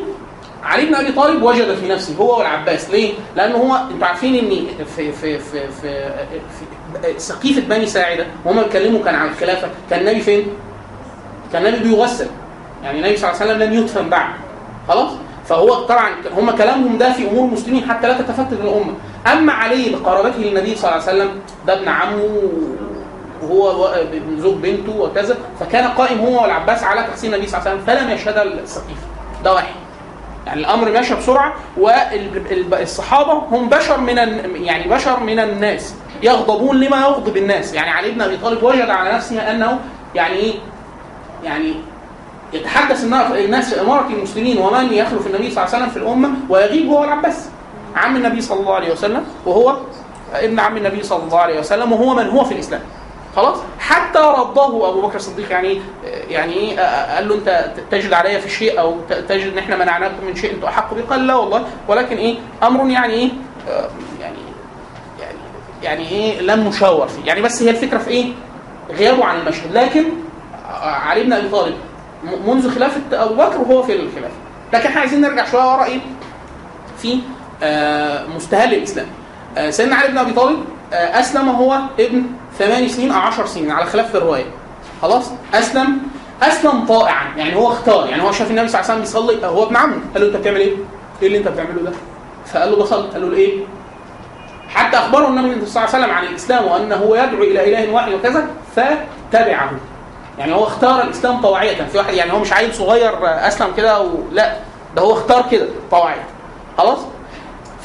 علي 0.64 0.87
بن 0.87 0.95
أبي 0.95 1.12
طالب 1.12 1.43
وجد 1.43 1.75
في 1.75 1.89
نفسه 1.89 2.17
هو 2.17 2.39
والعباس. 2.39 2.91
ليه؟ 2.91 3.14
لأنه 3.37 3.57
هو 3.57 3.77
أنتوا 3.91 4.07
عارفين 4.07 4.35
ان 4.35 4.85
في 4.97 5.12
في 5.12 5.39
في 5.39 5.69
في, 5.69 6.11
في 7.03 7.19
سقيفة 7.19 7.61
بني 7.61 7.87
ساعدة. 7.87 8.27
وهم 8.45 8.62
بيتكلموا 8.62 9.05
كان 9.05 9.14
عن 9.14 9.29
الخلافة. 9.29 9.69
كان 9.91 10.01
النبي 10.01 10.21
فين؟ 10.21 10.47
كان 11.53 11.67
النبي 11.67 11.89
بيغسل. 11.89 12.27
يعني 12.85 12.99
النبي 12.99 13.17
صلى 13.17 13.31
الله 13.31 13.43
عليه 13.43 13.53
وسلم 13.53 13.62
لم 13.62 13.73
يدفن 13.79 14.09
بعد. 14.09 14.31
خلاص؟ 14.89 15.11
فهو 15.47 15.75
طبعا 15.75 16.11
هم 16.37 16.51
كلامهم 16.51 16.99
ده 16.99 17.12
في 17.12 17.29
أمور 17.31 17.49
المسلمين 17.49 17.91
حتى 17.91 18.09
لا 18.09 18.19
تتفتت 18.19 18.53
الامه 18.53 18.95
أما 19.33 19.53
علي 19.53 19.91
بقرابته 19.91 20.39
للنبي 20.39 20.74
صلى 20.77 20.91
الله 20.91 21.03
عليه 21.09 21.12
وسلم 21.22 21.31
ده 21.66 21.72
ابن 21.79 21.89
عمه 21.89 22.43
وهو 23.43 23.87
ابن 23.87 24.41
زوج 24.41 24.55
بنته 24.55 24.97
وكذا 25.01 25.37
فكان 25.61 25.89
قائم 25.89 26.18
هو 26.18 26.43
والعباس 26.43 26.83
على 26.85 27.03
تقسيم 27.03 27.35
النبي 27.35 27.49
صلى 27.49 27.61
الله 27.61 27.70
عليه 27.70 27.83
وسلم 27.83 27.97
فلم 27.97 28.11
يشهد 28.11 28.37
السقيفه 28.39 29.07
ده 29.45 29.53
واحد. 29.55 29.74
يعني 30.47 30.61
الأمر 30.61 30.91
ماشي 30.91 31.14
بسرعة 31.14 31.55
والصحابة 31.77 33.33
هم 33.33 33.68
بشر 33.68 34.01
من 34.01 34.16
يعني 34.64 34.89
بشر 34.89 35.20
من 35.20 35.39
الناس 35.39 35.95
يغضبون 36.22 36.81
لما 36.81 36.97
يغضب 37.01 37.37
الناس. 37.37 37.74
يعني 37.74 37.91
علي 37.91 38.11
بن 38.11 38.20
أبي 38.22 38.37
طالب 38.37 38.62
وجد 38.62 38.91
على 38.91 39.12
نفسه 39.12 39.51
أنه 39.51 39.79
يعني 40.14 40.35
إيه؟ 40.37 40.55
يعني 41.45 41.74
يتحدث 42.53 43.05
النا- 43.05 43.39
الناس 43.39 43.74
في 43.74 43.81
إمارة 43.81 44.07
المسلمين 44.07 44.59
ومن 44.59 44.93
يخلف 44.93 45.27
النبي 45.27 45.51
صلى 45.51 45.64
الله 45.64 45.74
عليه 45.74 45.85
وسلم 45.85 45.89
في 45.89 45.97
الأمة 45.97 46.31
ويغيب 46.49 46.89
هو 46.91 47.05
العباس 47.05 47.49
عم 47.97 48.17
النبي 48.17 48.41
صلى 48.41 48.61
الله 48.61 48.75
عليه 48.75 48.93
وسلم 48.93 49.25
وهو 49.47 49.77
ابن 50.35 50.61
عم 50.61 50.77
النبي 50.77 51.03
صلى 51.03 51.23
الله 51.23 51.39
عليه 51.39 51.59
وسلم 51.59 51.93
وهو 51.93 52.15
من 52.15 52.29
هو 52.29 52.45
في 52.45 52.55
الإسلام. 52.55 52.81
خلاص؟ 53.37 53.59
حتى 53.79 54.19
رضاه 54.19 54.89
أبو 54.91 55.03
بكر 55.03 55.17
الصديق 55.17 55.51
يعني 55.51 55.81
يعني 56.29 56.53
إيه 56.53 56.81
قال 57.15 57.29
له 57.29 57.35
أنت 57.35 57.73
تجد 57.91 58.13
علي 58.13 58.41
في 58.41 58.49
شيء 58.51 58.81
أو 58.81 58.97
تجد 59.29 59.53
ان 59.53 59.59
إحنا 59.59 59.77
منعناكم 59.77 60.25
من 60.27 60.35
شيء 60.35 60.55
أنتم 60.55 60.67
أحق 60.67 60.95
به 60.95 61.03
قال 61.11 61.27
لا 61.27 61.35
والله. 61.35 61.65
ولكن 61.89 62.17
إيه؟ 62.17 62.37
أمر 62.63 62.91
يعني 62.91 63.13
إيه؟ 63.15 63.29
آه، 63.69 63.89
يعني 64.21 64.37
يعني 65.21 65.39
يعني 65.83 66.09
إيه؟ 66.09 66.41
لم 66.41 66.69
نشاور 66.69 67.09
فيه. 67.09 67.25
يعني 67.25 67.43
بس 67.43 67.63
هي 67.63 67.71
الفكرة 67.71 67.99
في 67.99 68.11
إيه؟ 68.11 68.33
غيابه 68.91 69.25
عن 69.25 69.41
المشهد. 69.41 69.73
لكن 69.73 70.05
آه، 70.69 70.91
علي 70.91 71.23
بن 71.25 71.33
أبي 71.33 71.49
طالب 71.49 71.75
منذ 72.47 72.75
خلافة 72.75 73.01
أبو 73.13 73.35
بكر 73.35 73.59
وهو 73.59 73.83
في 73.83 73.93
الخلافة. 73.93 74.35
لكن 74.73 74.89
إحنا 74.89 75.01
عايزين 75.01 75.21
نرجع 75.21 75.45
شوية 75.45 75.73
ورا 75.73 75.85
إيه؟ 75.85 76.01
في 76.99 77.19
مستهل 78.37 78.75
الإسلام. 78.75 79.07
آه، 79.59 79.71
سيدنا 79.71 79.97
علي 79.97 80.09
بن 80.09 80.19
أبي 80.19 80.33
طالب 80.33 80.65
آه، 80.93 81.21
أسلم 81.21 81.49
هو 81.49 81.79
ابن 82.01 82.23
ثمان 82.59 82.89
سنين 82.89 83.13
أو 83.13 83.21
عشر 83.21 83.47
سنين 83.47 83.71
على 83.71 83.87
خلاف 83.87 84.11
في 84.11 84.17
الرواية. 84.17 84.45
خلاص؟ 85.03 85.31
أسلم 85.55 85.99
أسلم 86.43 86.87
طائعا. 86.87 87.37
يعني 87.37 87.57
هو 87.57 87.69
اختار 87.69 88.09
يعني 88.09 88.23
هو 88.23 88.33
شاف 88.33 88.51
النبي 88.51 88.69
صلى 88.69 88.81
الله 88.81 88.93
عليه 88.93 89.03
وسلم 89.03 89.23
بيصلي 89.23 89.47
هو 89.47 89.63
ابن 89.65 89.77
عمه. 89.77 89.97
قال 90.15 90.23
له 90.23 90.29
أنت 90.29 90.37
بتعمل 90.37 90.61
إيه؟ 90.61 90.75
إيه 91.23 91.27
اللي 91.27 91.39
أنت 91.39 91.49
بتعمله 91.49 91.83
ده؟ 91.83 91.93
فقال 92.47 92.71
له 92.71 92.77
بصلي. 92.77 93.09
قال 93.09 93.31
له 93.31 93.37
إيه؟ 93.37 93.59
حتى 94.69 94.97
أخبره 94.97 95.29
النبي 95.29 95.67
صلى 95.67 95.85
الله 95.85 95.95
عليه 95.95 96.05
وسلم 96.05 96.17
عن 96.17 96.25
الإسلام 96.25 96.65
وأنه 96.65 97.17
يدعو 97.17 97.43
إلى 97.43 97.69
إله 97.69 97.93
واحد 97.93 98.13
وكذا 98.13 98.47
فتبعه. 98.77 99.71
يعني 100.39 100.55
هو 100.55 100.65
اختار 100.65 101.03
الإسلام 101.03 101.41
طوعيه 101.41 101.85
في 101.85 101.99
واحد 101.99 102.15
يعني 102.15 102.33
هو 102.33 102.39
مش 102.39 102.53
عيل 102.53 102.75
صغير 102.75 103.27
آه، 103.27 103.49
أسلم 103.49 103.69
كده 103.77 104.03
و... 104.03 104.09
لا 104.33 104.57
ده 104.97 105.03
هو 105.03 105.13
اختار 105.13 105.45
كده 105.51 105.67
طوعيه 105.91 106.25
خلاص؟ 106.79 106.99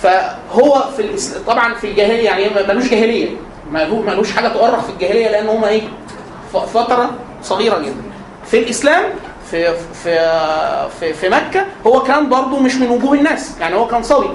فهو 0.01 0.83
في. 0.97 1.09
طبعا 1.47 1.73
في 1.73 1.87
الجاهلية 1.91 2.25
يعني 2.25 2.45
ملوش 2.67 2.89
جاهلية. 2.89 3.29
ملو- 3.71 4.01
ملوش 4.01 4.31
حاجة 4.35 4.47
تؤرخ 4.47 4.79
في 4.83 4.89
الجاهلية 4.89 5.27
لأن 5.31 5.49
هم 5.49 5.63
إيه؟ 5.63 5.81
فترة 6.73 7.09
صغيرة 7.43 7.79
جدا. 7.79 8.01
في 8.45 8.59
الإسلام 8.59 9.03
في 9.51 9.73
في 10.03 10.15
في, 10.99 11.13
في 11.13 11.29
مكة 11.29 11.65
هو 11.87 11.99
كان 12.03 12.29
برضه 12.29 12.59
مش 12.59 12.75
من 12.75 12.89
وجوه 12.89 13.13
الناس. 13.13 13.57
يعني 13.59 13.75
هو 13.75 13.87
كان 13.87 14.03
صبي. 14.03 14.29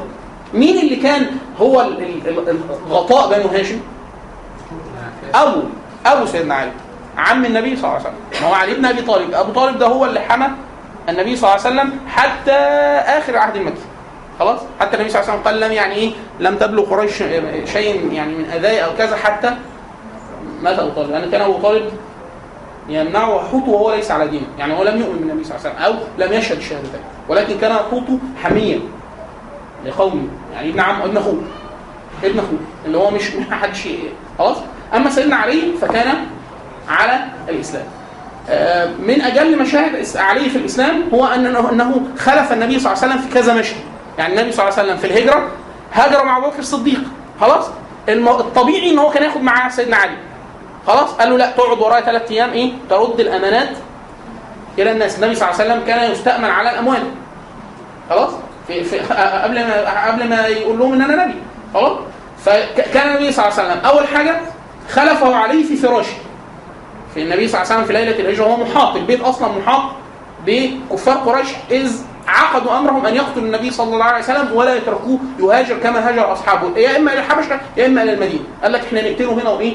مين 0.55 0.79
اللي 0.79 0.97
كان 0.97 1.27
هو 1.61 1.81
ال- 1.81 2.03
ال- 2.03 2.29
ال- 2.49 2.61
الغطاء 2.87 3.29
بنو 3.39 3.49
هاشم؟ 3.49 3.81
أبو 5.35 5.61
أبو 6.07 6.27
سيدنا 6.27 6.55
علي 6.55 6.71
عم 7.19 7.45
النبي 7.45 7.77
صلى 7.77 7.85
الله 7.85 7.95
عليه 7.95 8.01
وسلم. 8.01 8.43
ما 8.43 8.49
هو 8.49 8.55
علي 8.55 8.75
بن 8.75 8.85
أبي 8.85 9.03
طالب. 9.03 9.35
أبو 9.35 9.53
طالب 9.53 9.79
ده 9.79 9.87
هو 9.87 10.05
اللي 10.05 10.21
حمى 10.21 10.47
النبي 11.09 11.37
صلى 11.37 11.55
الله 11.55 11.67
عليه 11.67 11.75
وسلم 11.77 11.99
حتى 12.09 12.53
آخر 13.19 13.37
عهد 13.37 13.57
المكي. 13.57 13.81
خلاص؟ 14.39 14.61
حتى 14.81 14.97
النبي 14.97 15.11
صلى 15.11 15.21
الله 15.21 15.31
عليه 15.33 15.41
وسلم 15.41 15.53
قال 15.53 15.61
لم 15.61 15.73
يعني 15.73 15.95
إيه؟ 15.95 16.13
لم 16.41 16.57
تبلغ 16.57 16.83
قريش 16.85 17.17
شيء 17.73 18.13
يعني 18.13 18.35
من 18.35 18.45
اذاي 18.45 18.85
أو 18.85 18.91
كذا 18.99 19.17
حتى 19.17 19.57
مات 20.63 20.79
ابو 20.79 20.91
طالب 20.91 21.11
لأن 21.11 21.31
كان 21.31 21.41
أبو 21.41 21.53
طالب 21.53 21.91
يمنعه 22.89 23.35
وحوته 23.35 23.71
وهو 23.71 23.95
ليس 23.95 24.11
على 24.11 24.29
دينه. 24.29 24.47
يعني 24.59 24.79
هو 24.79 24.83
لم 24.83 25.01
يؤمن 25.01 25.19
بالنبي 25.19 25.45
صلى 25.45 25.57
الله 25.57 25.69
عليه 25.69 25.77
وسلم 25.77 25.85
أو 25.85 26.27
لم 26.27 26.33
يشهد 26.33 26.57
الشهادتين 26.57 27.01
ولكن 27.29 27.59
كان 27.59 27.73
حوته 27.73 28.19
حميا 28.43 28.81
لقومه. 29.87 30.29
يعني 30.55 30.71
ابن 30.71 30.81
عم 30.81 31.03
ابن 31.03 31.17
أخوه. 31.17 31.43
ابن 32.25 32.39
أخوه. 32.39 32.59
اللي 32.87 32.99
هو 32.99 33.11
مش 33.11 33.35
ما 33.35 33.57
حدش 33.57 33.89
خلاص؟ 34.39 34.57
أما 34.95 35.11
سيدنا 35.11 35.37
علي 35.37 35.63
فكان 35.81 36.15
على 36.89 37.25
الإسلام. 37.49 37.85
آه، 38.49 38.91
من 38.99 39.21
أجل 39.21 39.59
مشاهد 39.59 40.07
علي 40.17 40.51
في 40.51 40.59
الإسلام 40.59 41.03
هو 41.15 41.27
أنه 41.27 42.03
خلف 42.19 42.53
النبي 42.53 42.79
صلى 42.79 42.93
الله 42.93 43.03
عليه 43.03 43.15
وسلم 43.15 43.19
في 43.19 43.35
كذا 43.35 43.55
مشهد. 43.55 43.81
يعني 44.19 44.35
النبي 44.35 44.53
صلى 44.53 44.69
الله 44.69 44.79
عليه 44.79 44.89
وسلم 44.89 44.97
في 44.97 45.07
الهجرة 45.07 45.49
هاجر 45.93 46.25
مع 46.25 46.37
أبو 46.37 46.47
بكر 46.47 46.59
الصديق 46.59 47.01
خلاص؟ 47.41 47.67
الطبيعي 48.09 48.91
إن 48.91 48.99
هو 48.99 49.11
كان 49.11 49.23
ياخد 49.23 49.43
معاه 49.43 49.69
سيدنا 49.69 49.97
علي. 49.97 50.17
خلاص؟ 50.87 51.13
قال 51.13 51.31
له 51.31 51.39
لا 51.39 51.51
تقعد 51.51 51.79
ورايا 51.79 52.01
ثلاث 52.01 52.31
أيام 52.31 52.51
إيه؟ 52.51 52.73
ترد 52.91 53.21
الأمانات 53.21 53.69
إلى 54.79 54.93
الناس. 54.93 55.17
النبي 55.17 55.35
صلى 55.35 55.49
الله 55.49 55.61
عليه 55.61 55.71
وسلم 55.73 55.87
كان 55.87 56.13
يستأمن 56.13 56.51
على 56.51 56.71
الأموال. 56.71 57.03
خلاص؟ 58.11 58.31
في 58.67 58.85
في 58.85 58.99
قبل 59.45 59.67
ما 59.67 60.07
قبل 60.07 60.29
ما 60.29 60.47
يقول 60.47 60.79
لهم 60.79 60.93
إن 60.93 61.03
أنا 61.03 61.25
نبي. 61.25 61.35
خلاص؟ 61.75 61.99
فكان 62.45 63.09
النبي 63.09 63.33
صلى 63.33 63.45
الله 63.49 63.59
عليه 63.59 63.71
وسلم 63.71 63.85
أول 63.87 64.09
حاجة 64.09 64.41
خلفه 64.91 65.37
علي 65.37 65.65
في 65.65 65.77
فراشه. 65.77 66.17
في 67.15 67.23
النبي 67.23 67.49
صلى 67.49 67.63
الله 67.63 67.73
عليه 67.73 67.83
وسلم 67.83 67.85
في 67.85 68.05
ليلة 68.05 68.21
الهجرة 68.21 68.45
هو 68.45 68.57
محاط. 68.57 68.97
البيت 68.97 69.21
أصلا 69.21 69.49
محاط 69.59 69.83
بكفار 70.47 71.17
قريش 71.17 71.49
إذ 71.71 71.93
عقدوا 72.29 72.79
أمرهم 72.79 73.07
أن 73.07 73.15
يقتلوا 73.15 73.45
النبي 73.47 73.71
صلى 73.71 73.95
الله 73.95 74.05
عليه 74.05 74.25
وسلم 74.25 74.53
ولا 74.55 74.75
يتركوه 74.75 75.19
يهاجر 75.39 75.79
كما 75.79 76.09
هاجر 76.09 76.33
أصحابه. 76.33 76.79
يا 76.79 76.97
إما 76.97 77.13
إلى 77.13 77.21
الحبشه 77.21 77.61
يا 77.77 77.87
إما 77.87 78.03
إلى 78.03 78.13
المدينة. 78.13 78.43
قال 78.63 78.73
لك 78.73 78.81
إحنا 78.85 79.11
نقتله 79.11 79.33
هنا 79.33 79.51
وإيه؟ 79.51 79.75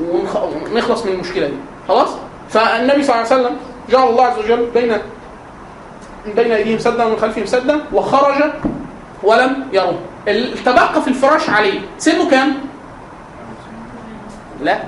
ونخ- 0.00 0.72
ونخلص 0.72 1.06
من 1.06 1.12
المشكلة 1.12 1.46
دي. 1.46 1.54
خلاص؟ 1.88 2.08
فالنبي 2.48 3.02
صلى 3.02 3.14
الله 3.16 3.26
عليه 3.32 3.42
وسلم 3.42 3.56
جعل 3.90 4.08
الله 4.08 4.24
عز 4.24 4.38
وجل 4.38 4.66
بين 4.74 4.96
بين 6.36 6.52
أيديهم 6.52 6.78
سدا 6.78 7.04
ومن 7.04 7.16
خلفهم 7.16 7.46
سدا 7.46 7.80
وخرج 7.92 8.44
ولم 9.22 9.66
يروا. 9.72 9.92
التبقى 10.28 11.02
في 11.02 11.08
الفراش 11.08 11.50
عليه. 11.50 11.80
سنه 11.98 12.30
كام؟ 12.30 12.54
لا. 14.62 14.78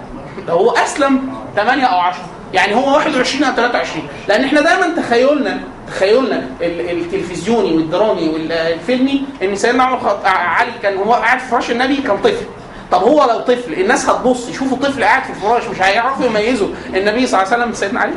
ده 0.46 0.52
هو 0.52 0.70
أسلم 0.70 1.34
8 1.56 1.84
أو 1.84 1.98
10 1.98 2.20
يعني 2.54 2.74
هو 2.74 2.94
21 2.94 3.44
أو 3.44 3.52
23 3.56 4.08
لأن 4.28 4.44
إحنا 4.44 4.60
دايما 4.60 4.86
تخيلنا 4.96 5.60
تخيلنا 5.88 6.46
ال- 6.60 6.90
التلفزيوني 6.90 7.74
والدرامي 7.76 8.28
والفيلمي 8.28 9.24
إن 9.42 9.56
سيدنا 9.56 9.82
عمر 9.82 9.98
خط- 10.00 10.26
علي 10.26 10.70
كان 10.82 10.96
هو 10.96 11.12
قاعد 11.14 11.38
في 11.38 11.46
فراش 11.46 11.70
النبي 11.70 11.96
كان 11.96 12.16
طفل. 12.16 12.46
طب 12.92 13.02
هو 13.02 13.24
لو 13.24 13.38
طفل 13.40 13.72
الناس 13.72 14.08
هتبص 14.08 14.48
يشوفوا 14.48 14.76
طفل 14.78 15.04
قاعد 15.04 15.22
في 15.22 15.30
الفراش 15.30 15.62
مش 15.68 15.82
هيعرفوا 15.82 16.26
يميزوا 16.26 16.68
النبي 16.86 17.26
صلى 17.26 17.40
الله 17.42 17.52
عليه 17.52 17.56
وسلم 17.56 17.68
من 17.68 17.74
سيدنا 17.74 18.00
علي؟ 18.00 18.12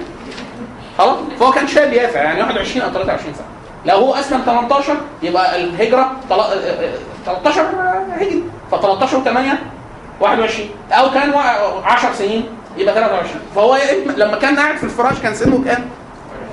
خلاص؟ 0.98 1.18
فهو 1.40 1.52
كان 1.52 1.68
شاب 1.68 1.94
يافع 1.94 2.22
يعني 2.22 2.42
21 2.42 2.82
أو 2.86 2.92
23 2.94 3.34
سنة. 3.34 3.46
لو 3.86 3.96
هو 3.98 4.14
أسلم 4.14 4.42
18 4.46 4.98
يبقى 5.24 5.62
الهجرة 5.64 6.12
تل- 6.30 6.36
آه، 6.36 6.54
آه، 6.54 6.94
13 7.26 7.66
هجري. 8.12 8.44
ف 8.72 8.76
13 8.76 9.18
و8 9.24 9.56
21 10.22 10.70
أو 10.92 11.12
كان 11.12 11.30
وا- 11.30 11.86
10 11.86 12.14
سنين 12.14 12.46
يبقى 12.78 12.94
23 12.94 13.42
فهو 13.56 13.78
لما 14.18 14.38
كان 14.38 14.56
قاعد 14.60 14.78
في 14.78 14.84
الفراش 14.84 15.20
كان 15.20 15.36
سنه 15.36 15.64
كام؟ 15.66 15.86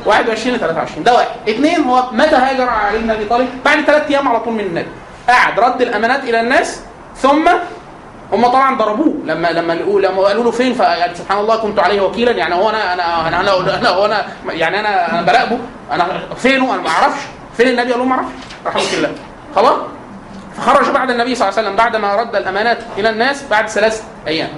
21 0.06 0.56
ل 0.56 0.60
23 0.60 1.04
ده 1.04 1.14
واحد. 1.14 1.26
اثنين 1.48 1.80
هو 1.84 2.04
متى 2.12 2.36
هاجر 2.36 2.68
علي 2.68 2.98
بن 2.98 3.10
أبي 3.10 3.24
طالب؟ 3.24 3.48
بعد 3.64 3.84
ثلاث 3.84 4.10
أيام 4.10 4.28
على 4.28 4.40
طول 4.40 4.52
من 4.52 4.60
النبي. 4.60 4.88
قعد 5.28 5.60
رد 5.60 5.82
الأمانات 5.82 6.24
إلى 6.24 6.40
الناس 6.40 6.80
ثم 7.16 7.48
هم 8.32 8.46
طبعا 8.46 8.76
ضربوه. 8.76 9.14
لما 9.24 9.48
لما 9.48 9.72
لما 9.72 10.22
قالوا 10.22 10.44
له 10.44 10.50
فين؟ 10.50 10.74
فقال 10.74 11.16
سبحان 11.16 11.38
الله 11.38 11.56
كنت 11.56 11.78
عليه 11.78 12.00
وكيلا. 12.00 12.32
يعني 12.32 12.54
هو 12.54 12.70
أنا 12.70 12.94
أنا 12.94 13.28
أنا 13.28 13.40
أنا, 13.40 13.78
أنا, 13.78 13.88
هو 13.88 14.06
أنا 14.06 14.26
يعني 14.48 14.80
أنا 14.80 15.12
أنا 15.12 15.22
براقبه. 15.22 15.58
أنا 15.92 16.06
فينه؟ 16.36 16.74
أنا 16.74 16.82
ما 16.82 16.88
أعرفش. 16.88 17.20
فين 17.56 17.68
النبي؟ 17.68 17.90
قال 17.92 17.98
له 18.00 18.04
ما 18.06 18.14
أعرفش. 18.14 18.32
رحمه 18.66 18.82
الله. 18.98 19.12
خلاص؟ 19.56 19.76
فخرج 20.56 20.90
بعد 20.90 21.10
النبي 21.10 21.34
صلى 21.34 21.48
الله 21.48 21.58
عليه 21.58 21.68
وسلم 21.68 21.76
بعد 21.76 21.96
ما 21.96 22.14
رد 22.16 22.36
الأمانات 22.36 22.78
إلى 22.98 23.10
الناس 23.10 23.44
بعد 23.50 23.68
ثلاث 23.68 24.02
أيام. 24.26 24.48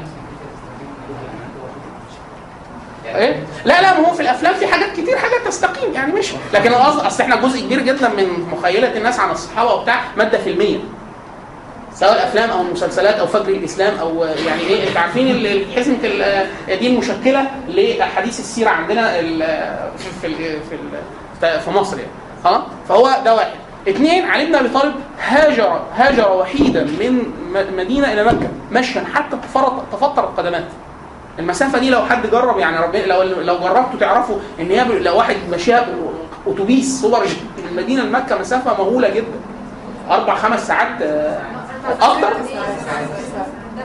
إيه؟ 3.16 3.42
لا 3.64 3.82
لا 3.82 4.00
ما 4.00 4.08
هو 4.08 4.12
في 4.12 4.20
الأفلام 4.22 4.54
في 4.54 4.66
حاجات 4.66 4.92
كتير 4.92 5.16
حاجات 5.16 5.46
تستقيم 5.46 5.92
يعني 5.94 6.12
مش. 6.12 6.32
لكن 6.54 6.72
القصد 6.72 7.06
أصل 7.06 7.22
إحنا 7.22 7.36
جزء 7.36 7.60
كبير 7.60 7.80
جدا 7.80 8.08
من 8.08 8.46
مخيلة 8.52 8.96
الناس 8.96 9.20
عن 9.20 9.30
الصحابة 9.30 9.72
وبتاع 9.74 10.00
مادة 10.16 10.38
فيلمية. 10.38 10.78
سواء 11.94 12.12
الافلام 12.12 12.50
أو 12.50 12.60
المسلسلات 12.60 13.14
أو 13.14 13.26
فجر 13.26 13.48
الإسلام 13.48 13.98
أو 13.98 14.24
يعني 14.24 14.60
إيه 14.62 14.88
أنتوا 14.88 15.00
عارفين 15.00 15.66
حزمة 15.76 15.96
دي 16.68 16.86
المشكلة 16.86 17.46
لأحاديث 17.68 18.40
السيرة 18.40 18.70
عندنا 18.70 19.12
في 20.22 20.34
في 20.70 21.58
في 21.60 21.70
مصر 21.70 21.96
يعني. 21.98 22.10
خلاص 22.44 22.62
فهو 22.88 23.10
ده 23.24 23.34
واحد. 23.34 23.50
اثنين 23.88 24.24
علي 24.24 24.46
بن 24.46 24.54
أبي 24.54 24.68
طالب 24.68 24.94
هاجر 25.28 25.80
هاجر 25.94 26.32
وحيدا 26.32 26.84
من 26.84 27.22
مدينة 27.76 28.12
إلى 28.12 28.24
مكة 28.24 28.48
مشيا 28.72 29.04
حتى 29.14 29.36
تفرط 29.36 29.82
تفطرت 29.92 30.38
قدمات 30.38 30.64
المسافة 31.38 31.78
دي 31.78 31.90
لو 31.90 32.00
حد 32.04 32.26
جرب 32.30 32.58
يعني 32.58 32.76
ربنا 32.78 33.02
لو 33.02 33.22
لو 33.22 33.58
جربتوا 33.58 33.98
تعرفوا 34.00 34.38
إن 34.60 34.70
هي 34.70 34.84
لو 34.84 35.16
واحد 35.16 35.36
ماشيها 35.50 35.86
أتوبيس 36.46 37.00
سوبر 37.00 37.20
من 37.58 37.68
المدينة 37.70 38.02
لمكه 38.02 38.38
مسافة 38.38 38.72
مهولة 38.84 39.08
جدا. 39.08 39.26
أربع 40.10 40.34
خمس 40.34 40.66
ساعات 40.66 41.02
آه، 41.02 41.40
أكتر. 42.00 42.28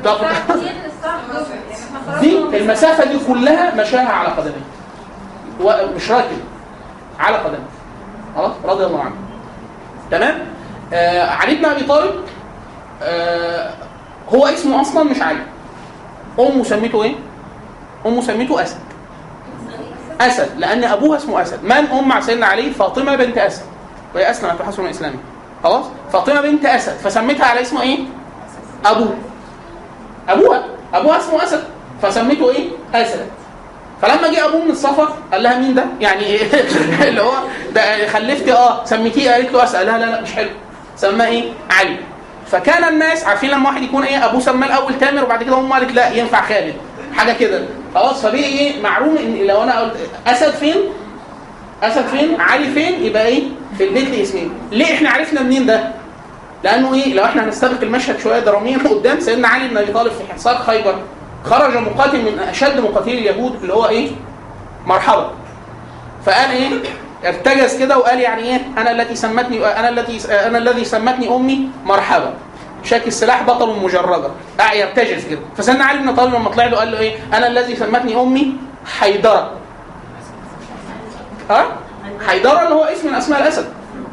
ده 0.04 0.12
طب- 0.12 0.18
بتاع 0.18 0.32
كتير 0.32 0.72
الساعة 0.86 1.16
11 1.16 1.46
إحنا 2.10 2.20
دي 2.22 2.38
المسافة 2.58 3.06
دي 3.06 3.20
كلها 3.28 3.76
مشاها 3.82 4.10
على 4.10 4.28
قدميه 4.30 4.64
ومش 5.62 6.12
راكب 6.12 6.38
على 7.20 7.38
قدميه 7.38 7.60
خلاص؟ 8.36 8.52
رضي 8.66 8.86
الله 8.86 9.00
عنه. 9.02 9.16
تمام؟ 10.12 10.40
آه 10.94 11.30
علي 11.30 11.56
بن 11.56 11.66
أبي 11.66 11.84
طالب 11.84 12.12
آه 13.04 13.74
هو 14.34 14.46
اسمه 14.48 14.82
أصلا 14.82 15.04
مش 15.04 15.22
علي. 15.22 15.40
أمه 16.40 16.64
سميته 16.64 17.04
إيه؟ 17.04 17.16
امه 18.06 18.22
سميته 18.22 18.64
أسد. 18.64 18.78
أسد 20.22 20.50
لأن 20.58 20.84
أبوها 20.84 21.18
اسمه 21.18 21.42
أسد. 21.42 21.64
من 21.64 21.72
ام 21.72 22.22
سيدنا 22.22 22.46
علي؟ 22.46 22.72
فاطمة 22.72 23.16
بنت 23.16 23.38
أسد. 23.38 23.62
وهي 24.16 24.32
اسلمت 24.32 24.62
وحسن 24.62 24.88
اسلامها 24.88 25.20
خلاص؟ 25.64 25.86
فاطمة 26.14 26.42
بنت 26.42 26.66
أسد. 26.66 26.98
فسميتها 26.98 27.46
على 27.46 27.62
اسمه 27.62 27.82
إيه؟ 27.82 28.00
أبوه. 28.86 29.14
أبوها. 30.30 30.64
أبوها 30.94 31.18
اسمه 31.18 31.44
أسد. 31.44 31.64
فسميته 32.02 32.52
إيه؟ 32.52 32.70
أسد. 32.96 33.28
فلما 34.02 34.28
جه 34.34 34.46
أبوه 34.46 34.64
من 34.66 34.72
السفر 34.72 35.14
قال 35.32 35.44
لها 35.44 35.58
مين 35.60 35.74
ده؟ 35.76 35.86
يعني 36.00 36.24
إيه؟ 36.26 36.44
اللي 37.10 37.22
هو 37.22 37.34
ده 37.76 38.08
خلفتي. 38.08 38.54
آه 38.54 38.86
سميتيه؟ 38.86 39.32
قالت 39.32 39.54
له 39.54 39.64
أسد. 39.64 39.76
لا 39.76 39.98
لا 39.98 40.06
لا 40.06 40.22
مش 40.22 40.32
حلو. 40.34 40.50
سماه 40.96 41.28
إيه؟ 41.28 41.52
علي. 41.72 41.98
فكان 42.52 42.84
الناس 42.84 43.24
عارفين 43.24 43.50
لما 43.50 43.70
واحد 43.70 43.82
يكون 43.84 44.04
إيه؟ 44.04 44.26
أبوه 44.26 44.40
سماه 44.40 44.68
الأول 44.68 44.98
تامر 45.00 45.24
وبعد 45.24 45.44
كده 45.44 45.58
أمه 45.60 45.76
قالت 45.76 45.92
لا 45.92 46.10
ينفع 46.12 46.42
خالد. 46.42 46.74
حاجة 47.16 47.32
كده. 47.34 47.64
خلاص 47.96 48.22
فبقي 48.26 48.44
إيه؟ 48.44 48.82
معلوم 48.82 49.18
إن 49.18 49.48
لو 49.48 49.64
أنا 49.64 49.80
قلت 49.80 49.98
أسد 50.28 50.52
فين؟ 50.52 50.76
أسد 51.84 52.06
فين؟ 52.06 52.42
علي 52.42 52.68
فين؟ 52.72 53.04
يبقى 53.06 53.26
إيه؟ 53.28 53.44
في 53.78 53.84
البيت 53.84 54.10
لي 54.10 54.22
اسمين؟ 54.24 54.52
ليه 54.72 54.94
إحنا 54.94 55.10
عرفنا 55.10 55.42
منين 55.42 55.66
ده؟ 55.66 55.84
لأنه 56.64 56.94
إيه؟ 56.94 57.14
لو 57.14 57.24
إحنا 57.26 57.44
هنستبق 57.46 57.82
المشهد 57.82 58.20
شوية 58.20 58.40
دراميا 58.40 58.78
قدام 58.78 59.20
سيدنا 59.20 59.48
علي 59.48 59.68
بن 59.68 59.78
أبي 59.78 59.92
طالب 59.92 60.12
في 60.12 60.34
حصار 60.34 60.56
خيبر. 60.58 60.96
خرج 61.46 61.78
مقاتل 61.78 62.22
من 62.22 62.40
أشد 62.40 62.80
مقاتلي 62.80 63.14
اليهود 63.14 63.56
اللي 63.62 63.74
هو 63.74 63.88
إيه؟ 63.88 64.12
مرحبا. 64.86 65.32
فقال 66.26 66.52
إيه؟ 66.52 66.70
ارتجز 67.26 67.80
كده 67.80 67.98
وقال 67.98 68.20
يعني 68.20 68.44
إيه؟ 68.44 68.62
أنا 68.78 68.92
التي 68.92 69.16
سمتني 69.16 69.66
أنا 69.66 69.90
التي 69.90 70.34
أنا 70.48 70.58
الذي 70.58 70.86
سمتني 70.86 71.36
أمي 71.36 71.70
مرحبا. 71.86 72.34
شاك 72.84 73.08
السلاح 73.08 73.44
بطل 73.44 73.80
مجردا 73.84 74.32
قاعد 74.60 74.78
يرتجز 74.78 75.26
كده. 75.28 75.40
فسيدنا 75.58 75.86
علي 75.86 76.00
بن 76.00 76.16
طالب 76.16 76.34
لما 76.34 76.50
طلع 76.50 76.66
له 76.66 76.78
قال 76.78 76.92
له 76.92 77.00
إيه؟ 77.00 77.16
أنا 77.34 77.48
الذي 77.48 77.76
سمتني 77.76 78.22
أمي 78.22 78.56
حيدرة. 79.00 79.52
ها؟ 81.50 81.66
حيدرة 82.28 82.64
اللي 82.64 82.76
هو 82.76 82.84
اسم 82.84 83.08
من 83.08 83.16
أسماء 83.16 83.42
الأسد. 83.42 83.66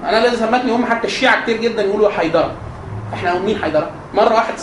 أنا 0.04 0.18
الذي 0.18 0.36
سمتني 0.36 0.74
أمي. 0.74 0.86
حتى 0.86 1.06
الشيعة 1.06 1.42
كتير 1.42 1.56
جدا 1.56 1.82
يقولوا 1.82 2.10
حيدرة. 2.10 2.52
إحنا 3.14 3.38
مين 3.38 3.62
حيدرة. 3.62 3.90
مرة 4.14 4.34
واحد 4.34 4.58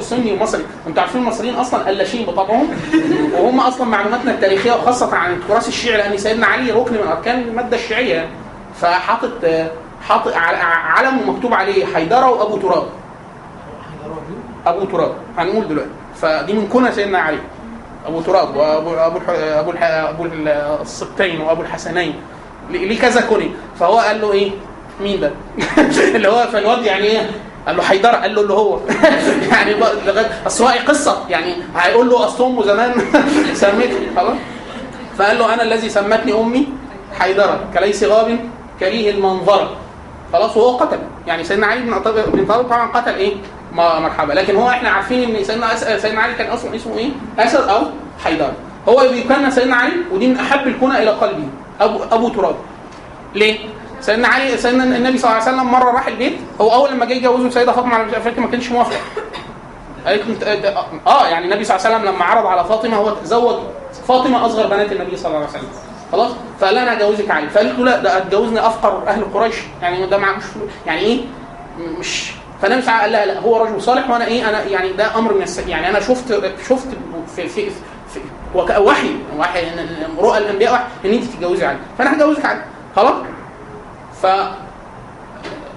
سني 0.00 0.38
مصري 0.40 0.64
أنتوا 0.86 1.02
عارفين 1.02 1.20
المصريين 1.20 1.54
أصلا 1.54 1.84
قلاشين 1.84 2.26
بطبعهم 2.26 2.68
وهم 3.34 3.60
أصلا 3.60 3.86
معلوماتنا 3.86 4.30
التاريخية 4.30 4.72
وخاصة 4.72 5.16
عن 5.16 5.32
التراث 5.32 5.68
الشيعي 5.68 5.96
لأن 5.96 6.18
سيدنا 6.18 6.46
علي 6.46 6.72
ركن 6.72 6.94
من 6.94 7.08
أركان 7.08 7.40
المادة 7.40 7.76
الشيعية. 7.76 8.28
فحاطط 8.80 9.30
حاطط 10.08 10.32
علم 10.96 11.30
مكتوب 11.30 11.54
عليه 11.54 11.86
حيدرة 11.86 12.30
وأبو 12.30 12.56
تراب. 12.56 12.86
أبو 14.66 14.84
تراب. 14.84 15.12
هنقول 15.38 15.68
دلوقتي. 15.68 15.90
فدي 16.14 16.52
من 16.52 16.68
كنى 16.68 16.92
سيدنا 16.92 17.18
علي. 17.18 17.38
أبو 18.06 18.20
تراب 18.20 18.56
وابو 18.56 18.94
أبو. 18.94 19.18
أبو. 19.28 19.72
أبو 19.80 20.24
السبتين 20.82 21.40
وأبو 21.40 21.62
الحسنين. 21.62 22.14
ليه 22.70 23.00
كذا 23.00 23.20
كني 23.20 23.50
فهو 23.80 23.98
قال 23.98 24.20
له 24.20 24.32
إيه؟ 24.32 24.50
مين 25.00 25.20
ده؟ 25.20 25.30
اللي 26.16 26.28
هو 26.28 26.46
فالواد 26.52 26.84
يعني 26.84 27.04
إيه؟ 27.04 27.30
قال 27.66 27.76
له 27.76 27.82
حيدره 27.82 28.16
قال 28.16 28.34
له 28.34 28.40
اللي 28.40 28.54
هو. 28.54 28.78
يعني 29.52 29.74
أصل 30.46 30.64
هو 30.64 30.70
قصة. 30.88 31.24
يعني 31.28 31.54
هيقول 31.76 32.10
له 32.10 32.26
اصل 32.26 32.44
امه 32.44 32.62
زمان. 32.62 32.94
سمتني 33.54 34.16
خلاص. 34.16 34.36
فقال 35.18 35.38
له 35.38 35.54
أنا 35.54 35.62
الذي 35.62 35.88
سمتني 35.88 36.32
أمي 36.40 36.68
حيدره 37.18 37.60
كليس 37.74 38.04
غاب 38.04 38.38
كريه 38.80 39.10
المنظره 39.10 39.70
خلاص 40.32 40.56
وهو 40.56 40.76
قتل. 40.76 40.98
يعني 41.26 41.44
سيدنا 41.44 41.66
علي 41.66 41.80
بن 41.80 41.98
طالب 42.44 42.66
طبعا 42.68 42.86
قتل 42.86 43.14
إيه؟ 43.14 43.34
مرحبا. 43.74 44.32
لكن 44.32 44.56
هو 44.56 44.68
إحنا 44.68 44.90
عارفين 44.90 45.36
إن 45.36 45.44
سيدنا 45.44 45.74
أس... 45.74 46.02
سيدنا 46.02 46.20
علي 46.20 46.34
كان 46.34 46.50
أصلا 46.50 46.76
اسمه 46.76 46.98
إيه؟ 46.98 47.08
أسد 47.38 47.68
أو 47.68 47.82
حيدر. 48.24 48.52
هو 48.88 49.08
بيكنى 49.08 49.50
سيدنا 49.50 49.76
علي 49.76 49.92
ودي 50.12 50.26
من 50.26 50.38
أحب 50.38 50.66
الكنى 50.66 51.02
إلى 51.02 51.10
قلبي. 51.10 51.48
ابو 51.80 52.04
أبو 52.12 52.28
تراب. 52.28 52.56
ليه؟ 53.34 53.58
سيدنا 54.00 54.28
علي 54.28 54.56
سيدنا 54.56 54.84
النبي 54.84 55.18
صلى 55.18 55.30
الله 55.30 55.42
عليه 55.42 55.52
وسلم 55.52 55.70
مرة 55.70 55.90
راح 55.90 56.06
البيت. 56.06 56.32
هو 56.60 56.72
أول 56.74 56.90
لما 56.92 57.04
جه 57.04 57.12
يجوزه 57.12 57.50
سيدة 57.50 57.72
فاطمة 57.72 57.94
على 57.94 58.20
فكرة 58.20 58.40
ما 58.40 58.46
كانش 58.46 58.70
موافق. 58.70 59.00
قالت 60.06 60.42
آه 61.06 61.26
يعني 61.28 61.44
النبي 61.44 61.64
صلى 61.64 61.76
الله 61.76 61.86
عليه 61.86 61.96
وسلم 61.96 62.14
لما 62.14 62.24
عرض 62.24 62.46
على 62.46 62.64
فاطمة 62.64 62.96
هو 62.96 63.10
تزوج 63.10 63.56
فاطمة 64.08 64.46
أصغر 64.46 64.66
بنات 64.66 64.92
النبي 64.92 65.16
صلى 65.16 65.26
الله 65.26 65.38
عليه 65.38 65.48
وسلم. 65.48 65.68
خلاص؟ 66.12 66.30
فقال 66.60 66.78
أنا 66.78 66.94
هجوزك 66.94 67.30
علي. 67.30 67.48
فقالت 67.48 67.78
له 67.78 67.84
لا 67.84 67.98
ده 67.98 68.16
هتجوزني 68.16 68.66
أفقر 68.66 69.08
أهل 69.08 69.24
قريش. 69.34 69.54
يعني 69.82 70.06
ده 70.06 70.18
معهوش 70.18 70.44
يعني 70.86 71.00
إيه؟ 71.00 71.20
مش 71.98 72.32
وسلم 72.68 73.00
قال 73.00 73.12
لها 73.12 73.26
لا 73.26 73.38
هو 73.40 73.64
رجل 73.64 73.82
صالح 73.82 74.10
وأنا 74.10 74.26
إيه 74.26 74.48
أنا 74.48 74.62
يعني 74.62 74.92
ده 74.92 75.18
أمر 75.18 75.34
من 75.34 75.42
الس... 75.42 75.58
يعني 75.58 75.88
أنا 75.88 76.00
شفت 76.00 76.42
شفت 76.68 76.86
في 77.36 77.48
في, 77.48 77.70
في 78.14 78.20
وحي 78.80 79.10
وحي 79.38 79.62
رؤى 80.18 80.38
الأنبياء 80.38 80.72
وحي 80.72 80.82
إن 81.04 81.10
أنت 81.14 81.24
تتجوزي 81.24 81.66
علي. 81.66 81.78
فأنا 81.98 82.16
هجوزك 82.16 82.44
علي. 82.44 82.62
خلاص؟ 82.96 83.14
ف 84.22 84.26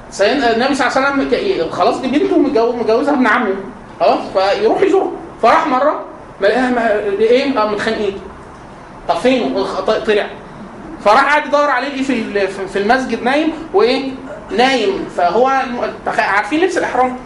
سيدنا 0.10 0.56
النبي 0.56 0.76
صلى 0.76 0.88
الله 0.88 0.98
عليه 0.98 1.08
وسلم 1.24 1.30
ك- 1.68 1.72
خلاص 1.74 1.98
دي 1.98 2.08
بنته 2.08 2.38
متجوز 2.38 2.76
متجوزها 2.76 3.14
ابن 3.14 3.28
عمه. 3.28 3.54
خلاص؟ 4.00 4.20
فيروح 4.34 4.82
يزوره. 4.82 5.12
فراح 5.42 5.68
مرة 5.68 6.06
ملاقيها 6.42 6.70
م- 6.70 7.18
إيه 7.20 7.50
متخانقين. 7.50 8.18
طب 9.10 9.16
فين 9.16 9.64
طلع. 10.08 10.28
فراح 11.06 11.24
قاعد 11.26 11.46
يدور 11.46 11.70
عليه 11.70 11.88
إيه 11.88 12.04
في- 12.04 12.68
في 12.68 12.80
المسجد 12.80 13.24
نايم 13.24 13.54
وإيه 13.74 14.12
نايم 14.52 15.10
فهو 15.18 15.48
عارفين 16.18 16.62
لبس 16.62 16.78
الإحرام؟ 16.78 17.18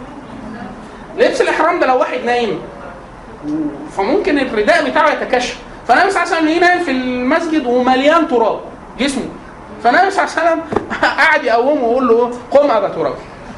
لبس 1.18 1.40
الإحرام 1.40 1.80
ده 1.80 1.86
لو 1.86 1.98
واحد 1.98 2.24
نايم 2.24 2.60
فممكن 3.96 4.38
الرداء 4.38 4.90
بتاعه 4.90 5.10
يتكشف. 5.12 5.58
فالنبي 5.88 6.10
صلى 6.10 6.22
الله 6.22 6.36
عليه 6.36 6.46
وسلم 6.46 6.60
نايم 6.60 6.84
في 6.84 6.90
المسجد 6.90 7.66
ومليان 7.66 8.28
تراب 8.28 8.60
جسمه. 8.98 9.28
فالنبي 9.84 10.10
صلى 10.10 10.24
الله 10.24 10.36
عليه 10.38 10.50
وسلم 10.50 10.62
قعد 11.18 11.44
يقومه 11.44 11.84
ويقول 11.84 12.08
له 12.08 12.30
قم 12.50 12.70
أبا 12.70 12.88
تراب. 12.88 13.14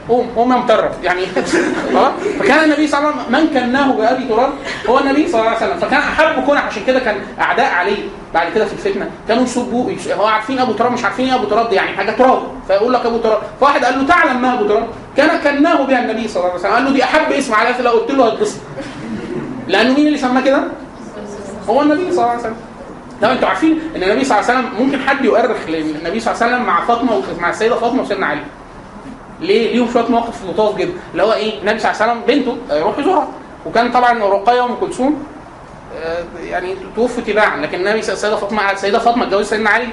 قوم 0.08 0.30
قوم 0.36 0.52
يا 0.52 0.56
مطرف 0.56 0.92
يعني 1.02 1.22
خلاص؟ 1.94 2.12
فكان 2.38 2.64
النبي 2.64 2.86
صلى 2.86 2.98
الله 3.00 3.10
عليه 3.10 3.20
وسلم 3.20 3.32
من 3.32 3.46
كناه 3.60 3.92
بأبي 3.92 4.24
تراب؟ 4.28 4.50
هو 4.88 4.98
النبي 4.98 5.28
صلى 5.28 5.40
الله 5.40 5.50
عليه 5.52 5.66
وسلم. 5.66 5.78
فكان 5.78 6.00
أحب 6.00 6.44
كونه 6.46 6.60
عشان 6.60 6.82
كده 6.86 6.98
كان 6.98 7.16
أعداء 7.40 7.72
عليه 7.74 7.96
بعد 8.34 8.52
كده 8.54 8.64
في 8.64 8.72
الفتنة. 8.72 9.10
كانوا 9.28 9.42
يسبوه 9.42 9.90
يس- 9.92 10.08
هو 10.08 10.26
عارفين 10.26 10.58
أبو 10.58 10.72
تراب 10.72 10.92
مش 10.92 11.04
عارفين 11.04 11.28
إيه 11.28 11.34
أبو 11.34 11.44
تراب 11.44 11.68
دي؟ 11.70 11.74
يعني 11.76 11.96
حاجة 11.96 12.10
تراب. 12.10 12.42
فيقول 12.68 12.92
لك 12.92 13.06
أبو 13.06 13.18
تراب 13.18 13.38
فواحد 13.60 13.84
قال 13.84 13.98
له 13.98 14.06
تعلم 14.06 14.42
ما 14.42 14.54
أبو 14.54 14.64
تراب؟ 14.68 14.86
كان 15.16 15.40
كناه 15.40 15.82
بها 15.82 15.98
النبي 16.04 16.28
صلى 16.28 16.36
الله 16.36 16.50
عليه 16.50 16.60
وسلم. 16.60 16.72
قال 16.72 16.84
له 16.84 16.90
دي 16.90 17.04
أحب 17.04 17.32
اسم 17.32 17.54
على 17.54 17.74
لو 17.80 17.90
قلت 17.90 18.10
له 18.10 18.26
هتبسط. 18.28 18.58
لأنه 19.68 19.94
مين 19.94 20.06
اللي 20.06 20.18
سماه 20.18 20.40
كده؟ 20.40 20.62
هو 21.70 21.82
النبي 21.82 22.02
صلى 22.02 22.10
الله 22.10 22.28
عليه 22.30 22.40
وسلم. 22.40 22.56
لو 23.22 23.30
أنتوا 23.30 23.48
عارفين 23.48 23.80
إن 23.96 24.02
النبي 24.02 24.24
صلى 24.24 24.38
الله 24.40 24.50
عليه 24.50 24.60
وسلم 24.60 24.84
ممكن 24.86 25.00
حد 25.08 25.24
يؤرخ 25.24 25.56
للنبي 25.68 26.20
صلى 26.20 26.34
الله 26.34 26.44
عليه 26.44 26.54
وسلم 26.54 26.62
مع 26.66 26.84
فاطمة 26.84 27.22
مع 27.40 27.50
السيدة 27.50 27.76
فاطمة 27.76 28.02
وسيدنا 28.02 28.26
علي. 28.26 28.40
ليه؟ 29.46 29.72
ليهم 29.72 29.88
شوية 29.92 30.06
مواقف 30.08 30.44
لطاف 30.50 30.76
جدا. 30.76 30.92
اللي 31.12 31.22
هو 31.22 31.32
إيه؟ 31.32 31.60
النبي 31.60 31.78
صلى 31.78 31.90
الله 31.90 32.02
عليه 32.02 32.12
وسلم 32.12 32.24
بنته 32.26 32.76
يروح 32.76 32.98
يزورها 32.98 33.28
وكان 33.66 33.92
طبعا 33.92 34.18
رقية 34.24 34.60
وأم 34.60 34.74
كلثوم 34.74 35.24
آه، 35.96 36.24
يعني 36.44 36.74
توفوا 36.96 37.22
تباعا. 37.22 37.56
لكن 37.56 37.78
النبي 37.80 37.98
السيده 37.98 38.36
فاطمة 38.36 38.72
السيده 38.72 38.98
فاطمة 38.98 39.24
اتجوزت 39.24 39.50
سيدنا 39.50 39.70
علي 39.70 39.88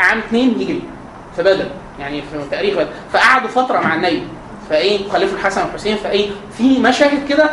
عام 0.00 0.18
اثنين 0.18 0.50
هجري 0.54 0.82
في 1.36 1.42
بدر 1.42 1.66
يعني 2.00 2.22
في 2.22 2.38
تاريخ 2.50 2.74
بدر. 2.74 2.88
فقعدوا 3.12 3.48
فترة 3.48 3.78
مع 3.80 3.94
النبي. 3.94 4.22
فإيه؟ 4.70 5.08
خليفة 5.08 5.34
الحسن 5.36 5.62
والحسين. 5.62 5.96
فإيه؟ 5.96 6.30
في 6.58 6.78
مشاهد 6.78 7.28
كده 7.28 7.50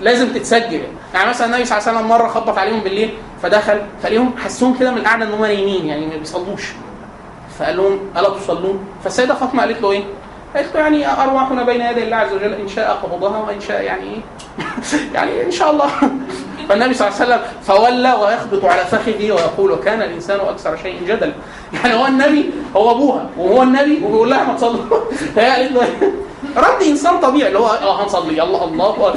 لازم 0.00 0.32
تتسجل. 0.32 0.82
يعني 1.14 1.30
مثلا 1.30 1.46
النبي 1.46 1.64
صلى 1.64 1.78
الله 1.78 1.88
عليه 1.88 1.98
وسلم 1.98 2.08
مرة 2.08 2.28
خبط 2.28 2.58
عليهم 2.58 2.80
بالليل 2.80 3.14
فدخل 3.42 3.80
فليهم 4.02 4.34
حسوهم 4.44 4.78
كده 4.78 4.90
من 4.90 4.98
القعدة 4.98 5.24
إن 5.24 5.32
هم 5.32 5.42
نايمين 5.42 5.86
يعني 5.86 6.06
ما 6.06 6.16
بيصلوش. 6.16 6.72
فقال 7.58 7.76
لهم 7.76 7.98
ألا 8.16 8.28
تصلون 8.28 8.86
فالسيدة 9.04 9.34
فاطمة 9.34 9.62
قالت 9.62 9.82
له 9.82 9.90
إيه؟ 9.90 10.04
قالت 10.56 10.74
له 10.74 10.80
يعني 10.80 11.22
أرواحنا 11.22 11.62
بين 11.62 11.80
يدي 11.80 12.02
الله 12.02 12.16
عز 12.16 12.32
وجل 12.32 12.52
إن 12.52 12.68
شاء 12.68 12.98
قبضها 13.02 13.38
وإن 13.38 13.60
شاء 13.60 13.82
يعني 13.82 14.02
إيه؟ 14.02 14.20
يعني 15.14 15.42
إن 15.42 15.50
شاء 15.50 15.70
الله 15.70 15.88
فالنبي 16.68 16.94
صلى 16.94 17.08
الله 17.08 17.20
عليه 17.20 17.34
وسلم 17.34 17.40
فولى 17.62 18.12
ويخبط 18.12 18.64
على 18.64 18.84
فخذه 18.84 19.32
ويقول 19.32 19.70
وكان 19.70 20.02
الإنسان 20.02 20.40
أكثر 20.40 20.76
شيء 20.76 21.00
جدلا 21.06 21.32
يعني 21.74 21.94
هو 21.94 22.06
النبي 22.06 22.50
هو 22.76 22.90
أبوها 22.90 23.26
وهو 23.38 23.62
النبي 23.62 24.02
وبيقول 24.04 24.30
لها 24.30 24.44
ما 24.44 24.54
تصلوا 24.54 25.00
فهي 25.36 25.50
قالت 25.50 25.72
له 25.72 25.82
إيه؟ 25.82 26.12
رد 26.56 26.82
إنسان 26.82 27.20
طبيعي 27.20 27.48
اللي 27.48 27.58
هو 27.58 27.66
آه 27.66 28.02
هنصلي 28.02 28.32
يلا 28.32 28.64
الله 28.64 29.14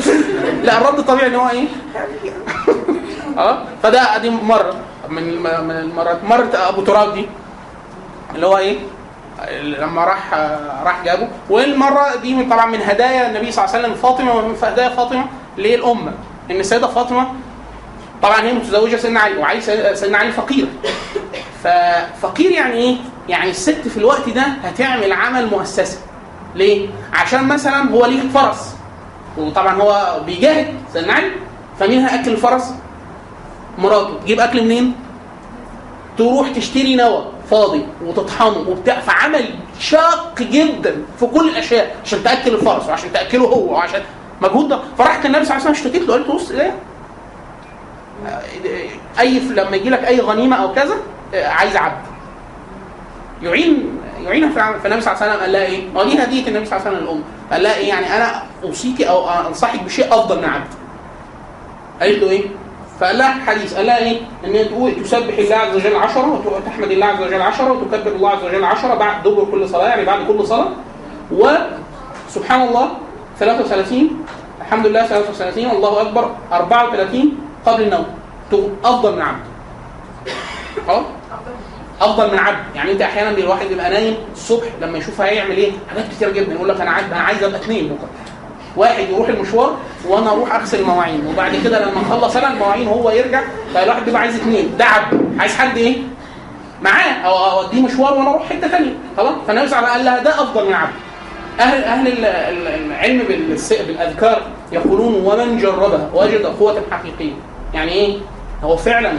لا 0.64 0.78
الرد 0.78 1.00
الطبيعي 1.00 1.28
إن 1.28 1.36
هو 1.36 1.50
إيه؟ 1.50 1.66
آه 3.38 3.64
فده 3.84 4.18
دي 4.18 4.30
مرة 4.30 4.76
من 5.10 5.42
من 5.44 5.72
المرات 5.72 6.24
مرة 6.24 6.50
أبو 6.54 6.82
تراب 6.82 7.14
دي 7.14 7.26
اللي 8.36 8.48
هو 8.48 8.58
إيه 8.58 8.78
لما 9.62 10.04
راح 10.06 10.34
راح 10.84 11.04
جابه 11.06 11.28
والمرة 11.50 12.16
دي 12.16 12.34
من 12.34 12.50
طبعا 12.50 12.66
من 12.66 12.82
هدايا 12.82 13.28
النبي 13.30 13.52
صلى 13.52 13.66
الله 13.66 13.76
عليه 13.76 13.84
وسلم 13.86 13.98
لفاطمه 13.98 14.34
ومن 14.36 14.56
هدايا 14.64 14.90
فاطمة 14.90 15.26
للأمة 15.58 16.12
إن 16.52 16.60
السيدة 16.60 16.88
فاطمة 16.88 17.28
طبعا 18.22 18.42
هي 18.42 18.54
متزوجة 18.54 18.96
سيدنا 18.96 19.20
علي 19.20 19.38
وعلي 19.38 19.62
سيدنا 19.96 20.18
علي 20.18 20.32
فقير 20.32 20.68
ففقير 21.64 22.52
يعني 22.52 22.74
إيه؟ 22.74 22.96
يعني 23.30 23.50
الست 23.50 23.88
في 23.88 23.98
الوقت 23.98 24.30
ده 24.30 24.42
هتعمل 24.42 25.12
عمل 25.12 25.48
مؤسسه 25.50 26.00
ليه؟ 26.56 26.90
عشان 27.14 27.44
مثلا 27.48 27.92
هو 27.92 28.06
ليه 28.06 28.30
فرس 28.30 28.76
وطبعا 29.38 29.76
هو 29.82 30.22
بيجاهد 30.26 30.74
سيدنا 30.94 31.14
علي 31.14 31.32
فمين 31.80 32.00
هياكل 32.06 32.32
الفرس؟ 32.32 32.74
مراته 33.78 34.20
تجيب 34.24 34.40
أكل 34.40 34.64
منين؟ 34.64 34.94
تروح 36.18 36.50
تشتري 36.50 36.96
نوى 36.96 37.26
فاضي 37.52 37.86
وتطحنه 38.06 38.66
وبتاع 38.70 39.00
فعمل 39.00 39.46
شاق 39.80 40.36
جدا 40.40 40.96
في 41.20 41.26
كل 41.26 41.50
الأشياء 41.50 41.96
عشان 42.06 42.24
تأكل 42.24 42.54
الفرس 42.54 42.88
وعشان 42.90 43.14
تأكله 43.14 43.46
هو 43.46 43.74
وعشان 43.74 44.02
مجهود 44.42 44.68
ده. 44.70 44.80
فراحت 44.98 45.26
النبي 45.26 45.46
صلى 45.46 45.58
الله 45.58 45.68
عليه 45.68 45.80
وسلم 45.80 45.86
اشتكيت 45.88 46.08
له 46.08 46.14
قالت 46.14 46.28
له 46.28 46.36
بص 46.36 46.52
إيه؟ 46.52 46.76
أي 49.20 49.40
لما 49.40 49.76
يجي 49.76 49.90
لك 49.90 50.04
أي 50.06 50.20
غنيمة 50.20 50.56
أو 50.56 50.74
كذا 50.74 50.94
آه، 51.34 51.48
عايز 51.48 51.76
عبد. 51.76 52.02
يعين 53.44 53.98
يعينها 54.24 54.50
في 54.50 54.56
العمل 54.58 54.80
فالنبي 54.80 55.02
صلى 55.02 55.14
الله 55.14 55.24
عليه 55.24 55.32
وسلم 55.34 55.44
قال 55.44 55.52
لها 55.52 55.66
إيه؟ 55.66 55.90
هو 55.98 56.04
دي 56.04 56.24
هديه 56.24 56.48
النبي 56.48 56.66
صلى 56.66 56.78
الله 56.78 56.88
عليه 56.88 56.98
وسلم 56.98 57.08
للأم. 57.10 57.24
قال 57.52 57.64
لها 57.64 57.76
إيه 57.76 57.90
يعني؟ 57.90 58.16
أنا 58.16 58.44
اوصيك 58.64 59.02
أو 59.02 59.30
أنصحك 59.30 59.84
بشيء 59.84 60.08
أفضل 60.14 60.38
من 60.38 60.46
عبد. 60.46 60.68
قالت 62.02 62.24
له 62.24 62.30
إيه؟ 62.30 62.46
فقال 63.00 63.18
لها 63.18 63.46
حديث 63.46 63.74
قال 63.74 63.86
لها 63.86 63.98
إيه؟ 63.98 64.22
إن 64.46 64.70
تقول 64.70 65.04
تسبح 65.04 65.38
الله 65.38 65.56
عز 65.56 65.76
وجل 65.76 65.96
عشرة 65.96 66.44
وتحمد 66.56 66.92
الله 66.92 67.06
عز 67.06 67.22
وجل 67.22 67.42
عشرة 67.42 67.72
وتكبر 67.72 68.12
الله 68.12 68.30
عز 68.30 68.44
وجل 68.44 68.64
عشرة 68.64 68.96
بعد 68.96 69.24
دبر 69.24 69.46
كل 69.52 69.70
صلاة 69.70 69.88
يعني 69.88 70.06
بعد 70.06 70.20
كل 70.28 70.48
صلاة. 70.48 70.68
وسبحان 71.32 72.62
الله 72.68 72.90
33 73.40 74.10
الحمد 74.62 74.88
لله 74.88 75.06
33 75.08 75.66
الله 75.72 76.02
أكبر 76.02 76.32
34 76.52 77.32
قبل 77.66 77.82
النوم. 77.84 78.06
أفضل 78.86 79.16
من 79.16 79.22
عبد. 79.22 79.40
خلاص؟ 80.88 81.06
أفضل 82.02 82.32
من 82.32 82.40
عبد. 82.40 82.76
يعني 82.76 82.92
أنت 82.92 83.02
أحيانا 83.02 83.30
الواحد 83.38 83.68
بيبقى 83.68 83.90
نايم 83.90 84.16
الصبح 84.34 84.68
لما 84.82 84.98
يشوف 84.98 85.22
هيعمل 85.22 85.58
إيه؟ 85.58 85.72
حاجات 85.90 86.06
كتير 86.16 86.32
جدا 86.34 86.54
يقول 86.54 86.70
لك 86.70 86.82
أنا 86.82 86.92
عايز 86.92 87.06
أنا 87.08 87.22
عايز 87.22 87.44
أبقى 87.44 87.60
اثنين 87.60 87.88
بكرة. 87.88 88.10
واحد 88.78 89.10
يروح 89.10 89.28
المشوار 89.30 89.78
وأنا 90.08 90.32
أروح 90.32 90.56
أغسل 90.56 90.80
المواعين. 90.80 91.28
وبعد 91.28 91.56
كده 91.64 91.86
لما 91.86 92.02
أخلص 92.02 92.36
أنا 92.36 92.54
المواعين 92.54 92.88
وهو 92.88 93.10
يرجع 93.12 93.42
فالواحد 93.74 94.06
بيبقى 94.06 94.22
عايز 94.22 94.36
اثنين 94.36 94.78
ده 94.78 94.86
عبد. 94.86 95.36
عايز 95.40 95.56
حد 95.56 95.78
إيه؟ 95.78 95.98
معاه. 96.82 97.14
أو 97.26 97.62
أوديه 97.62 97.82
مشوار 97.82 98.14
وأنا 98.14 98.30
أروح 98.30 98.50
حتة 98.50 98.68
ثانية 98.68 98.94
خلاص؟ 99.18 99.34
فالنبي 99.48 99.68
صلى 99.68 99.80
الله 99.80 99.98
لها 99.98 100.24
ده 100.24 100.30
أفضل 100.44 100.68
من 100.68 100.74
عبد. 100.74 100.94
أهل 101.60 101.84
أهل 101.84 102.08
ال- 102.08 102.26
ال- 102.26 102.68
العلم 102.92 103.24
بالأذكار 103.88 104.42
يقولون 104.72 105.14
ومن 105.26 105.58
جربها 105.58 106.10
وجد 106.14 106.46
قوة 106.46 106.82
حقيقية. 106.92 107.34
يعني 107.74 107.92
إيه؟ 107.92 108.18
هو 108.64 108.78
فعلا 108.78 109.14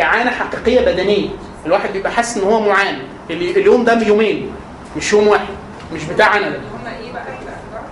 إعانة 0.00 0.30
حقيقية 0.30 0.80
بدنية. 0.92 1.28
الواحد 1.66 1.92
بيبقى 1.92 2.12
حاسس 2.12 2.36
إن 2.36 2.42
هو 2.44 2.60
معان 2.60 2.98
اليوم 3.30 3.84
ده 3.84 4.02
يومين 4.02 4.50
مش 4.96 5.12
يوم 5.12 5.28
واحد 5.28 5.46
مش 5.94 6.04
بتاع 6.04 6.36
أنا 6.36 6.48
ده 6.48 6.56
هما 6.58 6.96
إيه 6.98 7.12
بقى 7.12 7.22
الأخبار؟ 7.22 7.82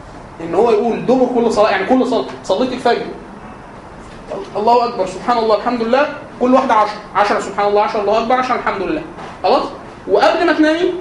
إن 0.42 0.54
هو 0.54 0.70
يقول 0.70 1.06
دبر 1.06 1.26
كل 1.34 1.52
صلاة 1.52 1.70
يعني 1.70 1.86
كل 1.86 2.06
صلاة 2.06 2.24
صليت 2.44 2.72
الفجر. 2.72 3.06
الله 4.56 4.88
أكبر 4.88 5.06
سبحان 5.06 5.38
الله 5.38 5.56
الحمد 5.56 5.82
لله. 5.82 6.08
كل 6.40 6.54
واحدة 6.54 6.74
10 6.74 6.92
10 7.16 7.40
سبحان 7.40 7.68
الله 7.68 7.82
10 7.82 8.00
الله 8.00 8.18
أكبر 8.22 8.34
10 8.34 8.54
الحمد 8.54 8.82
لله. 8.82 9.02
خلاص؟ 9.42 9.62
وقبل 10.08 10.46
ما 10.46 10.52
تنامي 10.52 10.92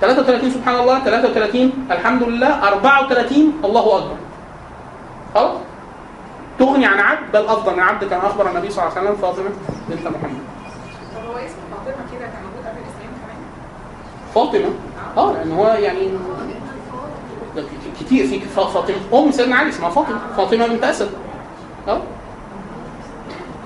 33 0.00 0.50
سبحان 0.50 0.80
الله 0.80 1.04
33 1.04 1.72
الحمد 1.90 2.22
لله 2.22 2.68
34 2.68 3.52
الله 3.64 3.98
أكبر. 3.98 4.16
خلاص؟ 5.34 5.56
تغني 6.58 6.86
عن 6.86 6.98
عبد 6.98 7.32
بل 7.32 7.46
أفضل 7.46 7.72
من 7.72 7.80
عبد 7.80 8.04
كما 8.04 8.26
أخبر 8.26 8.50
النبي 8.50 8.70
صلى 8.70 8.84
الله 8.84 8.98
عليه 8.98 9.10
وسلم 9.10 9.22
فاطمة 9.22 9.50
بنت 9.88 10.06
محمد. 10.06 10.40
طب 11.14 11.24
هو 11.32 11.36
اسم 11.36 11.60
فاطمة 11.70 12.02
كده 12.12 12.26
كان 12.26 12.42
موجود 12.44 12.66
قبل 12.66 12.78
الإسلام 12.84 13.12
كمان؟ 13.20 13.38
فاطمة؟ 14.34 14.70
آه 15.16 15.32
لأن 15.32 15.52
هو 15.52 15.66
يعني 15.66 16.10
كتير. 18.00 18.26
في 18.26 18.40
فا- 18.40 18.66
فاطمة. 18.66 18.96
أم 19.14 19.30
سيدنا 19.32 19.56
علي 19.56 19.68
اسمها 19.68 19.90
فاطمة. 19.90 20.18
فاطمة 20.36 20.66
بنت 20.66 20.84
أسد. 20.84 21.10
أه؟ 21.88 22.00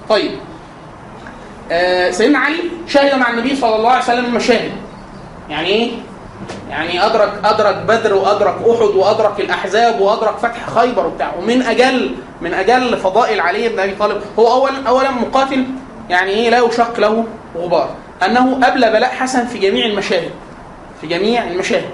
طيب. 0.09 0.30
آه 1.72 2.11
سيدنا 2.11 2.39
علي 2.39 2.57
شهد 2.89 3.14
مع 3.18 3.30
النبي 3.30 3.57
صلى 3.57 3.76
الله 3.76 3.91
عليه 3.91 4.03
وسلم 4.05 4.24
المشاهد 4.24 4.72
يعني 5.51 5.68
إيه؟ 5.68 5.91
يعني 6.70 7.07
أدرك 7.07 7.32
أدرك 7.45 7.76
بدر 7.76 8.14
وأدرك 8.14 8.55
أحد 8.70 8.95
وأدرك 8.97 9.41
الأحزاب 9.41 10.01
وأدرك 10.01 10.37
فتح 10.39 10.70
خيبر 10.70 11.07
وبتاع. 11.07 11.32
ومن 11.39 11.62
أجل 11.62 12.14
من 12.41 12.55
أجل 12.55 12.97
فضائل 12.97 13.41
علي 13.41 13.68
بن 13.68 13.78
أبي 13.78 13.95
طالب 13.95 14.20
هو 14.39 14.53
اولا 14.53 14.89
اولا 14.89 15.11
مقاتل 15.11 15.64
يعني 16.11 16.30
إيه؟ 16.30 16.51
لا 16.51 16.59
يشق 16.59 17.01
له 17.01 17.24
غبار. 17.57 17.91
أنه 18.26 18.59
ابلى 18.62 18.91
بلاء 18.91 19.11
حسن 19.11 19.47
في 19.47 19.59
جميع 19.59 19.87
المشاهد. 19.87 20.30
في 21.01 21.07
جميع 21.07 21.45
المشاهد. 21.45 21.91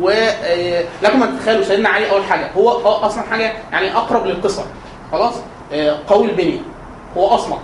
ولكم 0.00 1.22
ان 1.22 1.38
تتخيلوا 1.38 1.62
سيدنا 1.64 1.88
علي 1.88 2.10
أول 2.10 2.24
حاجة 2.24 2.50
هو 2.56 2.70
أصلا 2.96 3.22
حاجة 3.22 3.52
يعني 3.72 3.96
أقرب 3.96 4.26
للقصر 4.26 4.62
خلاص؟ 5.12 5.34
آه، 5.72 5.96
قوي 6.06 6.26
البنية. 6.30 6.58
هو 7.16 7.26
أصلا. 7.26 7.56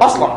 أصلا. 0.00 0.28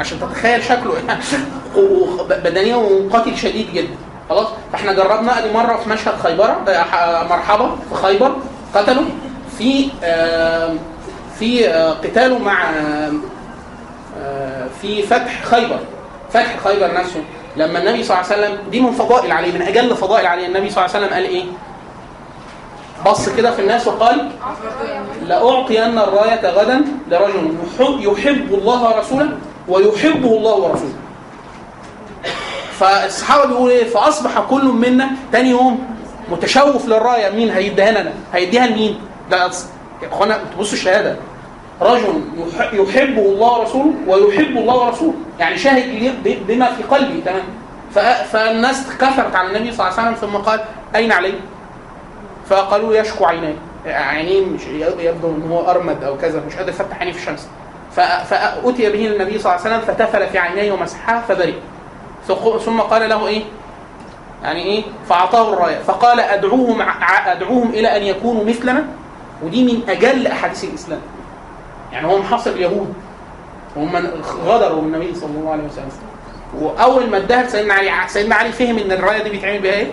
عشان 0.00 0.20
تتخيل 0.20 0.62
شكله. 0.62 0.92
و- 1.76 2.24
بدنيا 2.28 2.76
ومقاتل 2.76 3.36
شديد 3.36 3.72
جدا. 3.72 3.94
خلاص؟ 4.28 4.46
فإحنا 4.72 4.92
جربنا 4.92 5.38
أدي 5.38 5.52
مرة 5.52 5.76
في 5.76 5.88
مشهد 5.88 6.14
خيبرة 6.22 6.64
آه، 6.68 7.22
مرحبا 7.28 7.70
في 7.90 7.94
خيبر 7.94 8.36
قتلوا. 8.74 9.04
في 9.58 9.88
آه، 10.04 10.74
في 11.38 11.68
آه، 11.68 11.90
قتاله 11.92 12.38
مع 12.38 12.70
آه، 12.70 13.12
آه، 14.18 14.66
في 14.82 15.02
فتح 15.02 15.42
خيبر. 15.44 15.78
فتح 16.30 16.56
خيبر 16.64 16.94
نفسه. 16.94 17.20
لما 17.56 17.78
النبي 17.78 18.02
صلى 18.02 18.16
الله 18.20 18.32
عليه 18.32 18.42
وسلم 18.42 18.70
دي 18.70 18.80
من 18.80 18.90
فضائل 18.92 19.32
عليه 19.32 19.52
من 19.52 19.62
أجل 19.62 19.96
فضائل 19.96 20.26
عليه 20.26 20.46
النبي 20.46 20.70
صلى 20.70 20.84
الله 20.84 20.96
عليه 20.96 21.06
وسلم 21.06 21.14
قال 21.14 21.24
إيه؟ 21.24 21.44
بص 23.06 23.28
كده 23.28 23.50
في 23.50 23.62
الناس 23.62 23.86
وقال 23.88 24.30
لأعطين 25.26 25.98
الراية 25.98 26.50
غدا 26.50 26.84
لرجل 27.10 27.54
يحب, 27.78 28.54
الله 28.54 28.96
ورسوله 28.96 29.38
ويحبه 29.68 30.28
الله 30.36 30.54
ورسوله. 30.54 30.92
فالصحابة 32.78 33.46
بيقولوا 33.46 33.70
إيه؟ 33.70 33.84
فأصبح 33.84 34.40
كل 34.50 34.64
منا 34.64 35.10
تاني 35.32 35.50
يوم 35.50 35.96
متشوف 36.30 36.86
للراية 36.88 37.30
مين 37.30 37.50
هيديها 37.50 37.90
لنا 37.90 38.12
هيديها 38.32 38.66
لمين؟ 38.66 38.98
ده 39.30 39.50
إخوانا 40.12 40.40
تبصوا 40.56 40.72
الشهادة. 40.72 41.16
رجل 41.80 42.22
يح- 42.58 42.72
يحبه 42.74 43.22
الله 43.22 43.58
ورسوله 43.58 43.94
ويحب 44.06 44.56
الله 44.56 44.76
ورسوله. 44.86 45.14
يعني 45.38 45.58
شاهد 45.58 46.12
بما 46.48 46.66
في 46.74 46.82
قلبي 46.82 47.20
تمام؟ 47.20 47.42
فالناس 48.32 48.86
كثرت 49.00 49.36
على 49.36 49.48
النبي 49.48 49.72
صلى 49.72 49.88
الله 49.88 50.00
عليه 50.00 50.10
وسلم 50.16 50.28
ثم 50.30 50.36
قال 50.36 50.60
أين 50.96 51.12
علي؟ 51.12 51.32
فقالوا 52.48 52.96
يشكو 52.96 53.24
عينيه 53.24 53.54
عينيه 53.86 54.44
مش 54.46 54.60
يبدو 54.98 55.28
إن 55.28 55.50
هو 55.50 55.70
أرمد 55.70 56.04
أو 56.04 56.16
كذا 56.18 56.42
مش 56.46 56.56
قادر 56.56 56.68
يفتح 56.68 56.98
عينيه 56.98 57.12
في 57.12 57.18
الشمس. 57.18 57.48
فأتي 58.24 58.92
به 58.92 59.06
النبي 59.06 59.38
صلى 59.38 59.54
الله 59.56 59.66
عليه 59.66 59.76
وسلم 59.76 59.80
فتفل 59.80 60.26
في 60.26 60.38
عينيه 60.38 60.72
ومسحها 60.72 61.20
فبرئ. 61.28 61.54
ثم 62.64 62.80
قال 62.80 63.08
له 63.08 63.26
إيه؟ 63.26 63.42
يعني 64.42 64.62
إيه؟ 64.62 64.82
فأعطاه 65.08 65.52
الراية. 65.52 65.78
فقال 65.78 66.20
أدعوهم 66.20 66.82
أدعوهم 67.26 67.70
إلى 67.70 67.96
أن 67.96 68.02
يكونوا 68.02 68.44
مثلنا. 68.44 68.84
ودي 69.44 69.64
من 69.64 69.90
أجل 69.90 70.26
أحاديث 70.26 70.64
الإسلام. 70.64 71.00
يعني 71.92 72.06
هو 72.06 72.18
محاصر 72.18 72.50
اليهود. 72.50 72.94
وهم 73.76 73.96
غدروا 74.46 74.82
بالنبي 74.82 75.14
صلى 75.14 75.30
الله 75.30 75.52
عليه 75.52 75.64
وسلم. 75.64 75.88
وأول 76.60 77.10
ما 77.10 77.16
اداها 77.16 77.42
لسيدنا 77.42 77.74
علي 77.74 77.90
سيدنا 78.08 78.34
علي 78.34 78.52
فهم 78.52 78.78
إن 78.78 78.92
الراية 78.92 79.22
دي 79.22 79.30
بيتعمل 79.30 79.58
بيها 79.58 79.72
إيه؟ 79.72 79.92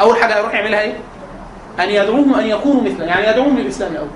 أول 0.00 0.16
حاجة 0.16 0.36
هيروح 0.36 0.54
يعملها 0.54 0.80
إيه؟ 0.80 0.92
أن 1.80 1.88
يدعوهم 1.88 2.34
أن 2.34 2.46
يكونوا 2.46 2.82
مثله 2.82 3.04
يعني 3.04 3.26
يدعوهم 3.26 3.58
للإسلام 3.58 3.92
الأول. 3.92 4.08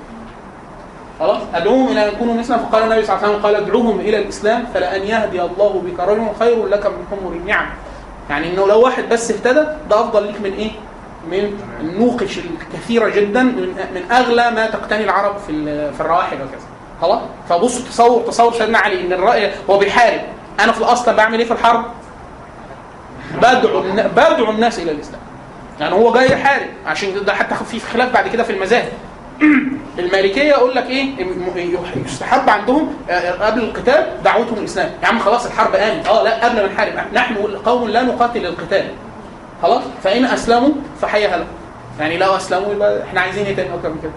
خلاص؟ 1.21 1.43
أدعوهم 1.55 1.89
إلى 1.89 2.09
أن 2.09 2.13
يكونوا 2.13 2.35
مثله 2.35 2.57
فقال 2.59 2.83
النبي 2.83 3.03
صلى 3.05 3.17
الله 3.17 3.27
عليه 3.27 3.37
وسلم 3.37 3.47
قال 3.47 3.55
ادعوهم 3.55 4.01
إلى 4.01 4.19
الإسلام 4.19 4.65
فلأن 4.75 5.03
يهدي 5.03 5.43
الله 5.43 5.83
بك 5.87 6.01
رجلا 6.01 6.29
خير 6.39 6.67
لك 6.67 6.87
من 6.87 7.07
حمر 7.11 7.33
النعم. 7.33 7.67
يعني 8.31 8.55
إنه 8.55 8.67
لو 8.67 8.81
واحد 8.81 9.09
بس 9.09 9.31
اهتدى 9.31 9.65
ده 9.91 10.01
أفضل 10.01 10.23
ليك 10.27 10.41
من 10.41 10.53
إيه؟ 10.53 10.71
من 11.31 11.61
النوقش 11.81 12.39
الكثيرة 12.39 13.09
جدا 13.09 13.43
من 13.43 13.75
من 13.95 14.13
أغلى 14.13 14.51
ما 14.51 14.67
تقتني 14.67 15.05
العرب 15.05 15.37
في 15.39 15.65
في 15.93 16.01
الرواحل 16.01 16.37
وكذا. 16.37 16.74
خلاص؟ 17.01 17.21
فبص 17.49 17.85
تصور 17.85 18.23
تصور 18.23 18.53
سيدنا 18.53 18.79
علي 18.79 19.01
إن 19.01 19.13
الرأي 19.13 19.51
هو 19.71 19.79
بيحارب 19.79 20.21
أنا 20.61 20.73
في 20.73 20.79
الأصل 20.79 21.15
بعمل 21.15 21.39
إيه 21.39 21.47
في 21.47 21.53
الحرب؟ 21.53 21.85
بدعو 23.43 23.83
بدعو 24.17 24.51
الناس 24.51 24.79
إلى 24.79 24.91
الإسلام. 24.91 25.21
يعني 25.81 25.95
هو 25.95 26.13
جاي 26.13 26.33
يحارب. 26.33 26.69
عشان 26.87 27.25
ده 27.25 27.35
حتى 27.35 27.55
في 27.55 27.81
خلاف 27.81 28.13
بعد 28.13 28.29
كده 28.29 28.43
في 28.43 28.53
المذاهب. 28.53 28.93
المالكية 29.99 30.43
يقول 30.43 30.75
لك 30.75 30.91
إيه؟ 30.91 31.11
يستحب 32.07 32.51
عندهم 32.51 32.95
آه، 33.11 33.47
قبل 33.47 33.61
القتال 33.61 34.07
دعوتهم 34.25 34.59
الإسلام. 34.59 34.91
يا 35.03 35.09
عم 35.09 35.19
خلاص 35.19 35.47
الحرب 35.47 35.75
قامت 35.75 36.07
آه 36.07 36.23
لا 36.23 36.45
قبل 36.45 36.57
ما 36.63 36.67
نحارب. 36.73 36.93
نحن 37.15 37.37
قوم 37.65 37.89
لا 37.89 38.03
نقاتل 38.03 38.47
القتال 38.47 38.91
خلاص؟ 39.63 39.83
فإن 40.03 40.25
أسلموا 40.25 40.71
فحيها 41.01 41.37
لهم. 41.37 41.47
يعني 42.01 42.19
لو 42.19 42.37
أسلموا 42.37 42.73
يبقى 42.73 43.03
إحنا 43.03 43.21
عايزين 43.21 43.47
إيه 43.47 43.57
تاني 43.57 43.75
أكتر 43.75 43.89
من 43.89 43.99
كده؟ 44.03 44.13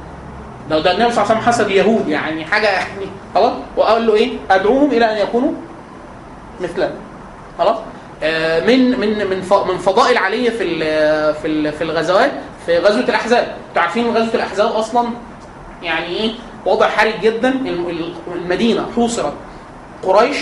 لو 0.70 0.80
ده 0.80 0.92
النبي 0.92 1.12
صلى 1.12 1.24
الله 1.24 1.32
عليه 1.32 1.42
وسلم 1.42 1.54
حسد 1.54 1.70
يهود 1.70 2.08
يعني 2.08 2.46
حاجة 2.46 2.68
يعني 2.68 3.06
خلاص؟ 3.36 3.54
وقال 3.78 4.08
له 4.08 4.16
إيه؟ 4.16 4.38
أدعوهم 4.52 4.92
إلى 4.92 5.12
أن 5.12 5.18
يكونوا 5.18 5.52
مثلنا. 6.62 6.92
خلاص؟ 7.60 7.78
آه، 8.24 8.60
من 8.66 9.00
من 9.00 9.28
من 9.30 9.38
من 9.68 9.78
فضائل 9.78 10.18
علي 10.18 10.52
في 10.52 10.80
في 11.34 11.72
في 11.72 11.84
الغزوات 11.84 12.32
في 12.66 12.78
غزوة 12.78 13.04
الأحزاب. 13.04 13.56
أنتوا 13.70 13.82
عارفين 13.82 14.08
غزوة 14.18 14.34
الأحزاب 14.34 14.72
أصلا 14.72 15.08
يعني 15.84 16.06
إيه؟ 16.08 16.32
وضع 16.66 16.88
حرج 16.88 17.14
جدا. 17.22 17.50
الم- 17.50 17.90
ال- 17.90 18.14
المدينة 18.36 18.86
حوصرت 18.96 19.34
قريش 20.04 20.38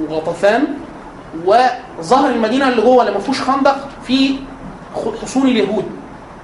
وغطفان 0.00 0.64
وظهر 1.46 2.30
المدينة 2.30 2.68
اللي 2.68 2.82
جوه 2.82 3.00
اللي 3.02 3.12
ما 3.14 3.20
فيهوش 3.20 3.40
خندق 3.42 3.76
في 4.06 4.36
حصون 5.22 5.42
اليهود. 5.48 5.84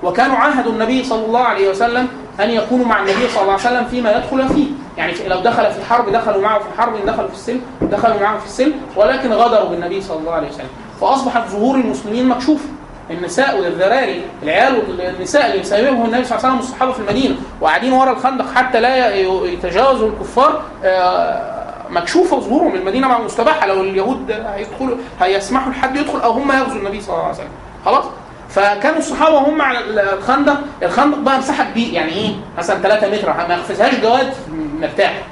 وكانوا 0.02 0.36
عاهدوا 0.36 0.72
النبي 0.72 1.04
صلى 1.04 1.24
الله 1.26 1.40
عليه 1.40 1.70
وسلم 1.70 2.08
أن 2.42 2.50
يكونوا 2.50 2.86
مع 2.86 2.98
النبي 2.98 3.28
صلى 3.28 3.42
الله 3.42 3.52
عليه 3.52 3.62
وسلم 3.62 3.84
فيما 3.84 4.10
يدخل 4.16 4.48
فيه. 4.48 4.66
يعني 4.98 5.12
لو 5.28 5.40
دخل 5.40 5.70
في 5.72 5.78
الحرب 5.78 6.12
دخلوا 6.12 6.42
معه 6.42 6.58
في 6.58 6.64
الحرب 6.74 6.94
إن 6.94 7.06
دخلوا 7.06 7.28
في 7.28 7.34
السلم 7.34 7.60
دخلوا 7.82 8.20
معه 8.20 8.38
في 8.38 8.46
السلم 8.46 8.72
ولكن 8.96 9.32
غدروا 9.32 9.68
بالنبي 9.68 10.00
صلى 10.00 10.18
الله 10.18 10.32
عليه 10.32 10.48
وسلم. 10.48 10.68
فأصبحت 11.00 11.48
ظهور 11.48 11.74
المسلمين 11.76 12.28
مكشوفة. 12.28 12.68
النساء 13.10 13.60
والذراري 13.60 14.22
العيال 14.42 14.82
والنساء 14.88 15.52
اللي 15.52 15.64
سايبهم 15.64 16.04
النبي 16.06 16.24
صلى 16.24 16.38
الله 16.38 16.46
عليه 16.46 16.54
وسلم 16.54 16.56
والصحابه 16.56 16.92
في 16.92 16.98
المدينة 17.00 17.36
وقاعدين 17.60 17.92
ورا 17.92 18.10
الخندق 18.10 18.52
حتى 18.54 18.80
لا 18.80 19.14
يتجاوزوا 19.44 20.08
الكفار 20.08 20.62
آه، 20.84 21.60
مكشوفة 21.90 22.40
ظهورهم 22.40 22.74
المدينة 22.74 23.08
مع 23.08 23.18
مستباحة. 23.18 23.66
لو 23.66 23.80
اليهود 23.80 24.30
هيدخلوا 24.30 24.96
هيسمحوا 25.20 25.72
لحد 25.72 25.96
يدخل 25.96 26.20
أو 26.20 26.30
هم 26.30 26.52
يغزوا 26.52 26.76
النبي 26.76 27.00
صلى 27.00 27.14
الله 27.14 27.24
عليه 27.24 27.34
وسلم. 27.34 27.48
خلاص؟ 27.84 28.04
فكانوا 28.50 28.98
الصحابة 28.98 29.38
هم 29.38 29.62
على 29.62 29.78
الخندق. 30.14 30.60
الخندق 30.82 31.18
بقى 31.18 31.38
مساحه 31.38 31.64
كبيره 31.64 31.94
يعني 31.94 32.12
إيه؟ 32.12 32.30
مثلا 32.58 32.82
3 32.82 33.08
متر. 33.10 33.34
ما 33.48 33.54
يقفزهاش 33.54 33.94
جواد 33.94 34.32
مرتاح. 34.80 35.22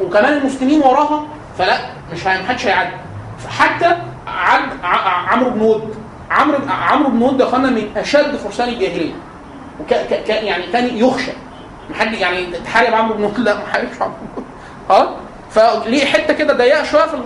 وكمان 0.00 0.32
المسلمين 0.32 0.82
وراها 0.82 1.24
فلا 1.58 1.78
مش 2.12 2.26
محدش 2.26 2.66
هيعدي. 2.66 2.96
فحتى 3.38 3.96
عد 4.26 4.62
عمرو 5.28 5.50
بن 5.50 5.60
ود. 5.60 5.94
عمرو 6.30 6.58
عمرو 6.68 7.10
بن 7.10 7.22
ود 7.22 7.36
ده 7.36 7.44
أخوانا 7.44 7.70
من 7.70 7.96
أشد 7.96 8.36
فرسان 8.36 8.68
الجاهلية. 8.68 9.12
وك 9.80 9.94
ك 9.94 10.28
يعني 10.28 10.66
كان 10.72 10.96
يخشى. 10.96 11.32
محد 11.90 12.12
يعني 12.12 12.46
تحارب 12.46 12.94
عمرو 12.94 13.14
بن 13.14 13.24
ود. 13.24 13.38
لا 13.38 13.54
ما 13.54 13.66
حاربش 13.72 14.02
عمرو 14.02 14.14
بن 14.20 14.28
ود. 14.36 14.44
آه 14.90 15.16
فليه 15.50 16.04
حتة 16.04 16.34
كده 16.34 16.54
ضيقه 16.54 16.82
شوية 16.84 17.06
في 17.06 17.22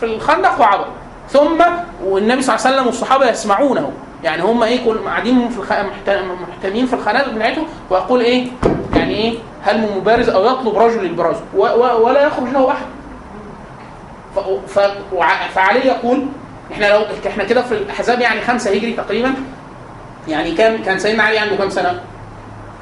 في 0.00 0.06
الخندق 0.06 0.60
وعبر 0.60 0.86
ثم 1.28 1.62
والنبي 2.04 2.42
صلى 2.42 2.56
الله 2.56 2.66
عليه 2.66 2.76
وسلم 2.76 2.86
والصحابة 2.86 3.30
يسمعونه. 3.30 3.92
يعني 4.24 4.42
هم 4.42 4.62
إيه 4.62 4.84
كل 4.84 4.98
قاعدين 4.98 5.48
في 5.48 5.58
الخ... 5.58 5.72
محت- 5.72 6.24
محتمين 6.50 6.86
في 6.86 6.92
الخنادق 6.94 7.28
بتاعتهم 7.32 7.66
ويقول 7.90 8.20
إيه 8.20 8.46
يعني 8.96 9.14
إيه 9.14 9.38
هل 9.62 9.78
من 9.80 9.96
مبارز 9.96 10.28
أو 10.28 10.44
يطلب 10.46 10.78
رجل 10.78 11.00
البراز 11.04 11.36
و... 11.56 11.62
و... 11.66 12.06
ولا 12.06 12.22
يخرج 12.26 12.48
له 12.48 12.70
احد 12.70 12.86
ف... 14.36 14.38
ف... 14.78 14.90
وع... 15.12 15.48
فعلي 15.48 15.86
يقول 15.86 16.26
إحنا 16.72 16.86
لو 16.86 17.04
إحنا 17.26 17.44
كده 17.44 17.62
في 17.62 17.72
الأحزاب 17.74 18.20
يعني 18.20 18.40
خمسة 18.40 18.70
هجري 18.70 18.92
تقريبا 18.92 19.34
يعني 20.28 20.50
كان 20.52 20.82
كان 20.82 20.98
سيدنا 20.98 21.22
علي 21.22 21.38
عنده 21.38 21.56
كام 21.56 21.70
سنة؟ 21.70 22.00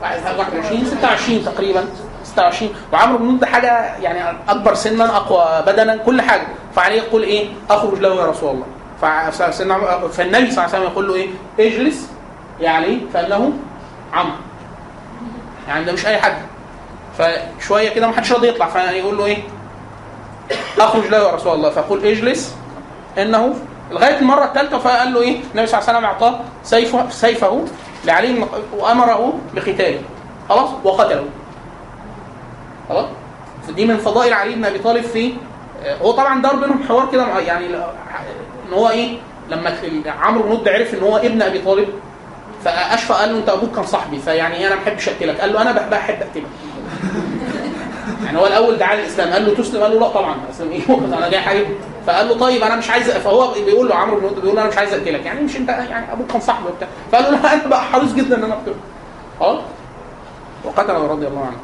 21 0.03 0.85
26 0.87 1.45
تقريبا 1.45 1.85
26 2.25 2.73
وعمرو 2.93 3.19
بن 3.19 3.39
ده 3.39 3.47
حاجة 3.47 3.97
يعني 3.97 4.39
أكبر 4.49 4.75
سنا 4.75 5.17
أقوى 5.17 5.63
بدنا 5.67 5.97
كل 5.97 6.21
حاجة 6.23 6.47
فعلي 6.77 6.97
يقول 6.97 7.23
إيه؟ 7.23 7.49
أخرج 7.71 7.99
له 7.99 8.15
يا 8.15 8.27
رسول 8.27 8.51
الله 8.55 8.67
فسيدنا 9.01 10.09
فالنبي 10.09 10.51
صلى 10.51 10.65
الله 10.65 10.75
عليه 10.75 10.79
وسلم 10.79 10.83
يقول 10.83 11.09
له 11.09 11.15
إيه؟ 11.15 11.29
اجلس. 11.61 12.11
يا 12.61 12.71
علي 12.71 13.01
فانه 13.15 13.53
عمرو. 14.13 14.33
يعني 15.69 15.85
ده 15.85 15.93
مش 15.93 16.07
أي 16.07 16.19
حد. 16.19 16.37
فشوية 17.19 17.89
كده 17.89 18.07
ما 18.07 18.17
حدش 18.17 18.33
راضي 18.33 18.49
يطلع. 18.49 18.69
فيقول 18.69 19.19
له 19.19 19.25
إيه؟ 19.25 19.39
أخرج 20.79 21.07
له 21.07 21.19
يا 21.19 21.31
رسول 21.31 21.55
الله. 21.55 21.71
فيقول 21.71 22.05
اجلس. 22.05 22.55
إنه 23.19 23.55
لغاية 23.91 24.19
المرة 24.19 24.45
الثالثة. 24.45 24.79
فقال 24.79 25.15
له 25.15 25.21
إيه؟ 25.21 25.41
النبي 25.55 25.67
صلى 25.67 25.79
الله 25.79 25.89
عليه 25.89 25.99
وسلم 25.99 26.05
أعطاه 26.05 26.41
سيفه 26.63 27.11
سيفه 27.11 27.65
لعلي 28.05 28.47
وأمره 28.77 29.39
بقتاله. 29.55 30.01
خلاص؟ 30.49 30.69
وقتله. 30.85 31.25
خلاص؟ 32.89 33.07
دي 33.69 33.85
من 33.85 33.97
فضائل 33.97 34.33
علي 34.33 34.55
بن 34.55 34.65
أبي 34.65 34.79
طالب 34.79 35.05
في 35.05 35.35
هو 36.03 36.11
طبعا 36.11 36.43
دار 36.43 36.57
بينهم 36.57 36.83
حوار 36.89 37.09
كده 37.13 37.39
يعني 37.39 37.69
إن 38.71 38.75
هو 38.75 38.89
إيه؟ 38.89 39.17
لما 39.51 39.75
عمرو 40.23 40.43
بن 40.43 40.53
ند 40.61 40.69
عرف 40.69 40.95
إن 40.95 41.03
هو 41.03 41.17
ابن 41.17 41.43
أبي 41.43 41.59
طالب 41.59 41.89
فاشفق 42.65 43.15
قال 43.17 43.33
له 43.33 43.39
أنت 43.39 43.49
أبوك 43.49 43.75
كان 43.77 43.87
صاحبي 43.87 44.19
فيعني 44.19 44.67
أنا 44.67 44.75
ما 44.75 44.81
بحبش 44.83 45.09
أقتلك. 45.09 45.41
قال 45.41 45.53
له 45.53 45.63
أنا 45.63 45.73
بح- 45.73 45.89
بحب 45.89 46.15
أقتلك. 46.23 46.45
يعني 48.25 48.39
هو 48.39 48.47
الأول 48.47 48.77
دعا 48.79 48.95
للإسلام 48.95 49.33
قال 49.33 49.47
له 49.47 49.55
تسلم؟ 49.55 49.83
قال 49.83 49.93
له 49.93 50.01
لا 50.01 50.09
طبعا. 50.09 50.35
اسلم 50.51 50.71
إيه 50.71 50.81
أنا 51.19 51.29
جاي 51.29 51.41
حبيبي 51.41 51.75
فقال 52.07 52.29
له 52.29 52.35
طيب 52.39 52.63
أنا 52.63 52.77
مش 52.77 52.91
عايز 52.91 53.11
فهو 53.11 53.53
بيقول 53.67 53.89
له 53.89 53.95
عمرو 53.95 54.21
بن 54.21 54.27
ند 54.27 54.35
بيقول 54.41 54.57
له 54.57 54.63
أنا 54.63 54.71
مش 54.71 54.77
عايز 54.79 54.93
أقتلك. 54.93 55.27
يعني 55.27 55.41
مش 55.41 55.57
أنت 55.57 55.69
يعني 55.69 56.13
أبوك 56.13 56.27
كان 56.33 56.41
صاحبي 56.41 56.69
وبتاع. 56.69 56.89
فقال 57.13 57.25
له 57.33 57.39
لا 57.43 57.53
أنا 57.55 57.67
بقى 57.67 57.83
حريص 57.83 58.13
جدا 58.13 58.37
إن 58.37 58.45
أنا 58.45 58.55
اقتله 58.55 58.75
خلاص؟ 59.41 59.59
وقتله 60.65 61.07
رضي 61.07 61.27
الله 61.27 61.41
عنه. 61.41 61.57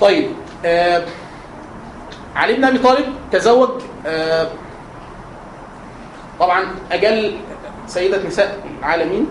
طيب 0.00 0.30
آه 0.64 1.02
علي 2.36 2.54
بن 2.54 2.64
أبي 2.64 2.78
طالب 2.78 3.06
تزوج 3.32 3.70
آه 4.06 4.46
طبعا 6.40 6.64
أجل 6.92 7.36
سيدة 7.86 8.26
نساء 8.26 8.58
العالمين 8.80 9.26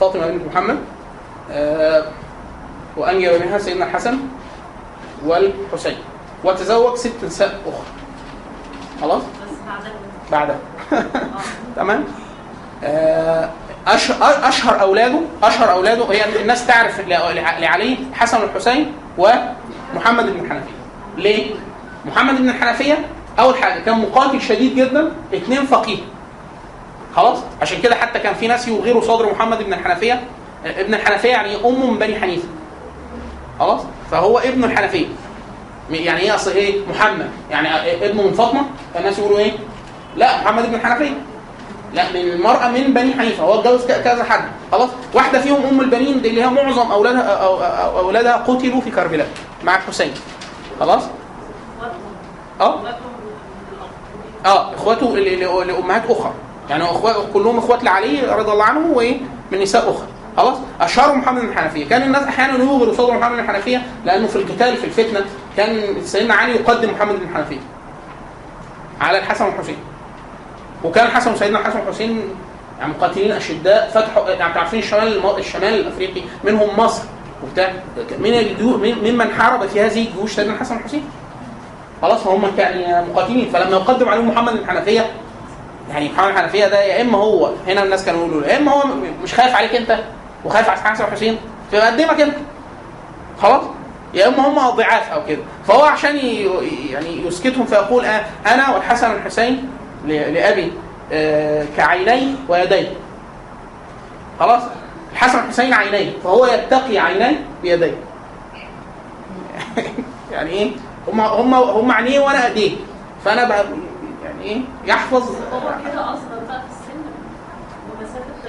فاطمة 0.00 0.26
بنت 0.26 0.42
محمد 0.52 0.78
آه 1.50 2.04
وانجب 2.96 3.42
منها 3.42 3.58
سيدنا 3.58 3.84
الحسن 3.84 4.18
والحسين 5.26 5.96
وتزوج 6.44 6.96
ست 6.96 7.24
نساء 7.24 7.58
أخرى. 7.66 7.84
خلاص؟ 9.00 9.22
بعدها. 10.32 10.58
تمام؟ 11.76 12.04
آه، 12.84 13.50
أشهر 14.48 14.80
أولاده 14.80 15.20
أشهر 15.42 15.72
أولاده 15.72 16.04
هي 16.04 16.40
الناس 16.42 16.66
تعرف 16.66 17.00
لع- 17.00 17.58
لعلي 17.58 17.96
حسن 18.14 18.40
والحسين 18.42 18.92
ومحمد 19.18 20.26
بن 20.26 20.44
الحنفيه 20.44 20.70
ليه؟ 21.16 21.54
محمد 22.08 22.36
بن 22.42 22.48
الحنفية 22.48 23.06
أول 23.38 23.56
حاجة 23.56 23.80
كان 23.80 23.98
مقاتل 23.98 24.40
شديد 24.42 24.74
جدا 24.74 25.12
اثنين 25.34 25.66
فقيه. 25.66 25.98
خلاص؟ 27.16 27.38
عشان 27.62 27.82
كده 27.82 27.94
حتى 27.94 28.18
كان 28.18 28.34
في 28.34 28.46
ناس 28.46 28.68
يغيروا 28.68 29.02
صدر 29.02 29.32
محمد 29.32 29.62
بن 29.62 29.72
الحنفية 29.72 30.12
آه، 30.66 30.80
ابن 30.80 30.94
الحنفية 30.94 31.28
يعني 31.28 31.56
امه 31.56 31.90
من 31.90 31.98
بني 31.98 32.20
حنيفة. 32.20 32.48
خلاص؟ 33.58 33.80
فهو 34.10 34.38
ابن 34.38 34.64
الحنفية. 34.64 35.06
يعني 35.90 36.20
إيه 36.20 36.34
أصل 36.34 36.50
إيه؟ 36.50 36.80
محمد. 36.90 37.30
يعني 37.50 37.68
ابنه 38.06 38.22
من 38.22 38.32
فاطمة 38.32 38.62
فالناس 38.94 39.18
يقولوا 39.18 39.38
إيه؟ 39.38 39.52
لا 40.16 40.40
محمد 40.42 40.66
بن 40.66 40.74
الحنفية. 40.74 41.14
لا 41.94 42.10
من 42.12 42.16
المرأة 42.20 42.68
من 42.68 42.94
بني 42.94 43.14
حنيفة. 43.14 43.44
هو 43.44 43.60
اتجوز 43.60 43.86
كذا 43.86 44.24
حد. 44.24 44.44
خلاص؟ 44.72 44.90
واحدة 45.14 45.40
فيهم 45.40 45.66
أم 45.66 45.80
البنين 45.80 46.22
دي 46.22 46.28
اللي 46.30 46.42
هي 46.42 46.46
معظم 46.46 46.90
أولادها 46.92 47.22
أو 47.22 47.56
أو 47.62 47.98
أولادها 47.98 48.36
قتلوا 48.36 48.80
في 48.80 48.90
كربلاء 48.90 49.28
مع 49.64 49.76
الحسين. 49.76 50.10
خلاص؟ 50.80 51.02
آه. 52.60 52.80
آه 54.46 54.74
اخواته 54.74 55.16
لأمهات 55.16 56.02
أخرى. 56.10 56.32
يعني 56.70 56.84
اخوات 56.84 57.16
كلهم 57.34 57.58
إخوات 57.58 57.84
لعلي 57.84 58.20
رضي 58.20 58.52
الله 58.52 58.64
عنه 58.64 58.86
وإيه؟ 58.94 59.20
من 59.52 59.60
نساء 59.60 59.90
أخرى. 59.90 60.06
خلاص؟ 60.36 60.56
أشهرهم 60.80 61.18
محمد 61.18 61.42
بن 61.42 61.48
الحنفيه 61.48 61.88
كان 61.88 62.02
الناس 62.02 62.22
أحيانا 62.22 62.64
يغروا 62.64 62.94
صدر 62.94 63.12
محمد 63.18 63.32
بن 63.36 63.40
الحنفيه 63.40 63.82
لأنه 64.04 64.26
في 64.26 64.36
القتال 64.36 64.76
في 64.76 64.84
الفتنة 64.84 65.24
كان 65.56 66.02
سيدنا 66.04 66.34
علي 66.34 66.52
يقدم 66.52 66.90
محمد 66.90 67.14
بن 67.16 67.22
الحنفيه 67.30 67.58
على 69.00 69.18
الحسن 69.18 69.44
والحسين. 69.44 69.76
وكان 70.84 71.06
الحسن 71.06 71.32
وسيدنا 71.32 71.58
الحسن 71.58 71.78
والحسين 71.80 72.22
يعني 72.80 72.92
مقاتلين 72.92 73.32
أشداء 73.32 73.90
فتحوا 73.94 74.30
يعني 74.30 74.58
عارفين 74.58 74.78
الشمال 74.78 75.38
الشمال 75.38 75.74
الأفريقي؟ 75.74 76.22
منهم 76.44 76.68
مصر 76.80 77.02
وبتاع. 77.44 77.72
الجيو 78.10 78.76
من- 78.76 79.12
ممن 79.12 79.30
حارب 79.38 79.66
في 79.66 79.80
هذه 79.80 80.06
الجيوش؟ 80.08 80.32
سيدنا 80.34 80.54
الحسن 80.54 80.74
والحسين. 80.76 81.04
خلاص 82.02 82.26
هم 82.26 82.50
يعني 82.58 83.06
مقاتلين. 83.10 83.50
فلما 83.50 83.76
يقدم 83.76 84.08
عليهم 84.08 84.28
محمد 84.28 84.52
الحنفيه 84.52 85.06
يعني 85.90 86.08
محمد 86.08 86.28
الحنفيه 86.28 86.66
ده 86.66 86.80
يا 86.82 87.02
إما 87.02 87.18
هو 87.18 87.50
هنا 87.66 87.82
الناس 87.82 88.04
كانوا 88.04 88.20
يقولوا 88.20 88.46
يا 88.46 88.56
إما 88.56 88.72
هو 88.72 88.82
مش 89.22 89.34
خايف 89.34 89.54
عليك 89.54 89.74
أنت 89.74 89.98
وخايف 90.44 90.68
على 90.68 90.78
الحسن 90.78 91.04
والحسين 91.04 91.38
فيقدمك 91.70 92.20
أنت. 92.20 92.34
خلاص؟ 93.42 93.62
يا 94.14 94.28
إما 94.28 94.48
هم 94.48 94.76
ضعاف 94.76 95.12
أو 95.12 95.24
كده. 95.28 95.42
فهو 95.66 95.84
عشان 95.84 96.16
يعني 96.90 97.26
يسكتهم 97.26 97.66
فيقول 97.66 98.04
آه، 98.04 98.24
أنا 98.46 98.74
والحسن 98.74 99.10
والحسين 99.10 99.70
لأبي 100.06 100.72
آه، 101.12 101.64
كعيني 101.76 102.34
ويدي. 102.48 102.88
خلاص؟ 104.40 104.62
الحسن 105.12 105.38
والحسين 105.38 105.74
عينيه 105.74 106.12
فهو 106.24 106.46
يتقي 106.46 106.98
عينيه 106.98 107.40
بيديه 107.62 107.94
يعني 110.32 110.50
إيه؟ 110.50 110.70
هم 111.12 111.20
هم 111.20 111.54
هم 111.54 111.92
عينيه 111.92 112.20
وأنا 112.20 112.46
ايديه 112.46 112.76
فأنا 113.24 113.48
بقى 113.48 113.64
يعني 114.24 114.42
إيه؟ 114.42 114.60
يحفظ. 114.84 115.22
هو 115.52 115.60
كده 115.92 116.04
أصلا 116.04 116.46
بقى 116.48 116.60
في 116.60 116.66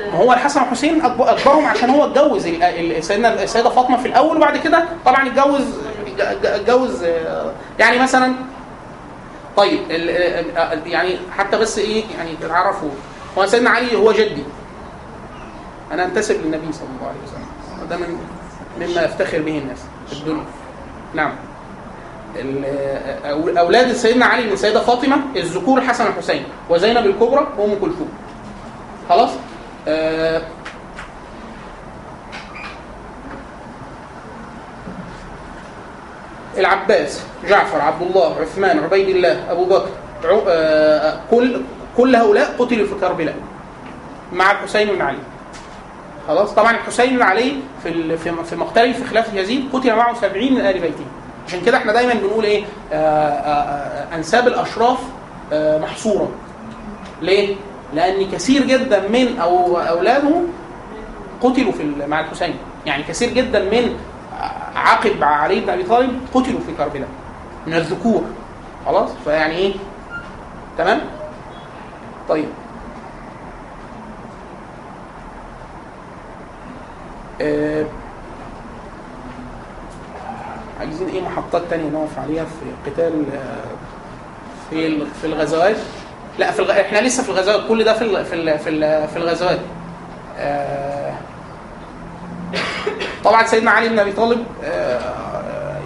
السن. 0.01 0.15
هو 0.15 0.33
الحسن 0.33 0.61
والحسين 0.61 1.01
أكبرهم 1.01 1.65
عشان 1.65 1.89
هو 1.89 2.05
اتجوز. 2.05 2.47
سيدنا 2.99 3.43
السيدة 3.43 3.69
فاطمة 3.69 3.97
في 3.97 4.07
الأول 4.07 4.37
وبعد 4.37 4.57
كده 4.57 4.85
طبعا 5.05 5.27
اتجوز 5.27 5.61
اتجوز 6.43 7.03
آه، 7.03 7.51
يعني 7.79 7.99
مثلا 7.99 8.33
طيب 9.57 9.79
يعني 10.85 11.17
حتى 11.37 11.57
بس 11.57 11.77
إيه؟ 11.77 12.03
يعني 12.17 12.31
تعرفوا. 12.41 12.89
هو 13.37 13.45
سيدنا 13.45 13.69
علي 13.69 13.95
هو 13.95 14.11
جدي. 14.11 14.43
أنا 15.91 16.05
أنتسب 16.05 16.35
للنبي 16.45 16.73
صلى 16.73 16.87
الله 16.97 17.07
عليه 17.09 17.19
وسلم. 17.27 17.83
وده 17.83 17.97
من 17.97 18.17
مما 18.79 19.01
يفتخر 19.01 19.41
به 19.41 19.57
الناس 19.57 19.77
في 20.07 20.13
الدنيا. 20.13 20.43
نعم. 21.13 21.31
أولاد 23.59 23.91
سيدنا 23.93 24.25
علي 24.25 24.45
من 24.45 24.51
السيده 24.51 24.79
فاطمة 24.79 25.17
الذكور 25.35 25.77
الحسن 25.79 26.05
والحسين 26.05 26.43
وزينب 26.69 27.05
الكبرى 27.05 27.47
وأم 27.57 27.75
كلثوم. 27.75 28.09
خلاص؟ 29.09 29.29
آه 29.87 30.41
العباس 36.57 37.23
جعفر 37.47 37.81
عبد 37.81 38.01
الله 38.01 38.35
عثمان 38.41 38.79
عبيد 38.83 39.09
الله 39.09 39.51
أبو 39.51 39.65
بكر 39.65 39.89
عو- 40.25 40.41
آه 40.47 41.19
كل 41.31 41.61
كل 41.97 42.15
هؤلاء 42.15 42.55
قتلوا 42.59 42.87
في 42.87 42.93
كربلاء 43.01 43.35
مع 44.33 44.51
الحسين 44.51 44.87
بن 44.89 45.01
علي. 45.01 45.17
خلاص؟ 46.27 46.53
طبعا 46.53 46.71
الحسين 46.71 47.15
بن 47.15 47.21
علي 47.21 47.53
في 47.83 48.17
في 48.43 48.55
مقتله 48.55 48.93
في 48.93 49.03
خلافه 49.03 49.39
يزيد 49.39 49.69
قتل 49.73 49.95
معه 49.95 50.13
70 50.13 50.53
من 50.53 50.61
آل 50.65 50.79
بيته. 50.79 51.05
عشان 51.49 51.61
كده 51.61 51.77
إحنا 51.77 51.93
دايما 51.93 52.13
بنقول 52.13 52.43
إيه 52.43 52.63
آه 52.93 52.95
آه 52.95 53.49
آه 53.49 54.15
أنساب 54.15 54.47
الأشراف 54.47 54.97
محصورة 55.53 56.29
ليه؟ 57.21 57.55
لأن 57.93 58.31
كثير 58.31 58.65
جدا 58.65 59.07
من 59.07 59.39
أو 59.41 59.77
أولاده 59.77 60.41
قتلوا 61.41 61.71
في 61.71 61.93
مع 62.07 62.19
الحسين، 62.19 62.55
يعني 62.85 63.03
كثير 63.03 63.29
جدا 63.29 63.59
من 63.63 63.95
عقب 64.75 65.23
علي 65.23 65.59
بن 65.59 65.69
أبي 65.69 65.83
طالب 65.83 66.19
قتلوا 66.33 66.59
في 66.59 66.71
كربلاء 66.77 67.07
من 67.67 67.73
الذكور 67.73 68.23
خلاص؟ 68.85 69.09
فيعني 69.25 69.55
إيه؟ 69.55 69.73
تمام؟ 70.77 71.01
طيب 72.29 72.45
آه، 77.41 77.85
عايزين 80.79 81.09
إيه 81.09 81.21
محطات 81.21 81.61
تانية 81.69 81.89
نقف 81.89 82.19
عليها 82.19 82.43
في 82.45 82.91
قتال 82.91 83.25
في 84.69 85.05
في 85.21 85.27
الغزوات 85.27 85.75
لا 86.39 86.51
في 86.51 86.59
الغ... 86.59 86.71
إحنا 86.71 86.99
لسه 86.99 87.23
في 87.23 87.29
الغزوات 87.29 87.67
كل 87.67 87.83
ده 87.83 87.93
في 87.93 88.01
ال... 88.03 88.25
في 88.25 88.35
ال... 88.35 88.59
في, 88.59 88.69
ال... 88.69 89.07
في 89.07 89.17
الغزوات 89.17 89.59
آه... 90.37 91.13
طبعا 93.23 93.45
سيدنا 93.45 93.71
علي 93.71 93.89
بن 93.89 93.99
أبي 93.99 94.11
طالب 94.11 94.43
آه... 94.63 94.99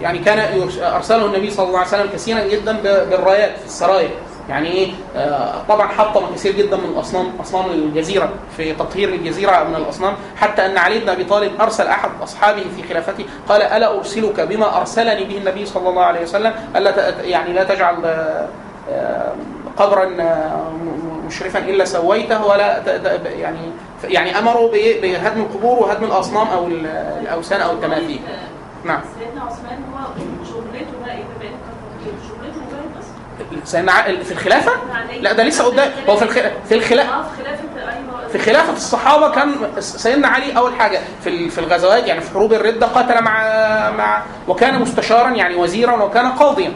يعني 0.02 0.20
كان 0.20 0.70
أرسله 0.84 1.26
النبي 1.26 1.50
صلى 1.50 1.68
الله 1.68 1.78
عليه 1.80 1.88
وسلم 1.88 2.10
كثيرا 2.14 2.48
جدا. 2.48 2.72
بالرايات 2.82 3.58
في 3.60 3.66
السرايا 3.66 4.10
يعني 4.50 4.68
إيه؟ 4.72 4.92
آه... 5.16 5.54
طبعا 5.70 5.88
حطم 5.88 6.22
كثير 6.36 6.52
جدا 6.56 6.78
من 6.78 6.86
الأصنام 6.96 7.32
أصنام 7.42 7.70
الجزيرة 7.70 8.30
في 8.58 8.74
تطهير 8.74 9.10
الجزيرة 9.10 9.64
من 9.64 9.76
الأصنام 9.76 10.14
حتى 10.38 10.66
أن 10.66 10.78
علي 10.78 11.00
بن 11.00 11.10
أبي 11.10 11.24
طالب 11.24 11.52
أرسل 11.62 11.88
أحد 11.88 12.10
أصحابه 12.24 12.64
في 12.76 12.84
خلافته 12.90 13.26
قال 13.50 13.62
ألا 13.62 13.98
أرسلك 13.98 14.40
بما 14.42 14.78
أرسلني 14.78 15.24
به 15.24 15.38
النبي 15.38 15.66
صلى 15.66 15.90
الله 15.90 16.04
عليه 16.04 16.22
وسلم؟ 16.22 16.54
ألا. 16.76 17.20
يعني 17.22 17.54
لا 17.54 17.64
تجعل 17.64 18.06
آه، 18.06 18.48
آه، 18.92 19.34
قبرا 19.78 20.06
مشرفا 21.28 21.60
إلا 21.60 21.86
سويته 21.86 22.46
ولا 22.46 22.84
يعني 23.26 23.60
يعني 24.04 24.40
أمروا 24.40 24.72
بهدم 25.02 25.42
القبور 25.42 25.80
وهدم 25.80 26.04
الأصنام 26.04 26.48
أو 26.48 26.68
ال- 26.68 26.86
الأوثان 27.22 27.62
أو 27.62 27.72
التماثيل. 27.72 28.20
نعم. 28.86 29.02
سيدنا 29.20 29.42
عثمان 29.46 29.78
هو 29.94 30.46
شغلته 30.46 30.92
بقى 31.06 31.16
إيه 31.16 31.24
بما 31.24 31.50
انه 31.50 31.58
كان 31.58 31.76
فقير 32.00 32.14
شغلته 32.30 32.60
مجاهد 32.68 32.98
بس 33.00 33.06
سيدنا 33.66 33.92
في 34.24 34.32
الخلافة؟ 34.32 34.72
لا 35.22 35.34
ده 35.34 35.44
لسه 35.44 35.64
قدام. 35.64 35.92
هو 36.10 36.16
في 36.16 36.24
الخ... 36.24 36.34
في 36.70 36.76
الخلافه 36.76 37.14
آه 37.14 37.26
في 38.32 38.40
خلافة 38.40 38.74
الصحابة 38.74 39.30
كان 39.30 39.56
سيدنا 39.80 40.28
علي 40.28 40.58
أول 40.58 40.76
حاجة. 40.76 41.00
في 41.24 41.50
في 41.50 41.60
الغزوات 41.60 42.08
يعني 42.08 42.22
في 42.22 42.32
حروب 42.34 42.54
الردة 42.54 42.88
قاتل 42.88 43.24
مع 43.24 43.42
مع 43.92 44.22
وكان 44.48 44.82
مستشارا 44.82 45.30
يعني 45.30 45.56
وزيرا 45.56 46.04
وكان 46.04 46.28
قاضيا. 46.32 46.74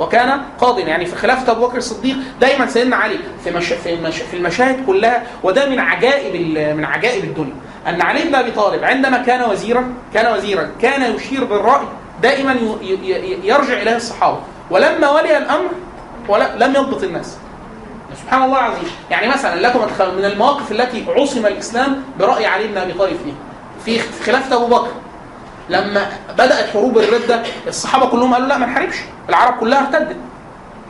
وكان 0.00 0.40
قاضيا 0.60 0.84
يعني 0.84 1.06
في 1.06 1.16
خلافة 1.16 1.52
أبو 1.52 1.66
بكر 1.66 1.76
الصديق 1.76 2.16
دايما 2.40 2.66
سيدنا 2.66 2.96
علي 2.96 3.18
في 3.44 3.50
مش 3.50 3.66
في, 3.66 3.96
مش 3.96 4.16
في 4.16 4.36
المشاهد 4.36 4.86
كلها. 4.86 5.22
وده 5.42 5.68
من 5.68 5.78
عجائب 5.80 6.36
من 6.76 6.84
عجائب 6.84 7.24
الدنيا. 7.24 7.54
أن 7.88 8.02
علي 8.02 8.22
بن 8.24 8.34
أبي 8.34 8.50
طالب 8.50 8.84
عندما 8.84 9.18
كان 9.18 9.50
وزيرا 9.50 9.92
كان 10.14 10.34
وزيرا 10.34 10.70
كان 10.82 11.14
يشير 11.14 11.44
بالرأي 11.44 11.84
دائما 12.22 12.56
يرجع 13.44 13.82
إليه 13.82 13.96
الصحابة. 13.96 14.38
ولما 14.70 15.10
ولي 15.10 15.38
الأمر 15.38 15.68
ولا 16.28 16.56
لم 16.56 16.74
يضبط 16.74 17.02
الناس. 17.02 17.36
سبحان 18.22 18.42
الله 18.42 18.58
العظيم. 18.58 18.90
يعني 19.10 19.28
مثلا 19.28 19.60
لكم 19.60 19.80
من 20.18 20.24
المواقف 20.24 20.72
التي 20.72 21.06
عصم 21.16 21.46
الإسلام 21.46 22.02
برأي 22.18 22.46
علي 22.46 22.66
بن 22.66 22.78
أبي 22.78 22.92
طالب 22.92 23.16
فيها. 23.84 24.02
في 24.02 24.24
خلافه 24.24 24.56
أبو 24.56 24.66
بكر. 24.66 24.88
لما 25.68 26.06
بدأت 26.38 26.70
حروب 26.70 26.98
الردة 26.98 27.42
الصحابة 27.66 28.06
كلهم 28.06 28.34
قالوا 28.34 28.48
لا 28.48 28.58
ما 28.58 28.66
نحاربش. 28.66 28.96
العرب 29.28 29.58
كلها 29.60 29.80
ارتدت 29.80 30.16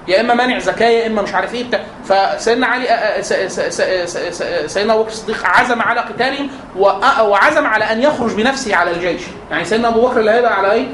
يا 0.08 0.20
إما 0.20 0.34
مانع 0.34 0.58
زكاة 0.58 0.88
يا 0.88 1.06
إما 1.06 1.22
مش 1.22 1.34
عارف 1.34 1.54
إيه 1.54 1.64
فسيدنا 2.04 2.66
علي 2.66 2.90
آه، 2.90 3.20
س- 3.20 4.72
سيدنا 4.72 4.92
أبو 4.92 5.02
بكر 5.02 5.10
الصديق 5.12 5.46
عزم 5.46 5.82
على 5.82 6.00
قتالهم 6.00 6.48
وأ- 6.78 7.20
وعزم 7.20 7.66
على 7.66 7.84
أن 7.92 8.02
يخرج 8.02 8.32
بنفسه 8.34 8.76
على 8.76 8.90
الجيش. 8.90 9.22
يعني 9.50 9.64
سيدنا 9.64 9.88
أبو 9.88 10.08
بكر 10.08 10.20
اللي 10.20 10.30
هيبقى 10.30 10.54
على 10.58 10.72
إيه 10.72 10.86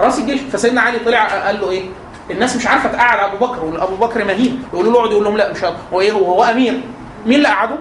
رأس 0.00 0.18
الجيش. 0.18 0.40
فسيدنا 0.52 0.80
علي 0.80 0.98
طلع 0.98 1.24
قال 1.46 1.60
له 1.60 1.70
إيه؟ 1.70 1.84
الناس 2.30 2.56
مش 2.56 2.66
عارفة 2.66 2.88
تقعد 2.88 3.18
أبو 3.18 3.46
بكر 3.46 3.64
وابو 3.64 3.96
بكر 3.96 4.24
مهين. 4.24 4.62
يقولوا 4.72 4.92
له 4.92 4.98
اقعد 4.98 5.10
يقول 5.10 5.24
لهم 5.24 5.36
لا 5.36 5.52
مش 5.52 5.64
هو 5.92 6.00
إيه؟ 6.00 6.12
وهو 6.12 6.44
أمير. 6.44 6.80
مين 7.26 7.38
اللي 7.38 7.48
قعده؟ 7.48 7.76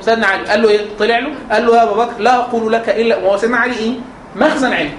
سيدنا 0.00 0.26
علي. 0.26 0.46
قال 0.46 0.62
له 0.62 0.68
إيه؟ 0.68 0.86
طلع 0.98 1.18
له؟ 1.18 1.34
قال 1.52 1.66
له 1.66 1.76
يا 1.76 1.82
أبو 1.82 1.94
بكر 1.94 2.18
لا 2.18 2.36
أقول 2.36 2.72
لك 2.72 2.88
الا 2.88 3.16
وهو 3.16 3.36
سيدنا 3.36 3.56
علي 3.56 3.78
إيه؟ 3.78 3.92
مخزن 4.36 4.72
علم. 4.72 4.92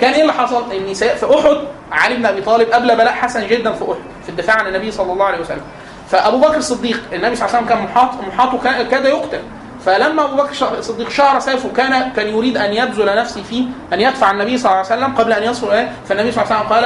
كان 0.00 0.12
إيه 0.12 0.22
اللي 0.22 0.32
حصل؟ 0.32 0.72
ان 0.72 0.94
في 0.94 1.34
أحد 1.38 1.56
علي 1.92 2.16
بن 2.16 2.26
أبي 2.26 2.40
طالب 2.40 2.68
قبل 2.68 2.96
بلاء 2.96 3.12
حسن 3.12 3.46
جدا 3.46 3.72
في 3.72 3.84
أحد 3.84 3.98
في 4.22 4.28
الدفاع 4.28 4.56
عن 4.56 4.66
النبي 4.66 4.90
صلى 4.90 5.12
الله 5.12 5.24
عليه 5.24 5.40
وسلم. 5.40 5.62
فأبو 6.08 6.38
بكر 6.38 6.56
الصديق 6.56 7.00
النبي 7.12 7.36
صلى 7.36 7.46
الله 7.46 7.56
عليه 7.56 7.66
وسلم 7.66 7.76
كان 7.76 7.84
محاط 7.84 8.10
محاط 8.28 8.62
كاد 8.90 9.04
يقتل. 9.04 9.40
فلما 9.84 10.24
أبو 10.24 10.36
بكر 10.36 10.78
الصديق 10.78 11.08
شعر 11.08 11.40
سيفه 11.40 11.68
كان 11.76 12.12
كان 12.12 12.28
يريد 12.28 12.56
أن 12.56 12.72
يبذل 12.72 13.16
نفسه 13.16 13.42
فيه 13.42 13.64
أن 13.92 14.00
يدفع 14.00 14.30
النبي 14.30 14.58
صلى 14.58 14.72
الله 14.72 14.84
عليه 14.90 14.96
وسلم 15.02 15.16
قبل 15.16 15.32
أن 15.32 15.42
يصل 15.42 15.72
اليه 15.72 15.92
فالنبي 16.08 16.32
صلى 16.32 16.44
الله 16.44 16.54
عليه 16.54 16.66
وسلم 16.66 16.74
قال 16.74 16.84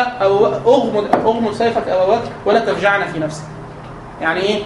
اغمد 0.66 1.14
اغمد 1.14 1.52
سيفك 1.54 1.88
أبو 1.88 2.12
بكر 2.12 2.28
ولا 2.46 2.60
تفجعن 2.60 3.12
في 3.12 3.18
نفسك. 3.18 3.44
يعني 4.20 4.40
إيه؟ 4.40 4.62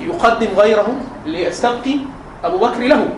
يقدم 0.00 0.48
غيره 0.56 0.86
ليستبقي 1.26 1.96
أبو 2.44 2.58
بكر 2.58 2.78
له 2.80 3.08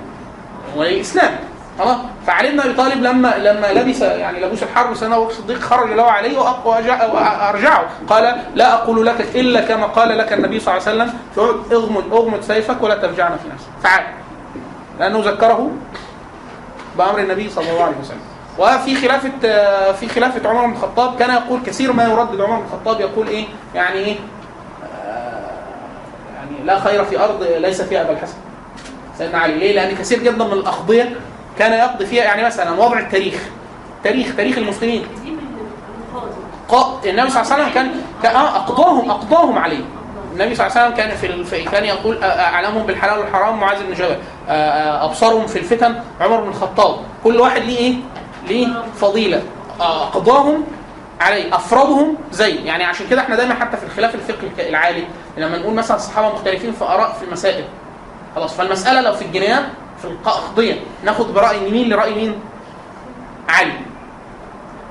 وللاسلام 0.77 1.48
خلاص؟ 1.79 1.97
فعلي 2.27 2.51
بن 2.51 2.61
أبي 2.61 2.73
طالب 2.73 3.03
لما 3.03 3.35
لما 3.39 3.73
لبس 3.73 4.01
يعني 4.01 4.41
لبوس 4.41 4.63
الحرب 4.63 4.95
بكر 4.95 5.27
الصديق 5.27 5.61
خرج 5.61 5.93
له 5.93 6.03
عليه 6.03 6.39
وأرجعه. 6.39 7.87
قال 8.09 8.37
لا 8.55 8.75
أقول 8.75 9.07
لك 9.07 9.21
إلا 9.35 9.61
كما 9.61 9.87
قال 9.87 10.19
لك 10.19 10.33
النبي 10.33 10.61
صلى 10.61 10.77
الله 10.77 10.89
عليه 10.89 11.03
وسلم 11.03 11.19
اغمد 11.73 12.13
اغمد 12.13 12.41
سيفك 12.43 12.83
ولا 12.83 12.95
تفجعن 12.95 13.31
في 13.31 13.49
نفسك. 13.55 13.69
فعال 13.83 14.05
لأنه 15.01 15.19
ذكره 15.19 15.71
بأمر 16.99 17.19
النبي 17.19 17.51
صلى 17.51 17.71
الله 17.71 17.85
عليه 17.85 17.97
وسلم. 18.01 18.21
وفي 18.59 18.95
خلافة 18.97 19.33
آه، 19.45 19.93
في 19.93 20.09
خلافة 20.09 20.49
عمر 20.49 20.67
بن 20.67 20.73
الخطاب 20.73 21.19
كان 21.19 21.31
يقول 21.31 21.61
كثير 21.67 21.93
ما 21.93 22.05
يردد 22.05 22.41
عمر 22.41 22.57
بن 22.57 22.65
الخطاب 22.65 23.01
يقول 23.01 23.29
إيه؟ 23.29 23.45
يعني 23.75 23.97
إيه؟ 23.99 24.17
آه، 24.85 25.51
يعني 26.37 26.65
لا 26.65 26.81
خير 26.81 27.05
في 27.05 27.21
أرض 27.25 27.43
ليس 27.43 27.83
فيها 27.83 28.01
أبا 28.03 28.13
الحسن. 28.13 28.37
سيدنا 29.19 29.39
علي. 29.39 29.59
ليه؟ 29.59 29.73
لأن 29.75 29.97
كثير 29.97 30.19
جدا 30.19 30.45
من 30.45 30.53
الأقضية 30.53 31.17
كان 31.59 31.73
يقضي 31.73 32.07
فيها 32.07 32.25
يعني 32.25 32.45
مثلا 32.45 32.71
وضع 32.71 32.99
التاريخ 32.99 33.35
تاريخ 34.05 34.37
تاريخ 34.37 34.59
المسلمين. 34.59 35.07
النبي 37.05 37.31
صلى 37.31 37.43
الله 37.43 37.53
عليه 37.53 37.65
وسلم 37.65 37.69
كان 38.23 38.37
آه، 38.37 38.57
أقضاهم 38.57 39.11
أقضاهم 39.11 39.59
عليه. 39.59 39.85
النبي 40.33 40.55
صلى 40.55 40.67
الله 40.67 40.79
عليه 40.79 40.87
وسلم 40.87 40.97
كان 40.97 41.45
في 41.45 41.65
كان 41.65 41.85
يقول 41.85 42.17
آه، 42.17 42.27
آه، 42.27 42.55
أعلمهم 42.55 42.87
بالحلال 42.87 43.19
والحرام 43.19 43.61
معاذ 43.61 43.87
بن 43.87 43.95
جبل. 43.95 44.17
أبصرهم 44.49 45.47
في 45.47 45.59
الفتن 45.59 45.95
عمر 46.21 46.41
بن 46.41 46.49
الخطاب. 46.49 46.97
كل 47.25 47.41
واحد 47.41 47.63
ليه 47.63 47.79
إيه؟ 47.79 47.95
ليه 48.49 48.69
فضيلة. 49.01 49.43
أقضاهم 49.81 50.65
عليه 51.21 51.55
أفرادهم 51.55 52.17
زي. 52.33 52.55
يعني 52.55 52.85
عشان 52.85 53.07
كده 53.11 53.21
إحنا 53.21 53.37
دايما 53.37 53.55
حتى 53.55 53.77
في 53.77 53.85
الخلاف 53.85 54.15
الفقهي 54.15 54.69
العالي 54.69 55.05
لما 55.37 55.59
نقول 55.59 55.75
مثلا 55.75 55.97
الصحابه 55.97 56.35
مختلفين 56.35 56.73
في 56.73 56.85
اراء 56.85 57.13
في 57.13 57.25
المسائل. 57.25 57.65
خلاص 58.37 58.55
فالمسألة 58.55 59.01
لو 59.01 59.13
في 59.15 59.25
الجنايات 59.25 59.65
في 60.03 60.05
القضية. 60.05 60.81
ناخد 61.05 61.35
برأي 61.35 61.71
مين؟ 61.71 61.89
لرأي 61.89 62.15
مين؟ 62.15 62.35
علي. 63.49 63.73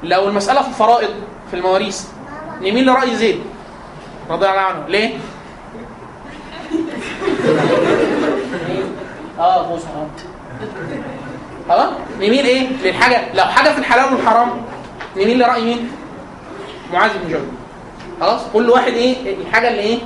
لو 0.03 0.27
المسألة 0.27 0.61
في 0.61 0.67
الفرائض 0.67 1.09
في 1.51 1.55
المواريث 1.55 2.05
نميل 2.61 2.85
لرأي 2.85 3.15
زيد. 3.15 3.39
رضي 4.29 4.49
الله 4.49 4.59
عنه. 4.59 4.87
ليه؟ 4.87 5.17
آه 9.39 9.67
بوسه 9.67 9.87
آه؟ 9.87 10.07
خلاص 11.69 11.93
نميل 12.17 12.45
إيه؟ 12.45 12.67
للحاجة. 12.83 13.33
لو 13.33 13.43
حاجة 13.45 13.69
في 13.69 13.77
الحلال 13.79 14.13
والحرام 14.13 14.49
نميل 15.17 15.39
لرأي 15.39 15.61
مين؟ 15.61 15.91
معاذ 16.93 17.11
بن 17.23 17.29
جبل. 17.29 17.47
خلاص؟ 18.21 18.41
كل 18.53 18.69
واحد 18.69 18.93
إيه؟ 18.93 19.35
الحاجة 19.41 19.67
اللي 19.67 19.79
إيه؟ 19.79 19.99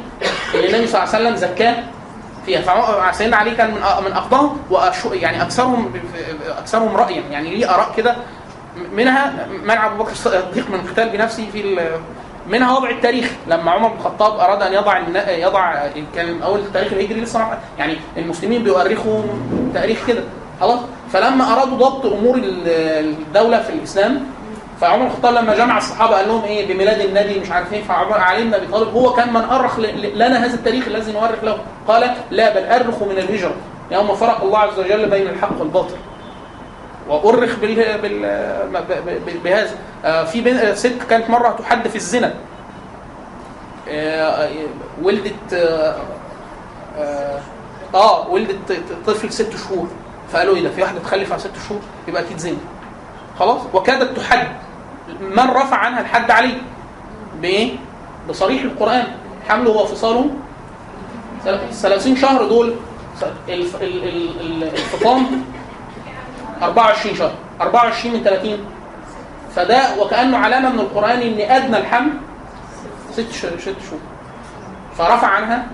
اللي 0.53 0.67
النبي 0.67 0.87
صلى 0.87 1.03
الله 1.03 1.15
عليه 1.15 1.25
وسلم 1.25 1.35
زكاه 1.35 1.83
فيها. 2.45 2.61
فسيدنا 3.11 3.37
علي 3.37 3.55
كان 3.55 3.71
من 3.71 3.81
من 4.05 4.11
أقضاهم 4.13 4.57
يعني 5.11 5.41
اكثرهم 5.41 5.93
أكثرهم 6.57 6.95
رأيا. 6.97 7.23
يعني 7.31 7.55
ليه 7.55 7.73
آراء 7.75 7.93
كده؟ 7.97 8.15
منها 8.93 9.47
منع 9.63 9.85
أبو 9.85 10.03
بكر 10.03 10.11
الصديق 10.11 10.69
من 10.69 10.75
القتال 10.75 11.09
بنفسه 11.09 11.47
في 11.51 11.79
منها 12.47 12.77
وضع 12.77 12.89
التاريخ. 12.89 13.31
لما 13.47 13.71
عمر 13.71 13.87
بن 13.87 13.95
الخطاب 13.99 14.39
أراد 14.39 14.61
أن 14.61 14.73
يضع 14.73 14.97
يضع 15.29 15.75
كان 16.15 16.41
أول 16.41 16.59
التاريخ 16.59 16.93
الهجري 16.93 17.21
لسه 17.21 17.47
يعني 17.79 17.97
المسلمين 18.17 18.63
بيؤرخوا 18.63 19.21
تاريخ 19.73 19.99
كده. 20.07 20.23
خلاص؟ 20.61 20.79
فلما 21.13 21.53
أرادوا 21.53 21.77
ضبط 21.77 22.05
أمور 22.05 22.35
ال- 22.35 22.67
الدولة 23.09 23.61
في 23.61 23.69
الإسلام 23.69 24.25
فعمر 24.81 25.07
الخطاب 25.07 25.33
لما 25.33 25.55
جمع 25.55 25.77
الصحابة 25.77 26.15
قال 26.15 26.27
لهم 26.27 26.43
إيه؟ 26.43 26.73
بميلاد 26.73 26.99
النبي 26.99 27.39
مش 27.39 27.51
عارف 27.51 27.73
إيه. 27.73 27.83
فعمر 27.83 28.17
علي 28.17 28.43
بن 28.43 28.53
أبي 28.53 28.67
طالب 28.67 28.93
هو 28.93 29.13
كان 29.13 29.33
من 29.33 29.41
أرخ 29.41 29.79
لنا 30.15 30.45
هذا 30.45 30.53
التاريخ 30.53 30.87
الذي 30.87 31.11
نؤرخ 31.11 31.43
له. 31.43 31.57
قال 31.87 32.15
لا 32.31 32.53
بل 32.53 32.65
أرخ 32.65 33.03
من 33.03 33.17
الهجرة. 33.17 33.55
يوم 33.91 34.15
فرق 34.15 34.43
الله 34.43 34.59
عز 34.59 34.79
وجل 34.79 35.09
بين 35.09 35.27
الحق 35.27 35.59
والباطل. 35.59 35.95
وأرخ 37.07 37.55
بال... 37.61 37.99
بهذا. 39.43 39.75
آه، 40.05 40.23
في. 40.23 40.51
آه، 40.51 40.73
ست 40.73 41.03
كانت 41.09 41.29
مرة 41.29 41.49
تحد 41.49 41.87
في 41.87 41.95
الزنا. 41.95 42.33
آه، 43.89 44.49
ولدت 45.01 45.53
آه 47.93 48.29
ولدت 48.29 48.81
طفل 49.07 49.33
ست 49.33 49.51
شهور. 49.57 49.87
فقالوا 50.33 50.55
إيه 50.55 50.63
ده؟ 50.63 50.69
في 50.69 50.81
واحدة 50.81 50.99
تخلف 50.99 51.31
على 51.31 51.41
ست 51.41 51.51
شهور 51.69 51.81
يبقى 52.07 52.21
أكيد 52.21 52.37
زنا. 52.37 52.57
خلاص؟ 53.39 53.61
وكادت 53.73 54.17
تحد. 54.17 54.47
من 55.21 55.49
رفع 55.49 55.77
عنها 55.77 56.01
الحد 56.01 56.31
عليه 56.31 56.57
بإيه؟ 57.41 57.71
بصريح 58.29 58.61
القرآن. 58.61 59.03
حمله 59.49 59.69
وفصاله 59.71 60.29
ثل- 61.45 61.73
30 61.73 62.15
شهر 62.15 62.45
دول 62.47 62.73
الف- 63.49 63.81
ال- 63.81 64.03
ال- 64.03 64.41
ال- 64.41 64.63
الفطام 64.63 65.25
24 66.61 67.15
شهر. 67.15 67.31
24 67.61 68.13
من 68.13 68.23
30 68.23 68.65
فده 69.55 70.01
وكأنه 70.01 70.37
علامة 70.37 70.69
من 70.69 70.79
القرآن 70.79 71.19
إن 71.21 71.51
أدنى 71.51 71.77
الحمل 71.77 72.11
ست 73.11 73.31
ست 73.31 73.41
شهور. 73.61 73.99
فرفع 74.97 75.27
عنها 75.27 75.67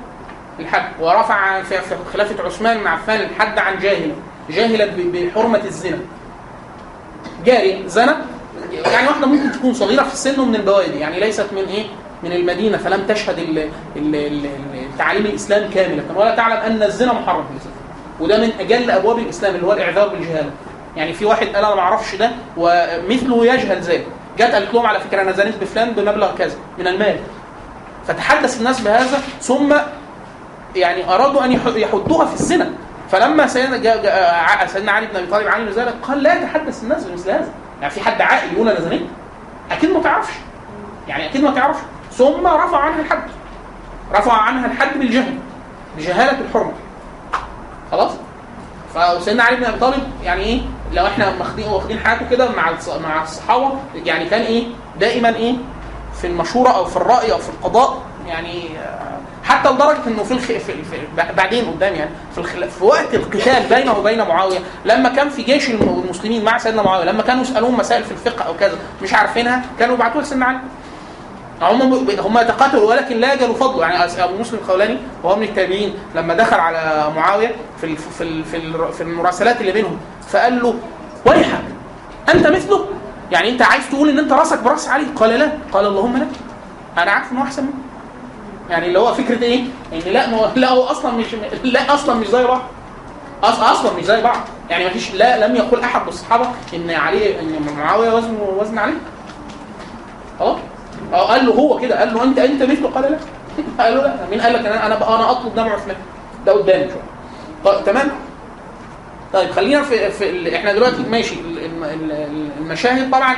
الحد. 0.60 0.90
ورفع 1.00 1.62
في 1.62 1.76
خلافة 2.14 2.44
عثمان 2.46 2.78
بن 2.78 2.88
عفان 2.88 3.20
الحد 3.22 3.60
عن 3.60 3.80
جاهله 3.80 4.16
جاهله 4.50 4.94
بحرمة 4.98 5.62
الزنا. 5.66 5.98
جاريه 7.46 7.88
زنت 7.88 8.16
يعني 8.72 9.08
واحدة 9.08 9.26
ممكن 9.28 9.52
تكون 9.52 9.74
صغيرة 9.74 10.04
في 10.04 10.14
السن 10.14 10.40
ومن 10.40 10.56
البوادي 10.56 11.00
يعني 11.00 11.20
ليست 11.20 11.46
من 11.52 11.64
إيه؟ 11.64 11.86
من 12.24 12.32
المدينة 12.32 12.78
فلم 12.78 13.08
تشهد 13.08 13.40
ال- 13.40 13.60
ال- 13.96 14.16
ال- 14.16 14.46
التعاليم 14.94 15.26
الإسلام 15.26 15.70
كامله 15.72 16.04
ولا 16.16 16.36
تعلم 16.36 16.54
أن 16.62 16.84
الزنا 16.84 17.14
محرم 17.14 17.44
في 17.44 17.52
الإسلام. 17.52 17.74
وده 18.20 18.38
من 18.38 18.52
أجل 18.60 18.92
أبواب 18.92 19.20
الإسلام 19.20 19.56
اللي 19.56 19.66
هو 19.68 19.74
الإعذار 19.74 20.08
بالجهاله 20.08 20.50
يعني 20.96 21.14
في 21.14 21.26
واحد 21.26 21.48
قال 21.48 21.66
أنا 21.66 21.76
ما 21.76 21.82
أعرفش 21.82 22.16
ده 22.16 22.32
ومثله 22.58 23.46
يجهل 23.46 23.82
ذلك. 23.82 24.06
جت 24.38 24.42
قالت 24.52 24.74
لهم 24.74 24.86
على 24.86 25.00
فكرة 25.00 25.22
أنا 25.22 25.32
زنيت 25.32 25.58
بفلان 25.62 25.92
بمبلغ 25.92 26.36
كذا 26.36 26.56
من 26.80 26.88
المال. 26.88 27.20
فتحدث 28.08 28.58
الناس 28.60 28.82
بهذا 28.82 29.20
ثم 29.42 29.74
يعني 30.76 31.10
أرادوا 31.16 31.46
أن 31.46 31.52
يح- 31.52 31.76
يحدوها 31.76 32.26
في 32.26 32.34
الزنا. 32.34 32.70
فلما 33.12 33.48
سيدنا 33.48 34.68
سيدنا 34.68 34.92
علي 34.92 35.06
بن 35.08 35.16
أبي 35.16 35.28
طالب 35.28 35.48
علم 35.48 35.70
ذلك 35.70 35.94
قال 36.04 36.24
لا 36.24 36.34
يتحدث 36.42 36.84
الناس 36.84 37.04
بمثل 37.06 37.30
هذا. 37.32 37.50
يعني 37.82 37.94
في 37.94 38.02
حد 38.02 38.22
عاقل 38.22 38.54
يقول 38.54 38.70
أنا 38.70 38.80
زنيت 38.80 39.06
أكيد 39.72 39.90
ما 39.92 40.02
تعرفش. 40.02 40.34
يعني 41.08 41.30
أكيد 41.30 41.44
ما 41.44 41.52
تعرفش. 41.52 41.80
ثم 42.12 42.48
رفع 42.48 42.78
عنها 42.78 43.00
الحد. 43.00 43.24
رفع 44.14 44.34
عنها 44.34 44.66
الحد 44.66 45.00
بالجهل 45.00 45.38
بجهالة 45.98 46.40
الحرمة. 46.42 46.74
خلاص؟ 47.92 48.12
فسيدنا 48.94 49.44
علي 49.44 49.56
بن 49.56 49.64
أبي 49.66 49.80
طالب 49.80 50.04
يعني 50.24 50.44
إيه؟ 50.44 50.62
لو 50.94 51.08
إحنا 51.08 51.34
واخدين 51.40 51.68
واخدين 51.68 52.00
حياته 52.00 52.30
كده 52.30 52.52
مع 52.52 52.72
مع 53.04 53.24
الصحابة 53.24 53.72
يعني 53.96 54.26
كان 54.26 54.42
إيه؟ 54.42 54.68
دائما 55.00 55.36
إيه؟ 55.36 55.56
في 56.22 56.28
المشورة 56.28 56.70
أو 56.70 56.86
في 56.86 56.98
الرأي 56.98 57.32
أو 57.32 57.38
في 57.38 57.50
القضاء 57.50 58.02
يعني 58.28 58.78
آه، 58.78 59.17
حتى 59.48 59.70
لدرجة 59.70 59.98
إنه 60.08 60.24
في, 60.24 60.32
الخ... 60.32 60.44
في, 60.46 60.60
في 60.60 60.98
بعدين 61.38 61.66
قدام 61.66 61.94
يعني 61.94 62.10
في, 62.32 62.38
الخل... 62.38 62.70
في 62.70 62.84
وقت 62.84 63.14
القتال 63.14 63.64
بينه 63.70 63.98
وبين 63.98 64.22
معاوية 64.28 64.60
لما 64.86 65.10
كان 65.10 65.30
في 65.30 65.42
جيش 65.44 65.70
الم- 65.70 66.04
المسلمين 66.06 66.44
مع 66.44 66.58
سيدنا 66.58 66.82
معاوية 66.82 67.06
لما 67.06 67.24
كانوا 67.24 67.42
يسألوهم 67.42 67.78
مسائل 67.78 68.04
في 68.04 68.12
الفقه 68.12 68.46
أو 68.46 68.54
كذا 68.54 68.78
مش 69.04 69.14
عارفينها 69.14 69.66
كانوا 69.80 69.96
يبعتوها 69.96 70.24
لسيدنا 70.24 70.46
علي. 70.46 70.60
هم 71.62 71.82
هم 72.20 72.38
يتقاتلوا 72.38 72.90
ولكن 72.90 73.18
لا 73.18 73.34
يجلوا 73.34 73.54
فضله 73.56 73.82
يعني 73.88 74.24
أبو 74.24 74.38
مسلم 74.38 74.60
الخولاني 74.60 74.98
وهو 75.24 75.36
من 75.36 75.44
التابعين 75.44 75.94
لما 76.16 76.34
دخل 76.34 76.60
على 76.60 77.12
معاوية 77.16 77.56
في 77.82 77.96
في 77.96 78.44
في, 78.44 78.74
في 78.94 79.02
المراسلات 79.04 79.62
اللي 79.62 79.72
بينهم 79.72 79.98
فقال 80.30 80.64
له 80.64 80.76
ويحك 81.26 81.64
أنت 82.34 82.48
مثله. 82.48 82.86
يعني 83.32 83.50
أنت 83.50 83.62
عايز 83.62 83.90
تقول 83.90 84.10
إن 84.10 84.20
أنت 84.20 84.32
رأسك 84.34 84.60
برأس 84.60 84.90
علي؟ 84.90 85.06
قال 85.16 85.30
لا. 85.30 85.52
قال 85.72 85.86
اللهم 85.86 86.18
لا 86.18 86.26
أنا 87.04 87.12
عارف 87.12 87.32
إنه 87.32 87.44
أحسن 87.44 87.64
منه 87.64 87.74
يعني 88.70 88.88
اللي 88.88 89.00
هو 89.00 89.14
فكرة 89.14 89.44
إيه؟ 89.44 89.64
إن 89.94 90.00
لا 90.14 90.30
ما 90.30 90.38
هو- 90.38 90.50
لا 90.56 90.70
هو 90.70 90.84
أصلا 90.84 91.12
مش 91.12 91.26
لا 91.64 91.94
أصلا 91.94 92.16
مش 92.16 92.28
زي 92.28 92.44
بعض. 92.44 92.62
أصلا 93.44 93.94
مش 93.98 94.04
زي 94.06 94.22
بعض. 94.22 94.38
يعني 94.70 94.84
ما 94.84 94.90
فيش 94.90 95.14
لا 95.14 95.48
لم 95.48 95.56
يقل 95.56 95.82
أحد 95.82 96.02
من 96.02 96.08
الصحابه 96.08 96.48
إن 96.74 96.90
علي 96.92 97.40
إن 97.40 97.56
معاوية 97.78 98.14
وزنه 98.14 98.56
وزن 98.60 98.78
علي. 98.78 98.94
آه 100.42 100.58
قال 101.14 101.46
له 101.46 101.54
هو 101.54 101.78
كده. 101.80 102.00
قال 102.00 102.14
له 102.14 102.24
انت 102.24 102.40
أنت 102.40 102.64
مثله 102.64 102.90
قال 102.90 103.12
لا. 103.12 103.18
قال 103.84 103.96
له 103.98 104.02
لا. 104.04 104.16
مين 104.32 104.42
قال 104.42 104.54
لك 104.54 104.66
أنا 104.66 104.86
أنا 104.86 104.96
أنا 105.16 105.32
أطلب 105.32 105.56
دم 105.56 105.68
عثمان. 105.70 105.96
ده 106.46 106.52
قدامي 106.52 106.84
شوية. 106.90 107.02
طيب 107.66 107.86
تمام. 107.86 108.12
طيب 109.34 109.52
خلينا 109.52 109.84
في, 109.84 110.10
في 110.12 110.56
إحنا 110.56 110.74
دلوقتي 110.74 111.04
ماشي. 111.10 111.36
المشاهد 112.60 113.12
طبعا 113.12 113.36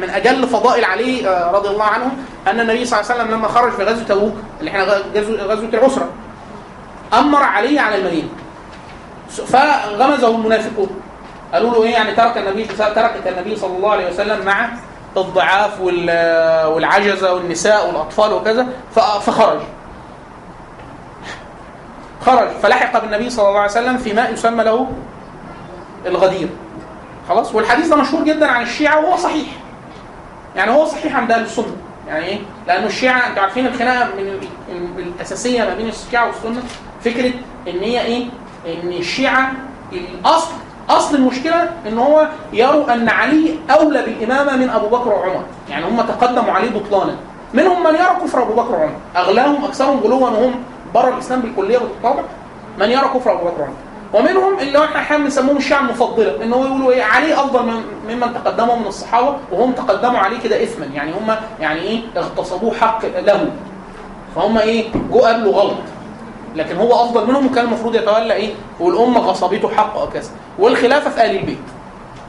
من 0.00 0.10
أجل 0.10 0.48
فضائل 0.48 0.84
علي 0.84 1.28
آه، 1.28 1.50
رضي 1.50 1.68
الله 1.68 1.84
عنه 1.84 2.10
أن 2.46 2.60
النبي 2.60 2.84
صلى 2.84 3.00
الله 3.00 3.10
عليه 3.12 3.22
وسلم 3.22 3.34
لما 3.34 3.48
خرج 3.48 3.72
في 3.72 3.82
غزوة 3.84 4.04
تبوك 4.04 4.34
اللي 4.60 4.70
إحنا 4.70 4.84
غزوة 5.44 5.68
العسرة 5.68 6.08
أمر 7.14 7.42
علي 7.42 7.78
على 7.78 7.96
المدينة. 7.96 8.28
فغمزه 9.46 10.28
المنافقون 10.28 10.88
قالوا 11.52 11.70
له 11.70 11.82
إيه 11.82 11.90
يعني 11.92 12.12
ترك 12.14 12.36
النبي 12.36 12.64
تركت 12.64 13.26
النبي 13.26 13.56
صلى 13.56 13.76
الله 13.76 13.90
عليه 13.90 14.08
وسلم 14.10 14.44
مع 14.46 14.68
الضعاف 15.16 15.80
وال- 15.80 16.66
والعجزة 16.66 17.34
والنساء 17.34 17.86
والأطفال 17.86 18.32
وكذا 18.32 18.66
فخرج. 18.94 19.60
خرج. 22.26 22.48
فلحق 22.62 22.98
بالنبي 23.02 23.30
صلى 23.30 23.48
الله 23.48 23.60
عليه 23.60 23.70
وسلم 23.70 23.98
في 23.98 24.12
ماء 24.12 24.32
يسمى 24.32 24.64
له 24.64 24.86
الغدير. 26.06 26.48
خلاص؟ 27.32 27.54
والحديث 27.54 27.88
ده 27.88 27.96
مشهور 27.96 28.24
جدا 28.24 28.46
عن 28.46 28.62
الشيعة 28.62 29.00
وهو 29.00 29.16
صحيح. 29.16 29.46
يعني 30.56 30.70
هو 30.70 30.84
صحيح 30.84 31.16
عند 31.16 31.32
أهل 31.32 31.42
السنة. 31.42 31.76
يعني 32.08 32.24
إيه؟ 32.24 32.38
لأنه 32.66 32.86
الشيعة 32.86 33.28
أنتوا 33.28 33.42
عارفين 33.42 33.66
الخناقة 33.66 34.04
من 34.16 34.20
ال- 34.28 34.40
ال- 34.68 34.98
الأساسية 35.16 35.64
ما 35.64 35.74
بين 35.74 35.88
الشيعة 35.88 36.26
والسنة؟ 36.26 36.62
فكرة 37.04 37.32
إن 37.68 37.78
هي 37.80 38.00
إيه؟ 38.00 38.24
إن 38.66 38.92
الشيعة 38.92 39.52
الأصل 39.92 40.52
أصل 40.90 41.14
المشكلة 41.14 41.70
إن 41.88 41.98
هو 41.98 42.28
يروا 42.52 42.92
أن 42.94 43.08
علي 43.08 43.58
أولى 43.70 44.02
بالإمامة 44.02 44.56
من 44.56 44.70
أبو 44.70 44.86
بكر 44.86 45.08
وعمر. 45.08 45.44
يعني 45.70 45.84
هم 45.86 46.00
تقدموا 46.00 46.52
عليه 46.52 46.70
بطلانا. 46.70 47.16
منهم 47.54 47.82
من 47.84 47.90
يرى 47.94 48.16
كفر 48.24 48.42
أبو 48.42 48.52
بكر 48.54 48.72
وعمر. 48.72 48.92
أغلاهم 49.16 49.64
أكثرهم 49.64 50.00
غلوا 50.00 50.18
وهم 50.20 50.54
بره 50.94 51.08
الإسلام 51.14 51.40
بالكلية 51.40 51.78
بالطبع 51.78 52.22
من 52.78 52.90
يرى 52.90 53.08
كفر 53.14 53.32
أبو 53.32 53.44
بكر 53.44 53.60
وعمر. 53.60 53.74
ومنهم 54.12 54.58
اللي 54.58 54.84
إحنا 54.84 54.98
أحيانا 54.98 55.24
بنسموهم 55.24 55.56
الشيعه 55.56 55.80
المفضلة 55.80 56.44
إن 56.44 56.52
هو 56.52 56.64
يقولوا 56.64 56.92
إيه 56.92 57.02
علي 57.02 57.34
أفضل 57.34 57.66
من 57.66 57.82
ممن 58.08 58.34
تقدموا 58.34 58.76
من 58.76 58.86
الصحابة 58.86 59.36
وهم 59.52 59.72
تقدموا 59.72 60.18
عليه 60.18 60.40
كده 60.40 60.62
اثما 60.62 60.86
يعني 60.86 61.12
هم 61.12 61.36
يعني 61.60 61.80
إيه 61.80 62.00
اغتصبوه 62.16 62.74
حق 62.74 63.06
له. 63.06 63.50
فهم 64.36 64.58
إيه 64.58 64.84
جو 65.12 65.18
قبلوا 65.18 65.52
غلط. 65.52 65.76
لكن 66.56 66.76
هو 66.76 67.04
أفضل 67.04 67.28
منهم 67.28 67.46
وكان 67.46 67.64
المفروض 67.64 67.94
يتولى 67.94 68.34
إيه 68.34 68.54
والامه 68.80 69.20
غصبته 69.20 69.68
حق 69.68 70.02
وكذا 70.02 70.30
والخلافة 70.58 71.10
في 71.10 71.24
آل 71.24 71.36
البيت. 71.38 71.58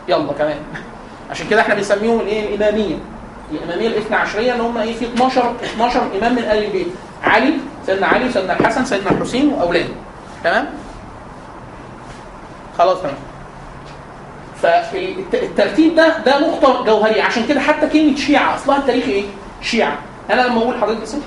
يلا 0.07 0.33
كمان. 0.33 0.57
عشان 1.31 1.47
كده 1.47 1.61
إحنا 1.61 1.75
بنسميهم 1.75 2.19
الايه 2.19 2.55
الإمامية. 2.55 2.95
الإمامية 3.51 3.87
الاثنى 3.87 4.15
عشرية 4.15 4.55
إن 4.55 4.61
هم 4.61 4.77
إيه 4.77 4.93
في 4.93 5.05
12 5.05 5.53
12 5.63 6.01
إمام 6.19 6.31
من 6.31 6.43
آل 6.43 6.65
البيت. 6.65 6.87
علي 7.23 7.53
سيدنا 7.85 8.07
علي 8.07 8.31
سيدنا 8.31 8.59
الحسن 8.59 8.85
سيدنا 8.85 9.11
الحسين 9.11 9.53
وأولاده. 9.53 9.93
تمام؟ 10.43 10.65
خلاص 12.77 12.97
تمام. 13.01 13.15
فالترتيب 14.61 15.95
ده 15.95 16.17
ده 16.17 16.39
نقطه 16.39 16.83
جوهريه 16.85 17.23
عشان 17.23 17.45
كده 17.47 17.59
حتى 17.59 17.87
كلمة 17.87 18.15
شيعة 18.15 18.55
أصلها 18.55 18.77
التاريخي 18.77 19.11
إيه؟ 19.11 19.23
شيعة. 19.61 19.97
أنا 20.31 20.41
لما 20.41 20.57
أقول 20.57 20.81
حضرتك 20.81 21.01
اسم 21.01 21.21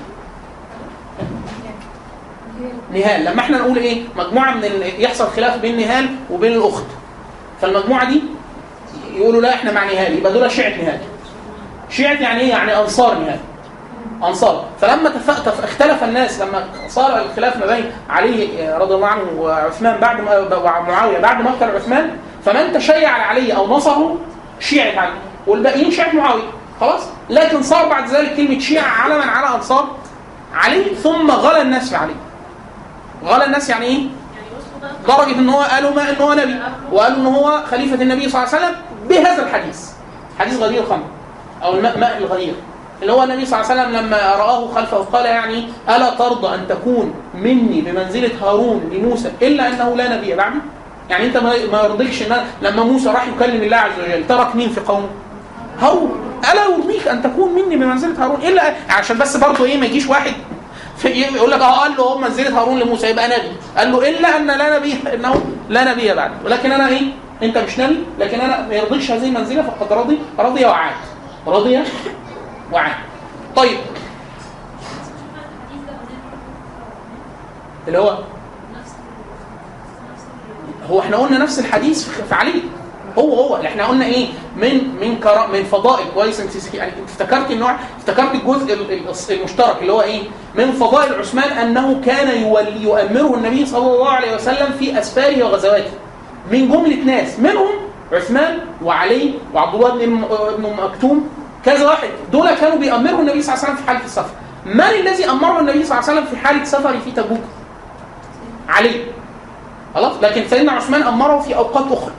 نهال. 2.92 3.24
لما 3.24 3.40
إحنا 3.40 3.58
نقول 3.58 3.76
إيه؟ 3.78 4.02
مجموعة 4.16 4.54
من 4.54 4.64
ال... 4.64 5.02
يحصل 5.02 5.26
خلاف 5.28 5.58
بين 5.58 5.76
نهال 5.76 6.08
وبين 6.30 6.52
الأخت. 6.52 6.84
فالمجموعة 7.60 8.10
دي 8.10 8.22
يقولوا 9.14 9.40
لا 9.42 9.54
إحنا 9.54 9.72
مع 9.72 9.84
نهال. 9.84 10.18
يبقى 10.18 10.32
دول 10.32 10.50
شيعة 10.50 10.76
نهال. 10.82 10.98
شيعة 11.90 12.12
يعني 12.14 12.40
إيه؟ 12.40 12.48
يعني 12.48 12.76
أنصار 12.78 13.18
نهال. 13.18 13.38
أنصار. 14.24 14.64
فلما. 14.80 15.12
اختلف 15.64 16.04
الناس 16.04 16.40
لما 16.40 16.64
صار 16.88 17.22
الخلاف 17.22 17.56
ما 17.56 17.66
بين 17.66 17.92
علي 18.10 18.74
رضي 18.80 18.94
الله 18.94 19.06
عنه 19.06 19.22
وعثمان 19.38 20.00
بعد 20.00 20.20
ما 20.20 20.38
ومعاويه 20.56 21.18
بعد 21.18 21.42
مقتل 21.42 21.76
عثمان 21.76 22.16
فمن 22.44 22.72
تشيع 22.72 23.10
على 23.10 23.22
علي 23.22 23.56
أو 23.56 23.66
نصره 23.66 24.16
شيعة 24.60 25.00
علي 25.00 25.12
والباقيين 25.46 25.90
شيعة 25.90 26.12
معاوية. 26.12 26.42
خلاص؟ 26.80 27.02
لكن 27.30 27.62
صار 27.62 27.88
بعد 27.88 28.08
ذلك 28.08 28.36
كلمة 28.36 28.58
شيعة 28.58 28.88
علما 28.88 29.24
على 29.24 29.56
أنصار 29.56 29.88
علي 30.54 30.84
ثم 30.94 31.30
غلى 31.30 31.62
الناس 31.62 31.88
في 31.90 31.96
علي. 31.96 32.14
غلى 33.24 33.44
الناس 33.44 33.68
يعني 33.70 33.86
إيه؟ 33.86 34.06
درجة 35.08 35.38
إن 35.38 35.48
هو 35.48 35.60
قالوا 35.60 35.90
ما 35.90 36.10
إن 36.10 36.16
هو 36.22 36.34
نبي 36.34 36.56
وقالوا 36.92 37.16
إن 37.16 37.26
هو 37.26 37.62
خليفة 37.70 38.02
النبي 38.02 38.28
صلى 38.28 38.42
الله 38.42 38.54
عليه 38.54 38.66
وسلم 38.66 38.76
بهذا 39.08 39.42
الحديث. 39.42 39.90
حديث 40.38 40.62
غدير 40.62 40.80
الخمر 40.80 41.06
أو 41.62 41.74
الماء 41.74 41.98
ماء 41.98 42.18
الغدير. 42.18 42.54
اللي 43.02 43.12
هو 43.12 43.22
النبي 43.22 43.46
صلى 43.46 43.60
الله 43.60 43.70
عليه 43.70 43.82
وسلم 43.82 43.96
لما 43.96 44.16
رآه 44.16 44.68
خلفه 44.74 44.96
قال 44.96 45.24
يعني 45.26 45.68
ألا 45.88 46.10
ترضى 46.10 46.54
أن 46.54 46.66
تكون 46.68 47.14
مني 47.34 47.80
بمنزلة 47.80 48.30
هارون 48.42 48.90
لموسى 48.92 49.32
إلا 49.42 49.68
أنه 49.68 49.96
لا 49.96 50.16
نبي 50.16 50.34
بعدي 50.34 50.56
يعني 51.10 51.26
أنت 51.26 51.36
ما 51.36 51.54
يرضيكش 51.84 52.22
أنا- 52.22 52.62
لما 52.64 52.82
موسى 52.84 53.08
راح 53.08 53.26
يكلم 53.28 53.62
الله 53.62 53.76
عز 53.76 53.92
وجل 54.04 54.26
ترك 54.26 54.56
مين 54.56 54.68
في 54.68 54.80
قومه؟ 54.80 55.08
هارون 55.80 56.12
ألا 56.52 56.64
يرضيك 56.64 57.08
أن 57.08 57.22
تكون 57.22 57.52
مني 57.54 57.76
بمنزلة 57.76 58.24
هارون؟ 58.24 58.40
إلا 58.42 58.62
عشان 58.90 59.18
بس 59.18 59.36
برضه 59.36 59.64
إيه 59.64 59.76
ما 59.80 59.86
يجيش 59.86 60.06
واحد 60.06 60.32
يقول 61.04 61.50
لك 61.50 61.60
آه 61.60 61.80
قال 61.80 61.92
له 61.98 62.18
منزلة 62.18 62.60
هارون 62.60 62.78
لموسى 62.78 63.06
يبقى 63.10 63.26
نبي. 63.28 63.52
قال 63.78 63.92
له 63.92 64.08
إلا 64.08 64.36
أن 64.36 64.46
لا 64.46 64.76
نبي 64.78 64.94
إنه 65.14 65.42
لا 65.68 65.92
نبي 65.92 66.14
بعد 66.14 66.30
ولكن 66.44 66.72
أنا 66.72 66.88
إيه؟ 66.88 67.02
أنت 67.42 67.58
مش 67.58 67.78
نبي 67.78 67.98
لكن 68.18 68.40
أنا 68.40 68.66
ما 68.68 68.74
يرضيش 68.74 69.10
هذه 69.10 69.24
المنزلة 69.26 69.62
فقد 69.62 69.92
رضي 69.92 70.18
رضي 70.38 70.64
وعاد. 70.64 70.94
رضي 71.46 71.78
وعاد 72.72 72.94
طيب. 73.56 73.78
اللي 77.88 77.98
هو 77.98 78.18
هو 80.90 81.00
إحنا 81.00 81.16
قلنا 81.16 81.38
نفس 81.38 81.58
الحديث 81.58 82.08
في 82.08 82.34
علي. 82.34 82.52
هو 83.18 83.34
هو. 83.34 83.56
اللي 83.56 83.68
إحنا 83.68 83.84
قلنا 83.86 84.04
إيه؟ 84.06 84.26
من 84.56 84.96
من 85.00 85.18
كرا 85.20 85.46
من 85.46 85.64
فضائل. 85.64 86.06
كويس 86.14 86.40
أنت 86.40 86.74
يعني 86.74 86.92
افتكرت 87.04 87.50
النوع 87.50 87.76
افتكرت 87.98 88.34
الجزء 88.34 88.74
ال- 88.74 88.92
ال- 88.92 89.30
المشترك 89.30 89.76
اللي 89.80 89.92
هو 89.92 90.02
إيه؟ 90.02 90.22
من 90.54 90.72
فضائل 90.72 91.14
عثمان 91.14 91.58
أنه 91.58 92.00
كان 92.06 92.42
يولي 92.42 92.82
يؤمره 92.82 93.34
النبي 93.36 93.66
صلى 93.66 93.86
الله 93.94 94.08
عليه 94.08 94.34
وسلم 94.34 94.72
في 94.78 94.98
أسفاره 94.98 95.44
وغزواته. 95.44 95.90
من 96.52 96.68
جملة 96.68 97.04
ناس. 97.04 97.38
منهم 97.38 97.68
عثمان 98.12 98.58
وعلي 98.82 99.34
وعبد 99.54 99.74
الله 99.74 99.90
بن 100.06 100.24
بن 100.58 100.76
مكتوم 100.84 101.28
كذا 101.66 101.86
واحد. 101.86 102.08
دول 102.32 102.50
كانوا 102.54 102.78
بيأمروا 102.78 103.20
النبي 103.20 103.42
صلى 103.42 103.54
الله 103.54 103.64
عليه 103.64 103.72
وسلم 103.74 103.76
في 103.76 103.86
حالة 103.86 104.04
السفر. 104.04 104.30
من 104.66 104.80
الذي 104.80 105.30
أمره 105.30 105.60
النبي 105.60 105.84
صلى 105.84 105.98
الله 105.98 106.10
عليه 106.10 106.20
وسلم 106.20 106.24
في 106.24 106.36
حالة 106.46 106.64
سفره 106.64 106.98
في 107.04 107.10
تبوك؟ 107.10 107.40
علي. 108.68 109.04
خلاص؟ 109.94 110.12
لكن 110.22 110.48
سيدنا 110.48 110.72
عثمان 110.72 111.02
أمره 111.02 111.40
في 111.40 111.56
أوقات 111.56 111.92
أخرى. 111.92 112.12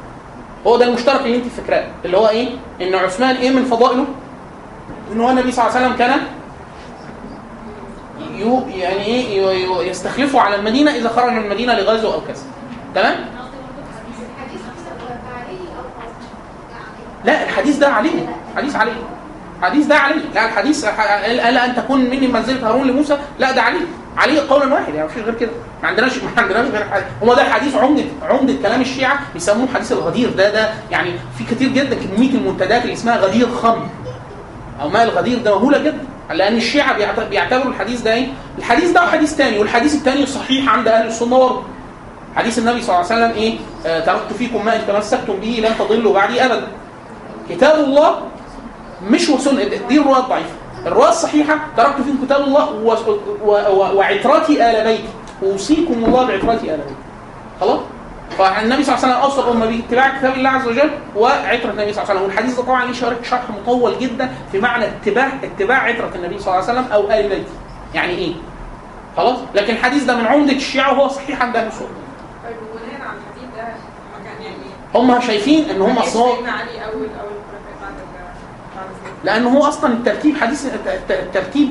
هو 0.68 0.78
ده 0.78 0.86
المشترك 0.86 1.22
اللي 1.22 1.36
أنت 1.38 1.46
فاكراه. 1.48 1.88
اللي 2.06 2.18
هو 2.18 2.28
إيه؟ 2.28 2.50
إن 2.82 2.96
عثمان 2.96 3.36
إيه 3.36 3.50
من 3.52 3.66
فضائله؟ 3.66 4.06
إن 5.12 5.22
هو 5.22 5.30
النبي 5.30 5.52
صلى 5.52 5.66
الله 5.66 5.76
عليه 5.78 5.86
وسلم 5.86 5.98
كان 5.98 6.20
يو 8.36 8.64
يعني 8.70 9.06
إيه 9.06 9.42
ي- 9.42 9.64
ي- 9.64 9.90
يستخلفوا 9.90 10.42
على 10.42 10.56
المدينة 10.56 10.92
إذا 10.96 11.10
خرج 11.10 11.32
من 11.32 11.38
المدينة 11.38 11.74
لغزو 11.74 12.14
أو 12.14 12.22
كذا. 12.22 12.44
تمام؟ 12.96 13.16
عليه 15.40 15.58
لا 17.26 17.44
الحديث 17.44 17.78
ده 17.78 17.88
علي. 17.88 18.10
حديث 18.58 18.76
علي. 18.76 18.92
حديث 19.62 19.86
ده 19.86 19.96
علي. 19.96 20.22
لا 20.36 20.46
الحديث 20.46 20.86
الا 21.26 21.66
أن 21.66 21.76
تكون 21.76 22.02
مني 22.02 22.28
منزلة 22.28 22.68
هارون 22.70 22.88
لموسى؟ 22.88 23.18
لا 23.40 23.52
ده 23.52 23.62
علي. 23.62 23.80
علي 24.18 24.40
قولا 24.40 24.74
واحد 24.74 24.94
يعني 24.94 25.08
مفيش 25.08 25.24
غير 25.24 25.34
كده. 25.36 25.52
ما 25.84 25.88
عندناش 25.90 26.18
ما 26.18 26.30
عندناش 26.42 26.68
غير 26.68 26.84
حديث 26.92 27.06
هو 27.24 27.34
ده 27.34 27.42
الحديث 27.42 27.76
عمدة 27.76 28.04
عمدة 28.30 28.54
كلام 28.64 28.82
الشيعة 28.82 29.20
بيسموه 29.34 29.68
حديث 29.76 29.92
الغدير. 29.92 30.30
ده 30.30 30.50
ده 30.54 30.70
يعني 30.92 31.12
في 31.38 31.56
كتير 31.56 31.70
جدا 31.70 31.96
كمية 31.96 32.30
المنتديات 32.30 32.82
اللي 32.82 32.94
اسمها 32.94 33.18
غدير 33.18 33.48
خمر 33.52 33.88
أو 34.82 34.90
ماء 34.90 35.04
الغدير 35.04 35.40
ده 35.40 35.56
مهولة 35.60 35.78
جدا. 35.78 36.06
لأن 36.32 36.56
الشيعة 36.56 36.94
بيعت- 36.98 37.20
بيعتبروا 37.30 37.72
الحديث 37.72 38.02
ده 38.02 38.14
إيه؟ 38.14 38.28
الحديث 38.58 38.92
ده 38.92 39.04
وحديث 39.04 39.36
تاني 39.36 39.60
والحديث 39.60 39.96
التاني 39.96 40.26
صحيح 40.26 40.70
عند 40.70 40.88
أهل 40.88 41.08
السنة 41.08 41.38
برضه. 41.40 41.62
حديث 42.36 42.58
النبي 42.60 42.82
صلى 42.82 42.96
الله 42.96 43.12
عليه 43.12 43.26
وسلم 43.26 43.38
إيه؟ 43.44 43.58
آه 43.86 44.00
تركت 44.00 44.34
فيكم 44.38 44.66
ما 44.66 44.76
إن 44.76 44.82
تمسكتم 44.88 45.34
به 45.42 45.64
لن 45.68 45.78
تضلوا 45.88 46.14
بعدي 46.14 46.46
ابدا. 46.46 46.68
كتاب 47.50 47.80
الله 47.84 48.16
مش 49.04 49.30
وسنة 49.30 49.64
دي 49.64 50.00
الرواية 50.02 50.20
الضعيفة. 50.24 50.50
الرواية 50.86 51.10
الصحيحة 51.10 51.60
تركت 51.78 52.02
فيكم 52.02 52.26
كتاب 52.26 52.42
الله 52.42 52.72
و... 52.72 52.96
و... 53.46 53.52
و... 53.52 53.98
وعترتي 53.98 54.70
آل 54.70 54.84
بيتي. 54.84 55.04
أوصيكم 55.44 55.94
الله 55.94 56.26
بعترتي 56.26 56.74
آل 56.74 56.78
بيتي. 56.78 56.96
خلاص؟ 57.62 57.80
فالنبي 58.38 58.84
صلى 58.84 58.96
الله 58.96 59.06
عليه 59.06 59.16
وسلم 59.16 59.24
اوصى 59.24 59.42
الامه 59.42 59.66
باتباع 59.66 60.18
كتاب 60.18 60.34
الله 60.34 60.50
عز 60.50 60.68
وجل 60.68 60.90
وعترة 61.16 61.72
النبي 61.72 61.94
صلى 61.94 62.04
الله 62.04 62.10
عليه 62.10 62.20
وسلم. 62.20 62.24
والحديث 62.24 62.56
ده 62.58 62.64
طبعا 62.64 62.86
ليه 62.86 62.94
شرح 63.24 63.42
مطول 63.62 64.00
جدا 64.00 64.32
في 64.52 64.60
معنى 64.60 64.86
اتباع 64.86 65.28
اتباع 65.44 65.78
عترة 65.78 66.12
النبي 66.16 66.40
صلى 66.40 66.54
الله 66.54 66.70
عليه 66.70 66.80
وسلم 66.80 66.92
أو 66.94 67.12
آل 67.12 67.30
بيته 67.30 67.52
يعني 67.94 68.14
إيه؟ 68.14 68.34
خلاص؟ 69.18 69.38
لكن 69.56 69.74
الحديث 69.74 70.04
ده 70.04 70.16
من 70.16 70.26
عمدة 70.28 70.54
الشيعة 70.54 70.94
وهو 70.94 71.08
صحيح 71.08 71.42
عند 71.42 71.56
أهل 71.56 71.68
السنة. 71.68 71.88
طيب 72.44 72.56
وبناء 72.58 73.02
على 73.10 73.18
الحديث 73.20 73.56
ده 73.58 73.64
ما 73.64 74.24
كان 74.26 74.42
يعني 74.44 74.58
هم 74.96 75.22
شايفين 75.22 75.70
إن 75.70 75.82
هم 75.82 75.98
أصلا 75.98 76.36
سيدنا 76.36 76.52
علي 76.52 76.86
اول 76.86 76.94
اول 76.94 77.38
الخلفاء 77.38 77.92
بعد 78.76 78.88
ال- 79.24 79.26
بعد 79.26 79.36
الزيت. 79.36 79.46
لأن 79.46 79.46
هو 79.46 79.68
أصلا 79.68 79.94
الترتيب 79.94 80.38
حديث 80.38 80.66
الت- 80.66 81.12
الترتيب 81.12 81.70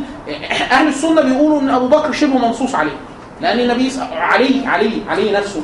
أهل 0.72 0.88
السنة 0.88 1.20
بيقولوا 1.22 1.60
إن 1.60 1.70
أبو 1.70 1.88
بكر 1.88 2.12
شبه 2.12 2.38
منصوص 2.38 2.74
عليه. 2.74 2.96
لأن 3.40 3.60
النبي 3.60 3.92
علي 4.12 4.66
علي 4.66 4.92
علي 5.08 5.32
نفسه 5.32 5.60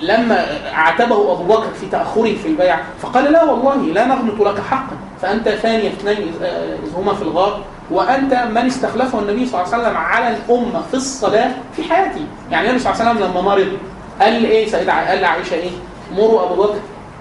لما 0.00 0.46
عاتبه 0.72 1.32
أبو 1.32 1.44
بكر 1.44 1.66
في 1.80 1.86
تأخره 1.86 2.34
في 2.42 2.48
البيع 2.48 2.78
فقال 3.02 3.32
لا 3.32 3.44
والله 3.44 3.76
لا 3.76 4.04
نغلط 4.06 4.40
لك 4.40 4.60
حقا 4.70 4.96
فأنت 5.22 5.48
ثاني 5.48 5.88
اثنين 5.88 6.34
اذ 6.84 6.96
هما 6.96 7.14
في 7.14 7.22
الغار 7.22 7.60
وأنت 7.90 8.34
من 8.34 8.66
استخلفه 8.66 9.18
النبي 9.18 9.46
صلى 9.46 9.62
الله 9.62 9.74
عليه 9.74 9.82
وسلم 9.84 9.96
على 9.96 10.36
الأمة 10.36 10.82
في 10.90 10.94
الصلاة 10.94 11.50
في 11.76 11.82
حياتي 11.82 12.26
يعني 12.50 12.66
النبي 12.66 12.82
صلى 12.82 12.92
الله 12.92 13.02
عليه 13.04 13.10
وسلم 13.20 13.30
لما 13.30 13.40
مرض 13.40 13.68
قال 14.20 14.44
إيه؟ 14.44 14.68
سيدة 14.70 15.08
قال 15.08 15.20
لعائشه 15.20 15.54
إيه؟ 15.54 15.70
مروا 16.16 16.42
أبو 16.44 16.62
بكر 16.62 16.78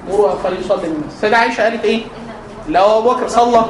مروا 0.10 0.32
فليصلي 0.36 0.82
بالناس 0.82 1.22
سيدة 1.22 1.38
عائشة 1.38 1.64
قالت 1.64 1.86
إيه؟ 1.86 2.02
لو 2.70 2.98
أبو 3.00 3.10
بكر 3.14 3.28
صلى 3.28 3.66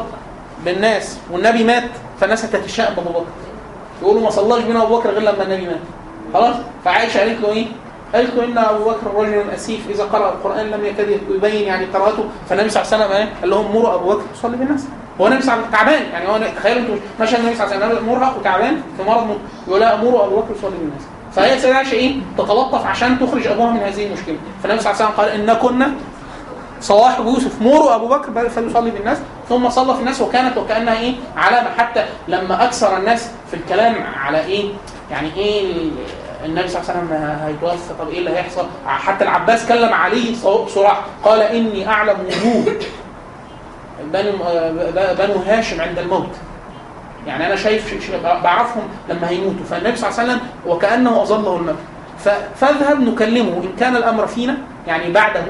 بالناس 0.66 1.18
والنبي 1.32 1.64
مات 1.64 1.84
فالناس 2.22 2.46
هتتشائم 2.46 2.96
بأبو 2.96 3.10
بكر 3.10 3.26
يقولوا 4.02 4.22
ما 4.22 4.30
صلاش 4.30 4.64
بينا 4.64 4.84
أبو 4.84 4.98
بكر 4.98 5.10
غير 5.10 5.22
لما 5.22 5.44
النبي 5.44 5.66
مات 5.66 5.80
خلاص 6.34 6.56
فعائشة 6.86 7.20
قالت 7.20 7.42
له 7.42 7.50
إيه؟ 7.52 7.66
قالت 8.16 8.36
له 8.36 8.44
إن 8.46 8.58
أبو 8.58 8.84
بكر 8.84 9.14
رجل 9.16 9.50
أسيف 9.50 9.90
إذا 9.90 10.04
قرأ 10.04 10.30
القرآن 10.30 10.66
لم 10.72 10.86
يكاد 10.86 11.20
يبين 11.30 11.64
يعني 11.68 11.86
قراءته 11.86 12.26
فالنبي 12.50 12.70
صلى 12.70 12.84
الله 12.84 12.94
عليه 12.94 13.06
وسلم؟ 13.06 13.30
قال 13.42 13.50
لهم 13.50 13.76
مروا 13.76 13.96
أبو 13.96 14.10
بكر 14.10 14.24
يصلي 14.34 14.58
بالناس 14.58 14.86
هو 15.22 15.28
النبي 15.28 15.42
صلى 15.42 15.54
الله 15.54 15.66
عليه 15.68 15.78
وسلم 15.78 15.80
تعبان 15.80 16.04
يعني 16.14 16.28
هو 16.28 16.52
تخيلوا 16.58 16.82
أنتوا 16.82 16.96
مشى 17.22 17.38
النبي 17.38 17.56
صلى 17.56 17.66
الله 17.66 17.86
عليه 17.86 17.96
وسلم 17.96 18.10
مرهق 18.10 18.38
وتعبان 18.40 18.82
في 18.98 19.04
مرض 19.04 19.38
يقول 19.68 19.80
لا 19.80 19.96
مروا 19.96 20.26
أبو 20.26 20.36
بكر 20.36 20.54
يصلي 20.58 20.78
بالناس 20.78 21.02
فهي 21.36 21.60
سيدة 21.60 21.76
عائشة 21.76 21.94
إيه؟ 21.94 22.16
تتلطف 22.38 22.86
عشان 22.86 23.20
تخرج 23.20 23.48
أبوها 23.48 23.72
من 23.72 23.80
هذه 23.80 24.08
المشكلة 24.08 24.38
فالنبي 24.64 24.82
صلى 24.82 24.92
الله 24.92 25.04
عليه 25.04 25.14
وسلم 25.14 25.26
قال 25.26 25.30
إن 25.30 25.54
كنا 25.54 25.92
صواحب 26.84 27.26
يوسف 27.26 27.62
مروا 27.62 27.96
أبو 27.96 28.08
بكر 28.08 28.50
فليصلي 28.50 28.92
بالناس 28.92 29.18
ثم 29.50 29.70
صلى 29.70 29.94
في 29.94 30.00
الناس 30.00 30.22
وكانت 30.22 30.58
وكأنها 30.58 31.00
إيه؟ 31.00 31.14
علامة. 31.38 31.70
حتى 31.78 32.06
لما 32.28 32.64
أكثر 32.64 32.98
الناس 32.98 33.32
في 33.52 33.54
الكلام 33.58 33.96
على 34.24 34.40
إيه؟ 34.46 34.70
يعني 35.12 35.30
إيه 35.38 35.72
ال- 35.72 35.92
النبي 36.46 36.68
صلى 36.68 36.82
الله 36.82 36.92
عليه 36.92 37.00
وسلم 37.04 37.38
هيتوفى 37.46 37.94
طب 38.00 38.10
إيه 38.10 38.20
اللي 38.20 38.30
هيحصل؟ 38.30 38.66
حتى 38.88 39.24
العباس 39.24 39.66
كلم 39.68 39.94
علي 39.94 40.36
صو- 40.36 40.64
بصراحه 40.66 41.02
قال 41.24 41.42
إني 41.42 41.88
أعلم 41.88 42.18
وجوه 42.20 42.76
بنو 44.14 44.44
آه، 44.44 45.14
بنو 45.14 45.36
هاشم 45.48 45.82
عند 45.82 46.00
الموت. 46.00 46.30
يعني 47.28 47.48
أنا 47.48 47.56
شايف 47.56 48.12
بعرفهم 48.24 48.84
لما 49.10 49.30
هيموتوا. 49.30 49.66
فالنبي 49.70 49.96
صلى 49.96 50.10
الله 50.10 50.20
عليه 50.20 50.32
وسلم 50.34 50.42
وكأنه 50.68 51.22
أظله 51.22 51.56
الموت 51.58 51.76
فاذهب 52.56 53.00
نكلمه 53.02 53.50
إن 53.64 53.70
كان 53.80 53.96
الأمر 53.96 54.28
فينا 54.28 54.58
يعني 54.88 55.12
بعده. 55.12 55.44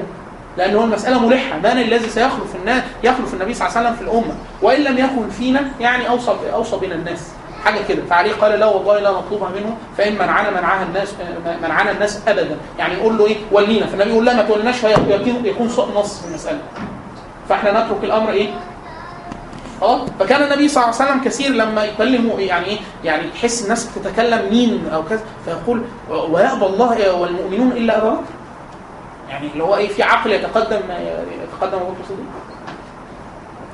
لأن 0.56 0.76
هو 0.76 0.84
المسألة 0.84 1.26
ملحة. 1.28 1.58
من 1.58 1.66
الذي 1.66 2.08
سيخلف 2.08 2.56
الناس 2.60 2.82
يخلف 3.04 3.34
النبي 3.34 3.54
صلى 3.54 3.68
الله 3.68 3.78
عليه 3.78 3.88
وسلم 3.88 3.96
في 3.98 4.02
الأمة؟ 4.12 4.34
وإن 4.62 4.80
لم 4.80 4.98
يكن 4.98 5.30
فينا 5.30 5.64
يعني 5.80 6.08
أوصى 6.08 6.32
أوصى 6.54 6.76
بنا 6.76 6.94
الناس. 6.94 7.28
حاجة 7.64 7.80
كده. 7.88 8.02
فعليه 8.10 8.32
قال 8.32 8.60
لا 8.60 8.66
والله 8.66 8.98
لا 8.98 9.10
نطلبها 9.10 9.48
منه 9.48 9.76
فإن 9.98 10.14
منعنا 10.14 10.50
منعها 10.50 10.82
الناس 10.82 11.14
منعنا 11.62 11.90
الناس 11.90 12.20
ابدا. 12.28 12.56
يعني 12.78 12.94
يقول 12.94 13.18
له 13.18 13.26
إيه؟ 13.26 13.36
ولينا. 13.52 13.86
فالنبي 13.86 14.10
يقول 14.10 14.26
لا 14.26 14.34
ما 14.36 14.42
تولناش 14.42 14.76
فيكون 14.76 15.66
نص 15.96 16.20
في 16.20 16.28
المسألة. 16.28 16.58
فإحنا 17.48 17.70
نترك 17.84 18.04
الأمر 18.04 18.30
إيه؟ 18.30 18.48
آه. 19.82 20.06
فكان 20.20 20.42
النبي 20.42 20.68
صلى 20.68 20.84
الله 20.84 20.94
عليه 21.00 21.04
وسلم 21.10 21.24
كثير 21.24 21.50
لما 21.50 21.84
يكلموا 21.84 22.40
يعني 22.40 22.66
إيه؟ 22.66 22.78
يعني 23.04 23.22
يحس 23.36 23.64
الناس 23.64 23.84
بتتكلم 23.98 24.42
مين 24.50 24.88
أو 24.94 25.02
كذا 25.02 25.20
فيقول 25.44 25.82
ويأبى 26.10 26.66
الله 26.66 27.14
والمؤمنون 27.20 27.72
إلا 27.72 27.98
ابا 27.98 28.10
بكر 28.10 28.22
يعني 29.28 29.46
اللي 29.52 29.64
هو 29.64 29.76
إيه 29.76 29.88
في 29.88 30.02
عقل 30.02 30.32
يتقدم 30.32 30.80
يتقدم 31.44 31.78
ابو 31.78 31.90
بكر 31.90 32.00
الصديق 32.00 32.24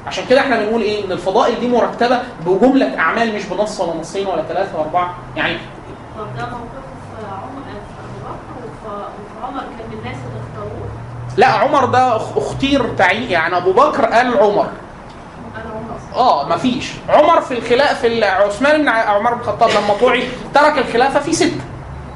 عشان 0.07 0.25
كده 0.31 0.41
إحنا 0.41 0.57
بنقول 0.65 0.83
إيه 0.83 1.05
إن 1.05 1.13
الفضائل 1.13 1.61
دي 1.61 1.69
مرتبة 1.69 2.19
بجملة 2.47 2.99
أعمال 2.99 3.35
مش 3.35 3.45
بنص 3.47 3.81
ولا 3.81 4.01
نصين 4.01 4.27
ولا 4.27 4.43
ثلاثة 4.43 4.79
واربعه 4.79 5.15
يعني 5.37 5.57
طب 6.19 6.27
ده 6.37 6.43
موقف 6.47 6.81
في 7.19 7.27
عمر 7.27 7.63
في 7.63 8.65
وفي 8.65 8.95
وفي 8.95 9.47
عمر 9.47 9.61
كان 9.61 9.89
من 9.91 9.99
الناس 9.99 10.17
اللي 10.17 10.41
اختاروه؟ 10.51 10.89
لا 11.37 11.47
عمر 11.47 11.85
ده 11.85 12.19
أخ- 12.19 12.37
اختير 12.37 12.95
تعيين. 12.95 13.31
يعني 13.31 13.57
أبو 13.57 13.73
بكر 13.73 14.05
قال 14.07 14.39
عمر. 14.39 14.67
آه 16.17 16.49
مفيش. 16.49 16.93
عمر 17.09 17.41
في 17.41 17.55
الخلافه 17.59 17.95
في 17.95 18.25
عثمان 18.25 18.83
بن 18.83 18.89
عمر 18.89 19.35
بن 19.35 19.41
الخطاب 19.41 19.71
لما 19.71 19.95
طوعي 20.01 20.29
ترك 20.55 20.79
الخلافة 20.79 21.21
في 21.21 21.33
سته 21.33 21.61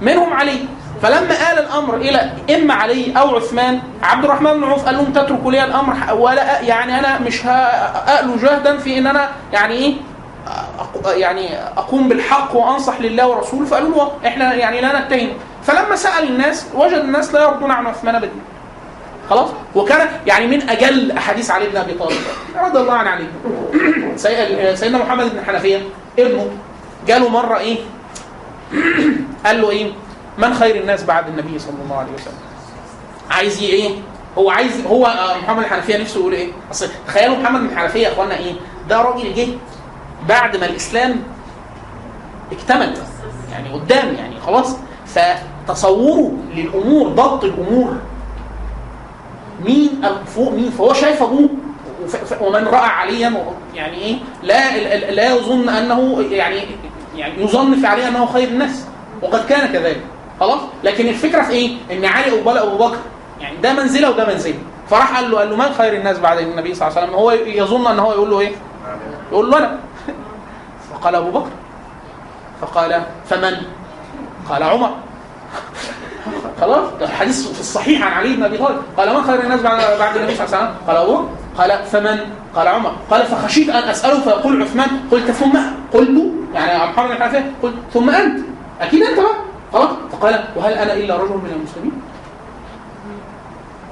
منهم 0.01 0.33
علي. 0.33 0.59
فلما 1.05 1.53
آل 1.53 1.59
الأمر 1.59 1.97
إلى 1.97 2.31
إما 2.55 2.75
علي 2.75 3.13
أو 3.17 3.37
عثمان 3.37 3.81
عبد 4.03 4.25
الرحمن 4.25 4.53
بن 4.53 4.65
عوف 4.65 4.85
قال 4.87 4.95
لهم 4.95 5.13
تتركوا 5.13 5.53
لي 5.53 5.65
الأمر 5.65 5.97
ولا 6.15 6.61
يعني 6.61 6.99
أنا 6.99 7.19
مش 7.19 7.47
هألو 7.47 8.37
جهدا 8.37 8.77
في 8.79 8.99
إن 8.99 9.07
أنا 9.07 9.29
يعني 9.53 9.75
إيه 9.75 9.95
يعني 11.07 11.59
أقوم 11.77 12.09
بالحق 12.09 12.57
وأنصح 12.57 13.01
لله 13.01 13.29
ورسوله. 13.29 13.67
فقالوا 13.67 13.95
له 13.97 14.29
إحنا 14.29 14.55
يعني 14.55 14.81
لا 14.81 15.01
نتهم. 15.01 15.29
فلما 15.65 15.97
سأل 15.97 16.29
الناس 16.29 16.67
وجد 16.75 16.93
الناس 16.99 17.35
لا 17.35 17.43
يرضون 17.43 17.71
عن 17.71 17.87
عثمان 17.87 18.17
بدين 18.19 18.43
خلاص؟ 19.31 19.49
وكان 19.75 20.09
يعني 20.27 20.47
من 20.47 20.71
أجل 20.71 21.13
أحاديث 21.13 21.51
علي 21.51 21.67
بن 21.69 21.77
أبي 21.77 21.93
طالب. 21.93 22.17
رضي 22.65 22.79
الله 22.79 22.93
عن 22.95 23.07
علي 23.07 23.27
سي- 24.17 24.77
سيدنا 24.77 24.99
محمد 24.99 25.25
بن 25.33 25.45
حنفية 25.47 25.83
ابنه 26.19 26.47
جاله 27.07 27.29
مرة 27.29 27.59
إيه؟ 27.59 27.77
قال 29.47 29.61
له 29.63 29.71
إيه؟ 29.71 29.93
من 30.39 30.55
خير 30.55 30.77
الناس 30.77 31.05
بعد 31.05 31.29
النبي 31.29 31.59
صلى 31.59 31.75
الله 31.85 31.97
عليه 31.97 32.13
وسلم؟ 32.13 32.35
عايز 33.31 33.63
إيه؟ 33.63 33.91
هو 34.39 34.51
عايز 34.51 34.87
هو 34.87 35.07
آه، 35.07 35.37
محمد 35.39 35.57
بن 35.65 35.71
حنفية 35.71 35.97
نفسه 35.97 36.21
يقول 36.21 36.33
إيه؟ 36.33 36.49
أصل 36.71 36.89
تخيلوا 37.07 37.37
محمد 37.37 37.61
بن 37.71 37.79
حنفية 37.79 38.01
يا 38.07 38.13
إخوانا 38.13 38.37
إيه؟ 38.37 38.53
ده 38.89 39.03
راجل 39.03 39.35
جه 39.35 39.49
بعد 40.29 40.57
ما 40.57 40.67
الإسلام 40.67 41.17
اكتمل 42.53 42.95
يعني 43.53 43.73
قدام 43.73 44.15
يعني 44.15 44.41
خلاص. 44.41 44.77
فتصوره 45.07 46.33
للأمور 46.55 47.09
ضبط 47.09 47.45
الأمور. 47.45 47.97
مين 49.65 50.03
فوق؟ 50.27 50.53
مين؟ 50.53 50.71
فهو 50.71 50.93
شايف 50.93 51.23
أبوه. 51.23 51.49
ومن 52.41 52.65
رأى 52.69 52.89
عليا 52.89 53.45
يعني 53.75 53.97
إيه؟ 53.97 54.17
لا 54.43 54.77
لا- 55.11 55.35
يظن 55.35 55.69
أنه 55.69 56.23
يعني 56.31 56.61
يعني 57.17 57.43
يظن 57.43 57.81
في 57.81 57.87
علي 57.87 58.09
أنه 58.09 58.27
خير 58.27 58.49
الناس. 58.49 58.85
وقد 59.23 59.47
كان 59.47 59.73
كذلك. 59.73 60.01
خلاص؟ 60.41 60.61
لكن 60.85 61.09
الفكرة 61.09 61.43
في 61.43 61.53
إيه؟ 61.53 61.77
إن 61.93 62.05
علي 62.05 62.31
قبال 62.31 62.59
أبو 62.59 62.77
بكر 62.77 62.97
يعني 63.41 63.57
ده 63.57 63.73
منزلة 63.73 64.11
وده 64.11 64.27
منزلة. 64.27 64.59
فراح 64.91 65.17
قال 65.17 65.31
له 65.31 65.39
قال 65.39 65.51
له 65.51 65.57
من 65.57 65.73
خير 65.79 65.95
الناس 65.95 66.19
بعد 66.19 66.39
النبي 66.39 66.75
صلى 66.75 66.89
الله 66.89 66.99
عليه 66.99 67.09
وسلم؟ 67.09 67.21
هو 67.21 67.31
يظن 67.31 67.87
إن 67.87 67.99
هو 67.99 68.13
يقول 68.13 68.31
له 68.31 68.41
إيه؟ 68.41 68.53
يقول 69.33 69.51
له 69.51 69.59
أنا. 69.59 69.79
فقال 70.93 71.15
أبو 71.15 71.31
بكر. 71.31 71.51
فقال 72.61 73.03
فمن؟ 73.29 73.57
قال 74.51 74.63
عمر. 74.63 74.91
خلاص؟ 76.61 76.91
الحديث 77.03 77.49
في 77.53 77.61
الصحيح 77.61 78.03
عن 78.03 78.13
علي 78.13 78.37
بن 78.37 78.43
أبي 78.43 78.59
طالب. 78.59 78.83
قال 78.97 79.15
من 79.15 79.23
خير 79.23 79.41
الناس 79.41 79.61
بعد 79.99 80.17
النبي 80.17 80.35
صلى 80.35 80.47
الله 80.47 80.57
عليه 80.57 80.67
وسلم؟ 80.67 80.75
قال 80.87 80.97
أبو 80.97 81.17
بكر. 81.17 81.29
قال 81.59 81.85
فمن؟ 81.85 82.19
قال 82.57 82.69
عمر. 82.69 82.93
قال 83.11 83.27
فخشيت 83.27 83.69
أن 83.69 83.89
اساله 83.89 84.21
فيقول 84.21 84.63
عثمان 84.63 84.89
قلت 85.11 85.31
ثم؟ 85.31 85.59
قلت 85.93 86.11
يعني 86.55 86.91
محمد 86.93 87.19
بن 87.19 87.45
قلت 87.63 87.75
ثم 87.93 88.11
أنت. 88.11 88.45
أكيد 88.81 89.03
أنت 89.03 89.21
بقى. 89.21 89.54
خلاص؟ 89.75 89.91
فقال 90.13 90.45
وهل 90.57 90.73
أنا 90.73 90.93
إلا 90.93 91.17
رجل 91.17 91.35
من 91.35 91.53
المسلمين؟ 91.57 91.93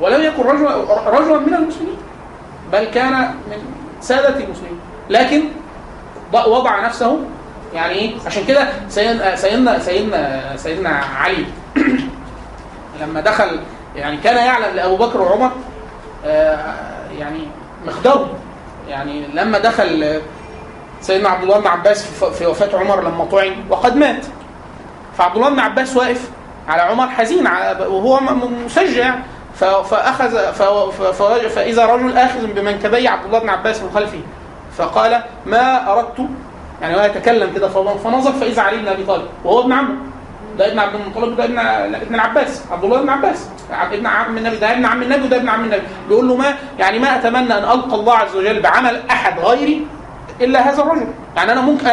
ولم 0.01 0.23
يكن 0.23 0.43
رجل 0.43 0.65
رجلا 1.07 1.39
من 1.39 1.55
المسلمين 1.55 1.97
بل 2.73 2.85
كان 2.85 3.13
من 3.51 3.57
سادة 4.01 4.45
المسلمين. 4.45 4.81
لكن 5.11 5.43
وضع 6.33 6.87
نفسه 6.87 7.19
يعني 7.75 7.93
إيه؟ 7.93 8.15
عشان 8.27 8.45
كده 8.45 8.69
سيدنا 8.89 9.37
سيدنا 9.37 9.79
سيدنا 9.79 10.57
سيدنا 10.57 10.91
علي 10.91 11.47
لما 13.01 13.21
دخل 13.21 13.61
يعني 13.97 14.17
كان 14.17 14.37
يعلم 14.37 14.77
لأبو 14.77 14.97
بكر 14.97 15.21
وعمر 15.21 15.51
آه، 16.27 16.75
يعني 17.19 17.41
مقداره. 17.87 18.31
يعني 18.89 19.27
لما 19.35 19.59
دخل 19.59 20.21
سيدنا 21.01 21.29
عبد 21.29 21.43
الله 21.43 21.59
بن 21.59 21.67
عباس 21.67 22.07
في 22.07 22.47
وفاة 22.47 22.79
عمر 22.79 23.01
لما 23.01 23.25
طعن 23.25 23.65
وقد 23.71 23.97
مات. 23.97 24.27
فعبد 25.19 25.37
الله 25.37 25.51
بن 25.51 25.59
عباس 25.59 25.97
واقف 25.97 26.31
على 26.69 26.83
عمر 26.83 27.09
حزين 27.09 27.47
وهو 27.89 28.21
مسجع. 28.67 29.15
فأخذ 29.61 30.53
فإذا 31.49 31.87
رجل 31.87 32.19
آخذ 32.19 32.47
بمنكبي 32.47 33.09
عبد 33.09 33.25
الله 33.25 33.39
بن 33.39 33.49
عباس 33.49 33.83
من 33.83 33.91
خلفه 33.95 34.21
فقال 34.77 35.23
ما 35.47 35.93
أردت 35.93 36.27
يعني 36.83 36.97
هو 36.97 37.01
يتكلم 37.01 37.53
كده 37.55 37.69
فنظر 38.05 38.33
فإذا 38.33 38.63
علي 38.63 38.77
بن 38.77 38.89
أبي 38.89 39.05
طالب 39.05 39.27
وهو 39.45 39.61
ابن 39.61 39.73
عمه. 39.73 39.95
ده 40.59 40.67
ابن 40.73 40.79
عبد 40.79 40.95
المطلب 40.95 41.33
وده 41.33 41.45
ابن 41.45 41.59
ابن 41.95 42.15
العباس 42.15 42.65
عبد 42.71 42.85
الله 42.85 43.03
بن 43.03 43.09
عباس. 43.09 43.49
ابن 43.71 44.07
عم 44.07 44.39
النبي 44.39 44.57
ده 44.57 44.73
ابن 44.73 44.87
عم 44.87 45.03
النبي 45.03 45.25
وده 45.25 45.37
ابن 45.37 45.49
عم 45.49 45.65
النبي. 45.65 45.83
بيقول 46.09 46.29
له 46.29 46.37
ما 46.37 46.55
يعني 46.79 46.99
ما 46.99 47.17
أتمنى 47.17 47.59
أن 47.59 47.65
ألقى 47.65 47.95
الله 47.95 48.15
عز 48.15 48.37
وجل 48.37 48.61
بعمل 48.61 49.03
أحد 49.11 49.39
غيري 49.39 49.87
إلا 50.43 50.71
هذا 50.71 50.83
الرجل. 50.83 51.07
يعني 51.37 51.53
أنا 51.53 51.61
ممكن 51.61 51.87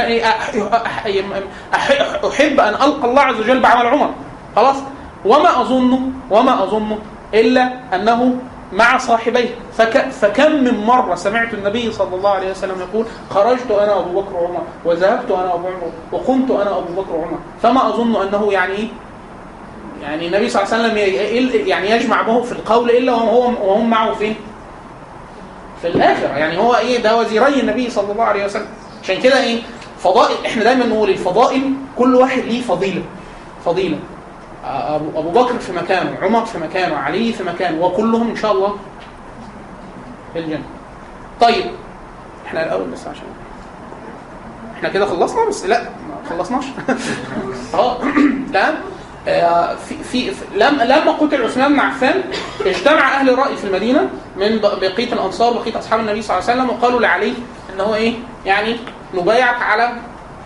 أحب 2.25 2.59
أن 2.59 2.73
ألقى 2.73 3.09
الله 3.09 3.21
عز 3.21 3.39
وجل 3.39 3.59
بعمل 3.59 3.87
عمر. 3.87 4.09
خلاص؟ 4.55 4.75
وما 5.25 5.61
اظن 5.61 6.11
وما 6.31 6.63
اظن 6.63 6.97
إلا 7.33 7.73
أنه 7.95 8.35
مع 8.73 8.97
صاحبيه. 8.97 9.49
فك 9.73 10.09
فكم 10.09 10.51
من 10.51 10.83
مرة 10.85 11.15
سمعت 11.15 11.53
النبي 11.53 11.91
صلى 11.91 12.15
الله 12.15 12.29
عليه 12.29 12.51
وسلم 12.51 12.75
يقول 12.79 13.05
خرجت 13.29 13.71
أنا 13.71 13.93
وابو 13.95 14.21
بكر 14.21 14.35
وعمر 14.35 14.61
وذهبت 14.85 15.31
أنا 15.31 15.53
وابو 15.53 15.67
عمر 15.67 15.91
وقمت 16.11 16.51
أنا 16.51 16.71
وابو 16.71 17.01
بكر 17.01 17.15
وعمر. 17.15 17.39
فما 17.61 17.87
أظن 17.87 18.15
أنه 18.27 18.53
يعني 18.53 18.73
إيه؟ 18.73 18.87
يعني 20.01 20.27
النبي 20.27 20.49
صلى 20.49 20.63
الله 20.63 20.73
عليه 20.73 20.83
وسلم 20.83 20.97
يعني 21.67 21.91
يجمع 21.91 22.21
به 22.21 22.41
في 22.41 22.51
القول 22.51 22.89
إلا 22.89 23.13
وهو 23.13 23.41
وهم 23.41 23.89
معه 23.89 24.13
فين؟ 24.13 24.35
في 25.81 25.87
الآخرة. 25.87 26.37
يعني 26.37 26.57
هو 26.57 26.75
إيه؟ 26.75 27.03
ده 27.03 27.17
وزيري 27.17 27.59
النبي 27.59 27.89
صلى 27.89 28.11
الله 28.11 28.23
عليه 28.23 28.45
وسلم. 28.45 28.67
عشان 29.03 29.21
كده 29.21 29.43
إيه؟ 29.43 29.61
فضائل 29.99 30.45
إحنا 30.45 30.63
دايما 30.63 30.85
نقول 30.85 31.09
الفضائل 31.09 31.73
كل 31.97 32.15
واحد 32.15 32.39
ليه 32.39 32.61
فضيلة. 32.61 33.03
فضيلة. 33.65 33.99
ابو 34.65 35.19
أبو 35.19 35.29
بكر 35.29 35.59
في 35.59 35.71
مكانه 35.71 36.17
عمر 36.21 36.45
في 36.45 36.57
مكانه 36.57 36.95
علي 36.95 37.33
في 37.33 37.43
مكانه 37.43 37.85
وكلهم 37.85 38.29
إن 38.29 38.35
شاء 38.35 38.51
الله 38.51 38.75
في 40.33 40.39
الجنة. 40.39 40.63
طيب 41.41 41.65
إحنا 42.45 42.65
الأول 42.65 42.89
بس 42.89 43.07
عشان 43.07 43.23
إحنا 44.75 44.89
كده 44.89 45.05
خلصنا 45.05 45.45
بس؟ 45.45 45.65
لا 45.65 45.81
ما 45.83 46.29
خلصناش. 46.29 46.65
أه 47.73 47.97
تمام؟ 48.53 48.75
في 49.25 49.95
في 50.11 50.31
في- 50.31 50.45
لما 50.55 51.11
قتل 51.11 51.43
عثمان 51.43 51.73
بن 51.73 51.79
عفان 51.79 52.21
اجتمع 52.65 53.19
أهل 53.19 53.29
الرأي 53.29 53.55
في 53.57 53.63
المدينة 53.67 54.09
من 54.37 54.59
بقية 54.61 55.13
الأنصار 55.13 55.53
وبقية 55.53 55.79
أصحاب 55.79 55.99
النبي 55.99 56.21
صلى 56.21 56.37
الله 56.37 56.49
عليه 56.49 56.61
وسلم 56.61 56.77
وقالوا 56.77 56.99
لعلي 57.01 57.33
ان 57.75 57.79
هو 57.81 57.95
إيه؟ 57.95 58.13
يعني 58.45 58.75
نبايعك 59.13 59.61
على 59.61 59.91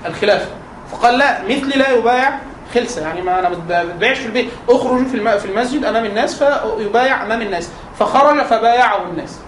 الخلافة. 0.05 0.45
فقال 0.91 1.17
لا 1.17 1.43
مثلي 1.43 1.75
لا 1.79 1.91
يبايع 1.91 2.39
خلسة. 2.75 3.01
يعني 3.01 3.21
ما 3.21 3.39
أنا 3.39 3.49
ما 3.49 3.55
بتبايعش 3.55 4.17
في 4.17 4.25
البيت. 4.25 4.49
اخرجوا 4.69 5.05
في 5.05 5.39
في 5.39 5.45
المسجد 5.45 5.85
أمام 5.85 6.05
الناس 6.05 6.43
فيبايع 6.43 7.23
أمام 7.25 7.41
الناس. 7.41 7.69
فخرج 7.99 8.41
فبايعه 8.43 9.01
الناس. 9.11 9.39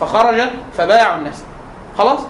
فخرج 0.00 0.40
فبايعه 0.78 1.16
الناس. 1.16 1.42
خلاص؟ 1.98 2.20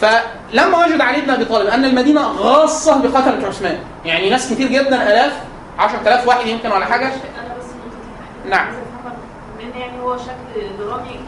فلما 0.00 0.86
وجد 0.86 1.00
علي 1.00 1.20
بن 1.20 1.30
أبي 1.30 1.44
طالب 1.44 1.66
أن 1.66 1.84
المدينة 1.84 2.20
غاصة 2.22 2.98
بقتلة 3.02 3.46
عثمان. 3.48 3.78
يعني 4.04 4.30
ناس 4.30 4.52
كتير 4.52 4.68
جدا 4.68 5.02
ألاف 5.02 5.32
10000 5.78 6.28
واحد 6.28 6.46
يمكن 6.46 6.72
ولا 6.72 6.84
حاجة؟ 6.86 7.10
نعم. 8.50 8.66
من 9.58 9.80
يعني 9.80 10.02
هو 10.02 10.16
شكل 10.16 10.76
درامي. 10.78 11.20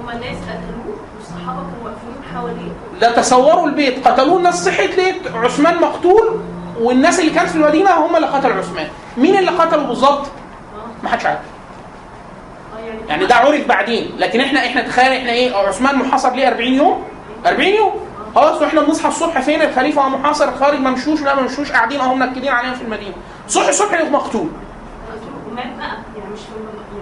هم 0.00 0.10
الناس 0.10 0.36
قتلوه 0.36 0.96
والصحابة 1.18 1.60
كانوا 1.62 1.84
واقفين 1.84 2.34
حواليه. 2.34 2.72
ده 3.00 3.12
تصوروا 3.16 3.66
البيت. 3.66 4.08
قتلوه 4.08 4.36
الناس 4.38 4.64
صحت 4.64 4.80
لقيت 4.98 5.16
عثمان 5.34 5.80
مقتول 5.80 6.40
والناس 6.80 7.20
اللي 7.20 7.30
كانت 7.30 7.48
في 7.50 7.56
المدينة 7.56 7.90
هم 8.06 8.16
اللي 8.16 8.26
قتلوا 8.26 8.56
عثمان. 8.56 8.88
مين 9.16 9.36
اللي 9.38 9.50
قتله 9.50 9.82
بالظبط؟ 9.82 10.26
آه. 10.26 11.02
ما 11.02 11.08
حدش 11.08 11.26
عارف. 11.26 11.38
آه، 11.38 12.78
يعني 12.86 12.98
يعني 13.08 13.26
ده 13.26 13.34
عرف 13.34 13.66
بعدين. 13.66 14.10
لكن 14.18 14.40
إحنا 14.40 14.66
إحنا 14.66 14.82
تخيل 14.82 15.12
إحنا 15.12 15.32
إيه؟ 15.32 15.56
عثمان 15.56 15.96
محاصر 15.96 16.32
ليه 16.34 16.48
40 16.48 16.74
يوم؟ 16.74 17.04
40 17.46 17.68
يوم؟ 17.68 17.92
خلاص 18.34 18.62
وإحنا 18.62 18.80
بنصحى 18.80 19.08
الصبح 19.08 19.40
فين؟ 19.40 19.62
الخليفة 19.62 20.08
محاصر 20.08 20.56
خارج 20.56 20.80
ما 20.80 20.90
مشوش 20.90 21.20
لا 21.22 21.34
ما 21.34 21.42
مشوش 21.42 21.72
قاعدين 21.72 22.00
اهو 22.00 22.14
منكدين 22.14 22.48
علينا 22.52 22.74
في 22.74 22.82
المدينة. 22.82 23.14
صبح 23.50 23.68
الصبح 23.68 23.92
يبقى 24.00 24.10
مقتول. 24.10 24.46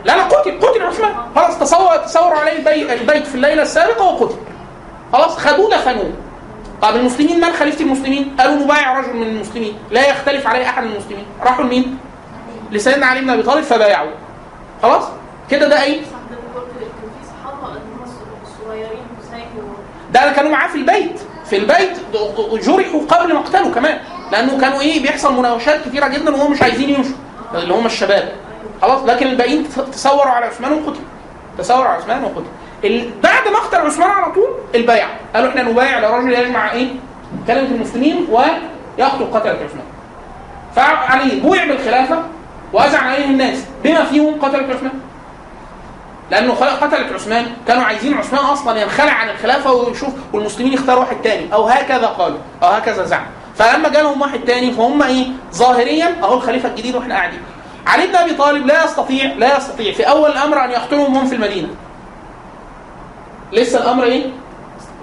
لا 0.05 0.16
لا 0.16 0.23
قتل 0.25 0.61
قتل 0.61 0.83
عثمان. 0.83 1.15
خلاص 1.37 1.59
تصور 1.59 1.97
تصوروا 1.97 2.39
عليه 2.39 2.53
البي- 2.59 2.93
البيت 2.95 3.27
في 3.27 3.35
الليلة 3.35 3.62
السابقة 3.62 4.05
وقتل. 4.05 4.37
خلاص 5.12 5.37
خدوه 5.39 5.70
دفنوه 5.70 6.12
طب 6.83 6.97
المسلمين 6.97 7.41
من 7.41 7.53
خليفه 7.53 7.85
المسلمين؟ 7.85 8.37
قالوا 8.41 8.55
نبايع 8.65 9.01
رجل 9.01 9.16
من 9.16 9.23
المسلمين. 9.27 9.79
لا 9.91 10.09
يختلف 10.11 10.47
عليه 10.47 10.65
أحد 10.66 10.83
من 10.85 10.93
المسلمين. 10.93 11.25
راحوا 11.43 11.65
لمين؟ 11.65 11.99
لسيدنا 12.70 13.07
علي 13.07 13.20
بن 13.20 13.31
أبي 13.31 13.43
طالب 13.43 13.65
فبايعوه. 13.65 14.12
خلاص؟ 14.83 15.05
كده 15.51 15.69
ده 15.69 15.83
إيه؟ 15.83 16.01
ده 20.12 20.33
كانوا 20.33 20.51
معاه 20.51 20.69
في 20.69 20.75
البيت. 20.75 21.20
في 21.45 21.57
البيت 21.57 21.99
جرحوا 22.66 23.01
قبل 23.09 23.35
مقتله 23.35 23.70
كمان. 23.75 23.99
لأنه 24.33 24.61
كانوا 24.61 24.81
إيه 24.81 25.03
بيحصل 25.03 25.35
مناوشات 25.39 25.81
كثيره 25.85 26.09
جدا 26.09 26.35
وهم 26.35 26.53
مش 26.53 26.63
عايزين 26.63 26.91
يمشوا 26.91 27.17
اللي 27.55 27.75
هم 27.75 27.87
الشباب. 27.87 28.33
خلاص 28.83 29.03
لكن 29.03 29.27
الباقيين 29.27 29.69
تصوروا 29.93 30.33
على 30.33 30.47
عثمان 30.47 30.73
وقتل. 30.73 31.01
تصوروا 31.59 31.85
على 31.85 32.03
عثمان 32.03 32.25
وقتل. 32.25 33.11
بعد 33.23 33.49
مقتل 33.53 33.77
عثمان 33.77 34.11
على 34.11 34.33
طول 34.33 34.49
البيع. 34.75 35.07
قالوا 35.35 35.51
إحنا 35.51 35.63
نبايع 35.63 35.99
لرجل 35.99 36.33
يجمع 36.33 36.73
إيه؟ 36.73 36.89
كلمة 37.47 37.69
المسلمين 37.69 38.27
ويقتل 38.31 39.25
قتلة 39.35 39.51
عثمان. 39.51 39.85
فعلي 40.77 41.41
بويع 41.41 41.65
بالخلافة 41.65 42.23
واذعن 42.73 43.09
عليه 43.09 43.25
الناس 43.25 43.59
بما 43.85 44.05
فيهم 44.05 44.41
قتلة 44.41 44.75
عثمان. 44.75 44.93
لأنه 46.31 46.55
قتلت 46.55 47.13
عثمان 47.13 47.47
كانوا 47.69 47.83
عايزين 47.83 48.19
عثمان 48.19 48.45
أصلا 48.45 48.81
ينخلع 48.81 49.13
عن 49.13 49.29
الخلافة 49.29 49.73
ويشوف 49.73 50.11
والمسلمين 50.33 50.73
يختاروا 50.73 51.01
واحد 51.01 51.17
تاني. 51.23 51.53
أو 51.53 51.69
هكذا 51.69 52.07
قالوا 52.07 52.39
أو 52.63 52.69
هكذا 52.69 53.05
زعموا. 53.05 53.38
فلما 53.59 53.89
جالهم 53.89 54.21
واحد 54.21 54.41
تاني 54.41 54.73
فهم 54.73 55.03
إيه؟ 55.03 55.27
ظاهريا 55.55 56.17
أهو 56.23 56.35
الخليفة 56.35 56.69
الجديد 56.69 56.97
وإحنا 56.97 57.15
قاعدين. 57.15 57.41
علي 57.87 58.07
بن 58.07 58.17
أبي 58.17 58.33
طالب 58.33 58.67
لا 58.67 58.85
يستطيع 58.85 59.25
لا 59.25 59.57
يستطيع 59.57 59.93
في 59.93 60.03
أول 60.03 60.31
الأمر 60.31 60.65
أن 60.65 60.71
يقتلهم 60.71 61.17
وهم 61.17 61.27
في 61.27 61.35
المدينة. 61.35 61.69
لسه 63.53 63.79
الأمر 63.79 64.05
إيه؟ 64.05 64.27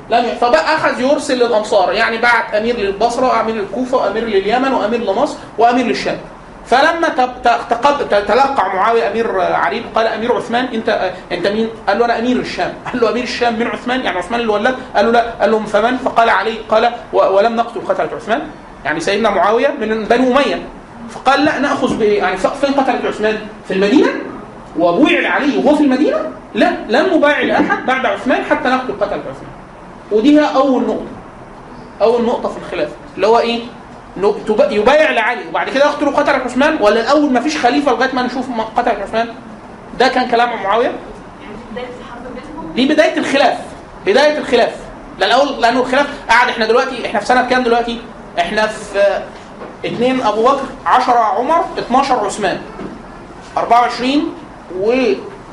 لم 0.10 0.26
فبقى 0.41 0.76
اخذ 0.76 1.02
يرسل 1.02 1.38
للامصار 1.38 1.91
يعني 1.94 2.18
بعت 2.18 2.56
أمير 2.56 2.77
للبصرة 2.77 3.27
وامير 3.27 3.56
للكوفة 3.56 3.98
وأمير 3.98 4.23
لليمن 4.23 4.73
وأمير 4.73 4.99
لمصر 4.99 5.36
وأمير 5.57 5.86
للشام. 5.86 6.18
فلما 6.67 7.07
تلقى 8.09 8.75
معاوية 8.75 9.11
أمير 9.11 9.41
علي 9.41 9.83
قال 9.95 10.07
أمير 10.07 10.35
عثمان 10.35 10.65
أنت 10.65 11.11
أنت 11.31 11.47
مين؟ 11.47 11.69
قال 11.87 11.99
له 11.99 12.05
أنا 12.05 12.19
أمير 12.19 12.37
الشام. 12.37 12.73
قال 12.85 13.01
له 13.01 13.09
أمير 13.09 13.23
الشام 13.23 13.59
من 13.59 13.67
عثمان 13.67 14.01
يعني 14.01 14.17
عثمان 14.17 14.39
اللي 14.39 14.53
ولد؟ 14.53 14.75
قال 14.95 15.05
له 15.05 15.11
لا. 15.11 15.31
قال 15.41 15.51
له 15.51 15.59
فمن؟ 15.59 15.97
فقال 15.97 16.29
علي. 16.29 16.53
قال 16.69 16.91
ولم 17.13 17.55
نقتل 17.55 17.81
قتلة 17.81 18.09
عثمان. 18.15 18.41
يعني 18.85 18.99
سيدنا 18.99 19.29
معاوية 19.29 19.67
من 19.67 20.03
بني 20.03 20.27
أمية. 20.27 20.61
فقال 21.09 21.45
لا 21.45 21.59
نأخذ 21.59 22.01
يعني 22.01 22.37
فين 22.37 22.73
قتلت 22.73 23.05
عثمان؟ 23.05 23.37
في 23.67 23.73
المدينة. 23.73 24.09
وبويع 24.79 25.19
لعلي 25.19 25.57
وهو 25.57 25.75
في 25.75 25.83
المدينة. 25.83 26.31
لا 26.55 26.71
لن 26.89 27.17
نبايع 27.17 27.39
لاحد 27.41 27.85
بعد 27.85 28.05
عثمان 28.05 28.43
حتى 28.43 28.69
نقتل 28.69 28.93
قتلة 28.93 29.19
عثمان. 29.19 29.51
ودي 30.11 30.39
هي 30.39 30.55
أول 30.55 30.81
نقطة. 30.81 31.05
أول 32.01 32.25
نقطة 32.25 32.49
في 32.49 32.57
الخلافة. 32.57 32.95
اللي 33.15 33.27
هو 33.27 33.39
إيه؟ 33.39 33.59
يبايع 34.71 35.11
لعلي. 35.11 35.47
وبعد 35.49 35.69
كده 35.69 35.85
يقتلوا 35.85 36.11
قتل 36.11 36.33
عثمان؟ 36.35 36.77
ولا 36.81 37.01
الأول 37.01 37.31
ما 37.33 37.39
فيش 37.39 37.57
خليفة 37.57 37.91
لغاية 37.91 38.15
ما 38.15 38.21
نشوف 38.21 38.45
قتل 38.77 39.01
عثمان؟ 39.01 39.27
ده 39.99 40.07
كان 40.07 40.27
كلام 40.27 40.63
معاوية؟ 40.63 40.91
دي 42.75 42.87
بداية 42.87 43.17
الخلاف. 43.17 43.57
بداية 44.05 44.37
الخلاف. 44.37 44.75
لا 45.19 45.25
الأول 45.27 45.61
لأنه 45.61 45.79
الخلاف. 45.79 46.07
قعد 46.29 46.49
إحنا 46.49 46.65
دلوقتي 46.65 47.05
إحنا 47.05 47.19
في 47.19 47.25
سنة 47.25 47.49
كام 47.49 47.63
دلوقتي؟ 47.63 48.01
إحنا 48.39 48.67
في 48.67 49.21
اتنين 49.85 50.21
أبو 50.21 50.43
بكر 50.43 50.63
10 50.85 51.13
عمر 51.19 51.65
12 51.79 52.25
عثمان. 52.25 52.61
24 53.57 54.33
و 54.79 54.93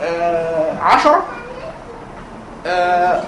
آه، 0.02 0.78
10 0.82 1.22
آه، 2.66 3.22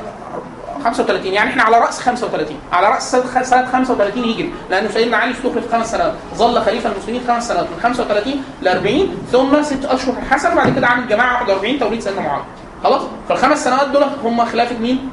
35 0.84 1.26
يعني 1.32 1.50
إحنا 1.50 1.62
على 1.62 1.78
رأس 1.78 2.00
35 2.00 2.56
على 2.72 2.88
رأس 2.88 3.10
سنة 3.12 3.42
سنة 3.42 3.66
35 3.72 4.22
هجري 4.24 4.52
لأنه 4.70 4.88
سيدنا 4.88 5.16
علي 5.16 5.30
استخلف 5.30 5.72
خمس 5.72 5.90
سنوات. 5.90 6.12
ظل 6.34 6.60
خليفة 6.62 6.92
المسلمين 6.92 7.22
خمس 7.28 7.48
سنوات 7.48 7.66
من 7.66 7.80
35 7.82 8.44
ل 8.62 8.68
40 8.68 9.16
ثم 9.32 9.62
ست 9.62 9.84
أشهر 9.84 10.14
الحسن 10.22 10.52
وبعد 10.52 10.74
كده 10.76 10.86
عامل 10.86 11.08
جماعة 11.08 11.40
41 11.40 11.78
توليد 11.78 12.00
سيدنا 12.00 12.20
معاويه 12.20 12.44
خلاص؟ 12.84 13.02
فالخمس 13.28 13.64
سنوات 13.64 13.88
دول 13.88 14.02
هم 14.24 14.44
خلافه 14.44 14.78
مين؟ 14.78 15.10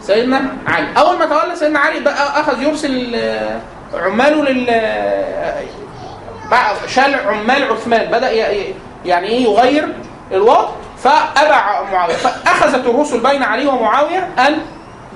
سيدنا 0.00 0.42
علي. 0.66 0.86
أول 0.98 1.18
ما 1.18 1.26
تولى 1.26 1.56
سيدنا 1.56 1.78
علي 1.78 2.00
بقى 2.00 2.40
أخذ 2.40 2.62
يرسل 2.62 3.12
آه، 3.14 3.60
عماله 3.94 4.42
لل 4.44 4.66
آه، 4.70 5.62
شال 6.86 7.14
عمال 7.14 7.72
عثمان. 7.72 8.10
بدأ 8.10 8.30
يعني 9.04 9.26
إيه؟ 9.28 9.44
يغير 9.44 9.94
الوضع. 10.32 10.68
فأبى 11.04 11.90
معاوية. 11.92 12.14
فأخذت 12.14 12.86
الرسل 12.86 13.20
بين 13.20 13.42
علي 13.42 13.66
ومعاوية 13.66 14.28
أن 14.38 14.58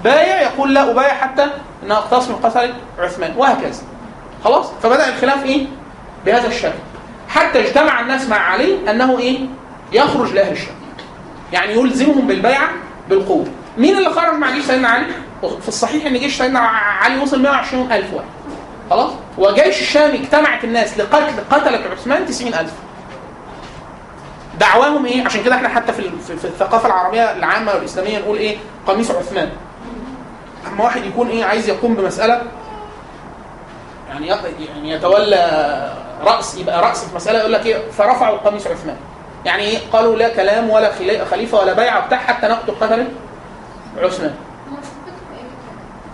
بايع 0.04 0.40
يقول 0.40 0.74
لا 0.74 0.90
أبايع 0.90 1.14
حتى 1.14 1.46
ان 1.82 1.92
اقتص 1.92 2.28
من 2.28 2.36
قتل 2.36 2.74
عثمان 2.98 3.34
وهكذا. 3.36 3.82
خلاص؟ 4.44 4.66
فبدأ 4.82 5.08
الخلاف 5.08 5.44
إيه؟ 5.44 5.66
بهذا 6.26 6.46
الشكل. 6.46 6.78
حتى 7.28 7.60
اجتمع 7.60 8.00
الناس 8.00 8.28
مع 8.28 8.36
علي 8.36 8.90
أنه 8.90 9.18
إيه؟ 9.18 9.38
يخرج 9.92 10.32
لأهل 10.32 10.52
الشام. 10.52 10.74
يعني 11.52 11.72
يلزمهم 11.72 12.26
بالبيعه 12.26 12.68
بالقوة. 13.08 13.46
مين 13.78 13.98
اللي 13.98 14.10
خرج 14.10 14.34
مع 14.34 14.50
جيش 14.50 14.64
سيدنا 14.64 14.88
علي؟ 14.88 15.06
في 15.40 15.68
الصحيح 15.68 16.06
إن 16.06 16.18
جيش 16.18 16.38
سيدنا 16.38 16.58
علي 17.00 17.18
وصل 17.18 17.42
120 17.42 17.92
ألف 17.92 18.14
واحد. 18.14 18.26
خلاص؟ 18.90 19.12
وجيش 19.38 19.80
الشام 19.80 20.10
اجتمعت 20.10 20.64
الناس 20.64 20.98
لقتل 20.98 21.32
قتلت 21.50 21.82
عثمان 21.92 22.26
90 22.26 22.54
ألف. 22.54 22.72
دعواهم 24.60 25.06
إيه؟ 25.06 25.24
عشان 25.24 25.42
كده 25.44 25.54
إحنا 25.54 25.68
حتى 25.68 25.92
في 25.92 26.10
في 26.38 26.44
الثقافة 26.44 26.86
العربية 26.86 27.32
العامة 27.32 27.74
والإسلامية 27.74 28.18
نقول 28.18 28.38
إيه؟ 28.38 28.56
قميص 28.86 29.10
عثمان. 29.10 29.50
أما 30.72 30.84
واحد 30.84 31.04
يكون 31.04 31.28
إيه؟ 31.28 31.44
عايز 31.44 31.68
يقوم 31.68 31.94
بمسألة 31.94 32.42
يعني 34.08 34.26
يعني 34.26 34.90
يتولى 34.90 35.92
رأس 36.24 36.58
يبقى 36.58 36.82
رأس 36.82 37.04
في 37.04 37.16
مسألة 37.16 37.38
يقول 37.38 37.52
لك 37.52 37.66
إيه؟ 37.66 37.90
فرفعوا 37.90 38.38
قميص 38.38 38.66
عثمان. 38.66 38.96
يعني 39.44 39.62
إيه؟ 39.62 39.78
قالوا 39.92 40.16
لا 40.16 40.28
كلام 40.28 40.70
ولا 40.70 40.92
خليفة 41.30 41.58
ولا 41.60 41.72
بيعة 41.72 42.06
بتاع 42.06 42.18
حتى 42.18 42.46
نقتل 42.48 42.72
قتله 42.80 43.06
عثمان. 44.02 44.34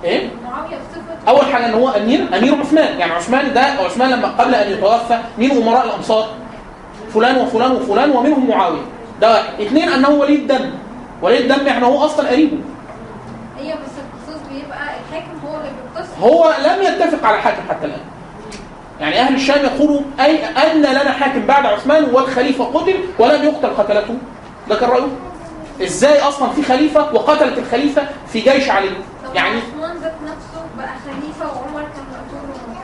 إيه؟ 0.05 0.29
أول 1.29 1.47
حاجة 1.47 1.67
إن 1.67 1.75
هو 1.75 1.89
أمير 1.89 2.27
أمير 2.39 2.61
عثمان. 2.61 2.99
يعني 2.99 3.13
عثمان 3.13 3.53
ده 3.53 3.61
عثمان 3.61 4.11
لما 4.11 4.29
قبل 4.29 4.55
أن 4.55 4.73
يتوفى 4.73 5.19
مين؟ 5.39 5.51
أمراء 5.63 5.85
الامصار 5.87 6.29
فلان 7.15 7.37
وفلان 7.39 7.73
وفلان 7.73 8.11
ومنهم 8.11 8.49
معاوية. 8.49 8.81
ده 9.21 9.31
واحد 9.33 9.61
اثنين 9.61 9.89
أنه 9.89 10.09
ولي 10.09 10.35
الدم 10.35 10.71
ولي 11.23 11.39
الدم 11.39 11.67
يعني 11.67 11.85
هو 11.87 12.05
أصلا 12.05 12.29
قريبه. 12.29 12.59
هي 13.59 13.73
بس 13.73 13.93
القصص 13.99 14.41
بيبقى 14.53 14.79
الحاكم 14.79 15.47
هو 15.47 15.57
اللي 15.57 15.71
بيقتص 15.95 16.09
هو 16.23 16.55
لم 16.65 16.83
يتفق 16.83 17.27
على 17.29 17.39
حاكم 17.43 17.63
حتى 17.69 17.87
الآن. 17.87 18.01
يعني 19.01 19.21
أهل 19.21 19.35
الشام 19.35 19.65
يقولوا 19.65 20.01
أي 20.21 20.45
ان 20.45 20.81
لنا 20.83 21.11
حاكم 21.13 21.47
بعد 21.47 21.67
عثمان 21.67 22.05
والخليفة 22.05 22.65
قتل 22.65 22.95
ولم 23.19 23.45
يقتل 23.45 23.69
قتلته. 23.69 24.15
ده 24.69 24.77
كان 24.77 24.89
رأيه. 24.91 25.09
إزاي 25.83 26.21
أصلا 26.21 26.49
في 26.49 26.63
خليفة 26.63 27.15
وقتلت 27.15 27.59
الخليفة 27.59 28.03
في 28.33 28.41
جيش 28.41 28.71
علي؟ 28.71 28.91
يعني 29.35 29.57
عثمان 29.59 29.97
ذات 30.03 30.15
نفسه 30.25 30.63
بقى 30.79 30.89
خليفه 31.05 31.47
وعمر 31.47 31.81
كان 31.81 32.05
مقتول 32.13 32.51
وما 32.69 32.81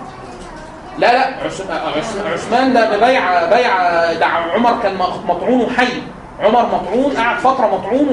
لا 0.98 1.12
لا 1.12 1.26
عث- 1.48 1.70
عث- 1.96 2.26
عثمان 2.32 2.72
ده 2.72 2.98
بيع 2.98 3.44
بيع 3.44 4.12
ده 4.12 4.26
عمر 4.26 4.78
كان 4.82 4.94
مطعون 5.28 5.60
وحي 5.60 5.88
عمر 6.40 6.62
مطعون 6.66 7.12
قعد 7.16 7.38
فترة 7.38 7.66
مطعون 7.66 8.08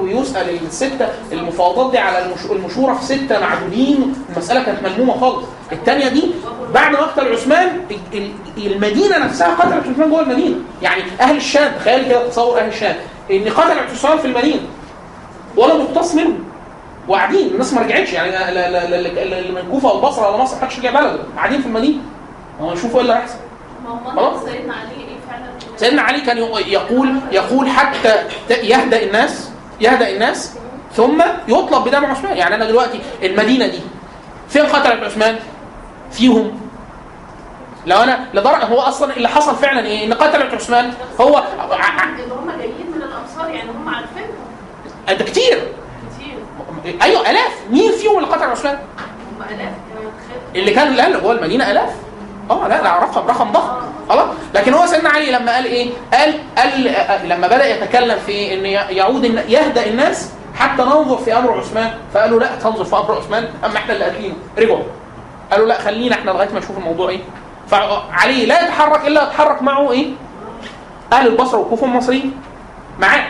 ويسأل 0.00 0.56
الستة 0.66 1.08
المفاوضات 1.32 1.90
دي 1.90 1.98
على 1.98 2.18
المش- 2.18 2.50
المشورة 2.50 2.94
في 2.94 3.04
ستة 3.04 3.40
معدودين. 3.40 4.14
المسألة 4.32 4.62
كانت 4.62 4.82
ملمومة 4.82 5.20
خالص. 5.20 5.44
الثانية 5.72 6.08
دي 6.08 6.22
بعد 6.74 6.92
مقتل 6.92 7.32
عثمان 7.32 7.80
ال- 7.90 8.30
ال- 8.58 8.72
المدينة 8.72 9.18
نفسها 9.18 9.54
قتلت 9.54 9.86
عثمان 9.86 10.10
جوه 10.10 10.20
المدينة. 10.20 10.56
يعني 10.82 11.02
أهل 11.20 11.36
الشام 11.36 11.72
تخيل 11.78 12.04
كده 12.08 12.28
تصور 12.28 12.58
أهل 12.58 12.68
الشام. 12.68 12.96
إن 13.30 13.44
قتلت 13.48 13.90
عثمان 13.92 14.18
في 14.18 14.24
المدينة 14.24 14.60
ولم 15.56 15.80
يقتص 15.80 16.14
منهم 16.14 16.38
وقاعدين 17.08 17.46
الناس 17.46 17.74
ما 17.74 17.80
رجعتش. 17.80 18.12
يعني 18.12 18.48
اللي 19.22 19.52
من 19.52 19.70
كوفه 19.70 19.92
والبصره 19.92 20.28
ولا 20.28 20.42
مصر 20.42 20.56
محدش 20.56 20.78
رجع 20.78 20.90
بلده. 20.90 21.18
قاعدين 21.36 21.60
في 21.60 21.66
المدينة. 21.66 21.98
هو 22.60 22.72
يشوفوا 22.72 22.96
إيه 22.96 23.00
اللي 23.00 23.12
هيحصل. 23.12 23.38
ما 23.84 23.90
هو 23.90 24.10
خلاص. 24.10 24.44
سيدنا 24.44 24.74
علي 24.74 24.90
إيه 24.90 25.16
فعلا؟ 25.30 25.76
سيدنا 25.76 26.02
علي 26.02 26.20
كان 26.20 26.38
يقول 26.38 27.20
يقول 27.32 27.68
حتى 27.68 28.14
يهدأ 28.50 29.02
الناس 29.02 29.50
يهدأ 29.80 30.10
الناس 30.10 30.54
ثم 30.92 31.22
يطلب 31.48 31.84
بدم 31.84 32.04
عثمان. 32.04 32.36
يعني 32.36 32.54
أنا 32.54 32.64
دلوقتي 32.64 33.00
المدينة 33.22 33.66
دي 33.66 33.80
فين 34.48 34.66
قتلت 34.66 35.04
عثمان؟ 35.04 35.36
فيهم. 36.12 36.60
لو 37.86 38.02
أنا 38.02 38.26
لدرجه 38.34 38.64
هو 38.64 38.80
أصلا 38.80 39.16
اللي 39.16 39.28
حصل 39.28 39.56
فعلا 39.56 39.86
إيه؟ 39.86 40.06
إن 40.06 40.14
قتلت 40.14 40.54
عثمان 40.54 40.92
هو 41.20 41.42
هم 42.34 42.50
جايين 42.58 42.86
من 42.94 43.02
الامصار 43.02 43.54
يعني 43.54 43.70
هم 43.70 43.88
عارفينهم 43.88 44.34
ده 45.08 45.24
كتير. 45.24 45.68
أيوه 47.02 47.30
آلاف. 47.30 47.58
مين 47.70 47.92
فيهم 47.92 48.18
اللي 48.18 48.28
قتل 48.28 48.44
عثمان؟ 48.44 48.74
هم 48.74 49.42
الاف 49.50 49.72
اللي 50.56 50.70
كان 50.70 50.92
لا 50.92 51.06
اللي 51.06 51.20
جوه 51.20 51.32
المدينة 51.32 51.70
آلاف. 51.70 51.90
آه 52.50 52.68
لا 52.68 52.82
ده 52.82 52.90
رقم 52.90 53.28
رقم 53.28 53.52
ضخم. 53.52 53.76
خلاص. 54.08 54.26
لكن 54.54 54.74
هو 54.74 54.86
سيدنا 54.86 55.08
علي 55.08 55.30
لما 55.30 55.54
قال 55.54 55.64
إيه؟ 55.64 55.90
قال 56.14 56.34
قال 56.58 56.88
آه، 56.88 57.26
لما 57.26 57.46
بدأ 57.46 57.66
يتكلم 57.76 58.18
في 58.26 58.54
إن 58.54 58.64
يعود 58.96 59.24
يهدأ 59.24 59.86
الناس 59.86 60.30
حتى 60.54 60.82
ننظر 60.82 61.16
في 61.16 61.38
أمر 61.38 61.58
عثمان. 61.58 61.90
فقالوا 62.14 62.40
لا 62.40 62.56
تنظر 62.56 62.84
في 62.84 62.96
أمر 62.96 63.14
عثمان. 63.14 63.48
أما 63.64 63.76
إحنا 63.76 63.92
اللي 63.92 64.04
قاتلينه. 64.04 64.34
رجعوا. 64.58 64.82
قالوا 65.52 65.66
لا 65.66 65.78
خلينا 65.78 66.14
إحنا 66.14 66.30
لغاية 66.30 66.48
ما 66.52 66.58
نشوف 66.58 66.78
الموضوع 66.78 67.08
إيه. 67.08 67.20
فعلي 67.68 68.46
لا 68.46 68.64
يتحرك 68.64 69.06
إلا 69.06 69.22
يتحرك 69.22 69.62
معه 69.62 69.92
إيه؟ 69.92 70.06
أهل 71.12 71.26
البصرة 71.26 71.58
والكوفه 71.58 71.86
المصريين. 71.86 72.32
معاه. 72.98 73.24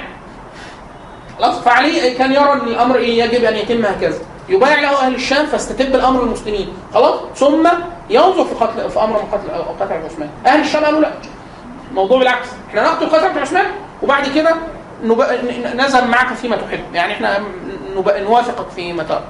خلاص 1.41 1.59
فعلي 1.59 2.11
كان 2.15 2.33
يرى 2.33 2.53
إن 2.53 2.59
الأمر 2.69 2.97
إيه 2.97 3.23
يجب 3.23 3.45
أن 3.45 3.57
يتم 3.57 3.87
هكذا. 3.87 4.19
يبايع 4.49 4.81
له 4.81 5.07
أهل 5.07 5.15
الشام 5.15 5.47
فاستتب 5.47 5.95
الأمر 5.95 6.23
المسلمين. 6.23 6.69
خلاص؟ 6.95 7.21
ثم 7.37 7.69
ينظر 8.11 8.45
في 8.45 8.55
قتل 8.55 8.91
في 8.91 8.99
أمر 9.03 9.23
من 9.23 9.29
قتل 9.33 9.85
قتل 9.85 10.05
عثمان 10.05 10.29
أهل 10.47 10.61
الشام 10.61 10.85
قالوا 10.85 11.01
لا. 11.01 11.11
الموضوع 11.91 12.19
بالعكس. 12.19 12.49
إحنا 12.69 12.83
نقتل 12.83 13.07
قتل 13.07 13.39
عثمان 13.39 13.65
وبعد 14.03 14.29
كده 14.35 14.55
نب... 15.05 15.21
نذهب 15.75 16.09
معك 16.09 16.35
فيما 16.35 16.57
تحب. 16.57 16.81
يعني 16.95 17.13
إحنا 17.13 17.39
نب... 17.97 18.09
نوافقك 18.09 18.71
فيما 18.77 19.03
ترى. 19.03 19.23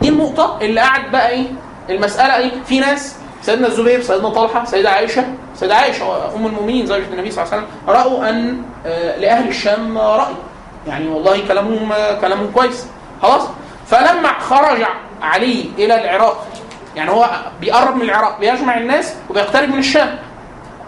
دي 0.00 0.08
النقطة 0.08 0.58
اللي 0.62 0.80
قعد 0.80 1.10
بقى 1.10 1.30
إيه 1.30 1.46
المسألة 1.90 2.36
إيه 2.36 2.50
في 2.66 2.80
ناس 2.80 3.16
سيدنا 3.42 3.66
الزبير 3.66 4.02
سيدنا 4.02 4.28
طلحة 4.28 4.64
سيدة 4.64 4.90
عائشة 4.90 5.24
سيدة 5.54 5.74
عائشة 5.74 6.34
أم 6.36 6.46
المؤمنين 6.46 6.86
زوجة 6.86 7.04
النبي 7.12 7.30
صلى 7.30 7.44
الله 7.44 7.54
عليه 7.54 7.64
وسلم 7.64 7.78
رأوا 7.88 8.28
أن 8.30 8.62
آه، 8.86 9.16
لأهل 9.16 9.48
الشام 9.48 9.98
رأي. 9.98 10.34
يعني 10.88 11.08
والله 11.08 11.48
كلامهم 11.48 11.92
كلامهم 12.20 12.50
كويس. 12.54 12.86
خلاص؟ 13.22 13.42
فلما 13.86 14.38
خرج 14.38 14.84
علي 15.22 15.70
إلى 15.78 15.94
العراق 16.04 16.46
يعني 16.96 17.10
هو 17.10 17.30
بيقرب 17.60 17.96
من 17.96 18.02
العراق 18.02 18.40
بيجمع 18.40 18.78
الناس 18.78 19.14
وبيقترب 19.30 19.68
من 19.68 19.78
الشام 19.78 20.18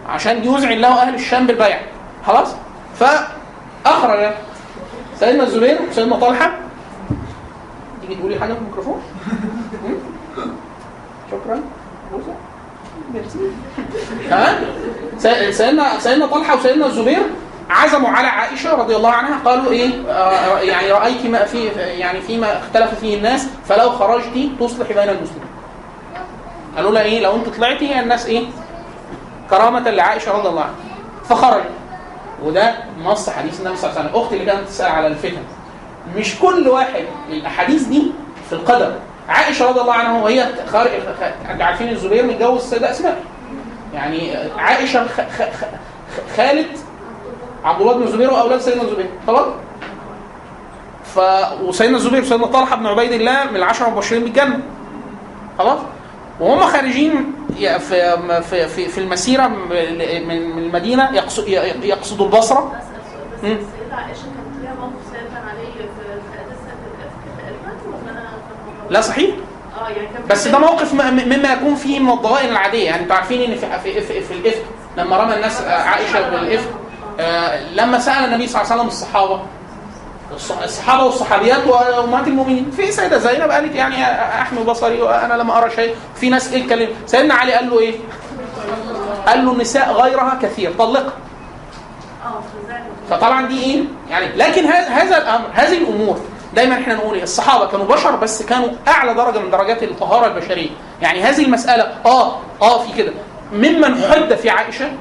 عشان 0.09 0.44
يذعن 0.44 0.78
له 0.78 1.02
أهل 1.02 1.14
الشام 1.14 1.47
بالبيع. 1.47 1.81
خلاص؟ 2.27 2.55
فأخرج 2.98 4.31
سيدنا 5.18 5.43
الزبير 5.43 5.78
وسيدنا 5.90 6.16
طلحة. 6.16 6.51
تيجي 8.01 8.14
تقولي 8.14 8.40
حاجة 8.40 8.52
في 8.52 8.59
الميكروفون? 8.59 9.02
شكرا. 11.31 11.60
ميرسي. 13.14 13.39
سي- 15.18 15.52
سيدنا 15.52 15.98
سيدنا 15.98 16.27
طلحة 16.27 16.56
وسيدنا 16.56 16.86
الزبير 16.86 17.22
عزموا 17.70 18.09
على 18.10 18.28
عائشة 18.28 18.74
رضي 18.74 18.97
الله 18.97 19.10
عنها 19.10 19.38
قالوا 19.44 19.72
إيه؟ 19.72 19.90
آه 20.09 20.59
يعني 20.59 20.92
رأيت 20.92 21.26
ما 21.26 21.44
في 21.44 21.66
يعني 21.76 22.20
فيما 22.20 22.59
اختلف 22.59 22.94
فيه 23.01 23.16
الناس 23.16 23.47
فلو 23.68 23.90
خرجت 23.90 24.48
تصلح 24.60 24.88
بين 24.88 25.09
المسلمين. 25.09 25.51
قالوا 26.76 26.90
لها 26.90 27.02
إيه؟ 27.02 27.20
لو 27.20 27.36
أنت 27.36 27.48
طلعتي 27.48 28.01
الناس 28.01 28.26
إيه؟ 28.26 28.42
كرامة 29.51 29.90
لعائشة 29.90 30.32
رضي 30.32 30.48
الله 30.48 30.62
عنها. 30.62 30.74
فخرج 31.28 31.62
وده 32.42 32.74
نص 33.05 33.30
حديث 33.30 33.60
النبي 33.60 33.76
صلى 33.76 33.90
الله 33.90 34.01
عليه 34.01 34.10
وسلم. 34.10 34.22
أختي 34.22 34.34
اللي 34.34 34.47
كانت 34.47 34.68
تسأل 34.68 34.92
على 34.92 35.06
الفتن. 35.06 35.42
مش 36.16 36.38
كل 36.38 36.68
واحد 36.68 37.05
الأحاديث 37.28 37.82
دي 37.82 38.12
في 38.48 38.52
القدر. 38.52 38.92
عائشة 39.28 39.68
رضي 39.68 39.80
الله 39.80 39.94
عنها 39.94 40.22
وهي 40.22 40.47
خارج 40.72 40.90
أنتوا 41.51 41.64
عارفين 41.66 41.88
الزبير 41.88 42.26
متجوز 42.26 42.60
السيده 42.62 42.90
أسماء. 42.90 43.16
يعني 43.94 44.36
عائشة 44.59 45.06
خ... 45.06 45.20
خ... 45.20 45.42
خ... 45.42 45.64
خالة 46.36 46.64
عبد 47.64 47.80
الله 47.80 47.94
بن 47.94 48.02
الزبير 48.02 48.32
وأولاد 48.32 48.60
سيدنا 48.60 48.82
الزبير. 48.82 49.10
خلاص 49.26 49.46
ف 51.14 51.18
وسيدنا 51.62 51.96
الزبير 51.96 52.22
وسيدنا 52.22 52.46
طلحة 52.46 52.76
بن 52.76 52.86
عبيد 52.86 53.12
الله 53.12 53.44
من 53.44 53.56
العشرة 53.56 53.88
المبشرين 53.88 54.22
بالجنة. 54.24 54.60
خلاص 55.58 55.78
وهم 56.40 56.60
خارجين 56.60 57.32
في 57.58 57.78
في 58.42 58.68
في, 58.68 58.88
في 58.88 58.98
المسيرة 58.98 59.46
من 59.46 60.58
المدينة 60.58 61.14
يقصد 61.14 61.48
يقصدوا 61.82 62.26
البصرة. 62.26 62.72
لا 68.90 69.00
صحيح. 69.00 69.30
آه 69.80 69.88
يعني 69.88 70.08
بس 70.30 70.48
ده 70.48 70.58
موقف 70.58 70.94
مما 70.94 71.52
يكون 71.52 71.74
فيه 71.74 72.00
من 72.00 72.10
الضغائن 72.10 72.48
العادية. 72.48 72.84
يعني 72.84 73.02
أنتوا 73.02 73.16
عارفين 73.16 73.50
إن 73.50 73.56
في 73.56 73.78
في, 73.78 74.00
في, 74.00 74.20
في 74.20 74.34
الإفك 74.34 74.64
لما 74.96 75.16
رمى 75.16 75.34
الناس 75.34 75.60
آه، 75.62 75.82
عائشة 75.82 76.30
بالإفك. 76.30 76.68
آه، 76.68 76.89
لما 77.74 77.98
سأل 77.98 78.24
النبي 78.24 78.47
صلى 78.47 78.62
الله 78.62 78.72
عليه 78.72 78.80
وسلم 78.82 78.86
الصحابة 78.88 79.40
الص- 80.38 80.62
الصحابة 80.62 81.05
والصحابيات 81.05 81.66
وأمهات 81.66 82.26
المؤمنين 82.28 82.70
في 82.70 82.92
سيدة 82.92 83.18
زينب 83.18 83.51
قالت 83.51 83.74
يعني 83.74 84.05
أحمي 84.42 84.64
بصري 84.64 85.02
وأنا 85.02 85.34
لم 85.34 85.51
أرى 85.51 85.70
شيء 85.70 85.94
في 86.14 86.28
ناس 86.30 86.52
إيه 86.52 86.62
الكلام؟ 86.62 86.88
سيدنا 87.06 87.34
علي 87.34 87.52
قال 87.52 87.70
له 87.70 87.78
إيه؟ 87.80 87.94
قال 89.26 89.44
له 89.44 89.52
النساء 89.52 89.92
غيرها 89.92 90.38
كثير 90.42 90.72
طلقها. 90.78 91.12
فطبعا 93.10 93.47
دي 93.47 93.62
إيه؟ 93.64 93.82
يعني 94.10 94.26
لكن 94.36 94.66
هذا 94.66 95.18
الأمر 95.18 95.47
هذه 95.52 95.78
الأمور 95.78 96.20
دايما 96.55 96.74
إحنا 96.74 96.94
نقول 96.94 97.14
إيه؟ 97.14 97.22
الصحابة 97.22 97.66
كانوا 97.66 97.86
بشر 97.86 98.16
بس 98.16 98.42
كانوا 98.42 98.68
أعلى 98.88 99.14
درجة 99.14 99.38
من 99.38 99.51
درجات 99.51 99.82
الطهارة 99.82 100.26
البشرية. 100.26 100.70
يعني 101.02 101.22
هذه 101.22 101.44
المسألة 101.44 101.82
آه 102.06 102.36
آه 102.62 102.78
في 102.82 102.92
كده. 103.02 103.12
ممن 103.52 104.02
حد 104.10 104.34
في 104.34 104.51
عائشة 104.51 104.92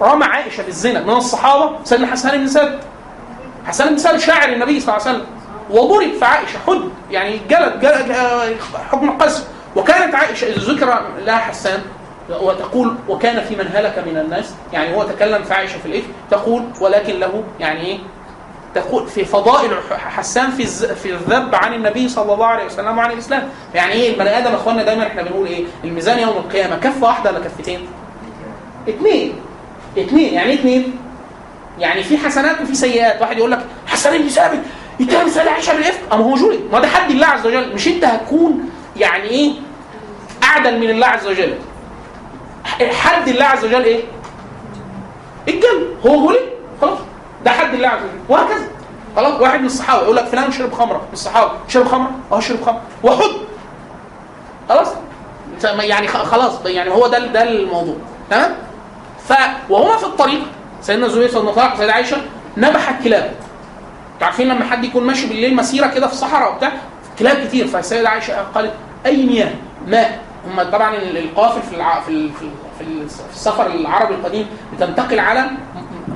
رمى 0.00 0.24
عائشة 0.24 0.62
بالزنا 0.62 1.00
من 1.00 1.10
الصحابة 1.10 1.70
سيدنا 1.84 2.06
حسان 2.06 2.38
بن 2.40 2.46
ثابت 2.46 2.78
حسان 3.66 3.88
بن 3.88 3.96
ثابت 3.96 4.20
شاعر 4.20 4.48
النبي 4.48 4.80
صلى 4.80 4.96
الله 4.96 5.06
عليه 5.06 5.16
وسلم. 5.18 5.26
وضرب 5.70 6.12
في 6.18 6.24
عائشة 6.24 6.58
حد 6.66 6.80
يعني 7.10 7.40
جلد, 7.50 7.80
جلد 7.80 8.16
حكم 8.90 9.08
القذف 9.08 9.48
وكانت 9.76 10.14
عائشة 10.14 10.46
ذكر 10.58 11.00
لها 11.24 11.38
حسان 11.38 11.80
وتقول 12.30 12.94
وكان 13.08 13.44
في 13.44 13.56
من 13.56 13.70
هلك 13.74 14.04
من 14.06 14.16
الناس؟ 14.18 14.54
يعني 14.72 14.96
هو 14.96 15.02
تكلم 15.02 15.42
في 15.42 15.54
عائشة 15.54 15.78
في 15.78 15.86
الاثم 15.86 16.06
تقول 16.30 16.62
ولكن 16.80 17.20
له 17.20 17.44
يعني 17.60 17.80
إيه؟ 17.80 17.98
تقول 18.74 19.06
في 19.06 19.24
فضائل 19.24 19.70
حسان 19.90 20.50
في 20.50 20.66
في 20.94 21.10
الذب 21.12 21.54
عن 21.54 21.74
النبي 21.74 22.08
صلى 22.08 22.32
الله 22.32 22.46
عليه 22.46 22.64
وسلم 22.64 22.98
وعن 22.98 23.10
الإسلام. 23.10 23.48
يعني 23.74 23.92
إيه؟ 23.92 24.12
البني 24.14 24.38
آدم 24.38 24.50
يا 24.50 24.54
اخوانا 24.56 24.82
دايما 24.82 25.06
إحنا 25.06 25.22
بنقول 25.22 25.46
إيه؟ 25.46 25.64
الميزان 25.84 26.18
يوم 26.18 26.36
القيامة 26.36 26.76
كفه 26.76 27.06
واحدة 27.06 27.30
ولا 27.30 27.40
كفتين؟ 27.40 27.80
اثنين. 28.88 29.34
اثنين 29.98 30.34
يعني 30.34 30.50
إيه 30.50 30.58
اثنين 30.58 30.96
يعني 31.78 32.02
في 32.02 32.18
حسنات 32.18 32.60
وفي 32.60 32.74
سيئات. 32.74 33.20
واحد 33.22 33.38
يقول 33.38 33.50
لك 33.50 33.66
حسن 33.86 34.18
بن 34.18 34.28
ثابت 34.28 34.60
يتهم 35.00 35.28
سيدة 35.28 35.50
عائشه 35.50 35.72
بالافك 35.72 36.00
أما 36.12 36.24
هو 36.24 36.34
جولي 36.34 36.58
ما 36.72 36.80
ده 36.80 36.88
حد 36.88 37.10
الله 37.10 37.26
عز 37.26 37.46
وجل. 37.46 37.74
مش 37.74 37.88
أنت 37.88 38.04
هتكون 38.04 38.70
يعني 38.96 39.28
إيه؟ 39.28 39.52
أعدل 40.44 40.78
من 40.80 40.90
الله 40.90 41.06
عز 41.06 41.26
وجل. 41.26 41.54
حد 42.92 43.28
الله 43.28 43.44
عز 43.44 43.64
وجل 43.64 43.84
إيه؟ 43.84 44.00
الجنة 45.48 45.86
هو 46.06 46.20
جولي 46.20 46.38
خلاص. 46.80 46.98
ده 47.44 47.50
حد 47.50 47.74
الله 47.74 47.88
عز 47.88 48.00
وجل. 48.00 48.20
وهكذا. 48.28 48.66
خلاص. 49.16 49.40
واحد 49.40 49.60
من 49.60 49.66
الصحابة 49.66 50.02
يقول 50.02 50.16
لك 50.16 50.24
فلان 50.24 50.52
شرب 50.52 50.72
خمرة. 50.72 50.96
من 50.96 51.12
الصحابة. 51.12 51.52
شرب 51.68 51.88
خمرة؟ 51.88 52.10
أه 52.32 52.40
شرب 52.40 52.62
خمرة. 52.62 52.82
وحد 53.02 53.30
خلاص. 54.68 54.88
يعني 55.64 56.08
خلاص. 56.08 56.66
يعني 56.66 56.90
هو 56.90 57.06
ده 57.06 57.18
ده 57.18 57.42
الموضوع. 57.42 57.96
تمام؟ 58.30 58.54
ف 59.28 59.32
وهما 59.70 59.96
في 59.96 60.04
الطريق 60.04 60.40
سيدنا 60.80 61.06
الزبير 61.06 61.28
صلى 61.28 61.40
الله 61.40 61.52
عليه 61.52 61.62
وسلم 61.72 61.78
سيدة 61.80 61.92
عائشة 61.92 62.16
نبحت 62.56 63.04
كلاب. 63.04 63.24
أنتوا 64.14 64.26
عارفين 64.26 64.48
لما 64.48 64.64
حد 64.64 64.84
يكون 64.84 65.04
ماشي 65.04 65.26
بالليل 65.26 65.56
مسيرة 65.56 65.86
كده 65.86 66.06
في 66.06 66.12
الصحراء 66.12 66.52
وبتاع؟ 66.54 66.72
كلاب 67.18 67.46
كتير. 67.46 67.66
فالسيدة 67.66 68.08
عائشة 68.08 68.42
قالت 68.54 68.72
أي 69.06 69.26
مياه؟ 69.26 69.50
ماء 69.86 70.20
هم 70.46 70.62
طبعا 70.62 70.94
ال- 70.94 71.18
القوافل 71.18 71.62
في. 71.62 71.70
في. 71.70 72.02
في 72.06 72.10
ال- 72.12 72.30
في 72.78 72.84
ال- 72.84 73.08
في 73.08 73.34
السفر 73.34 73.66
العربي 73.66 74.14
القديم 74.14 74.46
بتنتقل 74.76 75.18
على 75.20 75.50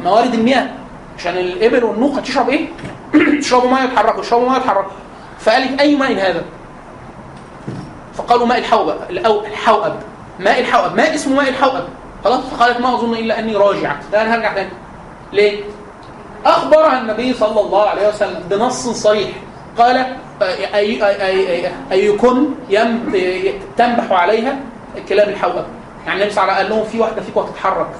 موارد 0.05 0.35
المياه. 0.35 0.69
عشان 1.19 1.37
الإبل 1.39 1.85
والنوق 1.85 2.19
هتشرب 2.19 2.49
إيه؟ 2.49 2.69
تشربوا 3.41 3.70
ميه 3.70 3.82
يتحركوا 3.85 4.20
يشربوا 4.20 4.49
ميه 4.51 4.57
يتحركوا. 4.57 4.91
فقالت 5.41 5.81
أي 5.81 5.97
ماء 5.97 6.12
هذا؟ 6.12 6.45
فقالوا 8.15 8.47
ماء 8.47 8.59
الحوأب. 8.59 8.97
الحوأب. 9.11 9.97
ماء 10.39 10.61
الحوأب. 10.61 10.97
ماء 10.97 11.15
اسمه 11.15 11.37
ماء 11.37 11.49
الحوأب؟ 11.49 11.89
خلاص؟ 12.25 12.41
فقالت 12.41 12.81
ما 12.81 12.95
أظن 12.95 13.15
إلا 13.15 13.39
أني 13.39 13.57
راجعة. 13.57 14.01
ده 14.13 14.23
أنا 14.23 14.35
هرجع 14.35 14.53
تاني. 14.55 14.71
ليه؟ 15.33 15.61
اخبرها 16.47 17.01
النبي 17.01 17.35
صلى 17.35 17.61
الله 17.61 17.89
عليه 17.89 18.09
وسلم 18.09 18.43
بنص 18.51 18.89
صريح. 18.89 19.31
قال 19.79 19.97
أي 20.43 21.05
أي 21.07 21.71
أي 21.93 22.17
يم 22.71 23.13
تنبح 23.77 24.13
عليها 24.13 24.57
كلاب 25.09 25.29
الحوأب 25.29 25.67
يعني 26.07 26.19
النبي 26.21 26.35
صلى 26.35 26.53
قال 26.53 26.69
لهم 26.71 26.85
في 26.85 27.01
واحدة 27.01 27.23
فيكم 27.23 27.41
هتتحرك. 27.41 27.91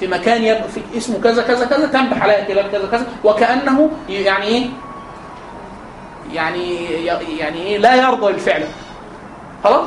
في 0.00 0.06
مكان 0.08 0.42
يبقى 0.42 0.68
في 0.68 0.80
اسمه 0.96 1.20
كذا 1.20 1.42
كذا 1.42 1.66
كذا 1.66 1.86
تنبح 1.86 2.22
عليها 2.22 2.44
كلاب 2.44 2.70
كذا 2.70 2.86
كذا. 2.90 3.06
وكأنه 3.24 3.90
يعني 4.08 4.44
إيه؟ 4.46 4.66
يعني 6.32 6.84
يعني 7.38 7.56
إيه؟ 7.62 7.78
لا 7.78 7.94
يرضى 7.94 8.28
الفعل 8.30 8.64
خلاص؟ 9.64 9.84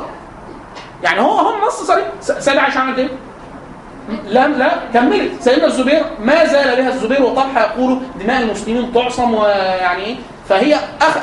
يعني 1.02 1.20
هو 1.20 1.30
هم 1.38 1.64
نص 1.66 1.82
صريح. 1.82 2.06
س- 2.20 2.32
سيدة 2.32 2.60
عائشة 2.60 2.80
عملت 2.80 2.98
إيه؟ 2.98 3.08
لا 4.28 4.48
لا 4.48 4.70
كملت 4.94 5.32
سيدنا 5.42 5.66
الزبير 5.66 6.02
ما 6.20 6.44
زال 6.44 6.76
بها 6.76 6.88
الزبير 6.88 7.22
وطلحه 7.22 7.60
يقولوا 7.60 7.98
دماء 8.20 8.42
المسلمين 8.42 8.92
تعصم 8.94 9.34
ويعني 9.34 10.04
إيه؟ 10.04 10.16
فهي 10.48 10.74
أخ... 11.02 11.18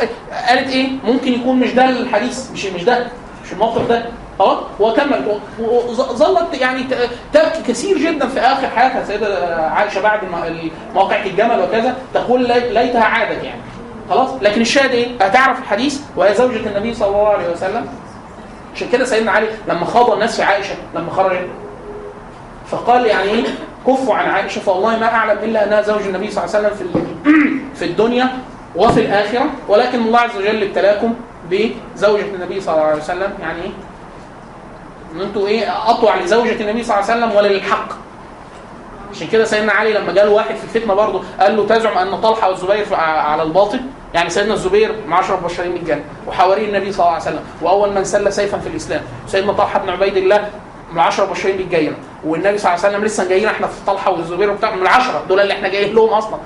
قالت 0.50 0.70
إيه؟ 0.70 0.88
ممكن 1.04 1.34
يكون 1.34 1.60
مش 1.60 1.72
ده 1.74 1.90
الحديث 1.90 2.52
مش 2.52 2.66
مش 2.66 2.84
ده 2.84 3.06
مش 3.46 3.54
الموقف 3.54 3.88
ده. 3.90 4.06
خلاص 4.40 4.58
وكملت. 4.80 5.40
و- 5.60 5.64
و- 5.64 5.94
ظلت 5.94 6.62
يعني 6.62 6.84
تبكي 7.34 7.62
كثير 7.68 7.98
جدا 7.98 8.28
في 8.28 8.40
آخر 8.40 8.68
حياتها 8.70 9.02
السيده 9.02 9.56
عائشة 9.58 10.02
بعد 10.02 10.20
موقعة 10.96 11.26
الجمل 11.26 11.60
وكذا 11.60 11.96
تقول 12.14 12.48
لي- 12.48 12.70
ليتها 12.74 13.04
عادت 13.04 13.44
يعني. 13.44 13.62
خلاص؟ 14.10 14.30
لكن 14.42 14.62
الشاهد 14.62 14.92
إيه؟ 14.92 15.08
هتعرف 15.22 15.60
الحديث؟ 15.60 16.00
وهي 16.16 16.34
زوجة 16.34 16.58
النبي 16.70 16.94
صلى 16.94 17.08
الله 17.08 17.28
عليه 17.28 17.50
وسلم. 17.52 17.86
عشان 18.76 18.88
كده 18.92 19.06
سيدنا 19.06 19.32
علي 19.32 19.48
لما 19.68 19.86
خاض 19.86 20.12
الناس 20.12 20.36
في 20.36 20.44
عائشة 20.44 20.76
لما 20.96 21.12
خرجت 21.12 21.48
فقال 22.76 23.06
يعني 23.06 23.30
إيه؟ 23.30 23.44
كفوا 23.88 24.16
عن 24.16 24.30
عائشة. 24.30 24.60
فوالله 24.60 25.00
ما 25.00 25.06
أعلم 25.06 25.38
إلا 25.44 25.68
أنها 25.68 25.82
زوج 25.82 26.02
النبي 26.02 26.32
صلى 26.32 26.44
الله 26.44 26.56
عليه 26.56 26.68
وسلم 26.68 26.78
في 26.78 27.00
في 27.80 27.86
الدنيا 27.86 28.30
وفي 28.76 29.00
الآخرة. 29.00 29.46
ولكن 29.68 30.00
الله 30.00 30.20
عز 30.20 30.38
وجل 30.38 30.64
ابتلاكم 30.64 31.14
بزوجة 31.52 32.36
النبي 32.36 32.62
صلى 32.62 32.76
الله 32.76 32.86
عليه 32.86 33.02
وسلم. 33.02 33.34
يعني 33.42 33.62
إيه؟ 33.62 33.72
إن 35.16 35.22
أنتوا 35.22 35.48
إيه؟ 35.48 35.90
اطوع 35.90 36.18
لزوجة 36.18 36.62
النبي 36.62 36.84
صلى 36.84 37.00
الله 37.00 37.12
عليه 37.12 37.26
وسلم 37.26 37.38
ولا 37.38 37.48
للحق 37.48 38.04
عشان 39.12 39.28
كده 39.28 39.46
سيدنا 39.46 39.72
علي 39.72 39.94
لما 39.94 40.14
جاله 40.14 40.32
واحد 40.32 40.56
في 40.56 40.64
الفتنة 40.64 40.94
برضه 40.94 41.24
قال 41.40 41.58
له 41.58 41.68
تزعم 41.68 41.98
أن 41.98 42.22
طلحة 42.22 42.50
والزبير 42.50 42.96
على 42.96 43.44
الباطل. 43.44 43.80
يعني 44.14 44.30
سيدنا 44.30 44.54
الزبير 44.54 44.96
مع 45.08 45.20
أشرف 45.20 45.44
بشرين 45.46 45.74
بالجنه 45.74 46.04
وحواري 46.28 46.66
النبي 46.66 46.92
صلى 46.92 47.00
الله 47.00 47.12
عليه 47.12 47.24
وسلم. 47.24 47.44
وأول 47.62 47.94
من 47.94 48.04
سل 48.04 48.34
سيفا 48.34 48.58
في 48.58 48.68
الإسلام. 48.68 49.02
سيدنا 49.28 49.54
طلحة 49.54 49.80
بن 49.80 49.90
عبيد 49.90 50.18
الله 50.18 50.50
من 50.94 51.00
العشرة 51.00 51.24
المبشرين 51.24 51.58
بالجنه 51.58 51.96
والنبي 52.24 52.58
صلى 52.58 52.74
الله 52.74 52.86
عليه 52.86 52.96
وسلم 52.96 53.06
لسه 53.06 53.30
جايين 53.30 53.48
إحنا 53.48 53.68
في 53.68 53.86
طلحة 53.88 54.12
والزبير 54.12 54.52
وبتاع 54.52 54.76
من 54.76 54.82
العشرة 54.82 55.24
دول 55.30 55.40
اللي 55.40 55.54
إحنا 55.54 55.68
جايين 55.68 55.96
لهم 55.96 56.10
أصلا. 56.10 56.38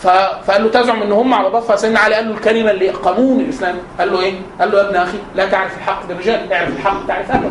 فقال 0.00 0.64
له 0.64 0.70
تزعم 0.70 1.02
إن 1.02 1.12
هم 1.12 1.34
على 1.34 1.50
باطل 1.50 1.76
فسيدنا 1.76 1.98
علي 2.00 2.14
قال 2.14 2.28
له 2.28 2.34
الكلمة 2.34 2.70
اللي 2.70 2.88
قانون 2.88 3.40
الإسلام. 3.40 3.76
قال 3.98 4.12
له 4.12 4.20
إيه؟ 4.20 4.34
قال 4.60 4.72
له 4.72 4.78
يا 4.78 4.88
ابن 4.88 4.96
أخي 4.96 5.18
لا 5.34 5.48
تعرف 5.48 5.76
الحق 5.78 6.06
بالرجال 6.06 6.52
اعرف 6.52 6.68
الحق 6.68 7.06
تعرف 7.06 7.30
أهله. 7.30 7.50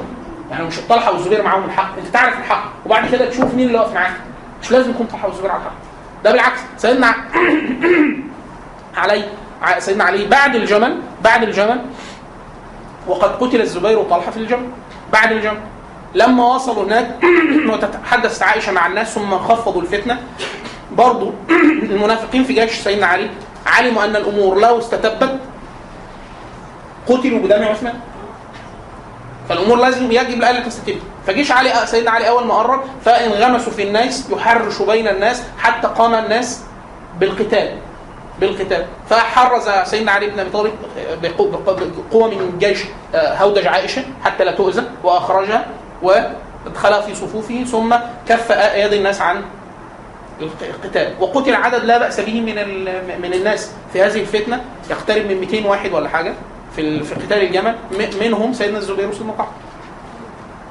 يعني 0.52 0.66
مش 0.66 0.76
طلحه 0.90 1.12
والزبير 1.12 1.44
معاهم 1.44 1.66
الحق 1.66 1.98
أنت 1.98 2.08
تعرف 2.08 2.40
الحق. 2.40 2.64
وبعد 2.86 3.10
كده 3.12 3.30
تشوف 3.30 3.54
مين 3.54 3.68
اللي 3.68 3.78
واقف 3.80 3.94
معاك. 3.94 4.14
مش 4.62 4.72
لازم 4.72 4.90
يكون 4.90 5.08
طلحة 5.08 5.28
والزبير 5.28 5.52
على 5.52 5.60
الحق. 5.60 5.76
ده 6.24 6.32
بالعكس. 6.32 6.60
سيدنا 6.78 7.16
علي 8.98 9.24
سيدنا 9.78 10.04
علي 10.04 10.26
بعد 10.26 10.56
الجمل 10.56 10.98
بعد 11.24 11.44
الجمل 11.44 11.82
وقد 13.08 13.30
قتل 13.30 13.62
الزبير 13.62 14.00
وطلحة 14.00 14.32
في 14.32 14.38
الجمل. 14.38 14.68
بعد 15.14 15.32
الجمل. 15.32 15.60
لما 16.16 16.56
وصلوا 16.56 16.84
هناك 16.84 17.16
وتتحدث 17.74 18.44
عائشة 18.44 18.72
مع 18.72 18.88
الناس 18.88 19.14
ثم 19.16 19.38
خفضوا 19.38 19.82
الفتنة. 19.82 20.18
برضو 20.92 21.32
المنافقين 21.92 22.44
في 22.44 22.54
جيش 22.54 22.72
سيدنا 22.72 23.06
علي 23.08 23.30
علموا 23.66 24.04
أن 24.04 24.16
الأمور 24.16 24.60
لو 24.60 24.80
استتبت 24.80 25.40
قتلوا 27.08 27.40
بدم 27.40 27.64
عثمان. 27.64 27.94
فالأمور 29.50 29.78
لازم 29.78 30.12
يجب 30.12 30.30
الاله 30.38 30.60
تستتب. 30.60 30.96
فجيش 31.28 31.52
علي 31.52 31.74
سيدنا 31.86 32.12
علي 32.12 32.30
أول 32.30 32.46
ما 32.48 32.54
قرب 32.54 32.82
فانغمسوا 33.06 33.72
في 33.74 33.84
الناس 33.84 34.30
يحرشوا 34.30 34.86
بين 34.86 35.08
الناس 35.08 35.44
حتى 35.60 35.88
قام 35.88 36.14
الناس 36.16 36.62
بالقتال. 37.20 37.78
بالقتال. 38.40 38.86
فحرز 39.10 39.70
سيدنا 39.90 40.12
علي 40.12 40.28
بن 40.28 40.40
أبي 40.40 40.50
طالب 40.50 40.72
بقو- 41.22 41.44
بقو- 41.66 41.84
بقوة 42.12 42.28
من 42.30 42.56
جيش 42.60 42.80
آه، 43.16 43.36
هودج 43.38 43.68
عائشة 43.68 44.04
حتى 44.24 44.44
لا 44.44 44.52
تؤذى 44.52 44.84
وأخرجها. 45.04 45.66
وادخلها 46.02 47.02
في 47.02 47.16
صفوفه 47.16 47.64
ثم 47.64 47.96
كف 48.28 48.50
يد 48.76 48.94
الناس 48.94 49.22
عن 49.22 49.42
القتال. 50.42 51.14
وقتل 51.20 51.56
عدد 51.56 51.84
لا 51.84 51.98
بأس 51.98 52.20
به 52.20 52.42
من 52.42 52.56
من 53.22 53.34
الناس 53.34 53.72
في 53.94 54.02
هذه 54.02 54.20
الفتنة. 54.22 54.62
يقترب 54.90 55.26
من 55.26 55.38
200 55.40 55.66
واحد 55.66 55.94
ولا 55.94 56.10
حاجة 56.10 56.34
في 56.76 57.04
في 57.04 57.16
قتال 57.16 57.44
الجمل. 57.44 57.76
منهم 58.22 58.54
سيدنا 58.54 58.78
الزبير 58.78 59.10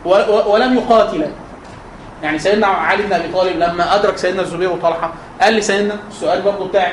و- 0.05 0.09
و- 0.09 0.53
ولم 0.53 0.75
يقاتلا 0.75 1.27
يعني 2.23 2.39
سيدنا 2.39 2.67
علي 2.67 3.03
بن 3.03 3.13
أبي 3.13 3.29
طالب 3.33 3.57
لما 3.57 3.95
أدرك 3.95 4.17
سيدنا 4.17 4.43
الزبير 4.43 4.71
وطلحة 4.71 5.13
قال 5.41 5.55
لسيدنا 5.55 5.97
السؤال 6.11 6.43
برضه 6.43 6.69
بتاعي. 6.69 6.93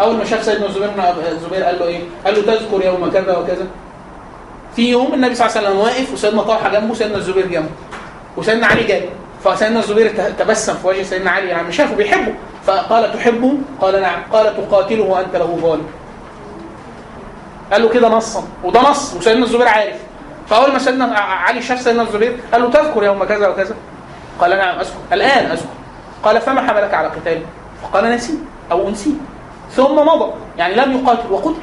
أول 0.00 0.16
ما 0.16 0.24
شاف 0.24 0.44
سيدنا 0.44 0.66
الزبير 0.66 0.88
بن 0.90 1.00
الزبير 1.28 1.62
قال 1.62 1.78
له 1.78 1.86
إيه؟ 1.86 2.00
قال 2.24 2.34
له 2.34 2.42
تذكر 2.42 2.84
يوم 2.84 3.10
كذا 3.10 3.36
وكذا. 3.36 3.66
في 4.76 4.90
يوم 4.90 5.14
النبي 5.14 5.34
صلى 5.34 5.46
الله 5.46 5.58
عليه 5.58 5.68
وسلم 5.68 5.80
واقف 5.80 6.12
وسيدنا 6.12 6.42
طلحة 6.42 6.68
جنبه 6.68 6.90
وسيدنا 6.90 7.16
الزبير 7.16 7.46
جنبه 7.46 7.70
وسيدنا 8.36 8.66
علي 8.66 8.84
جاي. 8.84 9.08
فسيدنا 9.44 9.78
الزبير 9.78 10.08
تبسم 10.38 10.74
في 10.74 10.86
وجه 10.86 11.02
سيدنا 11.02 11.30
علي 11.30 11.48
يعني 11.48 11.72
شافه 11.72 11.94
بيحبه. 11.94 12.34
فقال 12.66 13.12
تحبه؟ 13.12 13.54
قال 13.80 14.00
نعم. 14.00 14.22
قال 14.32 14.56
تقاتله 14.56 15.04
وأنت 15.04 15.36
له 15.36 15.58
ظالم. 15.62 15.86
قال 17.72 17.82
له 17.82 17.88
كده 17.88 18.08
نصا. 18.08 18.44
وده 18.64 18.80
نص. 18.90 19.14
وسيدنا 19.14 19.44
الزبير 19.44 19.68
عارف. 19.68 19.96
فأول 20.48 20.72
ما 20.72 20.78
سيدنا 20.78 21.04
علي 21.18 21.62
شاف 21.62 21.80
سيدنا 21.80 22.02
الزبير 22.02 22.36
قال 22.52 22.62
له 22.62 22.70
تذكر 22.70 23.04
يوم 23.04 23.24
كذا 23.24 23.48
وكذا؟ 23.48 23.74
قال 24.40 24.50
نعم 24.50 24.78
أذكر. 24.78 24.96
الآن 25.12 25.50
أذكر. 25.50 25.66
قال 26.24 26.40
فما 26.40 26.60
حملك 26.60 26.94
على 26.94 27.08
قتالي 27.08 27.42
فقال 27.82 28.04
نسيت 28.04 28.38
أو 28.70 28.88
انسيت 28.88 29.14
ثم 29.70 29.96
مضى. 29.96 30.32
يعني 30.58 30.74
لم 30.74 30.92
يقاتل 30.92 31.32
وقتل. 31.32 31.54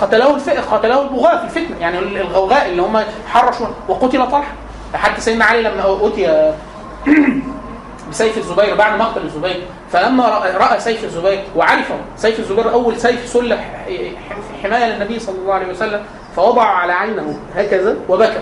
قتله 0.00 0.34
الف... 0.34 0.74
قتله 0.74 1.02
البغاة 1.02 1.36
في 1.36 1.44
الفتنة. 1.44 1.80
يعني 1.80 1.98
الغوغاء 1.98 2.68
اللي 2.68 2.82
هم 2.82 3.00
حرشوا 3.28 3.66
وقتل 3.88 4.30
طلحة. 4.30 4.52
حتى 4.94 5.20
سيدنا 5.20 5.44
علي 5.44 5.62
لما 5.62 6.06
اتي 6.06 6.52
بسيف 8.10 8.38
الزبير 8.38 8.74
بعد 8.74 8.98
مقتل 8.98 9.22
الزبير. 9.22 9.62
فلما 9.92 10.26
رأى 10.38 10.80
سيف 10.80 11.04
الزبير 11.04 11.44
وعرف 11.56 11.92
سيف 12.16 12.38
الزبير 12.40 12.72
أول 12.72 13.00
سيف 13.00 13.28
سلح 13.28 13.84
في 13.86 14.16
حماية 14.62 14.84
للنبي 14.84 15.18
صلى 15.18 15.38
الله 15.38 15.54
عليه 15.54 15.66
وسلم 15.66 16.02
فوضع 16.36 16.62
على 16.62 16.92
عينه 16.92 17.38
هكذا 17.54 17.96
وبكى. 18.08 18.40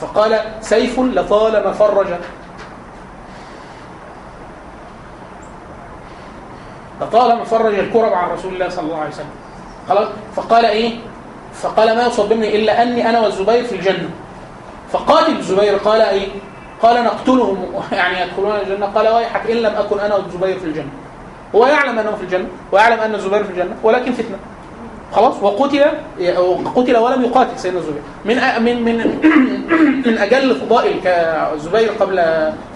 فقال 0.00 0.40
سيف 0.60 1.00
لطالما 1.00 1.72
فرج. 1.72 2.06
لطالما 7.00 7.44
فرج 7.44 7.74
الكرب 7.78 8.12
عن 8.12 8.30
رسول 8.30 8.54
الله 8.54 8.68
صلى 8.68 8.84
الله 8.84 8.98
عليه 8.98 9.10
وسلم. 9.10 9.30
خلاص؟ 9.88 10.08
فقال 10.36 10.64
إيه؟ 10.64 10.92
فقال 11.54 11.96
ما 11.96 12.06
يصبني 12.06 12.56
إلا 12.56 12.82
أني 12.82 13.08
أنا 13.08 13.20
والزبير 13.20 13.64
في 13.64 13.74
الجنة. 13.74 14.10
فقاتل 14.92 15.36
الزبير 15.36 15.76
قال 15.76 16.00
إيه؟ 16.00 16.28
قال 16.82 17.04
نقتلهم. 17.04 17.66
يعني 17.92 18.20
يدخلون 18.20 18.56
الجنة؟ 18.56 18.86
قال 18.86 19.08
ويحك 19.08 19.50
إن 19.50 19.56
لم 19.56 19.74
أكن 19.74 20.00
أنا 20.00 20.14
والزبير 20.14 20.58
في 20.58 20.64
الجنة. 20.64 20.90
هو 21.54 21.66
يعلم 21.66 21.98
أنه 21.98 22.16
في 22.16 22.22
الجنة 22.22 22.46
ويعلم 22.72 23.00
أن 23.00 23.14
الزبير 23.14 23.44
في 23.44 23.50
الجنة 23.50 23.76
ولكن 23.82 24.12
فتنة. 24.12 24.36
خلاص؟ 25.12 25.34
وقتل 25.42 25.84
قتل 26.74 26.96
ولم 26.96 27.22
يقاتل 27.22 27.58
سيدنا 27.58 27.78
الزبير. 27.78 28.02
من 28.24 28.64
من 28.64 28.84
من 28.84 28.96
من 30.06 30.18
أجل 30.18 30.54
فضائل 30.54 31.00
كالزبير 31.04 31.90
قبل 32.00 32.16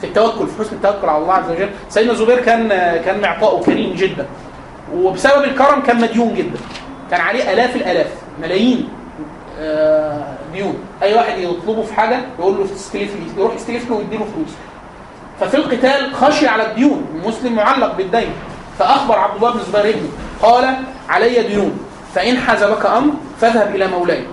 في 0.00 0.04
التوكل 0.04 0.46
في 0.46 0.62
حسن 0.62 0.76
التوكل 0.76 1.08
على 1.08 1.22
الله 1.22 1.34
عز 1.34 1.50
وجل 1.50 1.68
سيدنا 1.88 2.12
الزبير 2.12 2.40
كان 2.40 2.68
كان 3.04 3.20
معطاؤه 3.20 3.62
كريم 3.62 3.94
جدا. 3.94 4.26
وبسبب 4.94 5.44
الكرم 5.44 5.82
كان 5.82 6.00
مديون 6.00 6.34
جدا. 6.34 6.58
كان 7.10 7.20
عليه 7.20 7.52
آلاف 7.52 7.76
الآلاف 7.76 8.06
ملايين 8.42 8.88
آه، 9.60 10.34
ديون. 10.52 10.78
أي 11.02 11.14
واحد 11.14 11.38
يطلبه 11.38 11.82
في 11.82 11.94
حاجة 11.94 12.20
يقول 12.38 12.56
له 12.56 12.64
استلف 12.64 13.14
لي 13.14 13.42
يروح 13.42 13.54
يستلف 13.54 13.90
له 13.90 13.96
ويديله 13.96 14.24
فلوس. 14.24 14.54
ففي 15.40 15.56
القتال 15.56 16.14
خشي 16.14 16.48
على 16.48 16.70
الديون 16.70 17.06
المسلم 17.14 17.52
معلق 17.52 17.94
بالدين. 17.96 18.28
فأخبر 18.78 19.18
عبد 19.18 19.36
الله 19.36 19.52
بن 19.52 19.58
الزبير 19.58 19.88
ابنه 19.88 20.08
قال 20.42 20.74
علي 21.08 21.42
ديون 21.42 21.78
فإن 22.14 22.38
حزبك 22.38 22.86
أمر 22.86 23.12
فاذهب 23.40 23.74
إلى 23.74 23.86
مولاي. 23.86 24.24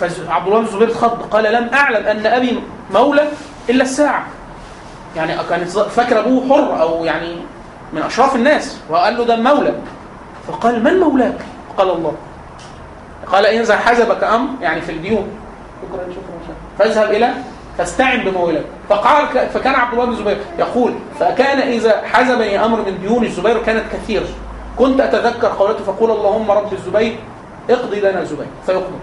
فعبد 0.00 0.46
الله 0.46 0.58
بن 0.58 0.66
الزبير 0.66 0.88
اتخض 0.88 1.22
قال 1.22 1.44
لم 1.52 1.70
أعلم 1.74 2.06
أن 2.06 2.26
أبي 2.26 2.60
مولى 2.94 3.28
إلا 3.70 3.82
الساعة. 3.82 4.26
يعني 5.16 5.32
كانت 5.50 5.68
فاكر 5.70 6.18
أبوه 6.18 6.48
حر 6.48 6.80
أو 6.82 7.04
يعني 7.04 7.36
من 7.92 8.02
أشراف 8.02 8.36
الناس 8.36 8.78
وقال 8.90 9.16
له 9.16 9.24
ده 9.24 9.36
مولى 9.36 9.74
فقال 10.48 10.84
من 10.84 11.00
مولاك؟ 11.00 11.38
قال 11.78 11.90
الله. 11.90 12.14
قال 13.26 13.46
إذا 13.46 13.76
حزبك 13.76 14.24
أمر 14.24 14.48
يعني 14.60 14.80
في 14.80 14.92
الديون. 14.92 15.28
شكرا 15.82 16.02
شكرا 16.02 16.38
شكرا. 16.44 16.56
فاذهب 16.78 17.10
إلى 17.10 17.34
فاستعن 17.78 18.18
بمولاك 18.24 18.64
فقال 18.88 19.48
فكان 19.48 19.74
عبد 19.74 19.92
الله 19.92 20.04
بن 20.04 20.12
الزبير 20.12 20.38
يقول 20.58 20.94
فكان 21.20 21.58
إذا 21.58 22.02
حزبني 22.04 22.64
أمر 22.64 22.78
من 22.78 22.98
ديون 23.00 23.24
الزبير 23.24 23.62
كانت 23.62 23.84
كثيرة. 23.92 24.26
كنت 24.78 25.00
أتذكر 25.00 25.48
قولته 25.48 25.84
فقول 25.84 26.10
اللهم 26.10 26.50
رب 26.50 26.72
الزبير 26.72 27.18
اقضي 27.70 28.00
لنا 28.00 28.20
الزبير 28.20 28.46
فيقضي. 28.66 28.98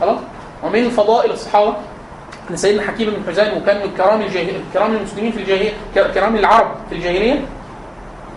خلاص؟ 0.00 0.18
ومن 0.62 0.90
فضائل 0.90 1.30
الصحابة 1.30 1.74
إن 2.50 2.56
سيدنا 2.56 2.82
حكيم 2.82 3.10
بن 3.10 3.32
حزام 3.32 3.56
وكان 3.56 3.86
من 3.86 3.96
كرام 3.96 4.20
الجاهل 4.20 4.60
كرام 4.72 4.94
المسلمين 4.94 5.32
في 5.32 5.38
الجاهلية 5.38 5.72
كرام 5.94 6.36
العرب 6.36 6.66
في 6.88 6.94
الجاهلية 6.94 7.44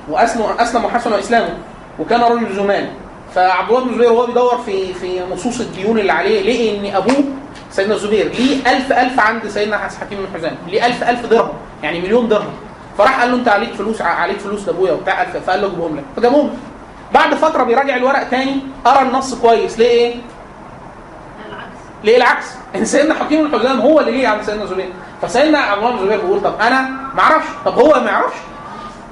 واسلم 0.10 0.44
أسلم 0.60 0.86
وحسن 0.86 1.14
إسلامه. 1.14 1.58
وكان 2.00 2.22
رجل 2.22 2.56
زمان 2.56 2.90
فعبد 3.36 3.70
الله 3.70 3.84
بن 3.84 3.90
الزبير 3.90 4.12
وهو 4.12 4.26
بيدور 4.26 4.58
في 4.58 4.94
في 4.94 5.22
نصوص 5.34 5.60
الديون 5.60 6.00
اللي 6.00 6.12
عليه 6.12 6.42
لقي 6.42 6.78
إن 6.90 6.96
أبوه 6.96 7.24
سيدنا 7.72 7.96
الزبير؟ 7.96 8.28
ليه 8.28 8.72
ألف 8.72 8.92
ألف 8.94 9.20
عند 9.20 9.48
سيدنا 9.48 9.78
حكيم 9.78 10.18
بن 10.18 10.28
حزام 10.40 10.56
ليه 10.68 10.86
ألف 10.86 11.04
ألف 11.04 11.26
درهم؟ 11.26 11.54
يعني 11.84 12.02
مليون 12.02 12.28
درهم. 12.28 12.54
فراح 12.98 13.20
قال 13.22 13.32
له 13.32 13.38
أنت 13.38 13.48
عليك 13.48 13.74
فلوس 13.74 14.02
عليك 14.02 14.40
فلوس 14.40 14.68
لأبويا 14.68 14.92
وبتاع. 14.92 15.26
فقال 15.26 15.62
له 15.62 15.68
اجيبهم 15.68 15.98
لك. 15.98 16.04
فجابهم. 16.18 16.50
بعد 17.14 17.34
فترة 17.36 17.64
بيراجع 17.64 17.96
الورق 17.96 18.24
تاني 18.24 18.60
قرأ 18.86 19.02
النص 19.02 19.36
كويس. 19.36 19.80
ليه 19.80 19.88
إيه؟ 19.88 20.16
ليه 22.04 22.18
العكس؟ 22.18 22.46
ان 22.76 22.86
سيدنا 22.86 23.14
حكيم 23.14 23.48
بن 23.48 23.60
حزام 23.60 23.80
هو 23.82 24.00
اللي 24.00 24.12
ليه 24.12 24.28
عند 24.28 24.42
سيدنا 24.42 24.64
الزبير 24.64 24.90
فسيدنا 25.22 25.58
عبد 25.58 25.78
الله 25.84 25.92
بن 25.92 25.98
الزبير 25.98 26.22
بيقول 26.22 26.42
طب 26.42 26.54
أنا 26.62 26.82
ما 27.16 27.22
أعرفش. 27.22 27.48
طب 27.66 27.80
هو 27.80 28.00
ما 28.00 28.12
يعرفش؟ 28.12 28.38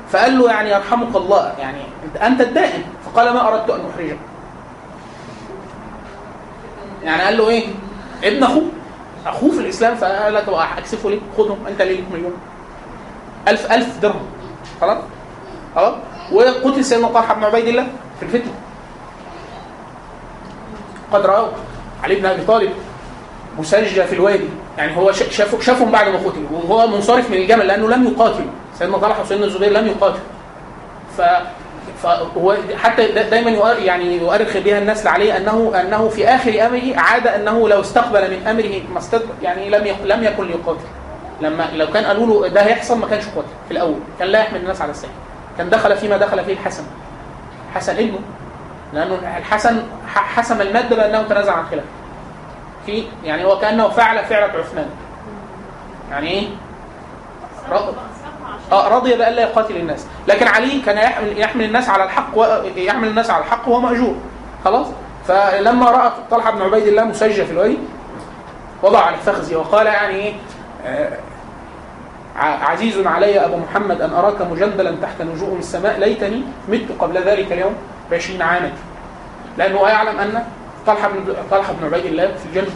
فقال 0.10 0.40
له 0.40 0.52
يعني 0.52 0.70
يرحمك 0.70 1.16
الله 1.16 1.54
يعني 1.60 1.82
أنت 2.22 2.42
الدائم. 2.42 2.84
فقال 3.06 3.34
ما 3.34 3.48
أردت 3.48 3.70
أن 3.70 3.82
أحرجك. 3.94 4.18
يعني 7.04 7.24
قال 7.24 7.38
له 7.38 7.50
إيه؟ 7.50 7.68
ابن 8.24 8.44
اخوه 8.44 8.64
أخوه 9.26 9.52
في 9.52 9.60
الإسلام 9.60 9.96
فقال 9.96 10.46
طب 10.46 10.54
أكسفه 10.54 11.10
ليه؟ 11.10 11.20
خدهم 11.38 11.58
أنت 11.68 11.82
ليه 11.82 11.96
ليك 11.96 12.06
مليون؟ 12.14 12.34
ألف 13.48 13.72
ألف 13.72 14.00
درهم. 14.00 14.26
خلاص؟ 14.82 14.98
خلاص؟ 15.76 15.94
وقتل 16.32 16.86
سيدنا 16.86 17.08
طلحه 17.08 17.34
بن 17.34 17.44
عبيد 17.44 17.68
الله 17.68 17.88
في 18.20 18.26
الفتنة. 18.26 18.52
قد 21.14 21.26
رأوا 21.26 21.48
علي 22.04 22.16
بن 22.16 22.26
أبي 22.26 22.42
طالب 22.46 22.72
مسجى 23.60 24.04
في 24.04 24.16
الوادي. 24.16 24.50
يعني 24.78 24.98
هو 24.98 25.12
شا- 25.12 25.30
شافه 25.30 25.60
شافهم 25.60 25.92
بعد 25.92 26.08
ما 26.10 26.18
قتل 26.18 26.46
وهو 26.52 26.88
منصرف 26.88 27.30
من 27.32 27.38
الجمل 27.38 27.68
لأنه 27.68 27.88
لم 27.90 28.08
يقاتل. 28.08 28.46
سيدنا 28.80 28.98
طلحة 28.98 29.22
وسيدنا 29.22 29.46
الزبير 29.46 29.72
لم 29.72 29.88
يقاتل 29.88 30.20
ف 31.18 31.22
فهو 32.04 32.56
حتى 32.78 33.08
دا- 33.12 33.30
دايما 33.30 33.72
يعني 33.74 34.18
يؤرخ 34.18 34.58
بها 34.58 34.78
الناس 34.80 35.08
عليه 35.08 35.38
انه 35.38 35.72
أنه 35.82 36.10
في 36.10 36.28
آخر 36.28 36.66
أمره 36.68 37.00
عاد 37.00 37.28
أنه 37.28 37.70
لو 37.70 37.80
استقبل 37.82 38.32
من 38.32 38.48
أمره 38.48 38.82
ما 38.94 39.20
يعني 39.42 39.70
لم 39.70 39.96
لم 40.06 40.24
يكن 40.24 40.48
ليقاتل 40.48 40.80
لما 41.42 41.68
لو 41.74 41.88
كان 41.88 42.06
قالوا 42.06 42.28
له 42.28 42.48
ده 42.48 42.62
هيحصل 42.62 42.98
ما 43.00 43.08
كانش 43.08 43.24
قاتل 43.26 43.48
في 43.68 43.72
الأول. 43.72 43.96
كان 44.20 44.28
لا 44.28 44.40
يحمل 44.40 44.60
الناس 44.60 44.82
على 44.82 44.92
السيف. 44.92 45.10
كان 45.58 45.70
دخل 45.70 45.98
فيما 45.98 46.18
دخل 46.18 46.46
فيه 46.46 46.54
الحسن. 46.54 46.84
حسن 47.76 47.94
ابنه. 47.96 48.20
لأنه 48.94 49.16
الحسن 49.38 49.84
حسم 50.16 50.62
الماده 50.62 50.96
بأنه 50.96 51.22
تنازع 51.24 51.54
عن 51.54 51.66
خلافه. 51.66 51.88
في 52.86 53.04
يعني 53.24 53.46
هو 53.46 53.60
كأنه 53.60 53.90
فعل 53.90 54.26
فعله 54.26 54.60
عثمان. 54.60 54.90
يعني 56.12 56.30
إيه؟ 56.30 56.48
آه 58.72 58.88
رضي 58.88 59.14
بأن 59.14 59.34
لا 59.34 59.42
يقاتل 59.42 59.78
الناس. 59.78 60.08
لكن 60.28 60.48
علي 60.48 60.80
كان 60.80 60.98
يحمل, 60.98 61.40
يحمل 61.40 61.64
الناس 61.66 61.90
على 61.90 62.04
الحق 62.04 62.38
ويحمل 62.38 63.08
الناس 63.08 63.30
على 63.30 63.44
الحق 63.44 63.68
وهو 63.68 63.80
مأجور. 63.80 64.16
خلاص؟ 64.66 64.88
فلما 65.28 65.92
رأى 65.92 66.12
طلحة 66.32 66.52
بن 66.52 66.62
عبيد 66.62 66.88
الله 66.88 67.04
مسجى 67.04 67.46
في 67.46 67.52
الوادي 67.52 67.78
وضع 68.84 69.00
على 69.00 69.18
فخذي 69.18 69.56
وقال 69.56 69.88
يعني 69.88 70.16
إيه؟ 70.16 70.34
آه، 70.86 71.18
عزيز 72.38 73.08
علي 73.08 73.46
أبو 73.46 73.58
محمد 73.58 74.02
أن 74.02 74.14
أراك 74.14 74.42
مجندلا 74.42 74.96
تحت 75.02 75.22
نجوم 75.22 75.58
السماء 75.60 76.00
ليتني 76.00 76.44
مت 76.70 76.86
قبل 77.00 77.18
ذلك 77.18 77.52
اليوم 77.52 77.76
بعشرين 78.12 78.42
عاما. 78.42 78.72
لأنه 79.58 79.88
يعلم 79.88 80.20
أن 80.20 80.44
طلحة 80.88 81.10
بن 81.10 81.34
طلحة 81.52 81.74
بن 81.74 81.86
عبيد 81.86 82.06
الله 82.06 82.28
في 82.28 82.46
الجنة 82.46 82.74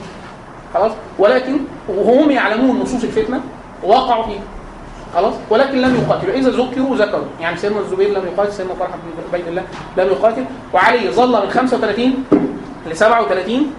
خلاص؟ 0.73 0.91
ولكن 1.19 1.59
وهم 1.87 2.31
يعلمون 2.31 2.79
نصوص 2.79 3.03
الفتنة 3.03 3.41
ووقعوا 3.83 4.23
فيها. 4.23 4.41
خلاص؟ 5.15 5.33
ولكن 5.49 5.81
لم 5.81 5.95
يقاتلوا. 5.95 6.33
إذا 6.33 6.49
ذكروا 6.49 6.95
ذكروا. 6.95 7.25
يعني 7.41 7.57
سيدنا 7.57 7.79
الزبير 7.79 8.09
لم 8.09 8.25
يقاتل 8.33 8.53
سيدنا 8.53 8.73
طلحة 8.73 8.91
بن 8.93 9.23
عبيد 9.33 9.47
الله 9.47 9.63
لم 9.97 10.07
يقاتل. 10.07 10.45
وعلي 10.73 11.11
ظل 11.11 11.45
من 11.45 11.49
35 11.49 12.23
ل 12.89 12.95
37 12.95 13.73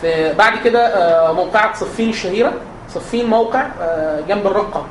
في 0.00 0.32
بعد 0.38 0.58
كده 0.64 0.86
آه، 0.86 1.32
موقعة 1.32 1.74
صفين 1.74 2.08
الشهيره 2.10 2.52
صفين 2.88 3.30
موقع 3.30 3.66
آه، 3.80 4.20
جنب 4.28 4.46
الرقة. 4.46 4.86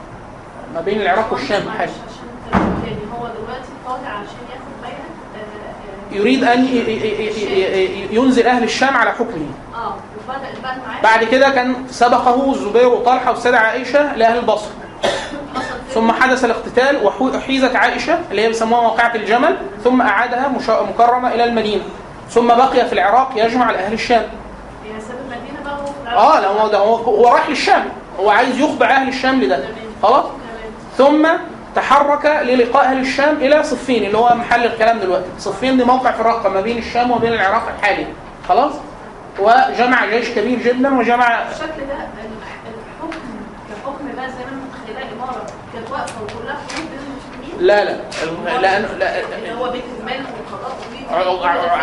ما 0.75 0.81
بين 0.81 1.01
العراق 1.01 1.33
والشام 1.33 1.69
حاجة. 1.69 1.91
يعني 2.53 2.97
هو 3.19 3.27
دلوقتي 3.27 3.69
طالع 3.85 4.09
عشان 4.09 4.43
ياخد 4.49 4.73
بيعه 4.81 4.91
آه، 4.91 5.39
آه، 5.39 6.02
يريد 6.13 6.43
أن 6.43 6.67
ينزل 8.11 8.47
أهل 8.47 8.63
الشام 8.63 8.97
على 8.97 9.11
حكمه. 9.11 9.47
بعد 11.03 11.23
كده 11.23 11.49
كان 11.49 11.75
سبقه 11.89 12.51
الزبير 12.51 12.87
وطلحة 12.87 13.31
والسيدة 13.31 13.59
عائشة 13.59 14.15
لأهل 14.15 14.37
البصرة. 14.37 14.71
ثم 15.89 16.11
حدث 16.11 16.45
الاقتتال 16.45 17.05
وحيزت 17.05 17.75
عائشة 17.75 18.19
اللي 18.31 18.41
هي 18.41 18.47
بيسموها 18.47 18.81
موقعه 18.81 19.15
الجمل 19.15 19.57
ثم 19.83 20.01
أعادها 20.01 20.51
مكرمة 20.67 21.33
إلى 21.33 21.43
المدينة. 21.43 21.83
ثم 22.29 22.47
بقي 22.47 22.85
في 22.85 22.93
العراق 22.93 23.31
يجمع 23.35 23.71
لأهل 23.71 23.93
الشام. 23.93 24.23
آه 26.07 26.39
لا 26.39 26.47
هو 26.47 26.67
ده 26.67 26.77
هو, 26.77 27.27
رايح 27.27 27.49
للشام. 27.49 27.85
هو 28.19 28.29
عايز 28.29 28.59
يخضع 28.59 28.89
أهل 28.89 29.07
الشام 29.07 29.41
لده. 29.41 29.63
خلاص؟ 30.03 30.25
ثم 30.97 31.27
تحرك 31.75 32.25
للقاء 32.25 32.85
أهل 32.85 32.99
الشام 32.99 33.35
إلى 33.35 33.63
صفين 33.63 34.03
اللي 34.05 34.17
هو 34.17 34.35
محل 34.35 34.65
الكلام 34.65 34.99
دلوقتي. 34.99 35.25
صفين 35.39 35.77
دي 35.77 35.83
موقع 35.83 36.11
في 36.11 36.19
الرقة 36.21 36.49
ما 36.49 36.61
بين 36.61 36.77
الشام 36.77 37.11
وبين 37.11 37.33
العراق 37.33 37.71
الحالي. 37.77 38.07
خلاص؟ 38.49 38.71
وجمع 39.39 40.05
جيش 40.05 40.29
كبير 40.29 40.59
جدا 40.59 40.97
وجمع 40.99 41.41
الشكل 41.51 41.65
ده 41.87 41.93
الحكم 41.93 43.19
كحكم 43.69 44.15
بقى 44.15 44.29
زي 44.29 44.45
ما 44.45 44.61
متخيلاه 44.65 45.13
إمارة 45.17 45.45
كانت 45.73 45.91
واقفة 45.91 46.21
وكلها 46.23 46.55
حدود 46.55 46.85
بين 46.89 46.99
المسلمين. 46.99 47.67
لا 47.67 47.85
لا. 47.85 47.97
لا, 48.61 48.79
لا, 48.79 49.53
هو 49.59 49.71
بيت 49.71 49.83
المال 49.99 50.25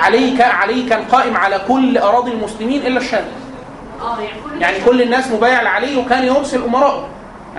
علي 0.02 0.36
كان 0.36 0.50
علي 0.50 0.82
كان 0.88 1.04
قائم 1.04 1.36
على 1.36 1.60
كل 1.68 1.98
أراضي 1.98 2.32
المسلمين 2.32 2.86
إلا 2.86 3.00
الشام. 3.00 3.24
آه 4.02 4.18
يعني 4.20 4.40
كل 4.44 4.62
يعني 4.62 4.80
كل 4.80 5.02
الناس 5.02 5.30
مبايع 5.30 5.62
لعلي 5.62 5.96
وكان 5.96 6.24
يرسل 6.24 6.62
أمراءه. 6.64 7.08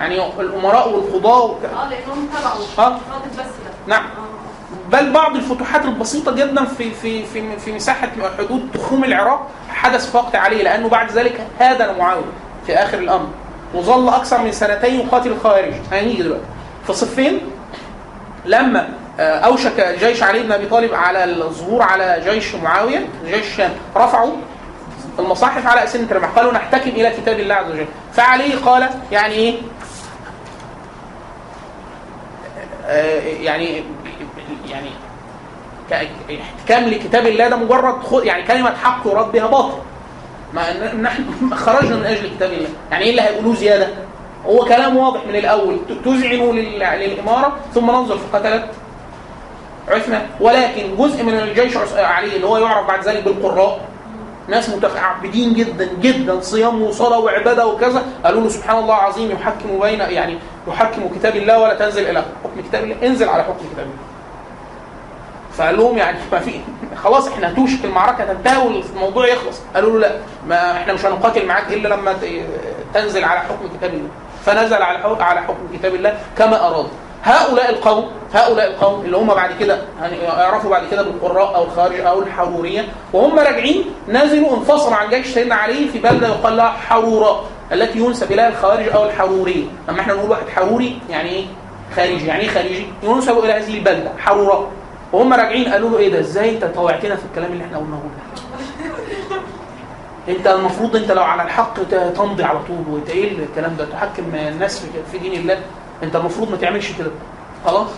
يعني 0.02 0.40
الأمراء 0.40 0.88
والقضاة 0.88 1.44
وك... 1.44 1.58
آه 1.64 1.88
لأنهم 1.88 2.28
تبعوا. 2.38 2.66
فاضل 2.76 2.98
بس 3.32 3.38
ده. 3.38 3.72
نعم. 3.86 4.04
آه. 4.04 4.90
بل 4.90 5.12
بعض 5.12 5.36
الفتوحات 5.36 5.84
البسيطة 5.84 6.32
جدا 6.32 6.64
في 6.64 6.90
في 6.90 7.26
في 7.26 7.58
في 7.58 7.72
مساحة 7.72 8.08
حدود 8.38 8.68
تخوم 8.74 9.04
العراق 9.04 9.48
حدث 9.68 10.10
في 10.10 10.16
وقت 10.16 10.36
علي 10.36 10.62
لأنه 10.62 10.88
بعد 10.88 11.10
ذلك 11.10 11.46
هادن 11.60 11.98
معاوية 11.98 12.24
في 12.66 12.74
آخر 12.74 12.98
الأمر. 12.98 13.28
وظل 13.74 14.08
أكثر 14.08 14.38
من 14.42 14.52
سنتين 14.52 15.00
يقاتل 15.00 15.32
الخوارج. 15.32 15.72
هنيجي 15.92 16.22
دلوقتي. 16.22 16.44
في 16.86 16.92
صفين 16.92 17.40
لما 18.46 18.88
آه، 19.20 19.38
أوشك 19.38 19.96
جيش 20.00 20.22
علي 20.22 20.42
بن 20.42 20.52
أبي 20.52 20.66
طالب 20.66 20.94
على 20.94 21.24
الظهور 21.24 21.82
على 21.82 22.22
جيش 22.24 22.54
معاوية 22.54 23.08
جيش 23.26 23.46
الشام 23.46 23.70
رفعوا 23.96 24.32
المصاحف 25.18 25.66
على 25.66 25.84
أسنة 25.84 26.06
الرمح 26.10 26.28
قالوا 26.28 26.52
نحتكم 26.52 26.90
إلى 26.90 27.10
كتاب 27.10 27.40
الله 27.40 27.54
عز 27.54 27.70
وجل. 27.70 27.86
فعلي 28.12 28.54
قال 28.54 28.88
يعني 29.12 29.34
إيه 29.34 29.54
آه، 32.58 32.64
يعني 33.42 33.82
يعني 34.70 34.88
ك- 35.90 36.08
احتكام 36.40 36.84
لكتاب 36.84 37.26
الله 37.26 37.48
ده 37.48 37.56
مجرد 37.56 37.94
يعني 38.24 38.42
كلمة 38.42 38.74
حق 38.76 39.06
يراد 39.06 39.32
بها 39.32 39.46
باطل. 39.46 39.78
ما 40.54 40.92
نحن 40.94 41.24
خرجنا 41.64 41.96
من 41.96 42.04
أجل 42.04 42.30
كتاب 42.36 42.52
الله. 42.52 42.68
يعني 42.90 43.04
إيه 43.04 43.10
اللي 43.10 43.22
هيقولوه 43.22 43.54
زيادة؟ 43.54 43.88
هو 44.46 44.64
كلام 44.64 44.96
واضح 44.96 45.20
من 45.26 45.36
الأول. 45.36 45.76
ت- 45.88 46.04
تذعنوا 46.04 46.52
لل- 46.52 46.78
للإمارة 47.00 47.56
ثم 47.74 47.86
ننظر 47.90 48.18
في 48.18 48.36
قتلة 48.36 48.68
عثمان. 49.88 50.26
ولكن 50.40 50.96
جزء 50.98 51.22
من 51.22 51.34
الجيش 51.38 51.76
علي 51.96 52.36
اللي 52.36 52.46
هو 52.46 52.58
يعرف 52.58 52.86
بعد 52.86 53.04
ذلك 53.08 53.24
بالقراء. 53.24 53.80
ناس 54.48 54.68
متعبدين 54.70 55.54
جدا 55.54 55.88
جدا 56.00 56.40
صيام 56.40 56.82
وصلاة 56.82 57.18
وعبادة 57.18 57.66
وكذا. 57.66 58.02
قالوا 58.24 58.40
له 58.42 58.48
سبحان 58.48 58.78
الله 58.78 58.94
العظيم 58.94 59.30
يحكم 59.30 59.78
بين 59.80 60.00
يعني 60.00 60.38
يحكم 60.68 61.08
كتاب 61.18 61.36
الله 61.36 61.58
ولا 61.58 61.74
تنزل 61.74 62.10
إلى 62.10 62.22
حكم 62.44 62.68
كتاب 62.68 62.84
الله. 62.84 62.96
انزل 63.06 63.28
على 63.28 63.42
حكم 63.42 63.64
كتاب 63.72 63.84
الله. 63.86 64.12
فقال 65.52 65.76
لهم 65.76 65.98
يعني 65.98 66.18
ما 66.32 66.38
في 66.38 66.60
خلاص 67.04 67.28
إحنا 67.28 67.52
هتوشك 67.52 67.84
المعركة 67.84 68.24
تنتهي 68.24 68.66
والموضوع 68.66 69.26
يخلص. 69.28 69.60
قالوا 69.74 69.92
له 69.92 69.98
لا 69.98 70.12
ما 70.48 70.72
إحنا 70.72 70.92
مش 70.92 71.06
هنقاتل 71.06 71.46
معاك 71.46 71.72
إلا 71.72 71.88
لما 71.88 72.16
تنزل 72.94 73.24
على 73.24 73.40
حكم 73.40 73.68
كتاب 73.78 73.94
الله. 73.94 74.08
فنزل 74.46 74.82
على 74.82 75.22
على 75.22 75.40
حكم 75.40 75.68
كتاب 75.74 75.94
الله 75.94 76.18
كما 76.38 76.66
أراد. 76.68 76.86
هؤلاء 77.24 77.70
القوم 77.70 78.10
هؤلاء 78.34 78.70
القوم 78.70 79.00
اللي 79.00 79.16
هم 79.16 79.26
بعد 79.34 79.50
كده 79.60 79.78
هيعرفوا 80.02 80.70
بعد 80.70 80.82
كده 80.90 81.02
بالقراء 81.02 81.54
أو 81.54 81.64
الخارج 81.64 82.00
أو 82.00 82.18
الحرورية 82.22 82.84
وهم 83.12 83.38
راجعين 83.38 83.84
نزلوا 84.08 84.56
انفصلوا 84.56 84.96
عن 84.96 85.08
جيش 85.08 85.26
سيدنا 85.26 85.54
علي 85.54 85.88
في 85.88 85.98
بلدة 85.98 86.28
يقال 86.28 86.56
لها 86.56 86.68
حروراء 86.68 87.44
التي 87.72 87.98
ينسب 87.98 88.32
اليها 88.32 88.48
الخوارج 88.48 88.88
أو 88.88 89.04
الحروريه 89.04 89.64
أما 89.90 90.00
إحنا 90.00 90.14
نقول 90.14 90.30
واحد 90.30 90.48
حروري 90.56 90.98
يعني 91.10 91.28
إيه؟ 91.28 91.44
خارجي. 91.96 92.26
يعني 92.26 92.40
إيه 92.42 92.48
خارجي؟ 92.48 92.86
ينسب 93.02 93.38
إلى 93.38 93.52
هذه 93.52 93.74
البلدة 93.74 94.10
حروراء 94.18 94.68
وهم 95.12 95.32
راجعين 95.32 95.72
قالوا 95.72 95.90
له 95.90 95.98
إيه 95.98 96.12
ده؟ 96.12 96.20
إزاي 96.20 96.54
أنت 96.54 96.64
طوعتنا 96.64 97.16
في 97.16 97.22
الكلام 97.24 97.52
اللي 97.52 97.64
إحنا 97.64 97.78
قلناه 97.78 97.96
ده؟ 97.98 98.42
أنت 100.28 100.46
المفروض 100.46 100.96
أنت 100.96 101.10
لو 101.12 101.22
على 101.22 101.42
الحق 101.42 101.74
تمضي 102.16 102.42
على 102.44 102.58
طول 102.68 102.84
وانت 102.94 103.10
إيه 103.10 103.32
الكلام 103.38 103.76
ده 103.76 103.84
تحكم 103.84 104.22
الناس 104.34 104.86
في- 105.12 105.18
دين 105.18 105.32
الله. 105.40 105.58
أنت 106.02 106.16
المفروض 106.16 106.50
ما 106.50 106.56
تعملش 106.56 106.92
كده. 106.98 107.10
خلاص؟ 107.66 107.88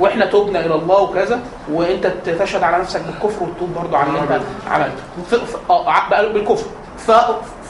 وإحنا 0.00 0.26
تبنا 0.26 0.60
إلى 0.66 0.74
الله 0.74 1.00
وكذا 1.02 1.40
وأنت 1.72 2.06
تشهد 2.06 2.62
على 2.62 2.78
نفسك 2.78 3.00
بالكفر 3.02 3.42
وتتوب 3.44 3.74
برضه 3.74 3.98
على 3.98 4.08
اللي 4.08 4.20
أنت 4.20 4.42
عملته. 4.70 5.02
ف- 5.30 5.34
ف- 5.34 5.70
آه 5.70 5.90
ع- 5.90 6.08
بقى 6.08 6.32
بالكفر. 6.32 6.66
ف 6.98 7.10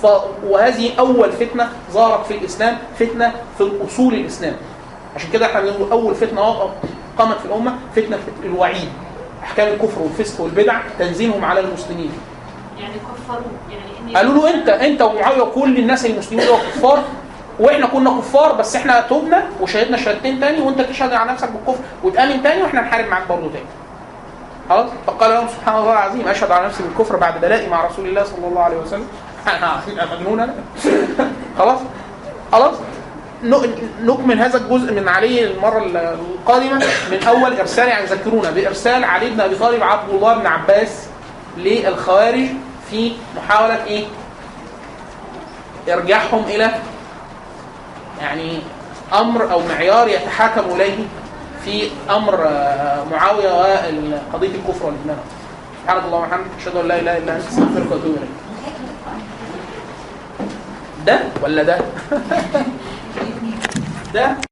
ف 0.02 0.06
وهذه 0.47 0.90
أول 0.98 1.32
فتنة 1.32 1.68
ظهرت 1.93 2.27
في 2.27 2.35
الإسلام 2.39 2.78
فتنة 2.98 3.32
في 3.59 3.70
أصول 3.89 4.14
الإسلام. 4.14 4.56
عشان 5.16 5.31
كده 5.32 5.47
إحنا 5.47 5.60
بنقول 5.60 5.90
أول 5.90 6.14
فتنة 6.14 6.40
وقع- 6.40 6.70
قامت 7.18 7.39
في 7.39 7.44
الأمة 7.47 7.74
فتنة 7.97 8.18
الوعيد. 8.44 8.89
أحكام 9.43 9.68
الكفر 9.68 10.01
والفسق 10.02 10.40
والبدع 10.40 10.81
تنزيلهم 10.98 11.44
على 11.44 11.60
المسلمين. 11.60 12.10
يعني 12.78 12.94
كفروه 12.94 13.43
يعني 13.70 14.14
قالوا 14.16 14.35
له 14.35 14.55
أنت 14.55 14.68
أنت 14.68 15.02
ومعاويه 15.02 15.43
وكل 15.43 15.78
الناس 15.78 16.06
المسلمين 16.06 16.47
هو 16.48 16.56
كفار 16.56 17.02
وإحنا 17.60 17.86
كنا 17.86 18.10
كفار 18.10 18.52
بس 18.52 18.77
إحنا 18.77 19.01
تبنا 19.01 19.43
وشهدنا 19.60 19.97
شهادتين 19.97 20.40
تاني 20.40 20.60
وأنت 20.60 20.81
تشهد 20.81 21.12
على 21.12 21.32
نفسك 21.32 21.48
بالكفر 21.51 21.82
وتأمن 22.05 22.43
تاني 22.43 22.62
وإحنا 22.62 22.81
نحارب 22.81 23.06
معاك 23.06 23.28
برضه 23.28 23.48
تاني. 23.52 23.64
خلاص؟ 24.68 24.90
فقال 25.06 25.31
لهم 25.31 25.48
سبحان 25.48 25.77
الله 25.78 25.93
العظيم 25.93 26.28
أشهد 26.28 26.51
على 26.51 26.66
نفسي 26.66 26.82
بالكفر 26.82 27.16
بعد 27.16 27.40
بلائي 27.40 27.68
مع 27.68 27.86
رسول 27.86 28.06
الله 28.09 28.24
صلى 28.24 28.47
الله 28.48 28.62
عليه 28.62 28.77
وسلم. 28.77 29.06
مجنون 30.12 30.40
أنا 30.40 30.54
خلاص؟ 31.58 31.78
خلاص 32.52 32.74
نكمل 34.02 34.38
هذا 34.40 34.56
الجزء 34.56 34.92
من 34.92 35.08
علي 35.08 35.44
المرة 35.44 35.78
القادمة 35.78 36.84
من 37.10 37.22
أول 37.28 37.56
إرسال 37.60 37.88
يعني 37.88 38.06
ذكرونا 38.06 38.50
بإرسال 38.50 39.04
علي 39.04 39.30
بن 39.30 39.40
أبي 39.40 39.54
طالب 39.56 39.82
عبد 39.82 40.10
الله 40.10 40.34
بن 40.34 40.46
عباس 40.46 41.06
للخوارج 41.58 42.46
في 42.90 43.12
محاولة 43.36 43.84
إيه؟ 43.84 44.04
إرجاعهم 45.88 46.44
إلى 46.44 46.70
يعني 48.20 48.58
أمر 49.12 49.52
أو 49.52 49.60
معيار 49.68 50.08
يتحاكم 50.08 50.60
إليه 50.74 50.96
في 51.64 51.90
أمر 52.10 52.44
آه، 52.46 53.04
معاوية 53.10 53.52
وقضية 53.52 54.48
الكفر 54.48 54.86
والايمان 54.86 55.18
سبحانك 55.82 56.04
اللهم 56.04 56.22
وبحمدك 56.22 56.46
أشهد 56.60 56.76
أن 56.76 56.88
لا 56.88 56.98
إله 57.00 57.18
إلا 57.18 57.36
أنت 57.36 57.46
أستغفرك 57.48 57.92
وأتوب 57.92 58.16
إليك. 58.16 58.30
ده 61.06 61.18
ولا 61.43 61.62
ده؟ 61.62 61.78
ده 64.14 64.49